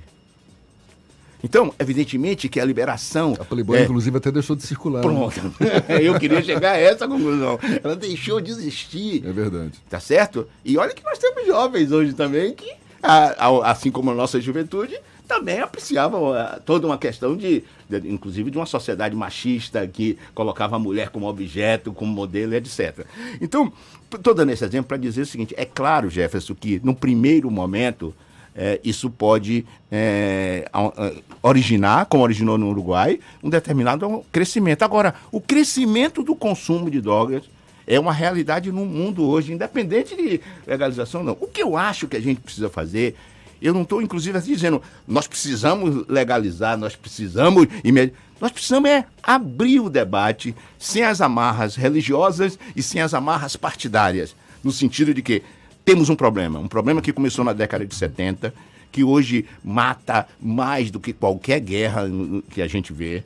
Então, 1.43 1.73
evidentemente 1.79 2.49
que 2.49 2.59
a 2.59 2.65
liberação. 2.65 3.33
A 3.39 3.45
Playboy, 3.45 3.77
é, 3.79 3.83
inclusive, 3.83 4.17
até 4.17 4.31
deixou 4.31 4.55
de 4.55 4.63
circular. 4.63 5.01
Pronto. 5.01 5.39
né? 5.41 5.51
Eu 6.03 6.19
queria 6.19 6.41
chegar 6.43 6.73
a 6.73 6.77
essa 6.77 7.07
conclusão. 7.07 7.57
Ela 7.83 7.95
deixou 7.95 8.41
de 8.41 8.51
existir. 8.51 9.25
É 9.25 9.31
verdade. 9.31 9.73
Tá 9.89 9.99
certo? 9.99 10.47
E 10.65 10.77
olha 10.77 10.93
que 10.93 11.03
nós 11.03 11.17
temos 11.17 11.45
jovens 11.47 11.91
hoje 11.91 12.13
também 12.13 12.53
que, 12.53 12.69
assim 13.63 13.89
como 13.91 14.11
a 14.11 14.13
nossa 14.15 14.39
juventude, 14.41 14.97
também 15.27 15.59
apreciavam 15.59 16.33
ah, 16.33 16.59
toda 16.65 16.87
uma 16.87 16.97
questão 16.97 17.37
de, 17.37 17.63
de- 17.87 18.09
inclusive, 18.11 18.49
de 18.49 18.57
uma 18.57 18.65
sociedade 18.65 19.15
machista 19.15 19.87
que 19.87 20.17
colocava 20.33 20.75
a 20.75 20.79
mulher 20.79 21.09
como 21.09 21.27
objeto, 21.27 21.93
como 21.93 22.11
modelo, 22.11 22.55
etc. 22.55 23.05
Então, 23.39 23.71
estou 24.13 24.33
dando 24.33 24.51
esse 24.51 24.65
exemplo 24.65 24.87
para 24.87 24.97
dizer 24.97 25.21
o 25.21 25.25
seguinte: 25.27 25.53
é 25.55 25.65
claro, 25.65 26.09
Jefferson, 26.09 26.55
que 26.55 26.81
no 26.83 26.95
primeiro 26.95 27.51
momento 27.51 28.11
eh, 28.55 28.79
isso 28.83 29.07
pode 29.07 29.63
a- 30.73 31.11
originar, 31.41 32.05
como 32.05 32.23
originou 32.23 32.57
no 32.57 32.69
Uruguai, 32.69 33.19
um 33.43 33.49
determinado 33.49 34.23
crescimento. 34.31 34.83
Agora, 34.83 35.15
o 35.31 35.39
crescimento 35.39 36.23
do 36.23 36.35
consumo 36.35 36.89
de 36.89 37.01
drogas 37.01 37.43
é 37.87 37.99
uma 37.99 38.13
realidade 38.13 38.71
no 38.71 38.85
mundo 38.85 39.27
hoje, 39.27 39.51
independente 39.51 40.15
de 40.15 40.39
legalização 40.67 41.21
ou 41.21 41.25
não. 41.25 41.37
O 41.39 41.47
que 41.47 41.63
eu 41.63 41.75
acho 41.75 42.07
que 42.07 42.17
a 42.17 42.21
gente 42.21 42.39
precisa 42.39 42.69
fazer, 42.69 43.15
eu 43.61 43.73
não 43.73 43.81
estou, 43.81 44.01
inclusive, 44.01 44.39
dizendo 44.39 44.81
nós 45.07 45.27
precisamos 45.27 46.07
legalizar, 46.07 46.77
nós 46.77 46.95
precisamos. 46.95 47.67
Nós 48.39 48.51
precisamos 48.51 48.89
é 48.89 49.05
abrir 49.21 49.81
o 49.81 49.89
debate 49.89 50.55
sem 50.77 51.03
as 51.03 51.19
amarras 51.19 51.75
religiosas 51.75 52.57
e 52.75 52.81
sem 52.81 53.01
as 53.01 53.13
amarras 53.13 53.57
partidárias, 53.57 54.33
no 54.63 54.71
sentido 54.71 55.13
de 55.13 55.21
que 55.21 55.43
temos 55.83 56.09
um 56.09 56.15
problema, 56.15 56.59
um 56.59 56.67
problema 56.67 57.01
que 57.01 57.11
começou 57.11 57.43
na 57.43 57.51
década 57.51 57.85
de 57.85 57.93
70, 57.93 58.53
que 58.91 59.03
hoje 59.03 59.45
mata 59.63 60.27
mais 60.41 60.89
do 60.91 60.99
que 60.99 61.13
qualquer 61.13 61.59
guerra 61.59 62.03
que 62.49 62.61
a 62.61 62.67
gente 62.67 62.91
vê, 62.91 63.23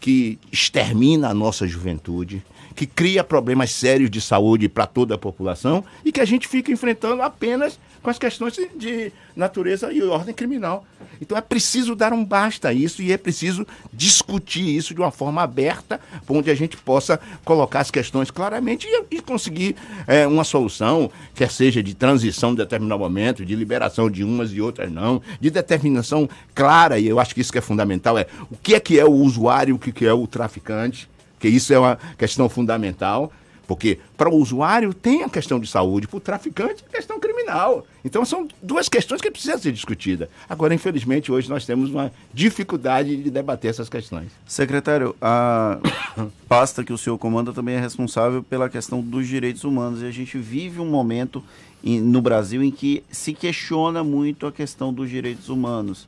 que 0.00 0.38
extermina 0.52 1.28
a 1.28 1.34
nossa 1.34 1.66
juventude, 1.66 2.42
que 2.74 2.86
cria 2.86 3.22
problemas 3.22 3.70
sérios 3.70 4.10
de 4.10 4.20
saúde 4.20 4.68
para 4.68 4.86
toda 4.86 5.14
a 5.14 5.18
população 5.18 5.84
e 6.04 6.10
que 6.10 6.20
a 6.20 6.24
gente 6.24 6.48
fica 6.48 6.72
enfrentando 6.72 7.22
apenas 7.22 7.78
com 8.04 8.10
as 8.10 8.18
questões 8.18 8.52
de- 8.52 8.68
de 8.76 9.12
natureza 9.34 9.90
e 9.90 10.02
ordem 10.02 10.34
criminal. 10.34 10.84
Então 11.22 11.38
é 11.38 11.40
preciso 11.40 11.96
dar 11.96 12.12
um 12.12 12.22
basta 12.22 12.68
a 12.68 12.72
isso 12.72 13.00
e 13.00 13.10
é 13.10 13.16
preciso 13.16 13.66
discutir 13.90 14.76
isso 14.76 14.92
de 14.92 15.00
uma 15.00 15.10
forma 15.10 15.40
aberta, 15.40 15.98
onde 16.28 16.50
a 16.50 16.54
gente 16.54 16.76
possa 16.76 17.18
colocar 17.46 17.80
as 17.80 17.90
questões 17.90 18.30
claramente 18.30 18.86
e, 18.86 19.16
e 19.16 19.20
conseguir 19.22 19.74
é, 20.06 20.26
uma 20.26 20.44
solução, 20.44 21.10
quer 21.34 21.50
seja 21.50 21.82
de 21.82 21.94
transição 21.94 22.52
em 22.52 22.56
determinado 22.56 22.98
momento, 23.00 23.42
de 23.42 23.56
liberação 23.56 24.10
de 24.10 24.22
umas 24.22 24.52
e 24.52 24.60
outras 24.60 24.92
não, 24.92 25.22
de 25.40 25.50
determinação 25.50 26.28
clara, 26.54 26.98
e 26.98 27.08
eu 27.08 27.18
acho 27.18 27.34
que 27.34 27.40
isso 27.40 27.50
que 27.50 27.58
é 27.58 27.62
fundamental, 27.62 28.18
é 28.18 28.26
o 28.50 28.56
que 28.58 28.74
é 28.74 28.80
que 28.80 29.00
é 29.00 29.04
o 29.06 29.12
usuário, 29.12 29.76
o 29.76 29.78
que 29.78 29.90
que 29.90 30.04
é 30.04 30.12
o 30.12 30.26
traficante, 30.26 31.08
que 31.40 31.48
isso 31.48 31.72
é 31.72 31.78
uma 31.78 31.98
questão 32.18 32.50
fundamental, 32.50 33.32
porque 33.66 33.98
para 34.16 34.28
o 34.28 34.36
usuário 34.36 34.92
tem 34.92 35.22
a 35.22 35.28
questão 35.28 35.58
de 35.58 35.66
saúde, 35.66 36.06
para 36.06 36.16
o 36.16 36.20
traficante 36.20 36.84
a 36.88 36.96
questão 36.96 37.18
criminal. 37.18 37.86
Então 38.04 38.24
são 38.24 38.46
duas 38.62 38.88
questões 38.88 39.20
que 39.20 39.30
precisam 39.30 39.58
ser 39.58 39.72
discutidas. 39.72 40.28
Agora, 40.48 40.74
infelizmente, 40.74 41.32
hoje 41.32 41.48
nós 41.48 41.64
temos 41.64 41.90
uma 41.90 42.12
dificuldade 42.32 43.16
de 43.16 43.30
debater 43.30 43.70
essas 43.70 43.88
questões. 43.88 44.28
Secretário, 44.46 45.16
a 45.20 45.78
pasta 46.48 46.84
que 46.84 46.92
o 46.92 46.98
senhor 46.98 47.16
comanda 47.18 47.52
também 47.52 47.76
é 47.76 47.80
responsável 47.80 48.42
pela 48.42 48.68
questão 48.68 49.00
dos 49.00 49.26
direitos 49.26 49.64
humanos 49.64 50.02
e 50.02 50.06
a 50.06 50.10
gente 50.10 50.36
vive 50.38 50.80
um 50.80 50.88
momento 50.90 51.42
em- 51.82 52.00
no 52.00 52.20
Brasil 52.20 52.62
em 52.62 52.70
que 52.70 53.02
se 53.10 53.32
questiona 53.32 54.04
muito 54.04 54.46
a 54.46 54.52
questão 54.52 54.92
dos 54.92 55.08
direitos 55.08 55.48
humanos. 55.48 56.06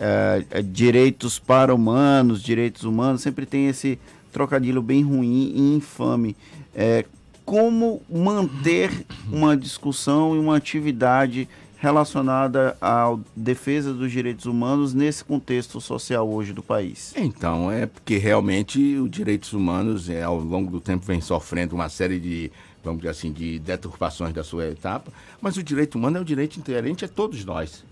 É, 0.00 0.44
é, 0.50 0.62
direitos 0.62 1.38
para 1.40 1.74
humanos, 1.74 2.40
direitos 2.42 2.84
humanos, 2.84 3.20
sempre 3.20 3.44
tem 3.44 3.66
esse 3.68 3.98
trocadilho 4.32 4.80
bem 4.80 5.02
ruim 5.02 5.52
e 5.56 5.74
infame. 5.74 6.36
É, 6.80 7.04
como 7.44 8.00
manter 8.08 9.04
uma 9.32 9.56
discussão 9.56 10.36
e 10.36 10.38
uma 10.38 10.56
atividade 10.56 11.48
relacionada 11.76 12.76
à 12.80 13.16
defesa 13.34 13.92
dos 13.92 14.12
direitos 14.12 14.46
humanos 14.46 14.94
nesse 14.94 15.24
contexto 15.24 15.80
social 15.80 16.30
hoje 16.30 16.52
do 16.52 16.62
país? 16.62 17.12
Então, 17.16 17.68
é 17.68 17.86
porque 17.86 18.16
realmente 18.16 18.94
os 18.94 19.10
direitos 19.10 19.52
humanos, 19.52 20.08
é, 20.08 20.22
ao 20.22 20.38
longo 20.38 20.70
do 20.70 20.80
tempo, 20.80 21.04
vem 21.04 21.20
sofrendo 21.20 21.74
uma 21.74 21.88
série 21.88 22.20
de, 22.20 22.52
vamos 22.84 23.00
dizer 23.00 23.10
assim, 23.10 23.32
de 23.32 23.58
deturpações 23.58 24.32
da 24.32 24.44
sua 24.44 24.68
etapa, 24.68 25.10
mas 25.40 25.56
o 25.56 25.64
direito 25.64 25.98
humano 25.98 26.18
é 26.18 26.20
um 26.20 26.24
direito 26.24 26.60
inerente 26.64 27.04
a 27.04 27.08
todos 27.08 27.44
nós. 27.44 27.82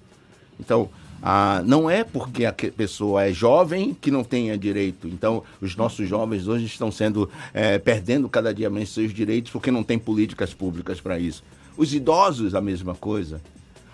Então, 0.61 0.89
ah, 1.23 1.63
não 1.65 1.89
é 1.91 2.05
porque 2.05 2.45
a 2.45 2.53
pessoa 2.53 3.25
é 3.25 3.33
jovem 3.33 3.95
que 3.95 4.11
não 4.11 4.23
tenha 4.23 4.57
direito. 4.57 5.09
Então, 5.09 5.43
os 5.61 5.75
nossos 5.77 6.09
jovens 6.09 6.47
hoje 6.47 6.67
estão 6.67 6.91
sendo 6.91 7.29
eh, 7.53 7.79
perdendo 7.79 8.29
cada 8.29 8.53
dia 8.53 8.71
mais 8.71 8.91
seus 8.91 9.13
direitos 9.13 9.51
porque 9.51 9.71
não 9.71 9.83
tem 9.83 9.99
políticas 9.99 10.55
públicas 10.55 11.01
para 11.01 11.19
isso. 11.19 11.43
Os 11.77 11.95
idosos, 11.95 12.55
a 12.55 12.61
mesma 12.61 12.95
coisa. 12.95 13.41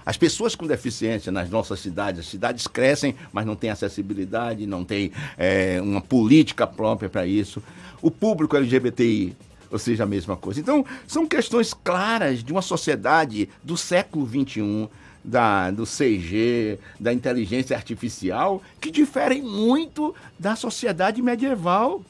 As 0.05 0.17
pessoas 0.17 0.55
com 0.55 0.67
deficiência 0.67 1.31
nas 1.31 1.49
nossas 1.49 1.79
cidades, 1.79 2.21
as 2.21 2.27
cidades 2.27 2.67
crescem, 2.67 3.15
mas 3.33 3.47
não 3.47 3.55
tem 3.55 3.71
acessibilidade, 3.71 4.67
não 4.67 4.85
tem 4.85 5.13
eh, 5.39 5.81
uma 5.81 6.01
política 6.01 6.67
própria 6.67 7.09
para 7.09 7.25
isso. 7.25 7.63
O 8.01 8.11
público 8.11 8.57
LGBTI, 8.57 9.37
ou 9.71 9.79
seja, 9.79 10.03
a 10.03 10.07
mesma 10.07 10.37
coisa. 10.37 10.61
Então, 10.61 10.85
são 11.07 11.27
questões 11.27 11.73
claras 11.73 12.43
de 12.43 12.53
uma 12.53 12.63
sociedade 12.63 13.49
do 13.63 13.77
século 13.77 14.27
XXI, 14.27 14.89
da, 15.25 15.71
do 15.71 15.85
CG, 15.85 16.79
da 16.99 17.13
inteligência 17.13 17.77
artificial, 17.77 18.63
que 18.81 18.91
diferem 18.91 19.43
muito 19.43 20.15
da 20.39 20.57
sociedade 20.57 21.23
medieval. 21.23 22.03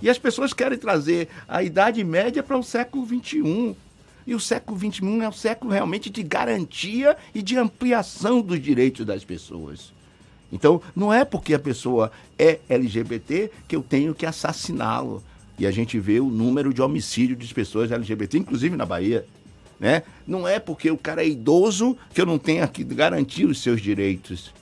E 0.00 0.10
as 0.10 0.18
pessoas 0.18 0.52
querem 0.52 0.78
trazer 0.78 1.28
a 1.48 1.62
Idade 1.62 2.02
Média 2.04 2.42
para 2.42 2.58
o 2.58 2.62
século 2.62 3.06
XXI. 3.06 3.74
E 4.26 4.34
o 4.34 4.40
século 4.40 4.78
XXI 4.78 5.20
é 5.22 5.28
o 5.28 5.32
século 5.32 5.72
realmente 5.72 6.10
de 6.10 6.22
garantia 6.22 7.16
e 7.34 7.42
de 7.42 7.56
ampliação 7.56 8.40
dos 8.40 8.60
direitos 8.60 9.06
das 9.06 9.24
pessoas. 9.24 9.92
Então, 10.52 10.80
não 10.94 11.12
é 11.12 11.24
porque 11.24 11.54
a 11.54 11.58
pessoa 11.58 12.10
é 12.38 12.58
LGBT 12.68 13.50
que 13.68 13.76
eu 13.76 13.82
tenho 13.82 14.14
que 14.14 14.26
assassiná-lo. 14.26 15.22
E 15.58 15.66
a 15.66 15.70
gente 15.70 15.98
vê 15.98 16.20
o 16.20 16.26
número 16.26 16.72
de 16.74 16.82
homicídios 16.82 17.38
de 17.38 17.54
pessoas 17.54 17.90
LGBT, 17.90 18.38
inclusive 18.38 18.76
na 18.76 18.84
Bahia. 18.84 19.24
Né? 19.78 20.02
Não 20.26 20.48
é 20.48 20.58
porque 20.58 20.90
o 20.90 20.96
cara 20.96 21.22
é 21.22 21.28
idoso 21.28 21.96
que 22.14 22.20
eu 22.20 22.26
não 22.26 22.38
tenho 22.38 22.66
que 22.68 22.82
garantir 22.82 23.44
os 23.44 23.60
seus 23.60 23.80
direitos. 23.80 24.52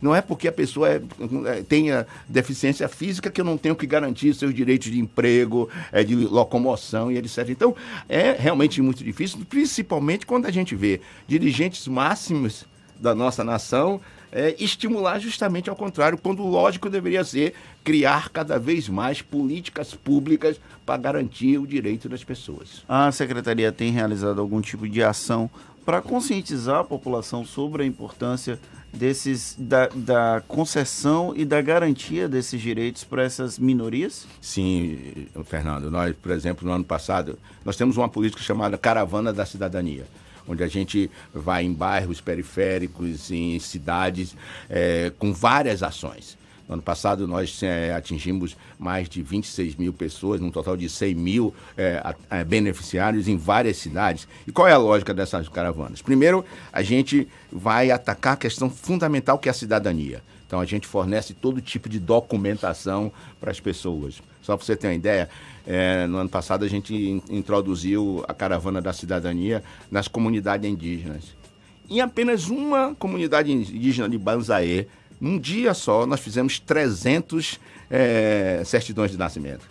Não 0.00 0.14
é 0.14 0.22
porque 0.22 0.48
a 0.48 0.52
pessoa 0.52 0.88
é, 0.88 1.02
é, 1.46 1.62
tenha 1.62 2.06
deficiência 2.26 2.88
física 2.88 3.30
que 3.30 3.40
eu 3.40 3.44
não 3.44 3.58
tenho 3.58 3.76
que 3.76 3.86
garantir 3.86 4.34
seus 4.34 4.54
direitos 4.54 4.90
de 4.90 4.98
emprego, 4.98 5.68
é, 5.92 6.02
de 6.02 6.14
locomoção 6.14 7.12
e 7.12 7.18
etc. 7.18 7.48
Então, 7.50 7.76
é 8.08 8.32
realmente 8.32 8.80
muito 8.80 9.04
difícil, 9.04 9.40
principalmente 9.48 10.24
quando 10.24 10.46
a 10.46 10.50
gente 10.50 10.74
vê 10.74 11.00
dirigentes 11.28 11.86
máximos 11.86 12.64
da 12.98 13.14
nossa 13.14 13.44
nação 13.44 14.00
é, 14.32 14.54
estimular 14.58 15.18
justamente 15.18 15.68
ao 15.68 15.76
contrário, 15.76 16.18
quando 16.18 16.42
o 16.42 16.48
lógico 16.48 16.88
deveria 16.88 17.24
ser 17.24 17.54
criar 17.82 18.28
cada 18.30 18.58
vez 18.58 18.88
mais 18.88 19.22
políticas 19.22 19.94
públicas 19.94 20.60
para 20.84 20.96
garantir 20.96 21.58
o 21.58 21.66
direito 21.66 22.08
das 22.08 22.22
pessoas. 22.22 22.84
A 22.88 23.10
secretaria 23.10 23.72
tem 23.72 23.90
realizado 23.90 24.40
algum 24.40 24.60
tipo 24.60 24.88
de 24.88 25.02
ação 25.02 25.50
para 25.84 26.00
conscientizar 26.02 26.80
a 26.80 26.84
população 26.84 27.44
sobre 27.44 27.82
a 27.82 27.86
importância 27.86 28.60
desses 28.92 29.54
da, 29.58 29.88
da, 29.94 30.42
concessão 30.46 31.32
e 31.34 31.44
da 31.44 31.60
garantia 31.62 32.28
desses 32.28 32.60
direitos 32.60 33.04
para 33.04 33.22
essas 33.22 33.58
minorias? 33.58 34.26
Sim, 34.40 35.28
Fernando. 35.44 35.90
Nós, 35.90 36.14
por 36.14 36.32
exemplo, 36.32 36.66
no 36.66 36.74
ano 36.74 36.84
passado, 36.84 37.38
nós 37.64 37.76
temos 37.76 37.96
uma 37.96 38.08
política 38.08 38.42
chamada 38.42 38.76
Caravana 38.76 39.32
da 39.32 39.46
Cidadania 39.46 40.06
onde 40.50 40.64
a 40.64 40.68
gente 40.68 41.08
vai 41.32 41.64
em 41.64 41.72
bairros 41.72 42.20
periféricos, 42.20 43.30
em 43.30 43.58
cidades, 43.60 44.34
é, 44.68 45.12
com 45.16 45.32
várias 45.32 45.80
ações. 45.80 46.36
No 46.68 46.74
ano 46.74 46.82
passado, 46.82 47.26
nós 47.26 47.62
é, 47.62 47.94
atingimos 47.94 48.56
mais 48.78 49.08
de 49.08 49.22
26 49.22 49.76
mil 49.76 49.92
pessoas, 49.92 50.40
num 50.40 50.50
total 50.50 50.76
de 50.76 50.88
100 50.88 51.14
mil 51.14 51.54
é, 51.76 52.14
é, 52.28 52.44
beneficiários 52.44 53.28
em 53.28 53.36
várias 53.36 53.76
cidades. 53.76 54.26
E 54.46 54.52
qual 54.52 54.66
é 54.66 54.72
a 54.72 54.78
lógica 54.78 55.14
dessas 55.14 55.48
caravanas? 55.48 56.02
Primeiro, 56.02 56.44
a 56.72 56.82
gente 56.82 57.28
vai 57.50 57.90
atacar 57.90 58.34
a 58.34 58.36
questão 58.36 58.68
fundamental 58.68 59.38
que 59.38 59.48
é 59.48 59.50
a 59.50 59.54
cidadania. 59.54 60.22
Então, 60.50 60.58
a 60.58 60.64
gente 60.64 60.84
fornece 60.84 61.32
todo 61.32 61.60
tipo 61.60 61.88
de 61.88 62.00
documentação 62.00 63.12
para 63.38 63.52
as 63.52 63.60
pessoas. 63.60 64.20
Só 64.42 64.56
para 64.56 64.66
você 64.66 64.74
ter 64.74 64.88
uma 64.88 64.94
ideia, 64.94 65.30
é, 65.64 66.08
no 66.08 66.16
ano 66.18 66.28
passado 66.28 66.64
a 66.64 66.68
gente 66.68 66.92
in 66.92 67.22
introduziu 67.30 68.24
a 68.26 68.34
caravana 68.34 68.82
da 68.82 68.92
cidadania 68.92 69.62
nas 69.88 70.08
comunidades 70.08 70.68
indígenas. 70.68 71.36
Em 71.88 72.00
apenas 72.00 72.48
uma 72.48 72.96
comunidade 72.96 73.52
indígena 73.52 74.08
de 74.08 74.18
Banzaê, 74.18 74.88
num 75.20 75.38
dia 75.38 75.72
só, 75.72 76.04
nós 76.04 76.18
fizemos 76.18 76.58
300 76.58 77.60
é, 77.88 78.60
certidões 78.64 79.12
de 79.12 79.16
nascimento. 79.16 79.70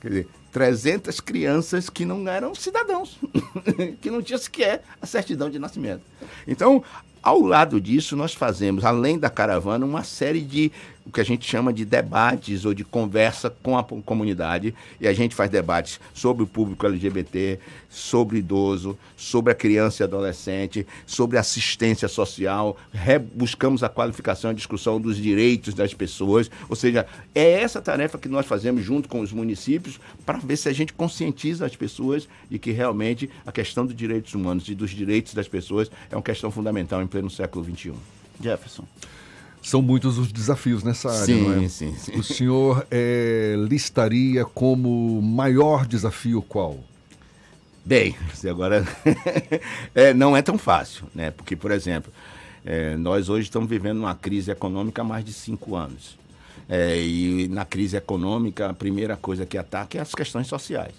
Quer 0.00 0.08
dizer, 0.08 0.28
300 0.52 1.18
crianças 1.18 1.90
que 1.90 2.04
não 2.04 2.28
eram 2.28 2.54
cidadãos, 2.54 3.18
que 4.00 4.08
não 4.08 4.22
tinham 4.22 4.38
sequer 4.38 4.84
a 5.00 5.06
certidão 5.06 5.50
de 5.50 5.58
nascimento. 5.58 6.02
Então, 6.46 6.84
ao 7.22 7.40
lado 7.40 7.80
disso, 7.80 8.16
nós 8.16 8.34
fazemos, 8.34 8.84
além 8.84 9.18
da 9.18 9.30
caravana, 9.30 9.86
uma 9.86 10.02
série 10.02 10.40
de 10.40 10.72
o 11.06 11.10
que 11.10 11.20
a 11.20 11.24
gente 11.24 11.48
chama 11.48 11.72
de 11.72 11.84
debates 11.84 12.64
ou 12.64 12.72
de 12.72 12.84
conversa 12.84 13.50
com 13.62 13.76
a 13.76 13.84
comunidade. 13.84 14.74
E 15.00 15.06
a 15.06 15.12
gente 15.12 15.34
faz 15.34 15.50
debates 15.50 16.00
sobre 16.14 16.42
o 16.42 16.46
público 16.46 16.86
LGBT, 16.86 17.58
sobre 17.88 18.38
idoso, 18.38 18.98
sobre 19.16 19.52
a 19.52 19.54
criança 19.54 20.02
e 20.02 20.04
adolescente, 20.04 20.86
sobre 21.06 21.38
assistência 21.38 22.08
social. 22.08 22.76
Buscamos 23.34 23.82
a 23.82 23.88
qualificação 23.88 24.52
e 24.52 24.54
discussão 24.54 25.00
dos 25.00 25.16
direitos 25.16 25.74
das 25.74 25.92
pessoas. 25.92 26.50
Ou 26.68 26.76
seja, 26.76 27.06
é 27.34 27.60
essa 27.60 27.80
tarefa 27.80 28.18
que 28.18 28.28
nós 28.28 28.46
fazemos 28.46 28.84
junto 28.84 29.08
com 29.08 29.20
os 29.20 29.32
municípios 29.32 29.98
para 30.24 30.38
ver 30.38 30.56
se 30.56 30.68
a 30.68 30.72
gente 30.72 30.92
conscientiza 30.92 31.66
as 31.66 31.76
pessoas 31.76 32.28
de 32.50 32.58
que 32.58 32.70
realmente 32.70 33.28
a 33.46 33.52
questão 33.52 33.84
dos 33.84 33.94
direitos 33.94 34.34
humanos 34.34 34.68
e 34.68 34.74
dos 34.74 34.90
direitos 34.90 35.34
das 35.34 35.48
pessoas 35.48 35.90
é 36.10 36.16
uma 36.16 36.22
questão 36.22 36.50
fundamental 36.50 37.02
em 37.02 37.06
pleno 37.06 37.30
século 37.30 37.64
XXI. 37.64 37.92
Jefferson. 38.40 38.84
São 39.62 39.80
muitos 39.80 40.18
os 40.18 40.32
desafios 40.32 40.82
nessa 40.82 41.10
área, 41.10 41.24
sim, 41.24 41.42
não 41.42 41.62
é? 41.64 41.68
Sim, 41.68 41.94
sim. 41.96 42.18
O 42.18 42.22
senhor 42.22 42.86
é, 42.90 43.54
listaria 43.58 44.44
como 44.44 45.22
maior 45.22 45.86
desafio 45.86 46.42
qual? 46.42 46.78
Bem, 47.84 48.16
agora 48.48 48.86
é, 49.94 50.12
não 50.12 50.36
é 50.36 50.42
tão 50.42 50.58
fácil, 50.58 51.06
né? 51.14 51.30
Porque, 51.30 51.54
por 51.54 51.70
exemplo, 51.70 52.12
é, 52.64 52.96
nós 52.96 53.28
hoje 53.28 53.44
estamos 53.44 53.68
vivendo 53.68 53.98
uma 53.98 54.14
crise 54.14 54.50
econômica 54.50 55.02
há 55.02 55.04
mais 55.04 55.24
de 55.24 55.32
cinco 55.32 55.76
anos. 55.76 56.16
É, 56.68 56.96
e 57.00 57.48
na 57.48 57.64
crise 57.64 57.96
econômica, 57.96 58.68
a 58.68 58.74
primeira 58.74 59.16
coisa 59.16 59.44
que 59.44 59.58
ataca 59.58 59.98
é 59.98 60.00
as 60.00 60.14
questões 60.14 60.46
sociais. 60.46 60.94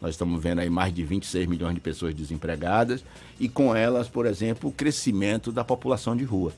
Nós 0.00 0.10
estamos 0.14 0.42
vendo 0.42 0.58
aí 0.58 0.68
mais 0.68 0.92
de 0.92 1.04
26 1.04 1.46
milhões 1.46 1.74
de 1.74 1.80
pessoas 1.80 2.14
desempregadas 2.14 3.04
e 3.38 3.48
com 3.48 3.74
elas, 3.74 4.08
por 4.08 4.26
exemplo, 4.26 4.68
o 4.68 4.72
crescimento 4.72 5.52
da 5.52 5.62
população 5.62 6.16
de 6.16 6.24
rua. 6.24 6.52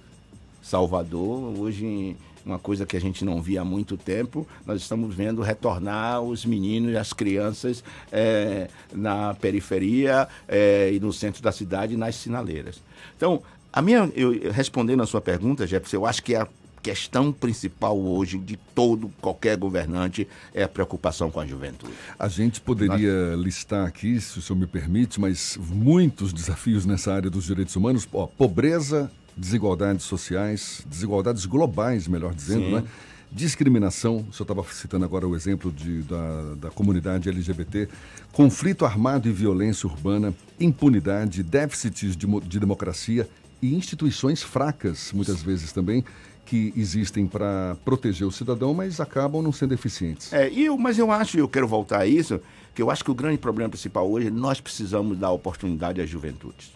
Salvador, 0.65 1.59
hoje 1.59 2.17
uma 2.45 2.59
coisa 2.59 2.85
que 2.85 2.97
a 2.97 3.01
gente 3.01 3.25
não 3.25 3.41
via 3.41 3.61
há 3.61 3.65
muito 3.65 3.97
tempo, 3.97 4.47
nós 4.67 4.81
estamos 4.81 5.15
vendo 5.15 5.43
retornar 5.43 6.21
os 6.21 6.45
meninos 6.45 6.93
e 6.93 6.97
as 6.97 7.13
crianças 7.13 7.85
é, 8.11 8.69
na 8.93 9.35
periferia 9.35 10.29
é, 10.49 10.91
e 10.93 11.01
no 11.01 11.13
centro 11.13 11.43
da 11.43 11.53
cidade, 11.53 11.97
nas 11.97 12.17
sinaleiras. 12.17 12.83
Então, 13.17 13.43
a 13.73 13.83
minha, 13.83 14.11
eu, 14.15 14.53
respondendo 14.53 15.03
a 15.03 15.07
sua 15.07 15.21
pergunta, 15.21 15.67
Jefferson, 15.67 15.97
eu 15.97 16.07
acho 16.07 16.23
que 16.23 16.35
a 16.35 16.47
questão 16.83 17.33
principal 17.33 17.99
hoje 17.99 18.39
de 18.39 18.59
todo 18.75 19.11
qualquer 19.21 19.57
governante 19.57 20.29
é 20.53 20.65
a 20.65 20.69
preocupação 20.69 21.31
com 21.31 21.41
a 21.41 21.47
juventude. 21.47 21.95
A 22.19 22.29
gente 22.29 22.61
poderia 22.61 23.31
Nós... 23.31 23.41
listar 23.41 23.87
aqui, 23.87 24.21
se 24.21 24.39
o 24.39 24.43
senhor 24.43 24.59
me 24.59 24.67
permite, 24.67 25.19
mas 25.19 25.59
muitos 25.59 26.31
desafios 26.31 26.85
nessa 26.85 27.13
área 27.13 27.31
dos 27.31 27.45
direitos 27.45 27.75
humanos. 27.75 28.07
Ó, 28.13 28.27
pobreza, 28.27 29.11
desigualdades 29.37 30.05
sociais, 30.05 30.83
desigualdades 30.87 31.47
globais, 31.47 32.07
melhor 32.07 32.35
dizendo, 32.35 32.67
Sim. 32.67 32.75
né? 32.75 32.85
Discriminação, 33.33 34.19
o 34.19 34.33
senhor 34.33 34.45
estava 34.45 34.65
citando 34.73 35.05
agora 35.05 35.27
o 35.27 35.35
exemplo 35.35 35.73
de, 35.73 36.03
da, 36.03 36.55
da 36.55 36.71
comunidade 36.71 37.29
LGBT, 37.29 37.89
conflito 38.31 38.85
armado 38.85 39.29
e 39.29 39.33
violência 39.33 39.89
urbana, 39.89 40.33
impunidade, 40.61 41.43
déficits 41.43 42.17
de, 42.17 42.27
de 42.27 42.61
democracia 42.61 43.29
e 43.61 43.75
instituições 43.75 44.41
fracas, 44.41 45.11
muitas 45.13 45.43
vezes 45.43 45.73
também, 45.73 46.05
que 46.47 46.73
existem 46.77 47.27
para 47.27 47.77
proteger 47.85 48.27
o 48.27 48.31
cidadão, 48.31 48.73
mas 48.73 49.01
acabam 49.01 49.43
não 49.43 49.51
sendo 49.51 49.75
eficientes. 49.75 50.33
É, 50.33 50.49
e 50.51 50.67
eu, 50.67 50.79
mas 50.79 50.97
eu 50.97 51.11
acho, 51.11 51.37
eu 51.37 51.49
quero 51.49 51.67
voltar 51.67 52.01
a 52.01 52.07
isso, 52.07 52.41
que 52.73 52.81
eu 52.81 52.91
acho 52.91 53.03
que 53.03 53.11
o 53.11 53.15
grande 53.15 53.39
problema 53.39 53.71
principal 53.71 54.09
hoje 54.09 54.29
é 54.29 54.31
nós 54.31 54.61
precisamos 54.61 55.19
dar 55.19 55.33
oportunidade 55.33 56.01
às 56.01 56.09
juventudes. 56.09 56.73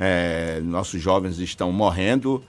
É, 0.00 0.60
nossos 0.64 1.00
jovens 1.00 1.38
estão 1.38 1.70
morrendo, 1.70 2.42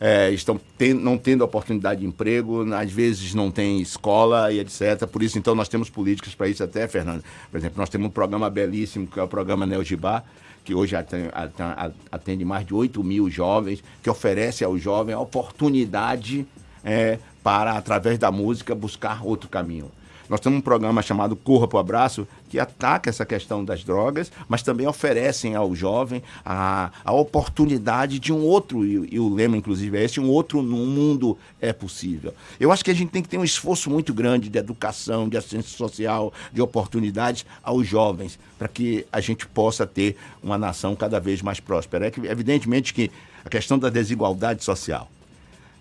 é, 0.00 0.30
estão 0.30 0.58
ten, 0.78 0.94
não 0.94 1.18
tendo 1.18 1.44
oportunidade 1.44 2.00
de 2.00 2.06
emprego, 2.06 2.64
às 2.74 2.90
vezes 2.90 3.34
não 3.34 3.50
tem 3.50 3.80
escola 3.80 4.50
e 4.50 4.58
etc. 4.58 5.06
Por 5.06 5.22
isso, 5.22 5.38
então, 5.38 5.54
nós 5.54 5.68
temos 5.68 5.90
políticas 5.90 6.34
para 6.34 6.48
isso 6.48 6.64
até, 6.64 6.88
Fernando. 6.88 7.22
Por 7.50 7.58
exemplo, 7.58 7.78
nós 7.78 7.90
temos 7.90 8.08
um 8.08 8.10
programa 8.10 8.48
belíssimo, 8.48 9.06
que 9.06 9.20
é 9.20 9.22
o 9.22 9.28
programa 9.28 9.66
Neogibá, 9.66 10.24
que 10.64 10.74
hoje 10.74 10.96
atende, 10.96 12.44
mais 12.44 12.66
de 12.66 12.72
8 12.72 13.04
mil 13.04 13.28
jovens, 13.28 13.84
que 14.02 14.08
oferece 14.08 14.64
ao 14.64 14.78
jovem 14.78 15.14
a 15.14 15.20
oportunidade 15.20 16.46
é, 16.82 17.18
para, 17.42 17.72
através 17.72 18.18
da 18.18 18.32
música, 18.32 18.74
buscar 18.74 19.24
outro 19.24 19.48
caminho. 19.50 19.90
Nós 20.28 20.40
temos 20.40 20.58
um 20.58 20.62
programa 20.62 21.02
chamado 21.02 21.36
Corra 21.36 21.68
para 21.68 21.76
o 21.76 21.80
Abraço, 21.80 22.26
que 22.48 22.58
ataca 22.58 23.10
essa 23.10 23.26
questão 23.26 23.64
das 23.64 23.84
drogas, 23.84 24.32
mas 24.48 24.62
também 24.62 24.86
oferecem 24.86 25.54
ao 25.54 25.74
jovem 25.74 26.22
a, 26.44 26.90
a 27.04 27.12
oportunidade 27.12 28.18
de 28.18 28.32
um 28.32 28.40
outro, 28.40 28.86
e, 28.86 29.08
e 29.12 29.20
o 29.20 29.32
lema, 29.32 29.56
inclusive, 29.56 29.98
é 29.98 30.04
esse: 30.04 30.20
um 30.20 30.28
outro 30.28 30.62
mundo 30.62 31.36
é 31.60 31.72
possível. 31.72 32.32
Eu 32.58 32.72
acho 32.72 32.84
que 32.84 32.90
a 32.90 32.94
gente 32.94 33.10
tem 33.10 33.22
que 33.22 33.28
ter 33.28 33.38
um 33.38 33.44
esforço 33.44 33.90
muito 33.90 34.14
grande 34.14 34.48
de 34.48 34.58
educação, 34.58 35.28
de 35.28 35.36
assistência 35.36 35.76
social, 35.76 36.32
de 36.52 36.62
oportunidades 36.62 37.44
aos 37.62 37.86
jovens, 37.86 38.38
para 38.58 38.68
que 38.68 39.06
a 39.12 39.20
gente 39.20 39.46
possa 39.46 39.86
ter 39.86 40.16
uma 40.42 40.56
nação 40.56 40.96
cada 40.96 41.20
vez 41.20 41.42
mais 41.42 41.60
próspera. 41.60 42.06
É 42.06 42.10
que, 42.10 42.26
evidentemente 42.26 42.94
que 42.94 43.10
a 43.44 43.50
questão 43.50 43.78
da 43.78 43.90
desigualdade 43.90 44.64
social 44.64 45.08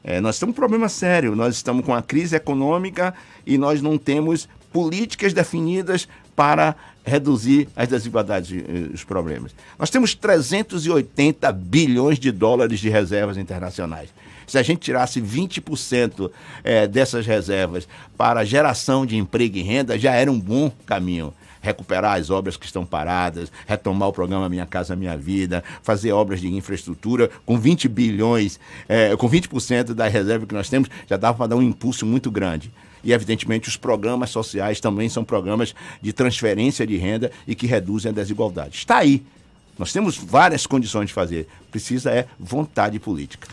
é, 0.04 0.20
nós 0.20 0.38
temos 0.38 0.54
um 0.54 0.56
problema 0.56 0.90
sério, 0.90 1.36
nós 1.36 1.56
estamos 1.56 1.86
com 1.86 1.94
a 1.94 2.02
crise 2.02 2.36
econômica 2.36 3.14
e 3.46 3.58
nós 3.58 3.82
não 3.82 3.98
temos 3.98 4.50
políticas 4.72 5.34
definidas 5.34 6.08
para 6.36 6.76
reduzir 7.06 7.70
as 7.76 7.88
desigualdades 7.88 8.52
e 8.52 8.58
eh, 8.58 8.94
os 8.94 9.04
problemas. 9.04 9.54
Nós 9.78 9.90
temos 9.90 10.16
380 10.16 11.52
bilhões 11.52 12.18
de 12.18 12.32
dólares 12.32 12.80
de 12.80 12.90
reservas 12.90 13.38
internacionais. 13.38 14.10
Se 14.48 14.58
a 14.58 14.64
gente 14.64 14.80
tirasse 14.80 15.22
20% 15.22 16.32
é, 16.64 16.88
dessas 16.88 17.26
reservas 17.26 17.88
para 18.18 18.44
geração 18.44 19.06
de 19.06 19.16
emprego 19.16 19.58
e 19.58 19.62
renda, 19.62 19.98
já 19.98 20.14
era 20.14 20.32
um 20.32 20.40
bom 20.40 20.72
caminho. 20.86 21.34
Recuperar 21.64 22.20
as 22.20 22.30
obras 22.30 22.58
que 22.58 22.66
estão 22.66 22.86
paradas, 22.86 23.52
retomar 23.66 24.10
o 24.10 24.14
programa 24.14 24.50
Minha 24.50 24.66
Casa 24.66 24.96
Minha 24.96 25.18
Vida, 25.18 25.64
fazer 25.82 26.12
obras 26.12 26.42
de 26.42 26.54
infraestrutura 26.54 27.32
com 27.46 27.58
20 27.58 27.88
bilhões, 27.88 28.60
é, 28.88 29.16
com 29.16 29.28
20% 29.28 29.94
da 29.94 30.08
reserva 30.08 30.46
que 30.46 30.54
nós 30.54 30.70
temos, 30.70 30.90
já 31.08 31.16
dava 31.16 31.38
para 31.38 31.48
dar 31.48 31.56
um 31.56 31.62
impulso 31.62 32.06
muito 32.06 32.30
grande. 32.30 32.70
E, 33.02 33.14
evidentemente, 33.14 33.70
os 33.70 33.78
programas 33.78 34.30
sociais 34.30 34.80
também 34.80 35.10
são 35.10 35.24
programas 35.24 35.74
de 36.02 36.12
transferência 36.12 36.86
de 36.86 36.98
renda 36.98 37.32
e 37.48 37.56
que 37.56 37.66
reduzem 37.66 38.12
a 38.12 38.14
desigualdade. 38.14 38.78
Está 38.78 38.98
aí. 38.98 39.24
Nós 39.78 39.92
temos 39.92 40.18
várias 40.18 40.68
condições 40.68 41.08
de 41.08 41.14
fazer. 41.14 41.48
Precisa 41.72 42.12
é 42.12 42.28
vontade 42.40 43.00
política. 43.00 43.48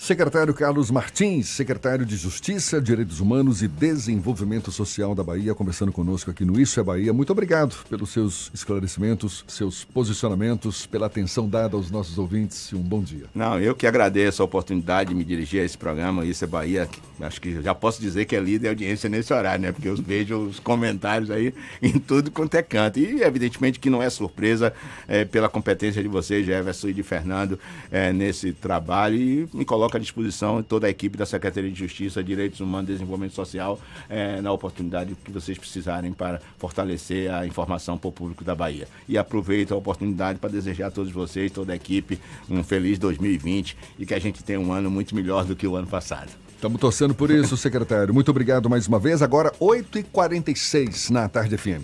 Secretário 0.00 0.54
Carlos 0.54 0.90
Martins, 0.90 1.46
secretário 1.46 2.06
de 2.06 2.16
Justiça, 2.16 2.80
Direitos 2.80 3.20
Humanos 3.20 3.60
e 3.60 3.68
Desenvolvimento 3.68 4.72
Social 4.72 5.14
da 5.14 5.22
Bahia, 5.22 5.54
conversando 5.54 5.92
conosco 5.92 6.30
aqui 6.30 6.42
no 6.42 6.58
Isso 6.58 6.80
é 6.80 6.82
Bahia. 6.82 7.12
Muito 7.12 7.30
obrigado 7.30 7.76
pelos 7.84 8.08
seus 8.08 8.50
esclarecimentos, 8.54 9.44
seus 9.46 9.84
posicionamentos, 9.84 10.86
pela 10.86 11.04
atenção 11.04 11.46
dada 11.46 11.76
aos 11.76 11.90
nossos 11.90 12.16
ouvintes 12.16 12.70
e 12.72 12.76
um 12.76 12.80
bom 12.80 13.02
dia. 13.02 13.26
Não, 13.34 13.60
eu 13.60 13.74
que 13.74 13.86
agradeço 13.86 14.40
a 14.40 14.46
oportunidade 14.46 15.10
de 15.10 15.14
me 15.14 15.22
dirigir 15.22 15.60
a 15.60 15.64
esse 15.66 15.76
programa 15.76 16.24
Isso 16.24 16.42
é 16.44 16.46
Bahia. 16.46 16.88
Acho 17.20 17.38
que 17.38 17.60
já 17.60 17.74
posso 17.74 18.00
dizer 18.00 18.24
que 18.24 18.34
é 18.34 18.40
líder 18.40 18.60
de 18.60 18.68
audiência 18.68 19.10
nesse 19.10 19.34
horário, 19.34 19.60
né? 19.60 19.70
Porque 19.70 19.86
eu 19.86 19.96
vejo 19.96 20.38
os 20.38 20.58
comentários 20.58 21.30
aí 21.30 21.52
em 21.82 21.98
tudo 21.98 22.30
quanto 22.30 22.54
é 22.54 22.62
canto. 22.62 22.98
E 22.98 23.22
evidentemente 23.22 23.78
que 23.78 23.90
não 23.90 24.02
é 24.02 24.08
surpresa 24.08 24.72
é, 25.06 25.26
pela 25.26 25.50
competência 25.50 26.02
de 26.02 26.08
vocês, 26.08 26.46
Jefferson 26.46 26.88
e 26.88 26.94
de 26.94 27.02
Fernando, 27.02 27.60
é, 27.92 28.14
nesse 28.14 28.54
trabalho 28.54 29.16
e 29.16 29.46
me 29.52 29.66
coloca 29.66 29.89
coloca 29.90 29.98
à 29.98 30.00
disposição 30.00 30.62
toda 30.62 30.86
a 30.86 30.90
equipe 30.90 31.18
da 31.18 31.26
Secretaria 31.26 31.70
de 31.70 31.78
Justiça, 31.78 32.22
Direitos 32.22 32.60
Humanos 32.60 32.88
e 32.90 32.92
Desenvolvimento 32.92 33.34
Social 33.34 33.78
é, 34.08 34.40
na 34.40 34.52
oportunidade 34.52 35.16
que 35.24 35.30
vocês 35.30 35.58
precisarem 35.58 36.12
para 36.12 36.40
fortalecer 36.58 37.32
a 37.32 37.46
informação 37.46 37.98
para 37.98 38.08
o 38.08 38.12
público 38.12 38.44
da 38.44 38.54
Bahia. 38.54 38.86
E 39.08 39.18
aproveito 39.18 39.72
a 39.72 39.76
oportunidade 39.76 40.38
para 40.38 40.50
desejar 40.50 40.86
a 40.86 40.90
todos 40.90 41.12
vocês, 41.12 41.50
toda 41.50 41.72
a 41.72 41.76
equipe, 41.76 42.18
um 42.48 42.62
feliz 42.62 42.98
2020 42.98 43.76
e 43.98 44.06
que 44.06 44.14
a 44.14 44.18
gente 44.18 44.42
tenha 44.44 44.60
um 44.60 44.72
ano 44.72 44.90
muito 44.90 45.14
melhor 45.14 45.44
do 45.44 45.56
que 45.56 45.66
o 45.66 45.74
ano 45.74 45.86
passado. 45.86 46.30
Estamos 46.54 46.80
torcendo 46.80 47.14
por 47.14 47.30
isso, 47.30 47.56
secretário. 47.56 48.12
Muito 48.12 48.30
obrigado 48.30 48.68
mais 48.68 48.86
uma 48.86 48.98
vez. 48.98 49.22
Agora, 49.22 49.50
8h46 49.58 51.10
na 51.10 51.28
Tarde 51.28 51.56
FM. 51.56 51.82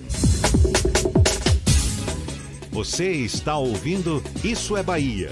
Você 2.71 3.11
está 3.11 3.57
ouvindo 3.57 4.23
Isso 4.45 4.77
é 4.77 4.83
Bahia. 4.83 5.31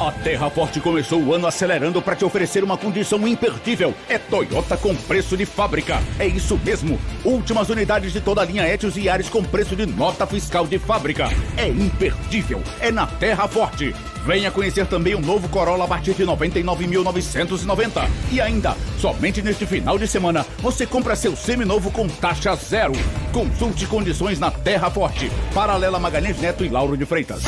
A 0.00 0.10
Terra 0.10 0.50
Forte 0.50 0.80
começou 0.80 1.22
o 1.22 1.34
ano 1.34 1.46
acelerando 1.46 2.02
para 2.02 2.16
te 2.16 2.24
oferecer 2.24 2.64
uma 2.64 2.76
condição 2.76 3.26
imperdível. 3.26 3.94
É 4.08 4.18
Toyota 4.18 4.76
com 4.76 4.94
preço 4.94 5.36
de 5.36 5.46
fábrica. 5.46 6.02
É 6.18 6.26
isso 6.26 6.58
mesmo. 6.64 6.98
Últimas 7.24 7.68
unidades 7.68 8.12
de 8.12 8.20
toda 8.20 8.40
a 8.40 8.44
linha 8.44 8.66
Etios 8.66 8.96
e 8.96 9.08
Ares 9.08 9.28
com 9.28 9.44
preço 9.44 9.76
de 9.76 9.86
nota 9.86 10.26
fiscal 10.26 10.66
de 10.66 10.78
fábrica. 10.78 11.28
É 11.56 11.68
imperdível. 11.68 12.62
É 12.80 12.90
na 12.90 13.06
Terra 13.06 13.46
Forte. 13.46 13.94
Venha 14.24 14.50
conhecer 14.52 14.86
também 14.86 15.14
o 15.14 15.20
novo 15.20 15.48
Corolla 15.48 15.84
a 15.84 15.88
partir 15.88 16.14
de 16.14 16.24
99.990. 16.24 18.08
E 18.30 18.40
ainda, 18.40 18.76
somente 19.00 19.42
neste 19.42 19.66
final 19.66 19.98
de 19.98 20.06
semana, 20.06 20.46
você 20.58 20.86
compra 20.86 21.16
seu 21.16 21.34
seminovo 21.34 21.90
com 21.90 22.06
taxa 22.08 22.54
zero. 22.54 22.92
Consulte 23.32 23.86
condições 23.86 24.38
na 24.38 24.50
Terra 24.50 24.90
Forte. 24.90 25.30
Paralela 25.52 25.98
Magalhães 25.98 26.38
Neto 26.38 26.64
e 26.64 26.68
Lauro 26.68 26.96
de 26.96 27.04
Freitas. 27.04 27.42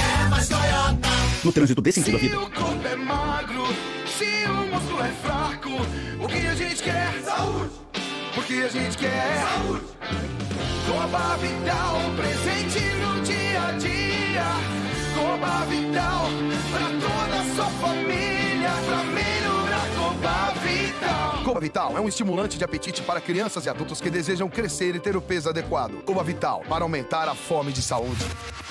No 1.45 1.53
trânsito 1.53 1.81
dê 1.81 1.93
sentido 1.93 2.17
à 2.17 2.21
vida. 2.21 2.37
Se 2.37 2.43
o 2.43 2.51
corpo 2.51 2.89
é 2.89 2.97
magro, 2.97 3.67
se 4.19 4.45
o 4.49 4.75
músculo 4.75 5.03
é 5.03 5.13
fraco, 5.23 5.71
o 6.21 6.27
que 6.27 6.47
a 6.47 6.55
gente 6.55 6.83
quer? 6.83 7.13
Saúde! 7.25 7.71
Porque 8.35 8.55
a 8.55 8.69
gente 8.69 8.99
quer? 8.99 9.43
Saúde! 9.43 9.85
Coba 10.87 11.37
Vital, 11.37 12.01
presente 12.17 12.81
no 12.97 13.23
dia 13.23 13.63
a 13.63 13.73
dia. 13.73 14.84
Coba 15.15 15.65
Vital, 15.67 16.25
pra 16.71 16.87
toda 16.89 17.41
a 17.41 17.55
sua 17.55 17.67
família, 17.81 18.71
pra 18.87 19.05
melhorar 19.05 19.89
Coba 19.97 20.51
Vital. 20.61 21.45
Coba 21.45 21.61
Vital 21.61 21.97
é 21.97 22.01
um 22.01 22.09
estimulante 22.09 22.59
de 22.59 22.65
apetite 22.65 23.03
para 23.03 23.21
crianças 23.21 23.67
e 23.67 23.69
adultos 23.69 24.01
que 24.01 24.11
desejam 24.11 24.49
crescer 24.49 24.97
e 24.97 25.01
ter 25.01 25.17
o 25.17 25.23
peso 25.23 25.49
adequado. 25.49 26.03
Coba 26.05 26.25
Vital, 26.25 26.63
para 26.69 26.85
aumentar 26.85 27.29
a 27.29 27.35
fome 27.35 27.73
de 27.73 27.81
saúde. 27.81 28.25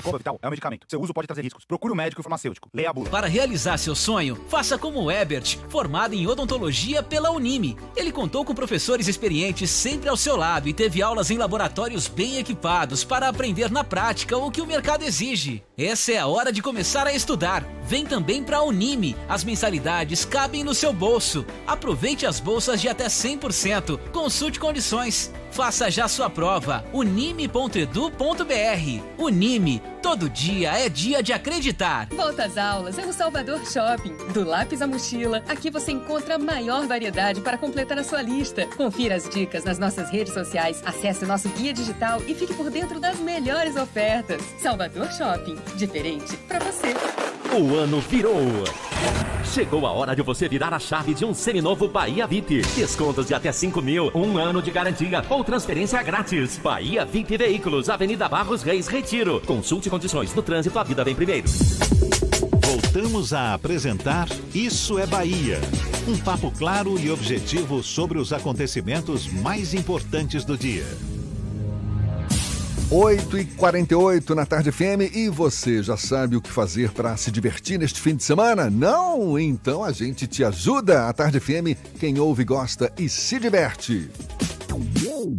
Coba 0.03 0.17
Vital 0.17 0.37
é 0.41 0.47
um 0.47 0.49
medicamento. 0.49 0.85
Seu 0.89 1.01
uso 1.01 1.13
pode 1.13 1.27
trazer 1.27 1.43
riscos. 1.43 1.63
Procure 1.65 1.91
o 1.91 1.93
um 1.93 1.97
médico 1.97 2.21
farmacêutico. 2.21 2.69
Leia 2.73 2.89
a 2.89 2.93
bula. 2.93 3.09
Para 3.09 3.27
realizar 3.27 3.77
seu 3.77 3.95
sonho, 3.95 4.35
faça 4.49 4.77
como 4.77 5.01
o 5.01 5.11
Ebert, 5.11 5.57
formado 5.69 6.13
em 6.13 6.27
odontologia 6.27 7.01
pela 7.01 7.31
Unime. 7.31 7.77
Ele 7.95 8.11
contou 8.11 8.43
com 8.43 8.53
professores 8.53 9.07
experientes 9.07 9.69
sempre 9.69 10.09
ao 10.09 10.17
seu 10.17 10.35
lado 10.35 10.67
e 10.67 10.73
teve 10.73 11.01
aulas 11.01 11.31
em 11.31 11.37
laboratórios 11.37 12.07
bem 12.07 12.37
equipados 12.37 13.03
para 13.03 13.29
aprender 13.29 13.71
na 13.71 13.83
prática 13.83 14.37
o 14.37 14.51
que 14.51 14.61
o 14.61 14.67
mercado 14.67 15.03
exige. 15.03 15.63
Essa 15.75 16.11
é 16.11 16.17
a 16.19 16.27
hora 16.27 16.51
de 16.53 16.61
começar 16.61 17.07
a 17.07 17.13
estudar. 17.13 17.65
Vem 17.87 18.05
também 18.05 18.43
para 18.43 18.57
a 18.57 18.63
Unime. 18.63 19.15
As 19.27 19.43
mensalidades 19.43 20.23
cabem 20.23 20.63
no 20.63 20.75
seu 20.75 20.93
bolso. 20.93 21.43
Aproveite 21.65 22.27
as 22.27 22.39
bolsas 22.39 22.79
de 22.79 22.87
até 22.87 23.07
100%. 23.07 23.97
Consulte 24.11 24.59
condições. 24.59 25.33
Faça 25.53 25.91
já 25.91 26.07
sua 26.07 26.31
prova. 26.31 26.83
unime.edu.br. 26.91 27.83
Unime. 29.19 29.83
Todo 30.01 30.27
dia 30.27 30.71
é 30.71 30.89
dia 30.89 31.21
de 31.21 31.31
acreditar. 31.31 32.07
Volta 32.07 32.45
às 32.45 32.57
aulas 32.57 32.97
é 32.97 33.05
no 33.05 33.13
Salvador 33.13 33.59
Shopping. 33.63 34.15
Do 34.33 34.43
lápis 34.43 34.81
à 34.81 34.87
mochila, 34.87 35.43
aqui 35.47 35.69
você 35.69 35.91
encontra 35.91 36.35
a 36.35 36.39
maior 36.39 36.87
variedade 36.87 37.39
para 37.39 37.55
completar 37.55 37.99
a 37.99 38.03
sua 38.03 38.23
lista. 38.23 38.65
Confira 38.75 39.13
as 39.13 39.29
dicas 39.29 39.63
nas 39.63 39.77
nossas 39.77 40.09
redes 40.09 40.33
sociais, 40.33 40.81
acesse 40.83 41.23
nosso 41.23 41.47
guia 41.49 41.71
digital 41.71 42.19
e 42.27 42.33
fique 42.33 42.55
por 42.55 42.71
dentro 42.71 42.99
das 42.99 43.19
melhores 43.19 43.75
ofertas. 43.75 44.41
Salvador 44.57 45.11
Shopping. 45.11 45.55
Diferente 45.77 46.35
para 46.47 46.57
você. 46.57 47.32
O 47.55 47.75
ano 47.75 47.99
virou. 47.99 48.41
Chegou 49.45 49.85
a 49.85 49.91
hora 49.91 50.15
de 50.15 50.23
você 50.23 50.49
virar 50.49 50.73
a 50.73 50.79
chave 50.79 51.13
de 51.13 51.23
um 51.23 51.35
seminovo 51.35 51.87
Bahia 51.87 52.25
VIP. 52.25 52.63
Descontos 52.75 53.27
de 53.27 53.35
até 53.35 53.51
5 53.51 53.79
mil, 53.79 54.09
um 54.15 54.39
ano 54.39 54.59
de 54.59 54.71
garantia 54.71 55.23
ou 55.29 55.43
transferência 55.43 56.01
grátis. 56.01 56.57
Bahia 56.57 57.05
VIP 57.05 57.37
Veículos, 57.37 57.89
Avenida 57.89 58.27
Barros 58.27 58.63
Reis, 58.63 58.87
Retiro. 58.87 59.39
Consulte 59.45 59.87
condições 59.87 60.33
no 60.33 60.41
trânsito, 60.41 60.79
a 60.79 60.83
vida 60.83 61.03
vem 61.03 61.13
primeiro. 61.13 61.47
Voltamos 62.65 63.33
a 63.33 63.53
apresentar 63.53 64.27
Isso 64.51 64.97
é 64.97 65.05
Bahia. 65.05 65.61
Um 66.07 66.17
papo 66.17 66.51
claro 66.57 66.99
e 66.99 67.11
objetivo 67.11 67.83
sobre 67.83 68.17
os 68.17 68.33
acontecimentos 68.33 69.27
mais 69.27 69.75
importantes 69.75 70.43
do 70.43 70.57
dia. 70.57 70.85
8 72.95 73.39
e 73.39 73.45
48 73.45 74.35
na 74.35 74.45
Tarde 74.45 74.71
FM 74.71 75.15
e 75.15 75.27
você 75.27 75.81
já 75.81 75.97
sabe 75.97 76.35
o 76.35 76.41
que 76.41 76.51
fazer 76.51 76.91
para 76.91 77.17
se 77.17 77.31
divertir 77.31 77.79
neste 77.79 77.99
fim 77.99 78.15
de 78.15 78.21
semana? 78.21 78.69
Não? 78.69 79.39
Então 79.39 79.83
a 79.83 79.91
gente 79.91 80.27
te 80.27 80.43
ajuda. 80.43 81.07
A 81.07 81.13
Tarde 81.13 81.39
FM, 81.39 81.75
quem 81.99 82.19
ouve 82.19 82.43
gosta 82.43 82.93
e 82.95 83.09
se 83.09 83.39
diverte. 83.39 84.11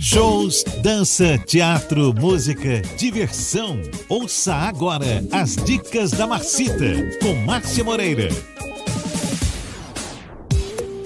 Shows, 0.01 0.65
dança, 0.83 1.39
teatro, 1.47 2.13
música, 2.13 2.83
diversão. 2.99 3.81
Ouça 4.09 4.53
agora 4.53 5.25
as 5.31 5.55
dicas 5.55 6.11
da 6.11 6.27
Marcita 6.27 7.19
com 7.23 7.35
Márcia 7.47 7.85
Moreira. 7.85 8.31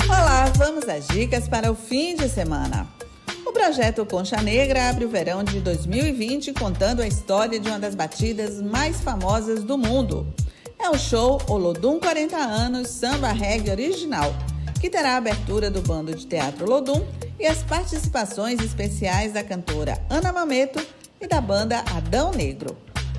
Olá, 0.08 0.50
vamos 0.56 0.88
às 0.88 1.06
dicas 1.08 1.46
para 1.46 1.70
o 1.70 1.74
fim 1.74 2.16
de 2.16 2.26
semana. 2.26 2.88
O 3.48 3.52
projeto 3.52 4.04
Concha 4.04 4.42
Negra 4.42 4.90
abre 4.90 5.06
o 5.06 5.08
verão 5.08 5.42
de 5.42 5.58
2020 5.60 6.52
contando 6.52 7.00
a 7.00 7.08
história 7.08 7.58
de 7.58 7.66
uma 7.66 7.78
das 7.78 7.94
batidas 7.94 8.60
mais 8.60 9.00
famosas 9.00 9.64
do 9.64 9.78
mundo. 9.78 10.30
É 10.78 10.90
o 10.90 10.98
show 10.98 11.40
Olodum 11.48 11.98
40 11.98 12.36
anos 12.36 12.88
Samba 12.88 13.32
Reggae 13.32 13.70
Original, 13.70 14.34
que 14.78 14.90
terá 14.90 15.14
a 15.14 15.16
abertura 15.16 15.70
do 15.70 15.80
bando 15.80 16.14
de 16.14 16.26
teatro 16.26 16.66
Olodum 16.66 17.02
e 17.40 17.46
as 17.46 17.62
participações 17.62 18.60
especiais 18.60 19.32
da 19.32 19.42
cantora 19.42 19.98
Ana 20.10 20.30
Mameto 20.30 20.86
e 21.18 21.26
da 21.26 21.40
banda 21.40 21.82
Adão 21.96 22.32
Negro. 22.32 22.76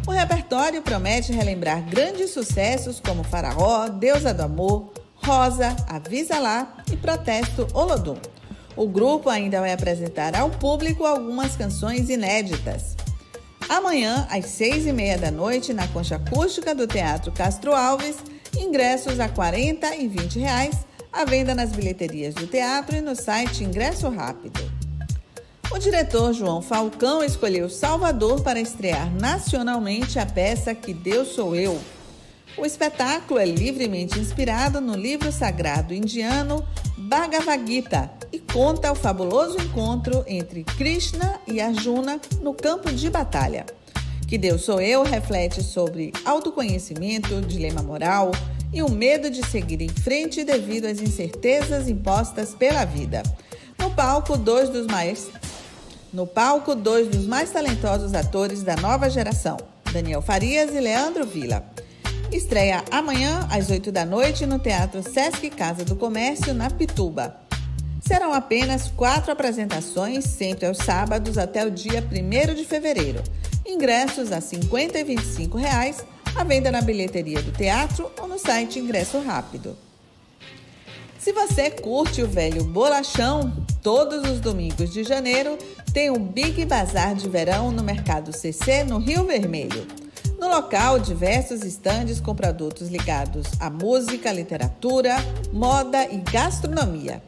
O 0.07 0.11
repertório 0.11 0.83
promete 0.83 1.33
relembrar 1.33 1.81
grandes 1.89 2.29
sucessos 2.29 2.99
como 2.99 3.23
Faraó, 3.23 3.87
Deusa 3.87 4.31
do 4.31 4.43
Amor, 4.43 4.93
Rosa, 5.15 5.75
Avisa 5.87 6.37
Lá 6.37 6.77
e 6.91 6.95
Protesto 6.95 7.65
Olodum. 7.73 8.17
O 8.79 8.87
grupo 8.87 9.29
ainda 9.29 9.59
vai 9.59 9.73
apresentar 9.73 10.33
ao 10.33 10.49
público 10.49 11.05
algumas 11.05 11.53
canções 11.53 12.09
inéditas. 12.09 12.95
Amanhã, 13.67 14.25
às 14.31 14.45
seis 14.45 14.87
e 14.87 14.93
meia 14.93 15.17
da 15.17 15.29
noite, 15.29 15.73
na 15.73 15.85
concha 15.89 16.15
acústica 16.15 16.73
do 16.73 16.87
Teatro 16.87 17.29
Castro 17.29 17.75
Alves, 17.75 18.15
ingressos 18.57 19.19
a 19.19 19.25
R$ 19.25 19.33
40 19.33 19.95
e 19.97 20.07
20 20.07 20.39
reais, 20.39 20.77
à 21.11 21.25
venda 21.25 21.53
nas 21.53 21.73
bilheterias 21.73 22.33
do 22.35 22.47
teatro 22.47 22.95
e 22.95 23.01
no 23.01 23.17
site 23.17 23.65
Ingresso 23.65 24.07
Rápido. 24.07 24.61
O 25.69 25.77
diretor 25.77 26.31
João 26.31 26.61
Falcão 26.61 27.21
escolheu 27.21 27.69
Salvador 27.69 28.41
para 28.43 28.61
estrear 28.61 29.13
nacionalmente 29.13 30.17
a 30.17 30.25
peça 30.25 30.73
Que 30.73 30.93
Deus 30.93 31.33
Sou 31.35 31.53
Eu. 31.53 31.77
O 32.59 32.65
espetáculo 32.65 33.39
é 33.39 33.45
livremente 33.45 34.19
inspirado 34.19 34.81
no 34.81 34.93
livro 34.93 35.31
sagrado 35.31 35.93
indiano 35.93 36.67
Bhagavad 36.97 37.65
Gita 37.65 38.11
e 38.33 38.37
conta 38.37 38.91
o 38.91 38.95
fabuloso 38.95 39.57
encontro 39.61 40.25
entre 40.27 40.65
Krishna 40.65 41.39
e 41.47 41.61
Arjuna 41.61 42.19
no 42.41 42.53
campo 42.53 42.91
de 42.91 43.09
batalha. 43.09 43.65
Que 44.27 44.37
Deus 44.37 44.63
sou 44.63 44.81
eu 44.81 45.03
reflete 45.03 45.63
sobre 45.63 46.11
autoconhecimento, 46.25 47.39
dilema 47.39 47.81
moral 47.81 48.31
e 48.73 48.83
o 48.83 48.91
medo 48.91 49.29
de 49.29 49.41
seguir 49.47 49.81
em 49.81 49.87
frente 49.87 50.43
devido 50.43 50.85
às 50.85 50.99
incertezas 50.99 51.87
impostas 51.87 52.53
pela 52.53 52.83
vida. 52.83 53.23
No 53.77 53.89
palco, 53.91 54.37
dois 54.37 54.67
dos 54.67 54.85
mais 54.85 55.29
no 56.11 56.27
palco, 56.27 56.75
dois 56.75 57.07
dos 57.07 57.25
mais 57.25 57.51
talentosos 57.51 58.13
atores 58.13 58.63
da 58.63 58.75
nova 58.75 59.09
geração, 59.09 59.55
Daniel 59.93 60.21
Farias 60.21 60.75
e 60.75 60.79
Leandro 60.81 61.25
Villa. 61.25 61.63
Estreia 62.31 62.83
amanhã 62.91 63.47
às 63.51 63.71
8 63.71 63.91
da 63.91 64.05
noite 64.05 64.45
no 64.45 64.59
Teatro 64.59 65.01
Sesc 65.01 65.49
Casa 65.49 65.83
do 65.83 65.95
Comércio, 65.95 66.53
na 66.53 66.69
Pituba. 66.69 67.35
Serão 67.99 68.33
apenas 68.33 68.87
quatro 68.87 69.31
apresentações, 69.31 70.25
sempre 70.25 70.67
aos 70.67 70.77
sábados 70.77 71.39
até 71.39 71.65
o 71.65 71.71
dia 71.71 72.03
1 72.03 72.53
de 72.53 72.65
fevereiro. 72.65 73.23
Ingressos 73.65 74.31
a 74.31 74.35
R$ 74.35 74.41
50 74.41 74.99
e 74.99 75.03
25 75.03 75.57
reais, 75.57 76.05
à 76.35 76.43
venda 76.43 76.71
na 76.71 76.81
bilheteria 76.81 77.41
do 77.41 77.51
teatro 77.51 78.11
ou 78.21 78.27
no 78.27 78.37
site 78.37 78.77
Ingresso 78.77 79.19
Rápido. 79.21 79.75
Se 81.17 81.33
você 81.33 81.71
curte 81.71 82.21
o 82.21 82.27
velho 82.27 82.63
bolachão, 82.63 83.65
todos 83.81 84.29
os 84.29 84.39
domingos 84.39 84.93
de 84.93 85.03
janeiro 85.03 85.57
tem 85.91 86.11
um 86.11 86.19
Big 86.19 86.63
Bazar 86.65 87.15
de 87.15 87.27
verão 87.27 87.71
no 87.71 87.83
Mercado 87.83 88.31
CC, 88.31 88.83
no 88.83 88.99
Rio 88.99 89.25
Vermelho. 89.25 90.08
No 90.39 90.47
local, 90.47 90.99
diversos 90.99 91.63
estandes 91.63 92.21
com 92.21 92.33
produtos 92.33 92.87
ligados 92.87 93.45
à 93.59 93.69
música, 93.69 94.31
literatura, 94.31 95.17
moda 95.51 96.05
e 96.05 96.17
gastronomia. 96.31 97.21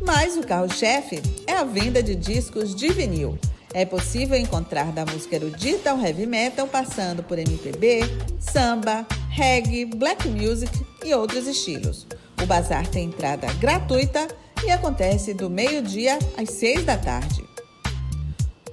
Mas 0.00 0.34
o 0.38 0.40
carro-chefe 0.40 1.20
é 1.46 1.52
a 1.52 1.64
venda 1.64 2.02
de 2.02 2.14
discos 2.14 2.74
de 2.74 2.88
vinil. 2.88 3.38
É 3.74 3.84
possível 3.84 4.38
encontrar 4.38 4.92
da 4.92 5.04
música 5.04 5.36
erudita 5.36 5.90
ao 5.90 6.00
heavy 6.00 6.24
metal, 6.24 6.66
passando 6.66 7.22
por 7.22 7.38
MPB, 7.38 8.00
samba, 8.40 9.06
reggae, 9.28 9.84
black 9.84 10.26
music 10.26 10.72
e 11.04 11.12
outros 11.12 11.46
estilos. 11.46 12.06
O 12.42 12.46
bazar 12.46 12.86
tem 12.86 13.04
entrada 13.04 13.46
gratuita 13.54 14.26
e 14.64 14.70
acontece 14.70 15.34
do 15.34 15.50
meio-dia 15.50 16.18
às 16.38 16.48
seis 16.50 16.82
da 16.82 16.96
tarde. 16.96 17.53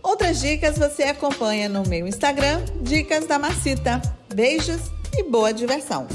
Outras 0.03 0.41
dicas 0.41 0.77
você 0.77 1.03
acompanha 1.03 1.69
no 1.69 1.83
meu 1.87 2.07
Instagram, 2.07 2.63
Dicas 2.81 3.27
da 3.27 3.37
Macita. 3.37 4.01
Beijos 4.33 4.81
e 5.13 5.23
boa 5.23 5.53
diversão! 5.53 6.07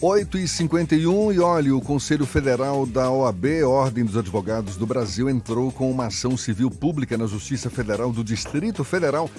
8 0.00 0.38
e 0.38 0.46
51 0.46 1.32
e 1.32 1.40
olha, 1.40 1.74
o 1.74 1.80
Conselho 1.80 2.26
Federal 2.26 2.84
da 2.84 3.10
OAB, 3.10 3.64
Ordem 3.64 4.04
dos 4.04 4.16
Advogados 4.16 4.76
do 4.76 4.86
Brasil, 4.86 5.28
entrou 5.28 5.72
com 5.72 5.90
uma 5.90 6.06
ação 6.06 6.36
civil 6.36 6.70
pública 6.70 7.16
na 7.16 7.26
Justiça 7.26 7.70
Federal 7.70 8.12
do 8.12 8.22
Distrito 8.22 8.84
Federal, 8.84 9.30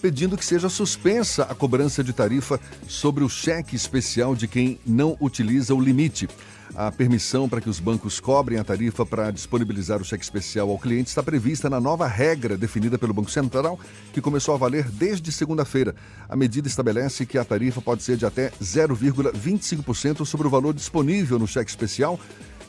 pedindo 0.00 0.36
que 0.36 0.44
seja 0.44 0.70
suspensa 0.70 1.44
a 1.44 1.54
cobrança 1.54 2.02
de 2.02 2.14
tarifa 2.14 2.58
sobre 2.88 3.22
o 3.22 3.28
cheque 3.28 3.76
especial 3.76 4.34
de 4.34 4.48
quem 4.48 4.80
não 4.86 5.16
utiliza 5.20 5.74
o 5.74 5.80
limite. 5.80 6.28
A 6.76 6.92
permissão 6.92 7.48
para 7.48 7.58
que 7.58 7.70
os 7.70 7.80
bancos 7.80 8.20
cobrem 8.20 8.58
a 8.58 8.64
tarifa 8.64 9.06
para 9.06 9.30
disponibilizar 9.30 9.98
o 9.98 10.04
cheque 10.04 10.22
especial 10.22 10.68
ao 10.68 10.78
cliente 10.78 11.08
está 11.08 11.22
prevista 11.22 11.70
na 11.70 11.80
nova 11.80 12.06
regra 12.06 12.54
definida 12.54 12.98
pelo 12.98 13.14
Banco 13.14 13.30
Central, 13.30 13.80
que 14.12 14.20
começou 14.20 14.54
a 14.54 14.58
valer 14.58 14.84
desde 14.90 15.32
segunda-feira. 15.32 15.94
A 16.28 16.36
medida 16.36 16.68
estabelece 16.68 17.24
que 17.24 17.38
a 17.38 17.44
tarifa 17.46 17.80
pode 17.80 18.02
ser 18.02 18.18
de 18.18 18.26
até 18.26 18.50
0,25% 18.62 20.26
sobre 20.26 20.48
o 20.48 20.50
valor 20.50 20.74
disponível 20.74 21.38
no 21.38 21.46
cheque 21.46 21.70
especial 21.70 22.20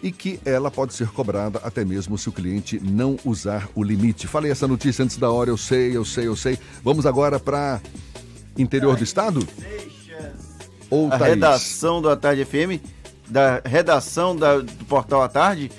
e 0.02 0.10
que 0.10 0.40
ela 0.46 0.72
pode 0.72 0.94
ser 0.94 1.10
cobrada 1.10 1.60
até 1.62 1.84
mesmo 1.84 2.18
se 2.18 2.30
o 2.30 2.32
cliente 2.32 2.80
não 2.80 3.18
usar 3.26 3.68
o 3.76 3.84
limite. 3.84 4.26
Falei 4.26 4.50
essa 4.50 4.70
notícia 4.70 5.04
antes 5.04 5.18
da 5.18 5.30
hora, 5.30 5.50
eu 5.50 5.58
sei, 5.58 5.98
eu 5.98 6.06
sei, 6.06 6.28
eu 6.28 6.36
sei. 6.38 6.58
Vamos 6.82 7.06
agora 7.06 7.42
para 7.42 7.82
interior 8.58 8.96
do 8.96 9.04
estado? 9.04 9.46
Ou 10.90 11.12
a 11.12 11.18
redação 11.18 12.02
do 12.02 12.16
Tarde 12.16 12.46
FM 12.46 12.97
da 13.28 13.62
redação 13.66 14.36
da, 14.36 14.58
do 14.60 14.86
Portal 14.86 15.22
à 15.22 15.28
Tarde. 15.28 15.72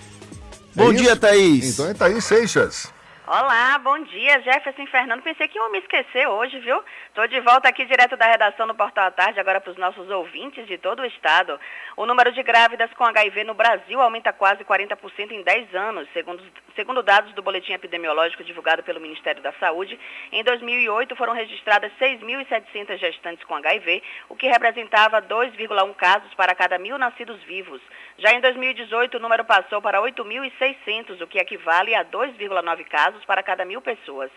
Bom 0.75 0.93
é 0.93 0.95
dia, 0.95 1.17
Thaís. 1.17 1.75
Então 1.75 1.89
é 1.89 1.95
Thaís 1.95 2.25
Seixas. 2.25 2.89
Olá, 3.31 3.77
bom 3.77 3.99
dia, 4.05 4.41
Jefferson 4.41 4.87
Fernando. 4.87 5.21
Pensei 5.21 5.47
que 5.49 5.59
iam 5.59 5.71
me 5.71 5.81
esquecer 5.81 6.27
hoje, 6.27 6.59
viu? 6.61 6.83
Estou 7.09 7.29
de 7.29 7.39
volta 7.41 7.69
aqui 7.69 7.85
direto 7.85 8.17
da 8.17 8.25
redação 8.25 8.67
do 8.67 8.75
Portal 8.75 9.09
à 9.09 9.11
Tarde, 9.11 9.39
agora 9.39 9.61
para 9.61 9.71
os 9.71 9.77
nossos 9.77 10.09
ouvintes 10.09 10.67
de 10.67 10.79
todo 10.79 11.01
o 11.01 11.05
estado. 11.05 11.61
O 11.95 12.07
número 12.07 12.33
de 12.33 12.43
grávidas 12.43 12.91
com 12.95 13.05
HIV 13.05 13.45
no 13.45 13.53
Brasil 13.53 14.01
aumenta 14.01 14.33
quase 14.33 14.65
40% 14.65 15.31
em 15.31 15.43
10 15.43 15.75
anos, 15.75 16.09
segundo, 16.15 16.43
segundo 16.75 17.03
dados 17.03 17.35
do 17.35 17.43
boletim 17.43 17.75
epidemiológico 17.75 18.43
divulgado 18.43 18.83
pelo 18.83 18.99
Ministério 18.99 19.43
da 19.43 19.53
Saúde. 19.61 20.01
Em 20.33 20.43
2008 20.43 21.15
foram 21.15 21.35
registradas 21.35 21.93
6.700 22.01 22.97
gestantes 22.97 23.45
com 23.45 23.57
HIV, 23.57 24.03
o 24.31 24.37
que 24.37 24.49
representava 24.49 25.21
2,1 25.21 25.95
casos 25.97 26.33
para 26.33 26.55
cada 26.55 26.79
mil 26.79 26.97
nascidos 26.97 27.43
vivos. 27.43 27.83
Já 28.21 28.33
em 28.33 28.41
2018 28.41 29.17
o 29.17 29.21
número 29.21 29.45
passou 29.45 29.81
para 29.81 30.01
8.600, 30.01 31.21
o 31.21 31.27
que 31.29 31.39
equivale 31.39 31.95
a 31.95 32.05
2,9 32.05 32.85
casos 32.85 33.25
para 33.25 33.45
cada 33.45 33.65
mil 33.65 33.81
pessoas. 33.81 34.29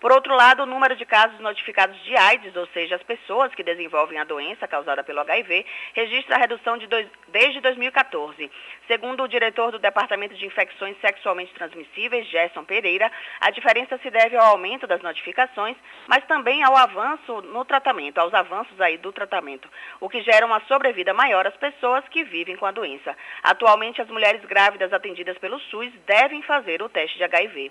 Por 0.00 0.10
outro 0.10 0.34
lado, 0.34 0.64
o 0.64 0.66
número 0.66 0.96
de 0.96 1.04
casos 1.04 1.38
notificados 1.38 1.96
de 2.02 2.16
AIDS, 2.16 2.56
ou 2.56 2.66
seja, 2.68 2.96
as 2.96 3.02
pessoas 3.04 3.54
que 3.54 3.62
desenvolvem 3.62 4.18
a 4.18 4.24
doença 4.24 4.66
causada 4.66 5.04
pelo 5.04 5.20
HIV, 5.20 5.64
registra 5.94 6.34
a 6.34 6.38
redução 6.38 6.78
de 6.78 6.88
dois, 6.88 7.06
desde 7.28 7.60
2014. 7.60 8.50
Segundo 8.88 9.22
o 9.22 9.28
diretor 9.28 9.70
do 9.70 9.78
Departamento 9.78 10.34
de 10.34 10.44
Infecções 10.44 10.96
Sexualmente 11.00 11.54
Transmissíveis, 11.54 12.26
Gerson 12.28 12.64
Pereira, 12.64 13.10
a 13.40 13.50
diferença 13.50 13.98
se 13.98 14.10
deve 14.10 14.36
ao 14.36 14.46
aumento 14.46 14.86
das 14.86 15.02
notificações, 15.02 15.76
mas 16.08 16.24
também 16.26 16.62
ao 16.64 16.76
avanço 16.76 17.40
no 17.42 17.64
tratamento, 17.64 18.18
aos 18.18 18.34
avanços 18.34 18.80
aí 18.80 18.98
do 18.98 19.12
tratamento, 19.12 19.68
o 20.00 20.08
que 20.08 20.22
gera 20.22 20.46
uma 20.46 20.60
sobrevida 20.66 21.14
maior 21.14 21.46
às 21.46 21.56
pessoas 21.56 22.06
que 22.08 22.24
vivem 22.24 22.56
com 22.56 22.66
a 22.66 22.72
doença. 22.72 23.16
Atualmente, 23.42 24.00
as 24.00 24.08
mulheres 24.08 24.44
grávidas 24.44 24.92
atendidas 24.92 25.38
pelo 25.38 25.58
SUS 25.60 25.92
devem 26.06 26.42
fazer 26.42 26.82
o 26.82 26.88
teste 26.88 27.16
de 27.18 27.24
HIV. 27.24 27.70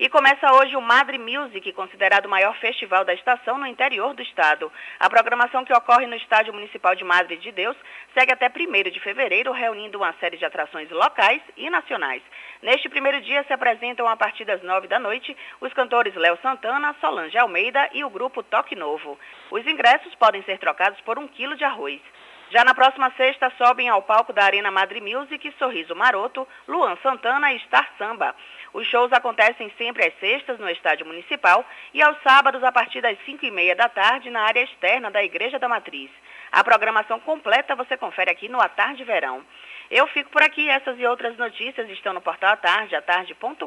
E 0.00 0.08
começa 0.08 0.54
hoje 0.54 0.76
o 0.76 0.80
Madre 0.80 1.18
Music, 1.18 1.72
considerado 1.72 2.26
o 2.26 2.28
maior 2.28 2.54
festival 2.58 3.04
da 3.04 3.12
estação 3.12 3.58
no 3.58 3.66
interior 3.66 4.14
do 4.14 4.22
estado. 4.22 4.70
A 5.00 5.10
programação 5.10 5.64
que 5.64 5.72
ocorre 5.72 6.06
no 6.06 6.14
Estádio 6.14 6.54
Municipal 6.54 6.94
de 6.94 7.02
Madre 7.02 7.36
de 7.36 7.50
Deus 7.50 7.76
segue 8.14 8.32
até 8.32 8.46
1 8.46 8.90
de 8.92 9.00
fevereiro, 9.00 9.50
reunindo 9.50 9.98
uma 9.98 10.12
série 10.20 10.36
de 10.36 10.44
atrações 10.44 10.88
locais 10.90 11.42
e 11.56 11.68
nacionais. 11.68 12.22
Neste 12.62 12.88
primeiro 12.88 13.20
dia 13.22 13.42
se 13.42 13.52
apresentam 13.52 14.06
a 14.06 14.16
partir 14.16 14.44
das 14.44 14.62
9 14.62 14.86
da 14.86 15.00
noite 15.00 15.36
os 15.60 15.72
cantores 15.72 16.14
Léo 16.14 16.38
Santana, 16.42 16.94
Solange 17.00 17.36
Almeida 17.36 17.90
e 17.92 18.04
o 18.04 18.10
grupo 18.10 18.40
Toque 18.44 18.76
Novo. 18.76 19.18
Os 19.50 19.66
ingressos 19.66 20.14
podem 20.14 20.44
ser 20.44 20.58
trocados 20.58 21.00
por 21.00 21.18
um 21.18 21.26
quilo 21.26 21.56
de 21.56 21.64
arroz. 21.64 22.00
Já 22.50 22.64
na 22.64 22.74
próxima 22.74 23.12
sexta 23.16 23.52
sobem 23.58 23.88
ao 23.88 24.00
palco 24.00 24.32
da 24.32 24.42
Arena 24.42 24.70
Madre 24.70 25.00
Music 25.00 25.54
Sorriso 25.58 25.94
Maroto, 25.94 26.48
Luan 26.66 26.96
Santana 27.02 27.52
e 27.52 27.60
Star 27.60 27.86
Samba. 27.98 28.34
Os 28.72 28.86
shows 28.86 29.12
acontecem 29.12 29.70
sempre 29.76 30.06
às 30.06 30.18
sextas 30.18 30.58
no 30.58 30.68
Estádio 30.70 31.06
Municipal 31.06 31.64
e 31.92 32.02
aos 32.02 32.16
sábados 32.22 32.64
a 32.64 32.72
partir 32.72 33.02
das 33.02 33.18
5 33.26 33.44
e 33.44 33.50
meia 33.50 33.76
da 33.76 33.88
tarde 33.88 34.30
na 34.30 34.40
área 34.40 34.62
externa 34.62 35.10
da 35.10 35.22
Igreja 35.22 35.58
da 35.58 35.68
Matriz. 35.68 36.10
A 36.50 36.64
programação 36.64 37.20
completa 37.20 37.76
você 37.76 37.96
confere 37.96 38.30
aqui 38.30 38.48
no 38.48 38.60
A 38.60 38.68
Tarde 38.68 39.04
Verão. 39.04 39.44
Eu 39.90 40.06
fico 40.08 40.30
por 40.30 40.42
aqui. 40.42 40.68
Essas 40.68 40.98
e 40.98 41.06
outras 41.06 41.36
notícias 41.36 41.88
estão 41.90 42.14
no 42.14 42.20
portal 42.20 42.52
Atarde, 42.52 42.94
atarde.com.br. 42.94 43.66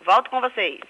Volto 0.00 0.30
com 0.30 0.40
vocês. 0.40 0.80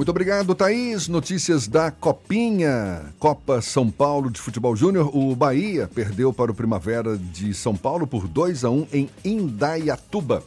Muito 0.00 0.08
obrigado, 0.08 0.54
Thaís. 0.54 1.08
Notícias 1.08 1.68
da 1.68 1.90
Copinha, 1.90 3.12
Copa 3.18 3.60
São 3.60 3.90
Paulo 3.90 4.30
de 4.30 4.40
Futebol 4.40 4.74
Júnior. 4.74 5.14
O 5.14 5.36
Bahia 5.36 5.90
perdeu 5.94 6.32
para 6.32 6.50
o 6.50 6.54
Primavera 6.54 7.18
de 7.18 7.52
São 7.52 7.76
Paulo 7.76 8.06
por 8.06 8.26
2 8.26 8.64
a 8.64 8.70
1 8.70 8.86
em 8.94 9.10
Indaiatuba 9.22 10.42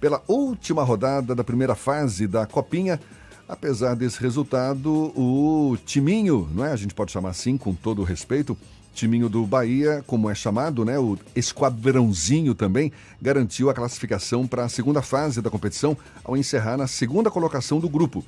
pela 0.00 0.22
última 0.26 0.82
rodada 0.82 1.34
da 1.34 1.44
primeira 1.44 1.74
fase 1.74 2.26
da 2.26 2.46
Copinha. 2.46 2.98
Apesar 3.46 3.94
desse 3.94 4.18
resultado, 4.22 5.12
o 5.14 5.76
timinho, 5.84 6.48
não 6.54 6.64
é? 6.64 6.72
A 6.72 6.76
gente 6.76 6.94
pode 6.94 7.12
chamar 7.12 7.28
assim, 7.28 7.58
com 7.58 7.74
todo 7.74 8.00
o 8.00 8.06
respeito, 8.06 8.56
timinho 8.94 9.28
do 9.28 9.44
Bahia, 9.44 10.02
como 10.06 10.30
é 10.30 10.34
chamado, 10.34 10.82
né? 10.82 10.98
O 10.98 11.18
esquadrãozinho 11.36 12.54
também 12.54 12.90
garantiu 13.20 13.68
a 13.68 13.74
classificação 13.74 14.46
para 14.46 14.64
a 14.64 14.68
segunda 14.70 15.02
fase 15.02 15.42
da 15.42 15.50
competição 15.50 15.94
ao 16.24 16.38
encerrar 16.38 16.78
na 16.78 16.86
segunda 16.86 17.30
colocação 17.30 17.78
do 17.78 17.88
grupo. 17.90 18.24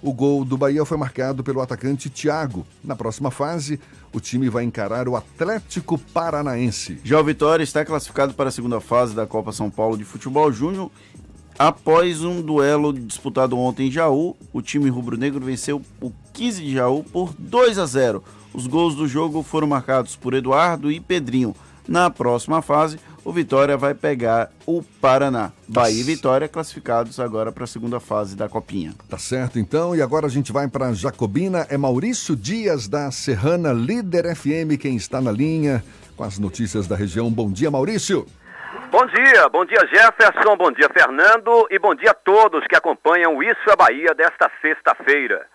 O 0.00 0.12
gol 0.12 0.44
do 0.44 0.56
Bahia 0.56 0.84
foi 0.84 0.96
marcado 0.96 1.42
pelo 1.42 1.60
atacante 1.60 2.08
Thiago. 2.08 2.66
Na 2.84 2.94
próxima 2.94 3.30
fase, 3.30 3.80
o 4.12 4.20
time 4.20 4.48
vai 4.48 4.64
encarar 4.64 5.08
o 5.08 5.16
Atlético 5.16 5.98
Paranaense. 5.98 6.98
Já 7.02 7.20
o 7.20 7.24
Vitória 7.24 7.64
está 7.64 7.84
classificado 7.84 8.34
para 8.34 8.48
a 8.48 8.52
segunda 8.52 8.80
fase 8.80 9.14
da 9.14 9.26
Copa 9.26 9.52
São 9.52 9.70
Paulo 9.70 9.98
de 9.98 10.04
Futebol 10.04 10.52
Júnior 10.52 10.90
Após 11.58 12.22
um 12.22 12.40
duelo 12.40 12.92
disputado 12.92 13.58
ontem 13.58 13.88
em 13.88 13.90
Jaú, 13.90 14.36
o 14.52 14.62
time 14.62 14.88
rubro-negro 14.88 15.44
venceu 15.44 15.82
o 16.00 16.12
15 16.32 16.62
de 16.62 16.72
Jaú 16.72 17.02
por 17.02 17.34
2 17.36 17.80
a 17.80 17.84
0. 17.84 18.22
Os 18.54 18.68
gols 18.68 18.94
do 18.94 19.08
jogo 19.08 19.42
foram 19.42 19.66
marcados 19.66 20.14
por 20.14 20.34
Eduardo 20.34 20.88
e 20.88 21.00
Pedrinho. 21.00 21.56
Na 21.88 22.10
próxima 22.10 22.60
fase, 22.60 23.00
o 23.24 23.32
Vitória 23.32 23.76
vai 23.76 23.94
pegar 23.94 24.50
o 24.66 24.82
Paraná. 25.00 25.52
Bahia 25.66 26.00
e 26.00 26.04
Vitória 26.04 26.46
classificados 26.46 27.18
agora 27.18 27.50
para 27.50 27.64
a 27.64 27.66
segunda 27.66 27.98
fase 27.98 28.36
da 28.36 28.46
Copinha. 28.46 28.92
Tá 29.08 29.16
certo, 29.16 29.58
então. 29.58 29.96
E 29.96 30.02
agora 30.02 30.26
a 30.26 30.30
gente 30.30 30.52
vai 30.52 30.68
para 30.68 30.92
Jacobina. 30.92 31.66
É 31.70 31.78
Maurício 31.78 32.36
Dias, 32.36 32.86
da 32.86 33.10
Serrana 33.10 33.72
Líder 33.72 34.36
FM, 34.36 34.78
quem 34.78 34.96
está 34.96 35.18
na 35.20 35.32
linha 35.32 35.82
com 36.14 36.24
as 36.24 36.38
notícias 36.38 36.86
da 36.86 36.94
região. 36.94 37.30
Bom 37.30 37.50
dia, 37.50 37.70
Maurício. 37.70 38.26
Bom 38.90 39.06
dia, 39.06 39.48
bom 39.50 39.64
dia 39.66 39.80
Jefferson, 39.92 40.56
bom 40.56 40.72
dia 40.72 40.88
Fernando 40.88 41.66
e 41.70 41.78
bom 41.78 41.94
dia 41.94 42.10
a 42.10 42.14
todos 42.14 42.66
que 42.66 42.74
acompanham 42.74 43.42
Isso 43.42 43.70
é 43.70 43.76
Bahia 43.76 44.14
desta 44.14 44.50
sexta-feira. 44.62 45.46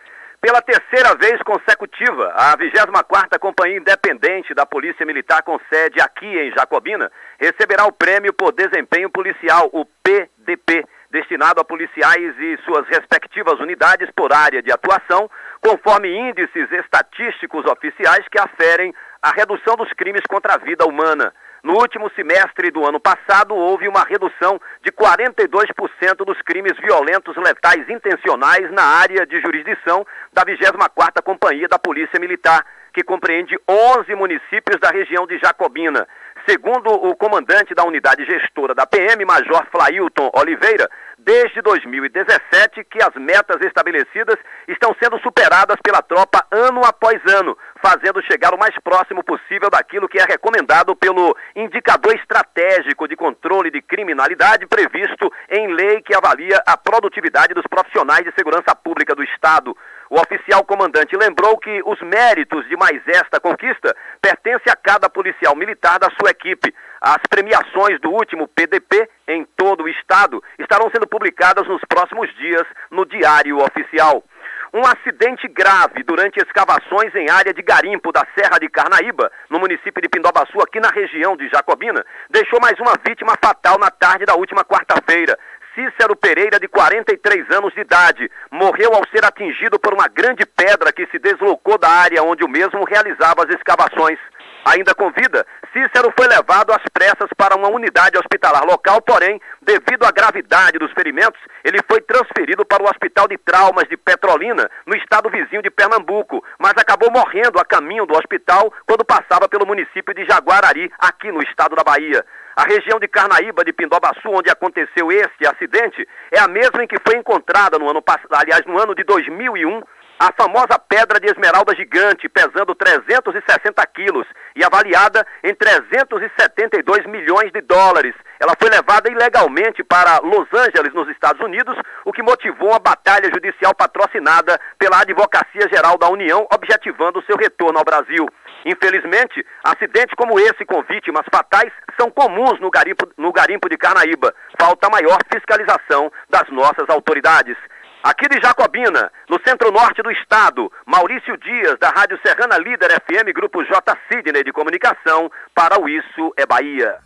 Pela 0.43 0.61
terceira 0.61 1.15
vez 1.15 1.41
consecutiva, 1.43 2.33
a 2.35 2.57
24ª 2.57 3.39
Companhia 3.39 3.77
Independente 3.77 4.53
da 4.53 4.65
Polícia 4.65 5.05
Militar 5.05 5.41
com 5.41 5.57
sede 5.71 6.01
aqui 6.01 6.27
em 6.27 6.51
Jacobina 6.51 7.09
receberá 7.39 7.85
o 7.85 7.93
Prêmio 7.93 8.33
por 8.33 8.51
Desempenho 8.51 9.09
Policial, 9.09 9.69
o 9.71 9.85
PDP, 10.03 10.85
destinado 11.09 11.61
a 11.61 11.63
policiais 11.63 12.37
e 12.37 12.57
suas 12.65 12.85
respectivas 12.89 13.57
unidades 13.61 14.09
por 14.13 14.33
área 14.33 14.61
de 14.61 14.69
atuação, 14.69 15.31
conforme 15.61 16.13
índices 16.13 16.69
estatísticos 16.73 17.63
oficiais 17.63 18.27
que 18.29 18.37
aferem 18.37 18.93
a 19.21 19.29
redução 19.31 19.77
dos 19.77 19.93
crimes 19.93 20.23
contra 20.27 20.55
a 20.55 20.57
vida 20.57 20.85
humana. 20.85 21.33
No 21.63 21.75
último 21.75 22.11
semestre 22.13 22.69
do 22.71 22.85
ano 22.85 22.99
passado, 22.99 23.55
houve 23.55 23.87
uma 23.87 24.03
redução 24.03 24.59
de 24.83 24.91
42% 24.91 26.25
dos 26.25 26.41
crimes 26.41 26.77
violentos 26.77 27.37
letais 27.37 27.87
intencionais 27.89 28.69
na 28.71 28.83
área 28.83 29.25
de 29.25 29.39
jurisdição 29.39 30.05
da 30.33 30.43
24ª 30.43 31.23
Companhia 31.23 31.69
da 31.69 31.79
Polícia 31.79 32.19
Militar, 32.19 32.65
que 32.93 33.01
compreende 33.01 33.57
11 33.65 34.13
municípios 34.13 34.77
da 34.81 34.89
região 34.89 35.25
de 35.25 35.39
Jacobina. 35.39 36.05
Segundo 36.45 36.89
o 36.91 37.15
comandante 37.15 37.73
da 37.73 37.85
unidade 37.85 38.25
gestora 38.25 38.75
da 38.75 38.85
PM, 38.85 39.23
Major 39.23 39.65
Flailton 39.71 40.29
Oliveira, 40.35 40.89
desde 41.17 41.61
2017 41.61 42.83
que 42.83 43.01
as 43.01 43.15
metas 43.15 43.61
estabelecidas 43.65 44.35
estão 44.67 44.93
sendo 45.01 45.17
superadas 45.19 45.77
pela 45.81 46.01
tropa 46.01 46.45
ano 46.51 46.83
após 46.83 47.21
ano, 47.33 47.57
fazendo 47.81 48.21
chegar 48.23 48.53
o 48.53 48.59
mais 48.59 48.75
próximo 48.83 49.23
possível 49.23 49.69
daquilo 49.69 50.09
que 50.09 50.19
é 50.19 50.25
recomendado 50.25 50.93
pelo 50.97 51.33
indicador 51.55 52.13
estratégico 52.15 53.07
de 53.07 53.15
controle 53.15 53.71
de 53.71 53.81
criminalidade 53.81 54.67
previsto 54.67 55.31
em 55.49 55.73
lei 55.73 56.01
que 56.01 56.13
avalia 56.13 56.61
a 56.65 56.75
produtividade 56.75 57.53
dos 57.53 57.65
profissionais 57.69 58.25
de 58.25 58.33
segurança 58.35 58.75
pública 58.75 59.15
do 59.15 59.23
Estado. 59.23 59.75
O 60.13 60.21
oficial 60.21 60.63
comandante 60.63 61.17
lembrou 61.17 61.57
que 61.57 61.81
os 61.83 61.99
méritos 62.01 62.69
de 62.69 62.77
mais 62.77 63.01
esta 63.07 63.39
conquista 63.39 63.95
pertencem 64.21 64.71
a 64.71 64.75
cada 64.75 65.09
policial 65.09 65.55
militar 65.55 65.97
da 65.97 66.07
sua 66.21 66.29
equipe. 66.29 66.71
As 67.01 67.17
premiações 67.27 67.99
do 67.99 68.11
último 68.11 68.47
PDP 68.47 69.09
em 69.27 69.43
todo 69.57 69.81
o 69.81 69.89
estado 69.89 70.39
estarão 70.59 70.87
sendo 70.93 71.07
publicadas 71.07 71.67
nos 71.67 71.81
próximos 71.89 72.31
dias 72.35 72.61
no 72.91 73.07
Diário 73.07 73.57
Oficial. 73.57 74.23
Um 74.71 74.85
acidente 74.85 75.47
grave 75.47 76.03
durante 76.03 76.37
escavações 76.37 77.13
em 77.15 77.31
área 77.31 77.51
de 77.51 77.63
garimpo 77.63 78.11
da 78.11 78.21
Serra 78.37 78.59
de 78.59 78.69
Carnaíba, 78.69 79.31
no 79.49 79.59
município 79.59 79.99
de 79.99 80.09
Pindobaçu, 80.09 80.61
aqui 80.61 80.79
na 80.79 80.89
região 80.89 81.35
de 81.35 81.49
Jacobina, 81.49 82.05
deixou 82.29 82.59
mais 82.61 82.79
uma 82.79 82.93
vítima 83.03 83.33
fatal 83.43 83.79
na 83.79 83.89
tarde 83.89 84.25
da 84.25 84.35
última 84.35 84.63
quarta-feira. 84.63 85.39
Cícero 85.75 86.15
Pereira, 86.15 86.59
de 86.59 86.67
43 86.67 87.49
anos 87.51 87.73
de 87.73 87.81
idade, 87.81 88.29
morreu 88.51 88.93
ao 88.93 89.07
ser 89.09 89.25
atingido 89.25 89.79
por 89.79 89.93
uma 89.93 90.07
grande 90.07 90.45
pedra 90.45 90.93
que 90.93 91.07
se 91.07 91.17
deslocou 91.17 91.79
da 91.79 91.89
área 91.89 92.21
onde 92.21 92.43
o 92.43 92.47
mesmo 92.49 92.83
realizava 92.85 93.43
as 93.43 93.49
escavações. 93.49 94.19
Ainda 94.65 94.93
com 94.93 95.11
vida, 95.11 95.45
Cícero 95.73 96.13
foi 96.17 96.27
levado 96.27 96.71
às 96.71 96.83
pressas 96.93 97.27
para 97.35 97.57
uma 97.57 97.67
unidade 97.67 98.17
hospitalar 98.17 98.63
local, 98.63 99.01
porém, 99.01 99.41
devido 99.61 100.05
à 100.05 100.11
gravidade 100.11 100.77
dos 100.77 100.91
ferimentos, 100.93 101.41
ele 101.65 101.79
foi 101.89 101.99
transferido 102.01 102.63
para 102.63 102.83
o 102.83 102.85
Hospital 102.85 103.27
de 103.27 103.37
Traumas 103.39 103.89
de 103.89 103.97
Petrolina, 103.97 104.69
no 104.85 104.95
estado 104.95 105.29
vizinho 105.29 105.63
de 105.63 105.71
Pernambuco, 105.71 106.43
mas 106.59 106.73
acabou 106.77 107.11
morrendo 107.11 107.59
a 107.59 107.65
caminho 107.65 108.05
do 108.05 108.15
hospital 108.15 108.71
quando 108.85 109.03
passava 109.03 109.49
pelo 109.49 109.65
município 109.65 110.13
de 110.13 110.23
Jaguarari, 110.25 110.89
aqui 110.99 111.31
no 111.31 111.41
estado 111.41 111.75
da 111.75 111.83
Bahia. 111.83 112.23
A 112.55 112.63
região 112.63 112.99
de 112.99 113.07
Carnaíba 113.07 113.63
de 113.63 113.73
Pindobaçu, 113.73 114.29
onde 114.29 114.49
aconteceu 114.49 115.11
este 115.11 115.47
acidente, 115.47 116.07
é 116.31 116.39
a 116.39 116.47
mesma 116.47 116.83
em 116.83 116.87
que 116.87 116.99
foi 117.05 117.17
encontrada 117.17 117.79
no 117.79 117.89
ano 117.89 118.01
passado, 118.01 118.27
aliás, 118.31 118.63
no 118.65 118.77
ano 118.79 118.93
de 118.93 119.03
2001, 119.03 119.81
a 120.19 120.31
famosa 120.33 120.77
pedra 120.77 121.19
de 121.19 121.27
esmeralda 121.27 121.75
gigante, 121.75 122.29
pesando 122.29 122.75
360 122.75 123.85
quilos 123.87 124.27
e 124.55 124.63
avaliada 124.63 125.25
em 125.43 125.53
372 125.53 127.05
milhões 127.05 127.51
de 127.51 127.61
dólares. 127.61 128.13
Ela 128.39 128.53
foi 128.59 128.69
levada 128.69 129.09
ilegalmente 129.09 129.83
para 129.83 130.19
Los 130.19 130.47
Angeles, 130.53 130.93
nos 130.93 131.07
Estados 131.09 131.41
Unidos, 131.41 131.77
o 132.05 132.11
que 132.11 132.21
motivou 132.21 132.69
uma 132.69 132.79
batalha 132.79 133.29
judicial 133.33 133.73
patrocinada 133.73 134.59
pela 134.77 135.01
Advocacia 135.01 135.69
Geral 135.71 135.97
da 135.97 136.09
União, 136.09 136.45
objetivando 136.53 137.23
seu 137.23 137.37
retorno 137.37 137.79
ao 137.79 137.85
Brasil. 137.85 138.27
Infelizmente, 138.65 139.45
acidentes 139.63 140.15
como 140.15 140.39
esse 140.39 140.65
com 140.65 140.81
vítimas 140.83 141.25
fatais 141.31 141.71
são 141.99 142.09
comuns 142.09 142.59
no 142.59 142.69
garimpo, 142.69 143.09
no 143.17 143.31
garimpo 143.31 143.69
de 143.69 143.77
Carnaíba. 143.77 144.33
Falta 144.59 144.89
maior 144.89 145.19
fiscalização 145.31 146.11
das 146.29 146.49
nossas 146.49 146.89
autoridades. 146.89 147.57
Aqui 148.03 148.27
de 148.27 148.37
Jacobina, 148.41 149.09
no 149.29 149.39
centro-norte 149.47 150.01
do 150.03 150.11
estado, 150.11 150.69
Maurício 150.85 151.37
Dias, 151.37 151.79
da 151.79 151.87
Rádio 151.87 152.19
Serrana 152.21 152.57
Líder 152.57 152.91
FM, 152.99 153.33
Grupo 153.33 153.63
J. 153.63 153.97
Sidney 154.11 154.43
de 154.43 154.51
Comunicação, 154.51 155.31
para 155.55 155.79
o 155.79 155.87
Isso 155.87 156.33
é 156.35 156.45
Bahia. 156.45 156.97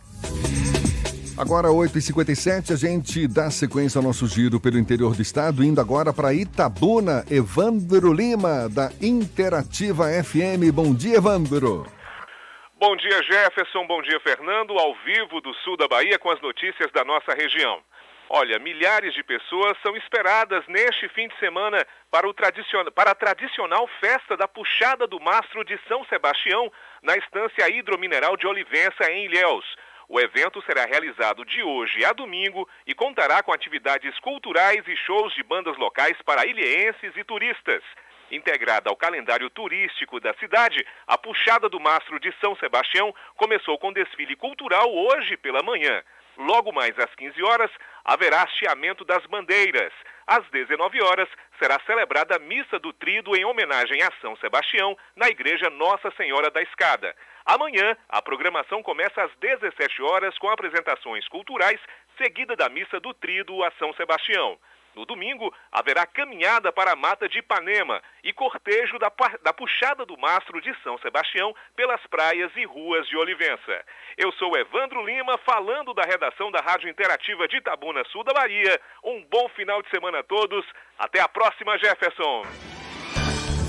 Agora, 1.38 1.68
8h57, 1.68 2.72
a 2.72 2.76
gente 2.76 3.28
dá 3.28 3.48
sequência 3.48 4.00
ao 4.00 4.02
nosso 4.02 4.26
giro 4.26 4.58
pelo 4.58 4.76
interior 4.76 5.14
do 5.14 5.22
estado, 5.22 5.62
indo 5.62 5.80
agora 5.80 6.12
para 6.12 6.34
Itabuna. 6.34 7.24
Evandro 7.30 8.12
Lima, 8.12 8.68
da 8.68 8.90
Interativa 9.00 10.06
FM. 10.24 10.74
Bom 10.74 10.92
dia, 10.92 11.18
Evandro. 11.18 11.86
Bom 12.76 12.96
dia, 12.96 13.22
Jefferson. 13.22 13.86
Bom 13.86 14.02
dia, 14.02 14.18
Fernando. 14.18 14.76
Ao 14.76 14.92
vivo 15.04 15.40
do 15.40 15.54
sul 15.62 15.76
da 15.76 15.86
Bahia 15.86 16.18
com 16.18 16.30
as 16.32 16.40
notícias 16.42 16.90
da 16.90 17.04
nossa 17.04 17.34
região. 17.34 17.78
Olha, 18.30 18.58
milhares 18.58 19.14
de 19.14 19.22
pessoas 19.22 19.78
são 19.82 19.96
esperadas 19.96 20.62
neste 20.68 21.08
fim 21.08 21.28
de 21.28 21.38
semana 21.38 21.86
para, 22.10 22.28
o 22.28 22.34
tradicion... 22.34 22.84
para 22.94 23.12
a 23.12 23.14
tradicional 23.14 23.88
festa 24.00 24.36
da 24.36 24.46
Puxada 24.46 25.06
do 25.06 25.18
Mastro 25.18 25.64
de 25.64 25.78
São 25.88 26.04
Sebastião, 26.04 26.70
na 27.02 27.16
estância 27.16 27.66
hidromineral 27.70 28.36
de 28.36 28.46
Olivença, 28.46 29.10
em 29.10 29.24
Ilhéus. 29.24 29.64
O 30.10 30.20
evento 30.20 30.62
será 30.62 30.84
realizado 30.84 31.42
de 31.42 31.62
hoje 31.62 32.04
a 32.04 32.12
domingo 32.12 32.68
e 32.86 32.94
contará 32.94 33.42
com 33.42 33.50
atividades 33.50 34.18
culturais 34.20 34.86
e 34.86 34.96
shows 34.96 35.34
de 35.34 35.42
bandas 35.42 35.78
locais 35.78 36.20
para 36.20 36.46
ilhéenses 36.46 37.16
e 37.16 37.24
turistas. 37.24 37.82
Integrada 38.30 38.90
ao 38.90 38.96
calendário 38.96 39.48
turístico 39.48 40.20
da 40.20 40.34
cidade, 40.34 40.86
a 41.06 41.16
Puxada 41.16 41.66
do 41.66 41.80
Mastro 41.80 42.20
de 42.20 42.30
São 42.42 42.54
Sebastião 42.56 43.14
começou 43.36 43.78
com 43.78 43.90
desfile 43.90 44.36
cultural 44.36 44.94
hoje 44.94 45.34
pela 45.38 45.62
manhã. 45.62 46.02
Logo 46.38 46.72
mais 46.72 46.96
às 46.98 47.12
15 47.16 47.42
horas, 47.42 47.70
haverá 48.08 48.42
hasteamento 48.42 49.04
das 49.04 49.24
bandeiras. 49.26 49.92
Às 50.26 50.48
19 50.48 51.02
horas, 51.02 51.28
será 51.58 51.78
celebrada 51.84 52.36
a 52.36 52.38
Missa 52.38 52.78
do 52.78 52.90
Trido 52.90 53.36
em 53.36 53.44
homenagem 53.44 54.02
a 54.02 54.10
São 54.22 54.34
Sebastião, 54.36 54.96
na 55.14 55.28
Igreja 55.28 55.68
Nossa 55.68 56.10
Senhora 56.12 56.50
da 56.50 56.62
Escada. 56.62 57.14
Amanhã, 57.44 57.94
a 58.08 58.22
programação 58.22 58.82
começa 58.82 59.22
às 59.22 59.30
17 59.36 60.00
horas 60.00 60.38
com 60.38 60.48
apresentações 60.48 61.28
culturais, 61.28 61.78
seguida 62.16 62.56
da 62.56 62.70
Missa 62.70 62.98
do 62.98 63.12
Trido 63.12 63.62
a 63.62 63.70
São 63.72 63.92
Sebastião. 63.92 64.58
No 64.94 65.04
domingo, 65.04 65.54
haverá 65.70 66.06
caminhada 66.06 66.72
para 66.72 66.92
a 66.92 66.96
Mata 66.96 67.28
de 67.28 67.38
Ipanema 67.38 68.02
e 68.24 68.32
cortejo 68.32 68.98
da, 68.98 69.12
da, 69.42 69.52
Puxada 69.52 70.04
do 70.04 70.18
Mastro 70.18 70.60
de 70.60 70.74
São 70.82 70.98
Sebastião 70.98 71.54
pelas 71.76 72.04
praias 72.06 72.50
e 72.56 72.64
ruas 72.64 73.06
de 73.08 73.16
Olivença. 73.16 73.84
Eu 74.16 74.32
sou 74.32 74.56
Evandro 74.56 75.04
Lima, 75.04 75.38
falando 75.38 75.94
da 75.94 76.02
redação 76.02 76.50
da 76.50 76.60
Rádio 76.60 76.88
Interativa 76.88 77.46
de 77.46 77.58
Itabuna, 77.58 78.02
sul 78.10 78.24
da 78.24 78.32
Bahia. 78.32 78.80
Um 79.04 79.24
bom 79.30 79.48
final 79.50 79.82
de 79.82 79.90
semana 79.90 80.20
a 80.20 80.24
todos. 80.24 80.64
Até 80.98 81.20
a 81.20 81.28
próxima, 81.28 81.78
Jefferson. 81.78 82.42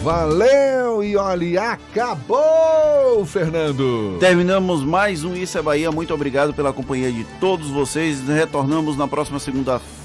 Valeu 0.01 1.03
e 1.03 1.17
olha, 1.17 1.71
acabou, 1.71 3.25
Fernando. 3.25 4.17
Terminamos 4.17 4.81
mais 4.81 5.25
um 5.25 5.35
Isso 5.35 5.57
é 5.57 5.61
Bahia. 5.61 5.91
Muito 5.91 6.13
obrigado 6.13 6.53
pela 6.53 6.71
companhia 6.71 7.11
de 7.11 7.25
todos 7.39 7.69
vocês. 7.69 8.27
Retornamos 8.27 8.97
na 8.97 9.07
próxima 9.09 9.39
segunda-feira 9.39 9.98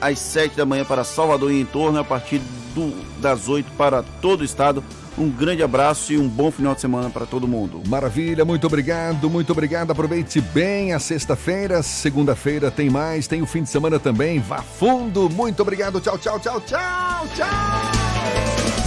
às 0.00 0.18
sete 0.18 0.56
da 0.56 0.64
manhã 0.66 0.84
para 0.84 1.04
Salvador 1.04 1.50
e 1.50 1.60
em 1.60 1.64
torno, 1.64 1.98
a 1.98 2.04
partir 2.04 2.40
do, 2.74 2.92
das 3.20 3.48
oito 3.48 3.70
para 3.72 4.02
todo 4.20 4.42
o 4.42 4.44
estado 4.44 4.82
Um 5.18 5.30
grande 5.30 5.62
abraço 5.62 6.12
e 6.12 6.18
um 6.18 6.28
bom 6.28 6.50
final 6.50 6.74
de 6.74 6.80
semana 6.82 7.08
para 7.08 7.24
todo 7.24 7.48
mundo. 7.48 7.82
Maravilha, 7.88 8.44
muito 8.44 8.66
obrigado, 8.66 9.30
muito 9.30 9.50
obrigado. 9.50 9.90
Aproveite 9.90 10.42
bem 10.42 10.92
a 10.92 10.98
sexta-feira, 10.98 11.82
segunda-feira 11.82 12.70
tem 12.70 12.90
mais, 12.90 13.26
tem 13.26 13.40
o 13.40 13.46
fim 13.46 13.62
de 13.62 13.70
semana 13.70 13.98
também. 13.98 14.40
Vá 14.40 14.60
fundo, 14.60 15.30
muito 15.30 15.62
obrigado. 15.62 16.00
Tchau, 16.00 16.18
tchau, 16.18 16.38
tchau, 16.38 16.60
tchau, 16.60 17.26
tchau. 17.34 18.85